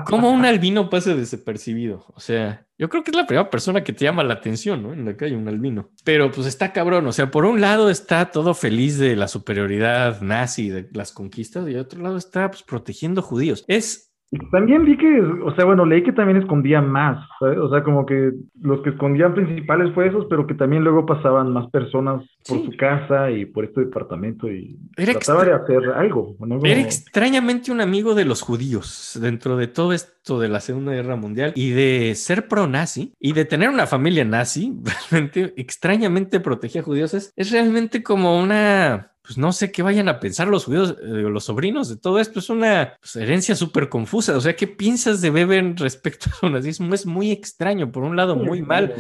¿Cómo 0.06 0.32
un 0.32 0.46
albino 0.46 0.90
pasa 0.90 1.14
desapercibido? 1.14 2.06
O 2.16 2.20
sea, 2.20 2.66
yo 2.78 2.90
creo 2.90 3.04
que 3.04 3.12
es 3.12 3.18
la 3.18 3.28
primera 3.28 3.50
persona 3.50 3.84
que 3.84 3.94
te 3.94 4.06
llama 4.06 4.24
la 4.24 4.36
atención, 4.36 4.82
¿no? 4.82 4.94
En 4.94 5.06
la 5.06 5.16
calle, 5.16 5.36
un 5.36 5.48
albino. 5.48 5.92
Pero 6.04 6.32
pues 6.32 6.48
está 6.48 6.72
cabrón. 6.74 7.08
O 7.08 7.12
sea, 7.12 7.32
por 7.32 7.46
un 7.46 7.62
lado 7.62 7.90
está 7.90 8.32
todo 8.32 8.54
feliz 8.54 8.98
de 8.98 9.16
la 9.16 9.28
superioridad 9.28 10.22
nazi, 10.22 10.70
de 10.70 10.90
las 10.94 11.12
conquistas, 11.12 11.68
y 11.68 11.74
por 11.74 11.82
otro 11.82 12.02
lado 12.02 12.18
está 12.18 12.50
pues 12.50 12.64
protegiendo 12.64 13.22
judíos. 13.22 13.66
Es 13.68 14.15
también 14.52 14.86
vi 14.86 14.98
que, 14.98 15.22
o 15.22 15.54
sea, 15.56 15.66
bueno, 15.66 15.86
leí 15.86 16.04
que 16.04 16.12
también 16.12 16.38
escondían 16.38 16.90
más, 16.90 17.26
O 17.42 17.70
sea, 17.70 17.84
como 17.84 18.06
que 18.06 18.32
los 18.62 18.82
que 18.82 18.92
escondían 18.92 19.34
principales 19.34 19.94
fue 19.94 20.08
esos, 20.08 20.26
pero 20.30 20.48
que 20.48 20.54
también 20.54 20.84
luego 20.84 21.06
pasaban 21.06 21.52
más 21.52 21.70
personas 21.70 22.24
por 22.48 22.64
su 22.64 22.76
casa 22.78 23.32
y 23.32 23.46
por 23.46 23.66
este 23.66 23.82
departamento 23.82 24.52
y 24.52 24.78
trataba 24.96 25.46
de 25.46 25.54
hacer 25.54 25.90
algo. 25.96 26.36
Era 26.64 26.82
extrañamente 26.82 27.72
un 27.72 27.82
amigo 27.82 28.16
de 28.16 28.26
los 28.26 28.42
judíos 28.42 29.18
dentro 29.22 29.58
de 29.58 29.68
todo 29.68 29.94
esto 29.94 30.40
de 30.40 30.50
la 30.50 30.60
Segunda 30.60 30.94
Guerra 30.94 31.16
Mundial 31.16 31.54
y 31.56 31.72
de 31.72 32.14
ser 32.16 32.48
pro-nazi 32.48 33.14
y 33.20 33.34
de 33.34 33.46
tener 33.46 33.70
una 33.70 33.88
familia 33.88 34.26
nazi, 34.26 34.80
realmente 35.12 35.54
extrañamente 35.58 36.40
protegía 36.40 36.82
a 36.82 36.84
judíos. 36.84 37.14
es 37.14 37.52
realmente 37.52 38.04
como 38.04 38.40
una 38.40 39.15
pues 39.26 39.38
no 39.40 39.52
sé 39.52 39.72
qué 39.72 39.82
vayan 39.82 40.08
a 40.08 40.20
pensar 40.20 40.48
los 40.48 40.66
judíos, 40.66 40.96
eh, 41.02 41.08
los 41.08 41.46
sobrinos 41.46 41.90
de 41.90 41.98
todo 41.98 42.20
esto. 42.20 42.40
Es 42.40 42.50
una 42.50 42.94
pues, 43.00 43.16
herencia 43.16 43.56
súper 43.56 43.90
confusa. 43.90 44.38
O 44.38 44.42
sea, 44.42 44.56
¿qué 44.56 44.68
piensas 44.68 45.22
de 45.22 45.32
Beben 45.32 45.76
respecto 45.78 46.30
a 46.30 46.34
su 46.34 46.50
nazismo? 46.50 46.94
Es 46.94 47.06
muy 47.06 47.32
extraño. 47.32 47.92
Por 47.92 48.04
un 48.04 48.16
lado, 48.16 48.36
muy 48.36 48.62
mal. 48.62 48.94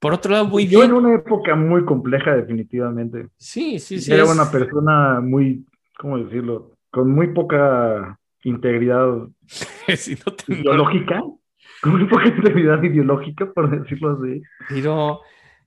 Por 0.00 0.12
otro 0.12 0.32
lado, 0.32 0.46
muy 0.46 0.66
bien. 0.66 0.80
Yo 0.80 0.84
en 0.84 0.92
una 0.92 1.14
época 1.14 1.54
muy 1.54 1.84
compleja, 1.84 2.34
definitivamente. 2.34 3.28
Sí, 3.36 3.78
sí, 3.78 4.00
sí. 4.00 4.12
Era 4.12 4.24
una 4.24 4.50
persona 4.50 5.20
muy, 5.20 5.64
¿cómo 5.98 6.18
decirlo? 6.18 6.72
Con 6.90 7.12
muy 7.12 7.28
poca 7.28 8.18
integridad 8.42 9.28
ideológica. 10.48 11.22
Con 11.82 11.92
muy 11.92 12.08
poca 12.08 12.26
integridad 12.26 12.82
ideológica, 12.82 13.52
por 13.52 13.70
decirlo 13.70 14.18
así. 14.18 14.42
Pero 14.68 15.20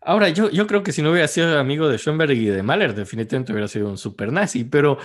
Ahora, 0.06 0.30
yo, 0.30 0.50
yo 0.50 0.68
creo 0.68 0.84
que 0.84 0.92
si 0.92 1.02
no 1.02 1.12
hubiera 1.12 1.28
sido 1.28 1.58
amigo 1.58 1.88
de 1.88 1.98
Schoenberg 1.98 2.32
y 2.32 2.46
de 2.46 2.64
Mahler, 2.64 2.94
definitivamente 2.94 3.52
hubiera 3.52 3.68
sido 3.68 3.90
un 3.90 3.98
super 3.98 4.32
nazi, 4.32 4.64
pero, 4.64 4.98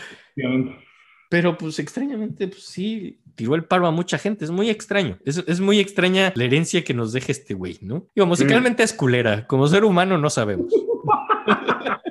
pero 1.28 1.56
pues 1.56 1.78
extrañamente, 1.78 2.48
pues 2.48 2.64
sí, 2.64 3.20
tiró 3.34 3.54
el 3.54 3.64
paro 3.64 3.86
a 3.86 3.90
mucha 3.90 4.18
gente, 4.18 4.44
es 4.44 4.50
muy 4.50 4.70
extraño, 4.70 5.18
es, 5.24 5.44
es 5.46 5.60
muy 5.60 5.78
extraña 5.78 6.32
la 6.34 6.44
herencia 6.44 6.82
que 6.82 6.94
nos 6.94 7.12
deja 7.12 7.32
este 7.32 7.54
güey, 7.54 7.78
¿no? 7.80 8.06
Digo, 8.14 8.26
musicalmente 8.26 8.82
es 8.82 8.92
culera, 8.92 9.46
como 9.46 9.68
ser 9.68 9.84
humano 9.84 10.18
no 10.18 10.30
sabemos. 10.30 10.72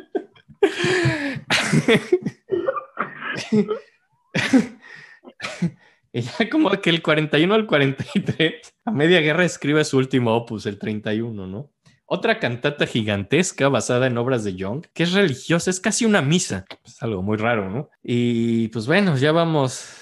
y 6.14 6.22
ya 6.22 6.50
como 6.50 6.70
que 6.82 6.90
el 6.90 7.02
41 7.02 7.54
al 7.54 7.68
43, 7.68 8.76
a 8.86 8.92
media 8.92 9.20
guerra 9.22 9.46
escribe 9.46 9.84
su 9.84 9.98
último 9.98 10.36
opus, 10.36 10.66
el 10.66 10.80
31, 10.80 11.48
¿no? 11.48 11.72
Otra 12.10 12.40
cantata 12.40 12.88
gigantesca 12.88 13.68
basada 13.68 14.08
en 14.08 14.18
obras 14.18 14.46
de 14.46 14.56
Young, 14.56 14.86
que 14.94 15.04
es 15.04 15.12
religiosa, 15.12 15.70
es 15.70 15.82
casi 15.82 16.06
una 16.06 16.22
misa. 16.22 16.66
Es 16.86 17.04
algo 17.04 17.22
muy 17.22 17.36
raro, 17.36 17.70
¿no? 17.70 17.90
Y 18.02 18.70
pues 18.70 18.88
bueno, 18.88 19.18
ya 19.18 19.34
vamos, 19.34 19.94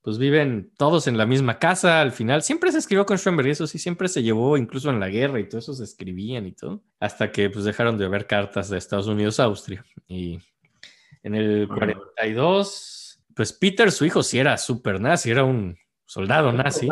pues 0.00 0.16
viven 0.16 0.70
todos 0.78 1.08
en 1.08 1.18
la 1.18 1.26
misma 1.26 1.58
casa 1.58 2.00
al 2.00 2.12
final. 2.12 2.42
Siempre 2.42 2.70
se 2.70 2.78
escribió 2.78 3.04
con 3.04 3.18
Schoenberg 3.18 3.48
y 3.48 3.50
eso 3.50 3.66
sí, 3.66 3.80
siempre 3.80 4.06
se 4.06 4.22
llevó, 4.22 4.56
incluso 4.56 4.90
en 4.90 5.00
la 5.00 5.08
guerra 5.08 5.40
y 5.40 5.48
todo 5.48 5.58
eso 5.58 5.74
se 5.74 5.82
escribían 5.82 6.46
y 6.46 6.52
todo, 6.52 6.84
hasta 7.00 7.32
que 7.32 7.50
pues 7.50 7.64
dejaron 7.64 7.98
de 7.98 8.04
haber 8.04 8.28
cartas 8.28 8.70
de 8.70 8.78
Estados 8.78 9.08
Unidos 9.08 9.40
a 9.40 9.44
Austria. 9.44 9.84
Y 10.06 10.38
en 11.24 11.34
el 11.34 11.66
42, 11.66 13.20
pues 13.34 13.52
Peter, 13.52 13.90
su 13.90 14.04
hijo, 14.04 14.22
sí 14.22 14.38
era 14.38 14.56
súper 14.56 15.00
nazi, 15.00 15.32
era 15.32 15.42
un 15.42 15.76
soldado 16.04 16.52
nazi. 16.52 16.88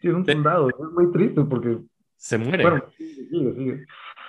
Sí, 0.00 0.08
un 0.08 0.26
soldado. 0.26 0.68
Es 0.68 0.74
muy 0.92 1.12
triste 1.12 1.42
porque 1.42 1.78
se 2.18 2.36
muere. 2.36 2.64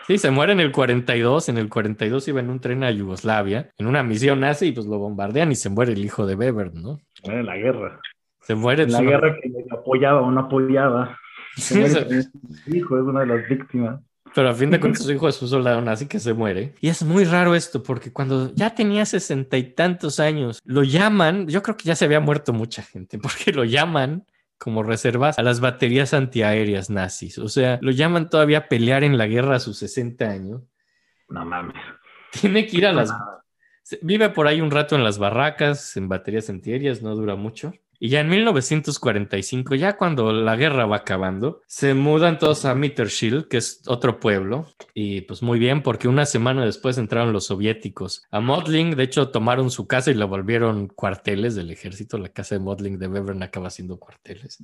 Sí, 0.08 0.18
se 0.18 0.32
muere 0.32 0.54
en 0.54 0.60
el 0.60 0.72
42. 0.72 1.50
En 1.50 1.58
el 1.58 1.70
42 1.70 2.28
iba 2.30 2.40
en 2.40 2.50
un 2.50 2.60
tren 2.60 2.84
a 2.84 2.92
Yugoslavia, 2.92 3.72
en 3.78 3.88
una 3.88 4.02
misión 4.04 4.40
nazi, 4.40 4.68
y 4.68 4.72
pues 4.72 4.88
lo 4.88 4.98
bombardean 4.98 5.52
y 5.52 5.56
se 5.56 5.70
muere 5.70 5.92
el 5.94 6.00
hijo 6.04 6.26
de 6.26 6.36
Weber, 6.36 6.74
¿no? 6.74 7.00
En 7.24 7.46
la 7.46 7.58
guerra. 7.58 8.00
Se 8.42 8.56
muere. 8.56 8.84
En 8.84 8.92
la 8.92 9.02
guerra 9.02 9.36
que 9.42 9.52
apoyaba 9.72 10.22
o 10.22 10.32
no 10.32 10.42
apoyaba. 10.42 11.20
Se 11.58 11.82
hijo, 12.68 12.98
es 12.98 13.04
una 13.04 13.22
de 13.22 13.26
las 13.26 13.50
víctimas. 13.50 14.00
Pero 14.34 14.50
a 14.50 14.54
fin 14.54 14.70
de 14.70 14.80
cuentas 14.80 15.04
su 15.04 15.12
hijo 15.12 15.28
es 15.28 15.42
un 15.42 15.48
soldado 15.48 15.82
nazi 15.82 16.08
que 16.08 16.20
se 16.20 16.34
muere. 16.34 16.74
Y 16.82 16.90
es 16.90 17.04
muy 17.04 17.26
raro 17.26 17.56
esto 17.56 17.82
porque 17.82 18.14
cuando 18.14 18.54
ya 18.54 18.76
tenía 18.76 19.06
sesenta 19.06 19.58
y 19.58 19.74
tantos 19.74 20.20
años, 20.20 20.62
lo 20.66 20.84
llaman, 20.84 21.48
yo 21.48 21.64
creo 21.64 21.76
que 21.76 21.86
ya 21.86 21.96
se 21.96 22.06
había 22.06 22.20
muerto 22.20 22.54
mucha 22.54 22.84
gente 22.84 23.18
porque 23.22 23.52
lo 23.52 23.64
llaman 23.64 24.26
como 24.60 24.84
reservas 24.84 25.40
a 25.40 25.44
las 25.44 25.62
baterías 25.62 26.14
antiaéreas 26.14 26.90
nazis. 26.90 27.38
O 27.40 27.48
sea, 27.48 27.80
lo 27.82 27.92
llaman 27.92 28.30
todavía 28.30 28.60
a 28.60 28.68
pelear 28.68 29.04
en 29.04 29.18
la 29.18 29.26
guerra 29.26 29.56
a 29.56 29.60
sus 29.60 29.80
60 29.80 30.26
años. 30.30 30.62
No 31.30 31.46
mames. 31.46 31.78
Tiene 32.40 32.68
que 32.68 32.78
ir 32.78 32.86
a 32.86 32.94
las... 32.94 33.12
Vive 34.02 34.30
por 34.30 34.48
ahí 34.48 34.62
un 34.62 34.70
rato 34.70 34.96
en 34.96 35.04
las 35.04 35.18
barracas, 35.18 35.98
en 35.98 36.10
baterías 36.10 36.50
antiaéreas, 36.50 37.02
no 37.02 37.16
dura 37.16 37.36
mucho. 37.36 37.74
Y 38.02 38.08
ya 38.10 38.22
en 38.22 38.30
1945, 38.30 39.76
ya 39.76 39.98
cuando 39.98 40.32
la 40.32 40.56
guerra 40.56 40.86
va 40.86 40.98
acabando, 40.98 41.62
se 41.68 41.94
mudan 41.94 42.40
todos 42.40 42.64
a 42.64 42.74
Mitterschild, 42.74 43.50
que 43.50 43.58
es 43.58 43.82
otro 43.88 44.22
pueblo. 44.22 44.68
Y 44.94 45.22
pues 45.22 45.44
muy 45.44 45.60
bien, 45.60 45.84
porque 45.84 46.08
una 46.08 46.26
semana 46.26 46.64
después 46.64 46.98
entraron 46.98 47.34
los 47.34 47.48
soviéticos 47.48 48.24
a 48.32 48.40
Modling. 48.40 48.96
De 48.96 49.04
hecho, 49.04 49.32
tomaron 49.32 49.70
su 49.70 49.86
casa 49.86 50.12
y 50.12 50.14
la 50.14 50.24
volvieron 50.24 50.88
cuarteles 50.88 51.56
del 51.56 51.72
ejército. 51.72 52.18
La 52.18 52.30
casa 52.30 52.56
de 52.56 52.60
Modling 52.60 53.00
de 53.00 53.10
Bevern 53.10 53.44
acaba 53.44 53.70
siendo 53.70 54.00
cuarteles. 54.00 54.64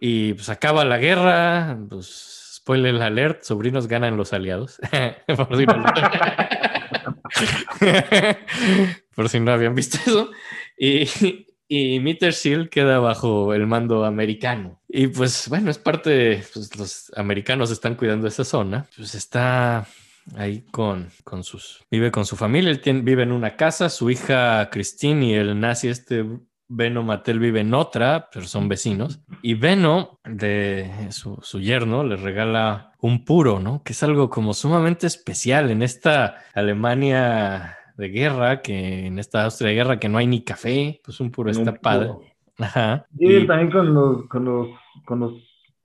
Y 0.00 0.32
pues 0.32 0.48
acaba 0.48 0.86
la 0.86 0.96
guerra. 0.96 1.78
Pues 1.90 2.54
spoiler 2.56 3.02
alert: 3.02 3.42
sobrinos 3.42 3.86
ganan 3.86 4.16
los 4.16 4.32
aliados. 4.32 4.80
Por 5.26 5.56
si 5.58 5.66
no, 5.66 5.84
Por 9.14 9.28
si 9.28 9.40
no 9.40 9.52
habían 9.52 9.74
visto 9.74 9.98
eso. 10.06 10.30
Y, 10.78 11.47
y 11.68 12.00
Mittersill 12.00 12.70
queda 12.70 12.98
bajo 12.98 13.54
el 13.54 13.66
mando 13.66 14.04
americano. 14.04 14.80
Y 14.88 15.08
pues 15.08 15.48
bueno, 15.48 15.70
es 15.70 15.78
parte 15.78 16.10
de, 16.10 16.44
pues, 16.52 16.74
los 16.76 17.12
americanos 17.16 17.70
están 17.70 17.94
cuidando 17.94 18.26
esa 18.26 18.44
zona, 18.44 18.88
pues 18.96 19.14
está 19.14 19.86
ahí 20.36 20.64
con, 20.70 21.10
con 21.24 21.44
sus, 21.44 21.84
vive 21.90 22.10
con 22.10 22.24
su 22.24 22.36
familia, 22.36 22.70
él 22.70 22.80
tiene, 22.80 23.02
vive 23.02 23.22
en 23.22 23.32
una 23.32 23.56
casa, 23.56 23.90
su 23.90 24.10
hija 24.10 24.68
Christine 24.70 25.26
y 25.26 25.34
el 25.34 25.58
nazi 25.60 25.88
este 25.88 26.24
Beno 26.70 27.02
Mattel 27.02 27.38
vive 27.38 27.60
en 27.60 27.72
otra, 27.72 28.28
pero 28.30 28.46
son 28.46 28.68
vecinos. 28.68 29.20
Y 29.40 29.54
Beno, 29.54 30.20
de 30.24 31.08
su, 31.10 31.38
su, 31.42 31.60
yerno, 31.60 32.04
le 32.04 32.16
regala 32.16 32.92
un 33.00 33.24
puro, 33.24 33.58
¿no? 33.58 33.82
Que 33.82 33.94
es 33.94 34.02
algo 34.02 34.28
como 34.28 34.52
sumamente 34.52 35.06
especial 35.06 35.70
en 35.70 35.82
esta 35.82 36.44
Alemania 36.52 37.77
de 37.98 38.08
guerra, 38.08 38.62
que 38.62 39.06
en 39.06 39.18
esta 39.18 39.44
Austria 39.44 39.68
de 39.68 39.74
guerra 39.74 39.98
que 39.98 40.08
no 40.08 40.18
hay 40.18 40.26
ni 40.26 40.42
café, 40.42 41.00
pues 41.04 41.20
un 41.20 41.30
puro 41.30 41.50
está 41.50 41.74
padre. 41.74 42.12
Ajá. 42.56 43.06
Y, 43.18 43.46
también 43.46 43.70
con 43.70 43.92
los, 43.92 44.26
con 44.28 44.44
los, 44.44 44.68
con 45.04 45.20
los, 45.20 45.32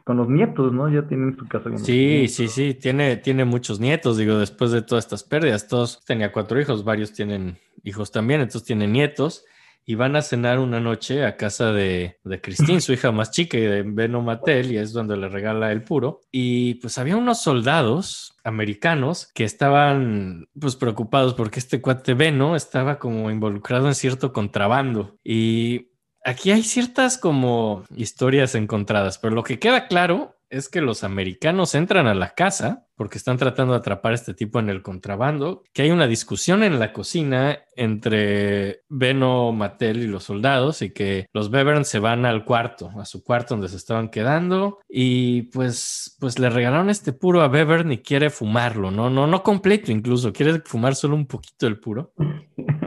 con 0.04 0.18
los 0.18 0.30
nietos, 0.30 0.72
¿no? 0.72 0.90
Ya 0.90 1.08
tienen 1.08 1.36
su 1.36 1.48
casa. 1.48 1.76
sí, 1.78 2.28
sí, 2.28 2.48
sí, 2.48 2.76
tiene, 2.76 3.18
tiene 3.18 3.46
muchos 3.46 3.80
nietos, 3.80 4.18
digo, 4.18 4.38
después 4.38 4.72
de 4.72 4.82
todas 4.82 5.06
estas 5.06 5.24
pérdidas, 5.24 5.68
todos 5.68 6.04
tenía 6.06 6.32
cuatro 6.32 6.62
hijos, 6.62 6.84
varios 6.84 7.14
tienen 7.14 7.58
hijos 7.84 8.12
también, 8.12 8.42
entonces 8.42 8.64
tienen 8.64 8.94
nietos 8.94 9.46
y 9.86 9.96
van 9.96 10.16
a 10.16 10.22
cenar 10.22 10.60
una 10.60 10.80
noche 10.80 11.26
a 11.26 11.36
casa 11.36 11.72
de, 11.72 12.20
de 12.24 12.42
Christine, 12.42 12.82
su 12.82 12.94
hija 12.94 13.12
más 13.12 13.32
chica, 13.32 13.58
y 13.58 13.62
de 13.62 13.84
Beno 13.84 14.22
Mattel, 14.22 14.72
y 14.72 14.78
es 14.78 14.94
donde 14.94 15.18
le 15.18 15.30
regala 15.30 15.72
el 15.72 15.84
puro. 15.84 16.22
Y 16.32 16.76
pues 16.76 16.98
había 16.98 17.18
unos 17.18 17.42
soldados 17.42 18.36
americanos 18.44 19.30
que 19.34 19.44
estaban 19.44 20.48
pues 20.60 20.76
preocupados 20.76 21.34
porque 21.34 21.60
este 21.60 21.82
cuate 21.82 22.14
Beno 22.14 22.56
estaba 22.56 23.00
como 23.00 23.30
involucrado 23.30 23.88
en 23.88 23.96
cierto 23.96 24.34
contrabando. 24.34 25.18
Y 25.24 25.92
aquí 26.24 26.52
hay 26.52 26.64
ciertas 26.64 27.18
como 27.18 27.84
historias 27.96 28.56
encontradas, 28.56 29.18
pero 29.18 29.36
lo 29.36 29.44
que 29.44 29.60
queda 29.60 29.88
claro 29.88 30.33
es 30.54 30.70
que 30.70 30.82
los 30.82 31.04
americanos 31.04 31.74
entran 31.74 32.06
a 32.06 32.14
la 32.14 32.30
casa 32.30 32.88
porque 32.96 33.18
están 33.18 33.38
tratando 33.38 33.74
de 33.74 33.80
atrapar 33.80 34.12
a 34.12 34.16
este 34.16 34.36
tipo 34.36 34.60
en 34.60 34.70
el 34.70 34.84
contrabando, 34.84 35.64
que 35.74 35.82
hay 35.82 35.90
una 35.92 36.06
discusión 36.06 36.62
en 36.62 36.80
la 36.80 36.94
cocina 36.94 37.60
entre 37.76 38.84
Beno 38.88 39.52
Mattel 39.52 40.04
y 40.04 40.08
los 40.08 40.26
soldados 40.26 40.84
y 40.84 40.94
que 40.94 41.26
los 41.34 41.50
Bevern 41.50 41.86
se 41.86 41.98
van 41.98 42.26
al 42.26 42.46
cuarto, 42.46 42.92
a 43.00 43.06
su 43.06 43.24
cuarto 43.24 43.56
donde 43.56 43.68
se 43.68 43.78
estaban 43.78 44.10
quedando 44.10 44.80
y 44.88 45.44
pues 45.44 46.16
pues 46.20 46.38
le 46.38 46.52
regalaron 46.52 46.92
este 46.92 47.14
puro 47.14 47.42
a 47.42 47.48
Bevern 47.48 47.92
y 47.92 47.98
quiere 47.98 48.30
fumarlo, 48.30 48.92
no 48.92 49.10
no 49.10 49.26
no 49.26 49.42
completo 49.42 49.92
incluso, 49.92 50.32
quiere 50.32 50.62
fumar 50.64 50.96
solo 50.96 51.16
un 51.16 51.26
poquito 51.26 51.66
el 51.66 51.80
puro. 51.80 52.14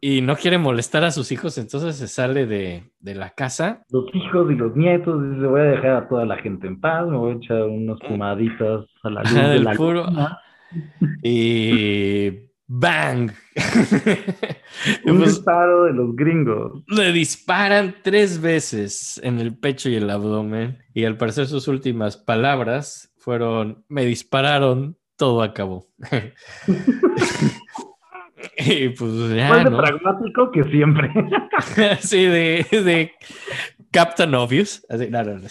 y 0.00 0.22
no 0.22 0.36
quiere 0.36 0.58
molestar 0.58 1.04
a 1.04 1.10
sus 1.10 1.30
hijos, 1.32 1.58
entonces 1.58 1.96
se 1.96 2.08
sale 2.08 2.46
de, 2.46 2.90
de, 3.00 3.14
la 3.14 3.30
casa. 3.30 3.84
Los 3.90 4.06
hijos 4.14 4.50
y 4.50 4.54
los 4.54 4.74
nietos, 4.74 5.22
dice, 5.34 5.46
voy 5.46 5.60
a 5.60 5.64
dejar 5.64 5.90
a 5.90 6.08
toda 6.08 6.24
la 6.24 6.38
gente 6.38 6.66
en 6.66 6.80
paz, 6.80 7.06
me 7.06 7.16
voy 7.16 7.32
a 7.32 7.36
echar 7.36 7.62
unos 7.64 7.98
mm. 8.02 8.06
fumaditas 8.06 8.86
a 9.02 9.10
la 9.10 9.22
luz 9.24 9.34
de 9.34 9.58
la 9.60 9.72
puro. 9.74 10.06
Y 11.22 12.30
¡bang! 12.66 13.30
Un 15.04 15.18
pues, 15.18 15.34
disparo 15.34 15.84
de 15.84 15.92
los 15.92 16.14
gringos. 16.14 16.82
Le 16.86 17.12
disparan 17.12 17.96
tres 18.02 18.40
veces 18.40 19.20
en 19.22 19.40
el 19.40 19.58
pecho 19.58 19.88
y 19.90 19.96
el 19.96 20.08
abdomen. 20.08 20.78
Y 20.94 21.04
al 21.04 21.16
parecer 21.16 21.46
sus 21.46 21.68
últimas 21.68 22.16
palabras 22.16 23.12
fueron, 23.18 23.84
me 23.88 24.04
dispararon, 24.04 24.96
todo 25.16 25.42
acabó. 25.42 25.88
Y 28.60 28.90
pues 28.90 29.12
ya. 29.34 29.48
Más 29.48 29.64
de 29.64 29.70
pragmático 29.70 30.50
que 30.50 30.64
siempre. 30.64 31.10
sí, 32.00 32.24
de, 32.24 32.66
de 32.70 33.12
Captain 33.90 34.34
Obvious. 34.34 34.86
Así, 34.88 35.08
no, 35.10 35.22
no, 35.24 35.38
no. 35.38 35.48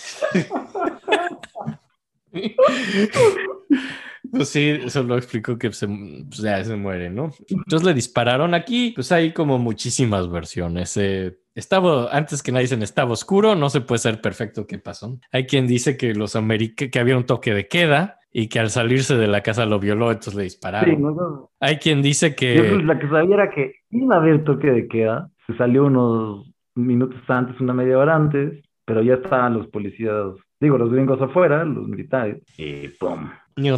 Pues 4.32 4.50
sí, 4.50 4.70
eso 4.86 5.04
lo 5.04 5.18
explicó 5.18 5.58
que 5.58 5.72
se, 5.72 5.88
pues 5.88 6.38
ya 6.40 6.64
se 6.64 6.76
muere, 6.76 7.10
¿no? 7.10 7.32
Entonces 7.48 7.84
le 7.84 7.94
dispararon 7.94 8.54
aquí, 8.54 8.92
pues 8.92 9.12
hay 9.12 9.34
como 9.34 9.58
muchísimas 9.58 10.30
versiones. 10.30 10.96
Eh, 10.98 11.40
estaba, 11.56 12.16
antes 12.16 12.44
que 12.44 12.52
nadie 12.52 12.66
dicen 12.66 12.84
estaba 12.84 13.12
oscuro, 13.12 13.56
no 13.56 13.70
se 13.70 13.82
puede 13.82 14.00
ser 14.00 14.22
perfecto 14.22 14.68
qué 14.68 14.78
pasó. 14.78 15.20
Hay 15.32 15.48
quien 15.48 15.68
dice 15.68 15.98
que 15.98 16.14
los 16.14 16.36
americanos, 16.36 16.92
que 16.92 17.00
había 17.00 17.18
un 17.18 17.26
toque 17.26 17.54
de 17.54 17.68
queda, 17.68 18.19
y 18.32 18.48
que 18.48 18.60
al 18.60 18.70
salirse 18.70 19.16
de 19.16 19.28
la 19.28 19.42
casa 19.42 19.66
lo 19.66 19.80
violó, 19.80 20.12
entonces 20.12 20.36
le 20.36 20.44
dispararon. 20.44 20.96
Sí, 20.96 21.02
no, 21.02 21.50
Hay 21.60 21.78
quien 21.78 22.02
dice 22.02 22.36
que... 22.36 22.56
Yo, 22.56 22.70
pues, 22.70 22.84
la 22.86 23.00
que 23.00 23.08
sabía 23.08 23.36
era 23.36 23.50
que 23.50 23.74
iba 23.90 24.16
a 24.16 24.20
haber 24.20 24.44
toque 24.44 24.68
de 24.68 24.88
queda, 24.88 25.30
se 25.48 25.56
salió 25.58 25.86
unos 25.86 26.52
minutos 26.76 27.20
antes, 27.28 27.60
una 27.60 27.74
media 27.74 27.98
hora 27.98 28.16
antes, 28.16 28.64
pero 28.86 29.02
ya 29.02 29.16
estaban 29.16 29.56
los 29.56 29.68
policías, 29.68 30.34
digo, 30.60 30.78
los 30.78 30.92
gringos 30.92 31.22
afuera, 31.22 31.64
los 31.64 31.88
militares, 31.88 32.42
y 32.58 32.88
¡pum! 32.90 33.30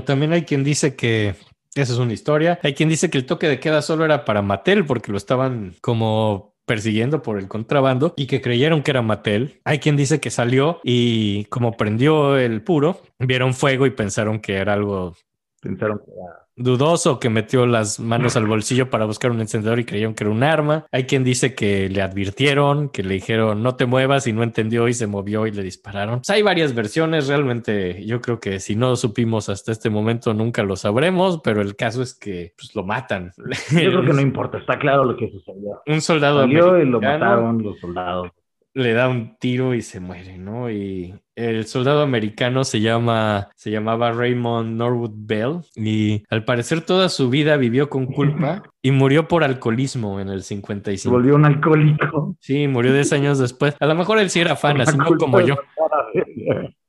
También 0.06 0.34
hay 0.34 0.44
quien 0.44 0.64
dice 0.64 0.96
que 0.96 1.36
esa 1.74 1.94
es 1.94 2.00
una 2.00 2.14
historia. 2.14 2.60
Hay 2.64 2.74
quien 2.74 2.90
dice 2.90 3.10
que 3.10 3.18
el 3.18 3.26
toque 3.26 3.48
de 3.48 3.60
queda 3.60 3.82
solo 3.82 4.06
era 4.06 4.26
para 4.26 4.42
Mattel 4.42 4.86
porque 4.86 5.12
lo 5.12 5.18
estaban 5.18 5.74
como 5.82 6.51
persiguiendo 6.66 7.22
por 7.22 7.38
el 7.38 7.48
contrabando 7.48 8.14
y 8.16 8.28
que 8.28 8.42
creyeron 8.42 8.84
que 8.84 8.92
era 8.92 9.02
Mattel. 9.02 9.62
Hay 9.66 9.80
quien 9.80 9.98
dice 9.98 10.20
que 10.20 10.30
salió 10.30 10.80
y 10.84 11.46
como 11.46 11.78
prendió 11.78 12.38
el 12.38 12.64
puro, 12.64 13.02
vieron 13.20 13.54
fuego 13.54 13.86
y 13.86 13.92
pensaron 13.92 14.40
que 14.40 14.56
era 14.56 14.74
algo... 14.74 15.16
Pensaron 15.62 16.00
que 16.00 16.12
era 16.12 16.42
dudoso 16.56 17.20
que 17.20 17.30
metió 17.30 17.66
las 17.66 18.00
manos 18.00 18.36
al 18.36 18.46
bolsillo 18.46 18.90
para 18.90 19.06
buscar 19.06 19.32
un 19.32 19.42
encendedor 19.42 19.80
y 19.80 19.86
creyeron 19.86 20.14
que 20.14 20.24
era 20.24 20.32
un 20.32 20.44
arma. 20.44 20.86
Hay 20.92 21.06
quien 21.06 21.24
dice 21.24 21.56
que 21.56 21.90
le 21.90 22.02
advirtieron, 22.02 22.90
que 22.90 23.04
le 23.04 23.16
dijeron 23.16 23.64
no 23.64 23.76
te 23.76 23.86
muevas 23.86 24.28
y 24.28 24.34
no 24.34 24.44
entendió 24.44 24.88
y 24.88 24.94
se 24.94 25.08
movió 25.08 25.48
y 25.48 25.52
le 25.52 25.64
dispararon. 25.64 26.20
Pues 26.20 26.30
hay 26.30 26.42
varias 26.42 26.74
versiones, 26.74 27.28
realmente 27.28 28.06
yo 28.06 28.22
creo 28.22 28.40
que 28.40 28.60
si 28.60 28.76
no 28.76 28.96
supimos 28.96 29.50
hasta 29.50 29.72
este 29.72 29.90
momento 29.90 30.34
nunca 30.34 30.64
lo 30.64 30.76
sabremos, 30.76 31.42
pero 31.44 31.62
el 31.62 31.76
caso 31.76 32.02
es 32.02 32.14
que 32.14 32.54
pues, 32.58 32.76
lo 32.76 32.84
matan. 32.84 33.32
Yo 33.72 33.92
creo 33.92 34.06
que 34.06 34.14
no 34.14 34.22
importa, 34.22 34.58
está 34.58 34.78
claro 34.78 35.06
lo 35.06 35.16
que 35.16 35.30
sucedió. 35.30 35.82
Un 35.88 36.02
soldado 36.02 36.42
Salió 36.42 36.82
y 36.82 36.86
lo 36.86 37.02
mataron 37.02 37.62
los 37.64 37.80
soldados 37.80 38.32
le 38.74 38.94
da 38.94 39.10
un 39.10 39.36
tiro 39.38 39.74
y 39.74 39.82
se 39.82 40.00
muere, 40.00 40.38
¿no? 40.38 40.72
Y 40.72 41.14
el 41.36 41.66
soldado 41.66 42.02
americano 42.02 42.64
se 42.64 42.80
llama, 42.80 43.50
se 43.56 43.72
llamaba 43.72 44.12
Raymond 44.12 44.78
Norwood 44.78 45.12
Bell 45.14 45.60
y 45.76 46.24
al 46.30 46.46
parecer 46.46 46.82
toda 46.82 47.10
su 47.10 47.30
vida 47.30 47.58
vivió 47.58 47.90
con 47.90 48.06
culpa 48.06 48.64
y 48.82 48.92
murió 48.92 49.28
por 49.28 49.44
alcoholismo 49.44 50.20
en 50.20 50.30
el 50.30 50.44
55. 50.44 51.02
Se 51.02 51.10
volvió 51.10 51.36
un 51.36 51.46
alcohólico. 51.46 52.36
Sí, 52.40 52.68
murió 52.68 52.94
10 52.94 53.14
años 53.14 53.40
después. 53.40 53.76
A 53.80 53.86
lo 53.86 53.96
mejor 53.96 54.20
él 54.20 54.30
sí 54.30 54.40
era 54.40 54.56
fan, 54.56 54.80
así 54.82 54.98
no 54.98 55.06
como 55.18 55.42
yo. 55.42 55.56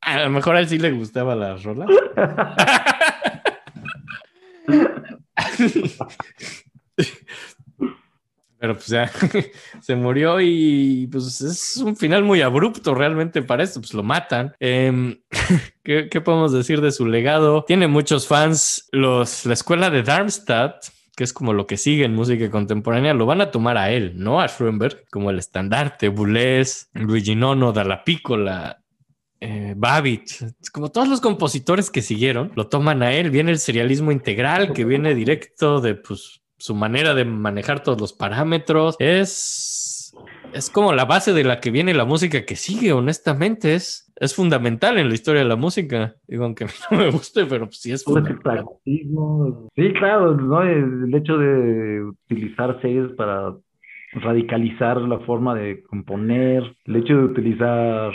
A 0.00 0.24
lo 0.24 0.30
mejor 0.30 0.56
a 0.56 0.60
él 0.60 0.68
sí 0.68 0.78
le 0.78 0.92
gustaba 0.92 1.34
la 1.34 1.56
rola. 1.56 1.86
Pero 8.62 8.74
pues 8.74 8.86
ya 8.86 9.10
se 9.80 9.96
murió 9.96 10.40
y 10.40 11.08
pues 11.10 11.40
es 11.40 11.78
un 11.78 11.96
final 11.96 12.22
muy 12.22 12.42
abrupto 12.42 12.94
realmente 12.94 13.42
para 13.42 13.64
esto, 13.64 13.80
pues 13.80 13.92
lo 13.92 14.04
matan. 14.04 14.54
Em, 14.60 15.18
¿qué, 15.82 16.20
podemos 16.24 16.52
decir 16.52 16.80
de 16.80 16.92
su 16.92 17.06
legado? 17.06 17.64
Tiene 17.64 17.88
muchos 17.88 18.28
fans. 18.28 18.88
Los, 18.92 19.46
la 19.46 19.54
escuela 19.54 19.90
de 19.90 20.04
Darmstadt 20.04 20.84
que 21.16 21.24
es 21.24 21.32
como 21.32 21.52
lo 21.52 21.66
que 21.66 21.76
sigue 21.76 22.04
en 22.04 22.14
música 22.14 22.50
contemporánea, 22.50 23.12
lo 23.14 23.26
van 23.26 23.40
a 23.40 23.50
tomar 23.50 23.76
a 23.76 23.90
él, 23.90 24.12
no 24.16 24.40
a 24.40 24.46
Schoenberg, 24.48 25.04
como 25.10 25.28
el 25.28 25.38
estandarte, 25.38 26.08
Boulez, 26.08 26.88
Luigi 26.94 27.34
Nono, 27.34 27.70
Dalla 27.72 28.02
Piccola, 28.02 28.82
eh, 29.38 29.74
Babich, 29.76 30.38
como 30.72 30.92
todos 30.92 31.08
los 31.08 31.20
compositores 31.20 31.90
que 31.90 32.00
siguieron, 32.00 32.52
lo 32.54 32.68
toman 32.68 33.02
a 33.02 33.12
él. 33.12 33.30
Viene 33.30 33.50
el 33.50 33.58
serialismo 33.58 34.12
integral 34.12 34.72
que 34.72 34.84
viene 34.84 35.16
directo 35.16 35.80
de 35.80 35.96
pues, 35.96 36.41
su 36.62 36.76
manera 36.76 37.14
de 37.14 37.24
manejar 37.24 37.82
todos 37.82 38.00
los 38.00 38.12
parámetros. 38.12 38.94
Es, 39.00 40.14
es 40.52 40.70
como 40.70 40.92
la 40.92 41.04
base 41.04 41.32
de 41.32 41.42
la 41.42 41.58
que 41.58 41.72
viene 41.72 41.92
la 41.92 42.04
música 42.04 42.44
que 42.44 42.54
sigue, 42.54 42.92
honestamente. 42.92 43.74
Es, 43.74 44.12
es 44.20 44.36
fundamental 44.36 44.96
en 44.98 45.08
la 45.08 45.14
historia 45.14 45.42
de 45.42 45.48
la 45.48 45.56
música. 45.56 46.14
Digo, 46.28 46.44
aunque 46.44 46.64
a 46.64 46.66
mí 46.68 46.72
no 46.90 46.98
me 46.98 47.10
guste, 47.10 47.46
pero 47.46 47.66
pues 47.66 47.80
sí 47.80 47.90
es 47.90 48.04
fundamental. 48.04 48.64
Sí, 48.84 49.92
claro, 49.98 50.36
¿no? 50.36 50.62
el 50.62 51.12
hecho 51.12 51.36
de 51.36 52.04
utilizar 52.04 52.80
series 52.80 53.10
para 53.16 53.56
radicalizar 54.12 55.00
la 55.00 55.18
forma 55.20 55.56
de 55.56 55.82
componer, 55.82 56.76
el 56.84 56.96
hecho 56.96 57.16
de 57.16 57.24
utilizar 57.24 58.12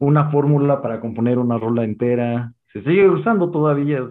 una 0.00 0.30
fórmula 0.32 0.82
para 0.82 1.00
componer 1.00 1.38
una 1.38 1.58
rola 1.58 1.84
entera, 1.84 2.52
se 2.82 2.90
sigue 2.90 3.08
usando 3.08 3.50
todavía. 3.50 4.08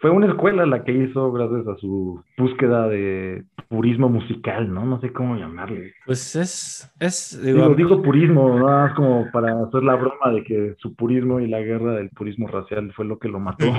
fue 0.00 0.10
una 0.10 0.26
escuela 0.26 0.66
la 0.66 0.84
que 0.84 0.92
hizo 0.92 1.32
gracias 1.32 1.66
a 1.66 1.76
su 1.76 2.22
búsqueda 2.36 2.88
de 2.88 3.44
purismo 3.68 4.08
musical, 4.08 4.72
¿no? 4.72 4.84
No 4.84 5.00
sé 5.00 5.12
cómo 5.12 5.36
llamarle. 5.36 5.94
Pues 6.06 6.36
es, 6.36 6.92
es, 7.00 7.40
digo, 7.42 7.62
Digo, 7.62 7.74
digo 7.74 8.02
purismo, 8.02 8.58
nada 8.58 8.86
más 8.86 8.94
como 8.94 9.30
para 9.32 9.60
hacer 9.62 9.82
la 9.82 9.96
broma 9.96 10.30
de 10.32 10.44
que 10.44 10.74
su 10.78 10.94
purismo 10.94 11.40
y 11.40 11.48
la 11.48 11.60
guerra 11.60 11.92
del 11.92 12.10
purismo 12.10 12.46
racial 12.48 12.92
fue 12.94 13.04
lo 13.04 13.18
que 13.18 13.28
lo 13.28 13.40
mató. 13.40 13.66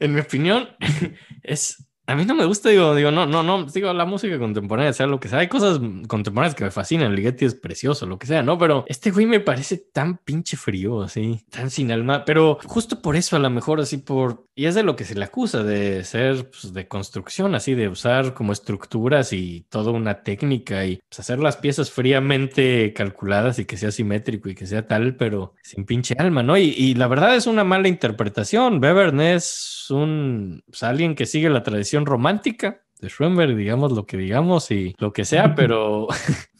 en 0.00 0.14
mi 0.14 0.20
opinión, 0.20 0.64
es. 1.42 1.89
A 2.10 2.16
mí 2.16 2.24
no 2.24 2.34
me 2.34 2.44
gusta, 2.44 2.70
digo, 2.70 2.92
digo, 2.96 3.12
no, 3.12 3.24
no, 3.24 3.44
no, 3.44 3.66
digo, 3.66 3.92
la 3.92 4.04
música 4.04 4.36
contemporánea, 4.36 4.92
sea 4.92 5.06
lo 5.06 5.20
que 5.20 5.28
sea, 5.28 5.38
hay 5.38 5.46
cosas 5.46 5.78
contemporáneas 6.08 6.56
que 6.56 6.64
me 6.64 6.72
fascinan, 6.72 7.14
Ligeti 7.14 7.44
es 7.44 7.54
precioso, 7.54 8.04
lo 8.04 8.18
que 8.18 8.26
sea, 8.26 8.42
¿no? 8.42 8.58
Pero 8.58 8.84
este 8.88 9.12
güey 9.12 9.26
me 9.26 9.38
parece 9.38 9.76
tan 9.76 10.18
pinche 10.18 10.56
frío, 10.56 11.02
así, 11.02 11.44
tan 11.50 11.70
sin 11.70 11.92
alma, 11.92 12.24
pero 12.24 12.58
justo 12.64 13.00
por 13.00 13.14
eso 13.14 13.36
a 13.36 13.38
lo 13.38 13.48
mejor, 13.48 13.80
así 13.80 13.98
por, 13.98 14.44
y 14.56 14.66
es 14.66 14.74
de 14.74 14.82
lo 14.82 14.96
que 14.96 15.04
se 15.04 15.14
le 15.14 15.24
acusa, 15.24 15.62
de 15.62 16.02
ser, 16.02 16.50
pues, 16.50 16.72
de 16.74 16.88
construcción, 16.88 17.54
así, 17.54 17.74
de 17.74 17.86
usar 17.86 18.34
como 18.34 18.52
estructuras 18.52 19.32
y 19.32 19.64
toda 19.68 19.92
una 19.92 20.24
técnica 20.24 20.84
y 20.86 20.96
pues, 21.08 21.20
hacer 21.20 21.38
las 21.38 21.58
piezas 21.58 21.92
fríamente 21.92 22.92
calculadas 22.92 23.60
y 23.60 23.66
que 23.66 23.76
sea 23.76 23.92
simétrico 23.92 24.48
y 24.48 24.56
que 24.56 24.66
sea 24.66 24.88
tal, 24.88 25.14
pero 25.14 25.54
sin 25.62 25.84
pinche 25.84 26.16
alma, 26.18 26.42
¿no? 26.42 26.56
Y, 26.56 26.94
la 26.94 27.06
verdad 27.06 27.36
es 27.36 27.46
una 27.46 27.62
mala 27.62 27.86
interpretación, 27.86 28.80
Bevern 28.80 29.20
es 29.20 29.86
un, 29.90 30.64
pues, 30.66 30.82
alguien 30.82 31.14
que 31.14 31.26
sigue 31.26 31.48
la 31.48 31.62
tradición 31.62 31.99
romántica 32.06 32.82
de 33.00 33.08
Schoenberg, 33.08 33.56
digamos 33.56 33.92
lo 33.92 34.04
que 34.06 34.16
digamos 34.16 34.70
y 34.70 34.94
lo 34.98 35.12
que 35.12 35.24
sea, 35.24 35.54
pero, 35.54 36.06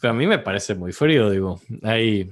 pero 0.01 0.11
a 0.13 0.15
mí 0.15 0.25
me 0.27 0.39
parece 0.39 0.75
muy 0.75 0.91
frío, 0.91 1.29
digo, 1.29 1.59
hay- 1.83 2.31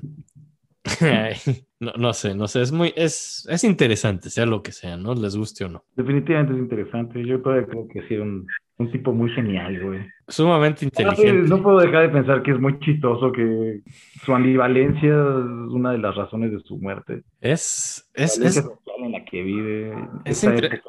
no, 1.79 1.91
no 1.97 2.13
sé, 2.13 2.35
no 2.35 2.47
sé, 2.47 2.61
es 2.61 2.71
muy, 2.71 2.93
es, 2.95 3.47
es 3.49 3.63
interesante, 3.63 4.29
sea 4.29 4.45
lo 4.45 4.63
que 4.63 4.71
sea, 4.71 4.97
¿no? 4.97 5.13
Les 5.13 5.35
guste 5.35 5.65
o 5.65 5.69
no. 5.69 5.83
Definitivamente 5.95 6.53
es 6.53 6.59
interesante. 6.59 7.23
Yo 7.25 7.41
todavía 7.41 7.67
creo 7.67 7.87
que 7.87 8.01
sí, 8.07 8.15
un, 8.15 8.47
un 8.77 8.91
tipo 8.91 9.13
muy 9.13 9.29
genial, 9.31 9.79
güey. 9.83 9.99
Sumamente 10.27 10.85
Aparte, 10.87 11.03
inteligente. 11.21 11.49
No 11.49 11.61
puedo 11.61 11.79
dejar 11.79 12.03
de 12.03 12.09
pensar 12.09 12.41
que 12.43 12.51
es 12.51 12.59
muy 12.59 12.79
chistoso, 12.79 13.31
que 13.31 13.81
su 14.25 14.33
ambivalencia 14.33 15.09
es 15.09 15.71
una 15.71 15.91
de 15.91 15.97
las 15.99 16.15
razones 16.15 16.51
de 16.51 16.59
su 16.61 16.77
muerte. 16.77 17.23
Es, 17.41 18.09
es, 18.13 18.37
es, 18.39 18.57
en 18.97 19.11
la 19.11 19.23
que 19.25 19.43
vive. 19.43 19.93
es 20.25 20.43
época. 20.43 20.81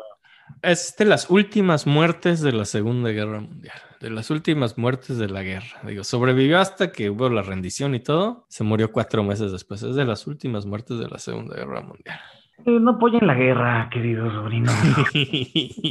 Es 0.63 0.97
de 0.97 1.05
las 1.05 1.31
últimas 1.31 1.87
muertes 1.87 2.41
de 2.41 2.53
la 2.53 2.65
Segunda 2.65 3.11
Guerra 3.11 3.41
Mundial, 3.41 3.79
de 4.01 4.11
las 4.11 4.31
últimas 4.31 4.79
muertes 4.79 5.19
de 5.19 5.29
la 5.29 5.43
guerra. 5.43 5.81
Digo, 5.87 6.05
sobrevivió 6.05 6.59
hasta 6.59 6.93
que 6.93 7.11
hubo 7.11 7.29
la 7.29 7.43
rendición 7.43 7.95
y 7.95 8.01
todo, 8.01 8.47
se 8.49 8.65
murió 8.65 8.93
cuatro 8.93 9.23
meses 9.23 9.53
después. 9.53 9.83
Es 9.83 9.95
de 9.95 10.05
las 10.05 10.27
últimas 10.27 10.67
muertes 10.67 10.99
de 10.99 11.09
la 11.09 11.19
Segunda 11.19 11.57
Guerra 11.57 11.83
Mundial. 11.83 12.21
Eh, 12.67 12.79
no 12.79 12.93
apoyen 12.93 13.27
la 13.27 13.35
guerra, 13.35 13.89
querido 13.91 14.31
sobrino. 14.31 14.71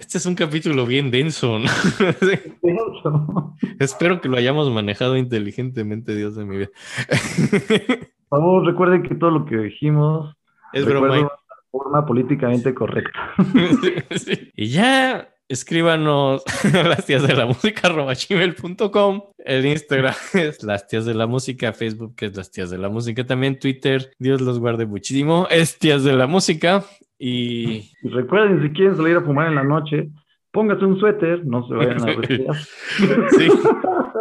Este 0.00 0.18
es 0.18 0.26
un 0.26 0.34
capítulo 0.34 0.86
bien 0.86 1.12
denso, 1.12 1.60
¿no? 1.60 1.70
Espero 3.78 4.20
que 4.20 4.28
lo 4.28 4.36
hayamos 4.36 4.68
manejado 4.72 5.16
inteligentemente, 5.16 6.16
Dios 6.16 6.34
de 6.34 6.44
mi 6.44 6.56
vida. 6.56 6.70
Por 8.28 8.40
favor, 8.40 8.66
recuerden 8.66 9.04
que 9.04 9.14
todo 9.14 9.30
lo 9.30 9.44
que 9.46 9.56
dijimos 9.56 10.36
es 10.72 10.84
broma. 10.84 11.30
Forma 11.74 12.06
políticamente 12.06 12.72
correcta. 12.72 13.34
Sí. 14.16 14.52
Y 14.54 14.68
ya 14.68 15.28
escríbanos 15.48 16.42
las 16.72 17.04
tías 17.04 17.26
de 17.26 17.34
la 17.34 17.46
música 17.46 17.88
gmail.com. 17.88 19.22
El 19.38 19.66
Instagram 19.66 20.14
es 20.34 20.62
las 20.62 20.86
tías 20.86 21.04
de 21.04 21.14
la 21.14 21.26
música, 21.26 21.72
Facebook 21.72 22.14
es 22.20 22.36
las 22.36 22.50
tías 22.50 22.70
de 22.70 22.78
la 22.78 22.88
música, 22.88 23.26
también 23.26 23.58
Twitter, 23.58 24.12
Dios 24.18 24.40
los 24.40 24.60
guarde 24.60 24.86
muchísimo, 24.86 25.48
es 25.50 25.78
tías 25.78 26.04
de 26.04 26.12
la 26.12 26.26
música. 26.26 26.84
Y 27.18 27.90
Y 28.02 28.08
recuerden, 28.08 28.62
si 28.62 28.70
quieren 28.70 28.96
salir 28.96 29.16
a 29.16 29.22
fumar 29.22 29.48
en 29.48 29.56
la 29.56 29.64
noche, 29.64 30.10
pónganse 30.52 30.84
un 30.84 30.98
suéter, 31.00 31.44
no 31.44 31.66
se 31.66 31.74
vayan 31.74 32.02
a 32.02 32.12
resfriar. 32.12 32.56
sí, 32.56 33.48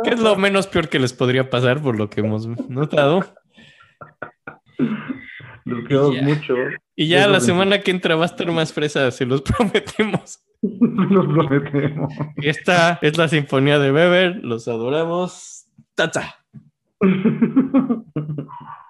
que 0.03 0.09
es 0.09 0.19
lo 0.19 0.35
menos 0.35 0.67
peor 0.67 0.89
que 0.89 0.99
les 0.99 1.13
podría 1.13 1.49
pasar 1.49 1.81
por 1.81 1.97
lo 1.97 2.09
que 2.09 2.21
hemos 2.21 2.47
notado. 2.69 3.23
Los 5.65 5.87
queremos 5.87 6.15
Ya. 6.15 6.21
mucho. 6.23 6.55
Y 6.95 7.07
ya 7.07 7.27
la 7.27 7.39
semana 7.39 7.79
que 7.79 7.91
entra 7.91 8.15
va 8.15 8.23
a 8.23 8.25
estar 8.27 8.51
más 8.51 8.71
fresa, 8.73 9.09
se 9.11 9.25
los 9.25 9.41
prometemos. 9.43 10.39
Los 10.61 11.25
prometemos. 11.27 12.13
Esta 12.37 12.99
es 13.01 13.17
la 13.17 13.27
Sinfonía 13.27 13.79
de 13.79 13.91
Weber, 13.91 14.37
los 14.43 14.67
adoramos. 14.67 15.65
¡Tata! 15.95 16.35